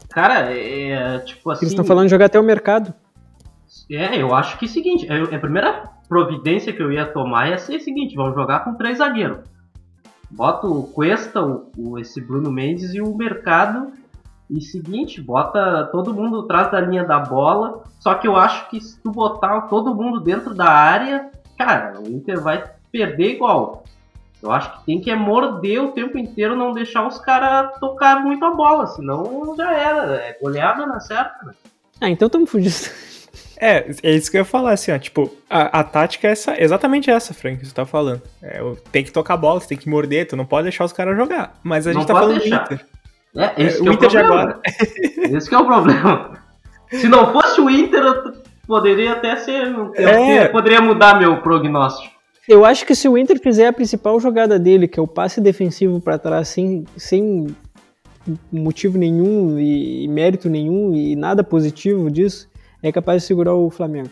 Cara, 0.08 0.54
é, 0.54 0.92
é 0.92 1.18
tipo 1.18 1.50
assim. 1.50 1.66
Eles 1.66 1.72
estão 1.72 1.84
falando 1.84 2.06
de 2.06 2.12
jogar 2.12 2.26
até 2.26 2.40
o 2.40 2.44
mercado. 2.44 2.94
É, 3.90 4.22
eu 4.22 4.36
acho 4.36 4.60
que 4.60 4.66
é 4.66 4.68
o 4.68 4.72
seguinte: 4.72 5.08
a 5.10 5.40
primeira 5.40 5.90
providência 6.08 6.72
que 6.72 6.80
eu 6.80 6.92
ia 6.92 7.08
tomar 7.08 7.50
ia 7.50 7.58
ser 7.58 7.78
o 7.78 7.80
seguinte: 7.80 8.16
vamos 8.16 8.36
jogar 8.36 8.60
com 8.60 8.76
três 8.76 9.00
zagueiros. 9.00 9.40
Bota 10.30 10.68
o 10.68 10.84
Cuesta, 10.84 11.44
o, 11.44 11.72
o, 11.76 11.98
esse 11.98 12.22
Bruno 12.22 12.52
Mendes 12.52 12.94
e 12.94 13.02
o 13.02 13.18
Mercado 13.18 13.94
e 14.48 14.62
seguinte, 14.62 15.20
bota 15.20 15.90
todo 15.92 16.14
mundo 16.14 16.42
atrás 16.42 16.72
da 16.72 16.80
linha 16.80 17.04
da 17.04 17.18
bola. 17.18 17.82
Só 18.00 18.14
que 18.14 18.28
eu 18.28 18.36
acho 18.36 18.70
que 18.70 18.80
se 18.80 19.02
tu 19.02 19.10
botar 19.10 19.62
todo 19.62 19.96
mundo 19.96 20.20
dentro 20.20 20.54
da 20.54 20.70
área, 20.70 21.32
cara, 21.58 22.00
o 22.00 22.08
Inter 22.08 22.40
vai 22.40 22.64
perder 22.92 23.34
igual. 23.34 23.84
Eu 24.46 24.52
acho 24.52 24.72
que 24.72 24.86
tem 24.86 25.02
que 25.02 25.10
é 25.10 25.16
morder 25.16 25.82
o 25.82 25.92
tempo 25.92 26.18
inteiro, 26.18 26.56
não 26.56 26.72
deixar 26.72 27.08
os 27.08 27.18
caras 27.20 27.78
tocar 27.80 28.22
muito 28.22 28.46
a 28.46 28.52
bola, 28.52 28.86
senão 28.88 29.56
já 29.58 29.74
era. 29.74 30.16
É 30.16 30.38
goleada 30.40 30.86
na 30.86 31.00
certa. 31.00 31.46
Né? 31.46 31.54
Ah, 32.00 32.10
então 32.10 32.28
estamos 32.28 32.50
fugindo. 32.50 32.74
É, 33.58 33.90
é 34.04 34.12
isso 34.12 34.30
que 34.30 34.36
eu 34.36 34.42
ia 34.42 34.46
falar, 34.46 34.74
assim, 34.74 34.92
ó. 34.92 34.98
Tipo, 34.98 35.34
a, 35.50 35.80
a 35.80 35.84
tática 35.84 36.28
é 36.28 36.32
essa, 36.32 36.62
exatamente 36.62 37.10
essa, 37.10 37.34
Frank, 37.34 37.58
que 37.58 37.66
você 37.66 37.74
tá 37.74 37.86
falando. 37.86 38.22
É, 38.44 38.60
tem 38.92 39.02
que 39.02 39.14
tocar 39.14 39.36
a 39.36 39.38
bola, 39.38 39.62
você 39.62 39.68
tem 39.70 39.78
que 39.78 39.90
morder, 39.90 40.28
tu 40.28 40.36
não 40.36 40.46
pode 40.46 40.64
deixar 40.64 40.84
os 40.84 40.92
caras 40.92 41.16
jogar. 41.16 41.58
Mas 41.64 41.88
a 41.88 41.94
não 41.94 42.02
gente 42.02 42.08
tá 42.08 42.14
falando 42.14 42.38
deixar. 42.38 42.68
do 42.68 42.74
Inter. 42.74 42.86
É, 43.38 43.64
esse 43.64 43.80
é, 43.80 43.90
o 43.90 43.94
Inter 43.94 44.10
de 44.10 44.18
agora. 44.18 44.60
esse 44.66 45.54
é 45.54 45.58
o 45.58 45.66
problema. 45.66 46.38
Se 46.90 47.08
não 47.08 47.32
fosse 47.32 47.62
o 47.62 47.70
Inter, 47.70 48.02
eu 48.02 48.34
poderia 48.68 49.14
até 49.14 49.38
ser. 49.38 49.68
Eu 49.68 49.94
é. 49.96 50.48
poderia 50.50 50.82
mudar 50.82 51.18
meu 51.18 51.42
prognóstico. 51.42 52.15
Eu 52.48 52.64
acho 52.64 52.86
que 52.86 52.94
se 52.94 53.08
o 53.08 53.18
Inter 53.18 53.40
fizer 53.40 53.68
a 53.68 53.74
principal 53.74 54.20
jogada 54.20 54.60
dele, 54.60 54.88
que 54.88 55.00
é 55.00 55.04
o 55.04 55.08
passe 55.08 55.42
defensivo 55.42 56.00
para 56.00 56.20
trás, 56.20 56.48
sem, 56.50 56.86
sem 56.96 57.48
motivo 58.52 58.98
nenhum 58.98 59.60
e 59.60 60.08
mérito 60.08 60.50
nenhum 60.50 60.94
e 60.94 61.16
nada 61.16 61.44
positivo 61.44 62.10
disso, 62.12 62.48
é 62.84 62.92
capaz 62.92 63.24
de 63.24 63.28
segurar 63.28 63.56
o 63.56 63.70
Flamengo. 63.72 64.10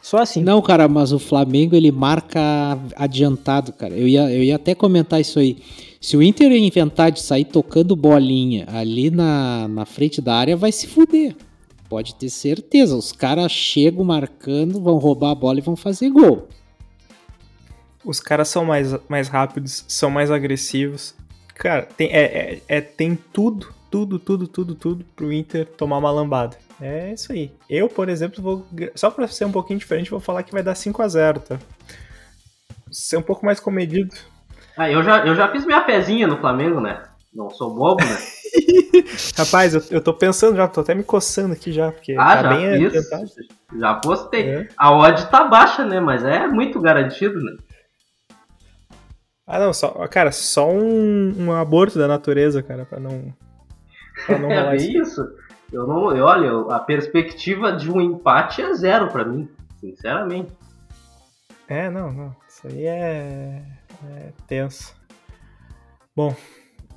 Só 0.00 0.18
assim. 0.18 0.42
Não, 0.42 0.62
cara, 0.62 0.88
mas 0.88 1.12
o 1.12 1.18
Flamengo 1.18 1.74
ele 1.74 1.92
marca 1.92 2.40
adiantado, 2.96 3.72
cara. 3.72 3.94
Eu 3.94 4.08
ia, 4.08 4.30
eu 4.30 4.42
ia 4.42 4.56
até 4.56 4.74
comentar 4.74 5.20
isso 5.20 5.38
aí. 5.38 5.58
Se 6.00 6.16
o 6.16 6.22
Inter 6.22 6.50
inventar 6.52 7.10
de 7.10 7.20
sair 7.20 7.44
tocando 7.44 7.94
bolinha 7.94 8.64
ali 8.68 9.10
na, 9.10 9.68
na 9.68 9.84
frente 9.84 10.22
da 10.22 10.34
área, 10.34 10.56
vai 10.56 10.72
se 10.72 10.86
fuder. 10.86 11.36
Pode 11.88 12.14
ter 12.14 12.30
certeza. 12.30 12.96
Os 12.96 13.12
caras 13.12 13.52
chegam 13.52 14.04
marcando, 14.04 14.80
vão 14.80 14.96
roubar 14.96 15.32
a 15.32 15.34
bola 15.34 15.58
e 15.58 15.62
vão 15.62 15.76
fazer 15.76 16.08
gol. 16.08 16.48
Os 18.04 18.20
caras 18.20 18.48
são 18.48 18.64
mais, 18.64 18.94
mais 19.08 19.28
rápidos, 19.28 19.84
são 19.88 20.10
mais 20.10 20.30
agressivos. 20.30 21.14
Cara, 21.54 21.82
tem, 21.82 22.08
é, 22.10 22.22
é, 22.22 22.62
é, 22.68 22.80
tem 22.80 23.14
tudo, 23.14 23.68
tudo, 23.90 24.18
tudo, 24.18 24.48
tudo, 24.48 24.74
tudo 24.74 25.04
pro 25.14 25.32
Inter 25.32 25.66
tomar 25.66 25.98
uma 25.98 26.10
lambada. 26.10 26.56
É 26.80 27.12
isso 27.12 27.32
aí. 27.32 27.52
Eu, 27.68 27.88
por 27.88 28.08
exemplo, 28.08 28.42
vou. 28.42 28.66
Só 28.94 29.10
pra 29.10 29.28
ser 29.28 29.44
um 29.44 29.52
pouquinho 29.52 29.78
diferente, 29.78 30.10
vou 30.10 30.20
falar 30.20 30.42
que 30.42 30.52
vai 30.52 30.62
dar 30.62 30.74
5 30.74 31.02
a 31.02 31.08
0 31.08 31.40
tá? 31.40 31.58
Ser 32.90 33.18
um 33.18 33.22
pouco 33.22 33.44
mais 33.44 33.60
comedido. 33.60 34.14
Ah, 34.76 34.90
eu 34.90 35.02
já, 35.02 35.26
eu 35.26 35.34
já 35.34 35.52
fiz 35.52 35.66
minha 35.66 35.82
pezinha 35.82 36.26
no 36.26 36.38
Flamengo, 36.38 36.80
né? 36.80 37.02
Não 37.34 37.50
sou 37.50 37.74
bobo, 37.74 38.02
né? 38.02 38.16
Rapaz, 39.36 39.74
eu, 39.74 39.82
eu 39.90 40.00
tô 40.00 40.14
pensando 40.14 40.56
já, 40.56 40.66
tô 40.66 40.80
até 40.80 40.94
me 40.94 41.04
coçando 41.04 41.52
aqui 41.52 41.70
já, 41.70 41.92
porque 41.92 42.16
ah, 42.18 42.36
tá 42.36 42.42
já 42.42 42.48
bem 42.48 42.90
fiz, 42.90 43.06
Já 43.78 43.94
postei. 43.94 44.48
É. 44.48 44.68
A 44.76 44.90
odd 44.90 45.26
tá 45.30 45.44
baixa, 45.44 45.84
né? 45.84 46.00
Mas 46.00 46.24
é 46.24 46.46
muito 46.48 46.80
garantido, 46.80 47.38
né? 47.40 47.56
Ah, 49.52 49.58
não, 49.58 49.72
só, 49.72 49.88
cara, 50.06 50.30
só 50.30 50.70
um, 50.70 51.34
um 51.36 51.52
aborto 51.52 51.98
da 51.98 52.06
natureza, 52.06 52.62
cara, 52.62 52.84
pra 52.84 53.00
não. 53.00 53.34
Pra 54.24 54.38
não 54.38 54.48
é 54.70 54.76
isso. 54.76 55.00
isso. 55.00 55.28
Eu 55.72 55.88
não, 55.88 56.16
eu, 56.16 56.24
olha, 56.24 56.72
a 56.72 56.78
perspectiva 56.78 57.72
de 57.72 57.90
um 57.90 58.00
empate 58.00 58.62
é 58.62 58.72
zero 58.74 59.08
para 59.08 59.24
mim, 59.24 59.48
sinceramente. 59.80 60.52
É, 61.66 61.90
não, 61.90 62.12
não. 62.12 62.36
Isso 62.48 62.68
aí 62.68 62.86
é, 62.86 63.60
é 64.08 64.32
tenso. 64.46 64.94
Bom, 66.14 66.30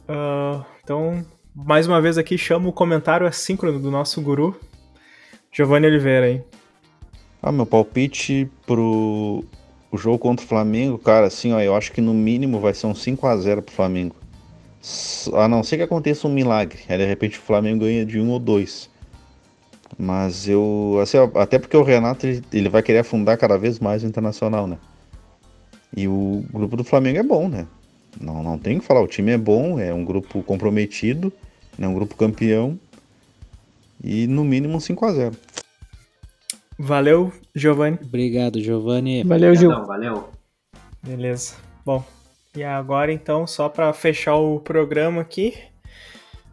uh, 0.08 0.64
então, 0.84 1.26
mais 1.56 1.88
uma 1.88 2.00
vez 2.00 2.20
aqui, 2.20 2.38
chamo 2.38 2.70
o 2.70 2.74
comentário 2.74 3.26
assíncrono 3.26 3.80
do 3.80 3.90
nosso 3.90 4.22
guru, 4.22 4.56
Giovanni 5.52 5.88
Oliveira, 5.88 6.30
hein? 6.30 6.46
Ah, 7.42 7.52
meu 7.52 7.66
palpite 7.66 8.48
pro 8.68 9.44
o 9.94 9.98
jogo 9.98 10.18
contra 10.18 10.44
o 10.44 10.50
Flamengo, 10.50 10.98
cara, 10.98 11.28
assim, 11.28 11.54
ó, 11.54 11.60
eu 11.60 11.76
acho 11.76 11.92
que 11.92 12.02
no 12.02 12.16
mínimo 12.16 12.60
vai 12.60 12.74
ser 12.74 12.88
um 12.88 12.96
5 12.96 13.28
a 13.28 13.38
0 13.38 13.62
pro 13.62 13.76
Flamengo. 13.76 14.16
A 15.36 15.48
não 15.48 15.64
ser 15.64 15.78
que 15.78 15.84
aconteça 15.84 16.28
um 16.28 16.34
milagre. 16.34 16.80
Aí 16.90 16.98
de 16.98 17.06
repente 17.06 17.38
o 17.38 17.42
Flamengo 17.44 17.86
ganha 17.86 18.04
de 18.04 18.20
um 18.20 18.32
ou 18.32 18.40
dois. 18.40 18.90
Mas 19.96 20.50
eu. 20.50 20.98
Assim, 21.00 21.18
até 21.36 21.60
porque 21.60 21.78
o 21.78 21.84
Renato 21.84 22.26
ele, 22.26 22.44
ele 22.52 22.70
vai 22.70 22.82
querer 22.82 23.00
afundar 23.00 23.38
cada 23.38 23.56
vez 23.56 23.80
mais 23.80 24.04
o 24.04 24.08
internacional, 24.08 24.66
né? 24.66 24.80
E 25.96 26.08
o 26.08 26.44
grupo 26.52 26.76
do 26.76 26.84
Flamengo 26.84 27.20
é 27.20 27.24
bom, 27.24 27.48
né? 27.48 27.68
Não, 28.20 28.42
não 28.42 28.58
tem 28.58 28.78
o 28.78 28.80
que 28.80 28.86
falar, 28.88 29.02
o 29.02 29.08
time 29.08 29.32
é 29.32 29.38
bom, 29.38 29.80
é 29.80 29.94
um 29.94 30.04
grupo 30.04 30.42
comprometido, 30.42 31.32
é 31.80 31.88
um 31.88 31.94
grupo 31.94 32.16
campeão. 32.16 32.80
E 34.04 34.26
no 34.26 34.44
mínimo 34.44 34.76
um 34.76 34.80
5 34.80 35.06
a 35.06 35.14
0 35.14 35.36
Valeu, 36.84 37.32
Giovanni. 37.56 37.98
Obrigado, 38.04 38.60
Giovanni. 38.60 39.24
Valeu, 39.24 39.56
Gil. 39.56 39.70
valeu. 39.86 40.30
Beleza. 41.02 41.56
Bom, 41.86 42.04
e 42.54 42.62
agora 42.62 43.14
então, 43.14 43.48
só 43.48 43.70
para 43.70 43.94
fechar 43.94 44.36
o 44.36 44.60
programa 44.60 45.22
aqui, 45.22 45.54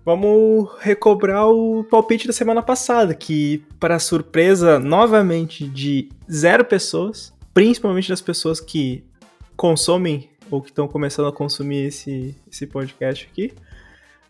vamos 0.05 0.71
recobrar 0.79 1.49
o 1.49 1.83
palpite 1.83 2.29
da 2.29 2.33
semana 2.33 2.63
passada, 2.63 3.13
que, 3.13 3.65
para 3.81 3.99
surpresa 3.99 4.79
novamente 4.79 5.67
de 5.67 6.09
zero 6.31 6.65
pessoas, 6.65 7.35
principalmente 7.53 8.09
das 8.09 8.21
pessoas 8.21 8.61
que 8.61 9.03
consomem 9.57 10.31
ou 10.49 10.63
que 10.63 10.71
estão 10.71 10.87
começando 10.87 11.27
a 11.27 11.33
consumir 11.33 11.87
esse, 11.89 12.37
esse 12.49 12.69
podcast 12.69 13.29
aqui, 13.29 13.53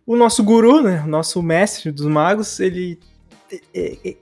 o 0.06 0.16
nosso 0.16 0.42
guru, 0.42 0.80
né, 0.80 1.02
o 1.04 1.08
nosso 1.08 1.42
mestre 1.42 1.92
dos 1.92 2.06
magos, 2.06 2.58
ele 2.58 2.98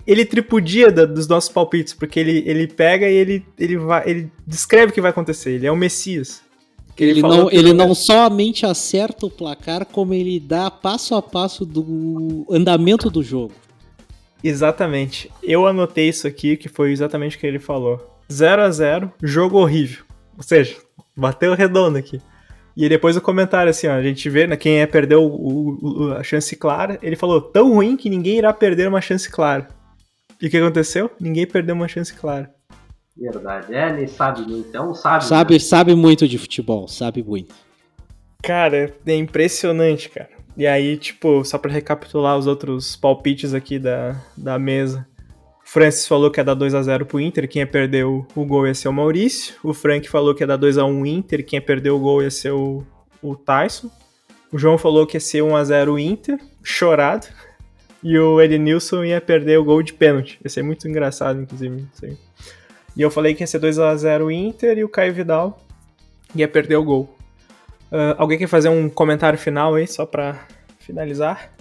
ele 0.06 0.24
tripudia 0.24 0.90
dos 0.90 1.26
nossos 1.26 1.50
palpites, 1.50 1.92
porque 1.92 2.18
ele, 2.18 2.42
ele 2.46 2.66
pega 2.66 3.08
e 3.08 3.14
ele, 3.14 3.46
ele, 3.58 3.76
vai, 3.76 4.08
ele 4.08 4.32
descreve 4.46 4.90
o 4.90 4.94
que 4.94 5.00
vai 5.00 5.10
acontecer. 5.10 5.52
Ele 5.52 5.66
é 5.66 5.72
o 5.72 5.76
Messias. 5.76 6.42
Ele, 6.96 7.12
ele 7.12 7.22
não, 7.22 7.50
ele 7.50 7.72
não 7.72 7.94
somente 7.94 8.66
acerta 8.66 9.26
o 9.26 9.30
placar, 9.30 9.86
como 9.86 10.14
ele 10.14 10.40
dá 10.40 10.70
passo 10.70 11.14
a 11.14 11.22
passo 11.22 11.64
do 11.64 12.44
andamento 12.50 13.08
do 13.08 13.22
jogo. 13.22 13.52
Exatamente. 14.42 15.30
Eu 15.42 15.66
anotei 15.66 16.08
isso 16.08 16.26
aqui, 16.26 16.56
que 16.56 16.68
foi 16.68 16.92
exatamente 16.92 17.36
o 17.36 17.40
que 17.40 17.46
ele 17.46 17.58
falou. 17.58 18.18
0 18.30 18.62
a 18.62 18.70
0 18.70 19.12
jogo 19.22 19.58
horrível. 19.58 20.04
Ou 20.36 20.42
seja, 20.42 20.76
bateu 21.16 21.54
redondo 21.54 21.98
aqui. 21.98 22.20
E 22.80 22.88
depois 22.88 23.16
o 23.16 23.20
comentário, 23.20 23.70
assim, 23.70 23.88
ó, 23.88 23.94
a 23.94 24.02
gente 24.02 24.30
vê 24.30 24.46
né, 24.46 24.56
quem 24.56 24.78
é 24.78 24.86
perdeu 24.86 25.24
o, 25.24 25.78
o, 25.82 26.12
a 26.12 26.22
chance 26.22 26.54
clara. 26.54 26.96
Ele 27.02 27.16
falou, 27.16 27.40
tão 27.42 27.74
ruim 27.74 27.96
que 27.96 28.08
ninguém 28.08 28.38
irá 28.38 28.52
perder 28.52 28.86
uma 28.86 29.00
chance 29.00 29.28
clara. 29.28 29.66
E 30.40 30.46
o 30.46 30.50
que 30.50 30.56
aconteceu? 30.56 31.10
Ninguém 31.18 31.44
perdeu 31.44 31.74
uma 31.74 31.88
chance 31.88 32.14
clara. 32.14 32.54
Verdade, 33.16 33.74
é, 33.74 33.88
ele 33.88 34.06
sabe 34.06 34.42
muito, 34.42 34.76
é 34.76 34.80
um 34.80 34.94
sábio. 34.94 35.26
Sabe, 35.26 35.54
né? 35.54 35.58
sabe 35.58 35.94
muito 35.96 36.28
de 36.28 36.38
futebol, 36.38 36.86
sabe 36.86 37.20
muito. 37.20 37.52
Cara, 38.40 38.94
é 39.04 39.16
impressionante, 39.16 40.08
cara. 40.08 40.30
E 40.56 40.64
aí, 40.64 40.96
tipo, 40.96 41.44
só 41.44 41.58
pra 41.58 41.72
recapitular 41.72 42.38
os 42.38 42.46
outros 42.46 42.94
palpites 42.94 43.54
aqui 43.54 43.80
da, 43.80 44.14
da 44.36 44.56
mesa. 44.56 45.04
Francis 45.70 46.08
falou 46.08 46.30
que 46.30 46.40
ia 46.40 46.44
dar 46.44 46.54
2 46.54 46.74
a 46.74 46.82
0 46.82 47.04
pro 47.04 47.20
Inter, 47.20 47.46
quem 47.46 47.60
ia 47.60 47.66
perder 47.66 48.02
o, 48.02 48.24
gol 48.34 48.66
ia 48.66 48.74
ser 48.74 48.88
o 48.88 48.92
Maurício. 48.92 49.54
O 49.62 49.74
Frank 49.74 50.08
falou 50.08 50.34
que 50.34 50.42
ia 50.42 50.46
dar 50.46 50.56
2 50.56 50.78
a 50.78 50.84
1 50.86 51.04
Inter, 51.04 51.44
quem 51.44 51.58
ia 51.58 51.62
perder 51.62 51.90
o 51.90 51.98
gol 51.98 52.22
ia 52.22 52.30
ser 52.30 52.52
o, 52.52 52.82
o 53.22 53.36
Tyson. 53.36 53.90
O 54.50 54.58
João 54.58 54.78
falou 54.78 55.06
que 55.06 55.18
ia 55.18 55.20
ser 55.20 55.42
1 55.42 55.54
a 55.54 55.64
0 55.64 55.98
Inter, 55.98 56.38
chorado. 56.62 57.26
E 58.02 58.18
o 58.18 58.40
Ednilson 58.40 59.04
ia 59.04 59.20
perder 59.20 59.58
o 59.58 59.64
gol 59.64 59.82
de 59.82 59.92
pênalti. 59.92 60.40
Ia 60.42 60.48
ser 60.48 60.62
muito 60.62 60.88
engraçado, 60.88 61.38
inclusive. 61.38 61.86
E 62.96 63.02
eu 63.02 63.10
falei 63.10 63.34
que 63.34 63.42
ia 63.42 63.46
ser 63.46 63.58
2 63.58 63.78
a 63.78 63.94
0 63.94 64.30
Inter 64.30 64.78
e 64.78 64.84
o 64.84 64.88
Caio 64.88 65.12
Vidal 65.12 65.60
ia 66.34 66.48
perder 66.48 66.76
o 66.76 66.82
gol. 66.82 67.14
Uh, 67.92 68.16
alguém 68.16 68.38
quer 68.38 68.46
fazer 68.46 68.70
um 68.70 68.88
comentário 68.88 69.38
final 69.38 69.74
aí, 69.74 69.86
só 69.86 70.06
pra 70.06 70.46
finalizar? 70.78 71.57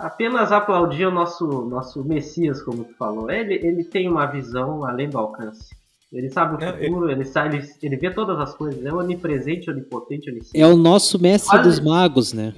Apenas 0.00 0.50
aplaudir 0.50 1.06
o 1.06 1.10
nosso, 1.10 1.46
nosso 1.46 2.02
Messias, 2.04 2.62
como 2.62 2.84
tu 2.84 2.94
falou. 2.94 3.30
Ele, 3.30 3.54
ele 3.54 3.84
tem 3.84 4.08
uma 4.08 4.26
visão 4.26 4.84
além 4.84 5.08
do 5.08 5.18
alcance. 5.18 5.78
Ele 6.12 6.28
sabe 6.28 6.56
o 6.56 6.66
futuro, 6.66 7.04
ele... 7.06 7.20
ele 7.20 7.24
sabe, 7.24 7.58
ele, 7.58 7.68
ele 7.82 7.96
vê 7.96 8.10
todas 8.10 8.38
as 8.40 8.54
coisas, 8.54 8.84
é 8.84 8.92
onipresente, 8.92 9.70
onipotente, 9.70 10.28
onisciente. 10.28 10.60
É 10.60 10.66
o 10.66 10.76
nosso 10.76 11.20
mestre 11.20 11.50
Quase... 11.50 11.68
dos 11.68 11.80
magos, 11.80 12.32
né? 12.32 12.52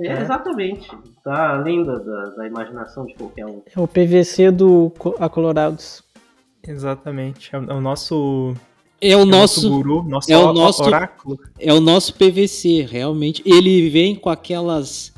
É, 0.00 0.08
é. 0.08 0.22
Exatamente. 0.22 0.90
Tá 1.22 1.54
além 1.54 1.84
da, 1.84 1.96
da, 1.98 2.24
da, 2.30 2.46
imaginação 2.46 3.06
de 3.06 3.14
qualquer 3.14 3.46
um. 3.46 3.62
É 3.64 3.80
o 3.80 3.86
PVC 3.86 4.50
do 4.50 4.92
Acolorados. 5.20 6.02
Exatamente. 6.66 7.54
É 7.54 7.58
o, 7.60 7.70
é 7.70 7.74
o 7.74 7.80
nosso. 7.80 8.54
É 9.00 9.16
o, 9.16 9.20
é 9.20 9.24
nosso, 9.24 9.68
nosso 9.68 9.70
guru, 9.70 10.02
nosso 10.02 10.32
é 10.32 10.36
o 10.36 10.52
nosso 10.52 10.82
oráculo. 10.82 11.38
É 11.60 11.72
o 11.72 11.80
nosso 11.80 12.14
PVC, 12.14 12.82
realmente. 12.90 13.42
Ele 13.46 13.88
vem 13.88 14.16
com 14.16 14.30
aquelas 14.30 15.13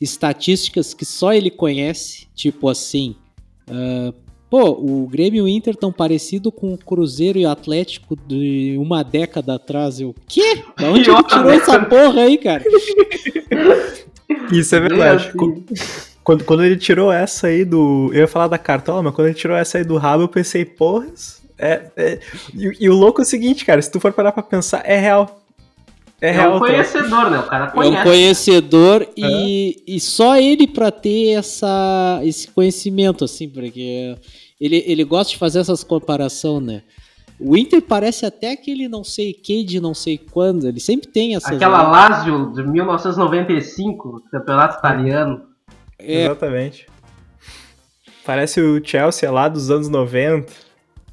estatísticas 0.00 0.94
que 0.94 1.04
só 1.04 1.32
ele 1.32 1.50
conhece, 1.50 2.26
tipo 2.34 2.68
assim. 2.68 3.16
Uh, 3.68 4.12
pô, 4.50 4.70
o 4.70 5.06
Grêmio 5.06 5.38
e 5.38 5.42
o 5.42 5.48
Inter 5.48 5.74
tão 5.74 5.92
parecido 5.92 6.52
com 6.52 6.72
o 6.72 6.78
Cruzeiro 6.78 7.38
e 7.38 7.46
o 7.46 7.50
Atlético 7.50 8.16
de 8.16 8.76
uma 8.78 9.02
década 9.02 9.54
atrás. 9.54 10.00
Eu, 10.00 10.14
quê? 10.28 10.62
Da 10.76 10.90
onde 10.90 11.08
ele 11.10 11.22
tirou 11.24 11.50
essa 11.50 11.78
porra 11.80 12.22
aí, 12.22 12.38
cara? 12.38 12.64
Isso 14.52 14.74
é 14.74 14.80
verdade. 14.80 15.32
Quando, 16.22 16.44
quando 16.44 16.64
ele 16.64 16.76
tirou 16.76 17.12
essa 17.12 17.46
aí 17.46 17.64
do. 17.64 18.10
Eu 18.12 18.20
ia 18.20 18.28
falar 18.28 18.48
da 18.48 18.58
cartola, 18.58 19.02
mas 19.02 19.14
quando 19.14 19.28
ele 19.28 19.36
tirou 19.36 19.56
essa 19.56 19.78
aí 19.78 19.84
do 19.84 19.96
rabo, 19.96 20.24
eu 20.24 20.28
pensei, 20.28 20.64
porra. 20.64 21.06
É, 21.58 21.86
é... 21.96 22.18
E, 22.52 22.84
e, 22.84 22.90
o 22.90 22.94
louco 22.94 23.20
é 23.20 23.24
o 23.24 23.26
seguinte, 23.26 23.64
cara, 23.64 23.80
se 23.80 23.90
tu 23.90 23.98
for 23.98 24.12
parar 24.12 24.32
pra 24.32 24.42
pensar, 24.42 24.82
é 24.84 24.98
real. 24.98 25.40
É, 26.20 26.34
é 26.34 26.48
um 26.48 26.58
conhecedor, 26.58 27.30
né? 27.30 27.38
O 27.38 27.42
cara 27.42 27.66
conhece. 27.68 27.96
É 27.96 28.00
um 28.00 28.02
conhecedor 28.02 29.08
e, 29.16 29.82
e 29.86 30.00
só 30.00 30.36
ele 30.36 30.66
para 30.66 30.90
ter 30.90 31.32
essa, 31.32 32.20
esse 32.22 32.48
conhecimento, 32.48 33.24
assim, 33.24 33.48
porque 33.48 34.16
ele, 34.60 34.82
ele 34.86 35.04
gosta 35.04 35.32
de 35.32 35.38
fazer 35.38 35.60
essas 35.60 35.84
comparações, 35.84 36.62
né? 36.62 36.82
O 37.38 37.54
Inter 37.54 37.82
parece 37.82 38.24
até 38.24 38.52
aquele 38.52 38.88
não 38.88 39.04
sei 39.04 39.34
que 39.34 39.62
de 39.62 39.78
não 39.78 39.92
sei 39.92 40.16
quando, 40.16 40.66
ele 40.66 40.80
sempre 40.80 41.08
tem 41.08 41.36
essa. 41.36 41.54
Aquela 41.54 41.82
Lazio 41.82 42.50
de 42.54 42.62
1995, 42.62 44.22
campeonato 44.30 44.78
italiano. 44.78 45.42
É. 45.98 46.24
Exatamente. 46.24 46.86
Parece 48.24 48.60
o 48.60 48.82
Chelsea 48.82 49.30
lá 49.30 49.48
dos 49.48 49.70
anos 49.70 49.88
90. 49.88 50.65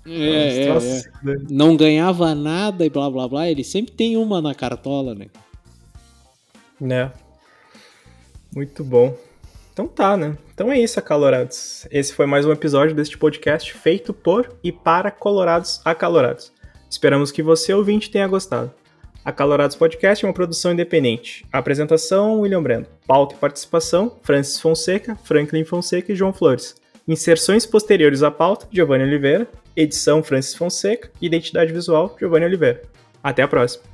É, 0.05 0.65
é, 0.65 0.67
é. 0.67 1.01
Não 1.49 1.77
ganhava 1.77 2.35
nada 2.35 2.85
e 2.85 2.89
blá 2.89 3.09
blá 3.09 3.27
blá. 3.27 3.49
Ele 3.49 3.63
sempre 3.63 3.93
tem 3.93 4.17
uma 4.17 4.41
na 4.41 4.53
cartola, 4.53 5.15
né? 5.15 5.27
Né. 6.79 7.11
Muito 8.53 8.83
bom. 8.83 9.15
Então 9.71 9.87
tá, 9.87 10.17
né? 10.17 10.37
Então 10.53 10.71
é 10.71 10.79
isso, 10.79 10.99
acalorados. 10.99 11.87
Esse 11.89 12.13
foi 12.13 12.25
mais 12.25 12.45
um 12.45 12.51
episódio 12.51 12.95
deste 12.95 13.17
podcast 13.17 13.73
feito 13.73 14.13
por 14.13 14.55
e 14.63 14.71
para 14.71 15.09
colorados 15.09 15.81
acalorados. 15.83 16.51
Esperamos 16.89 17.31
que 17.31 17.41
você, 17.41 17.73
ouvinte, 17.73 18.11
tenha 18.11 18.27
gostado. 18.27 18.71
Acalorados 19.25 19.77
Podcast 19.77 20.23
é 20.23 20.27
uma 20.27 20.33
produção 20.33 20.73
independente. 20.73 21.45
apresentação, 21.49 22.41
William 22.41 22.61
Brando. 22.61 22.89
Pauta 23.07 23.33
e 23.33 23.37
participação, 23.37 24.17
Francis 24.21 24.59
Fonseca, 24.59 25.15
Franklin 25.23 25.63
Fonseca 25.63 26.11
e 26.11 26.15
João 26.15 26.33
Flores. 26.33 26.75
Inserções 27.07 27.65
posteriores 27.65 28.21
à 28.21 28.29
pauta, 28.29 28.67
Giovanni 28.69 29.05
Oliveira 29.05 29.47
edição 29.75 30.23
Francis 30.23 30.55
Fonseca, 30.55 31.09
identidade 31.21 31.73
visual 31.73 32.15
Giovanni 32.19 32.45
Oliveira. 32.45 32.81
Até 33.23 33.41
a 33.41 33.47
próxima. 33.47 33.92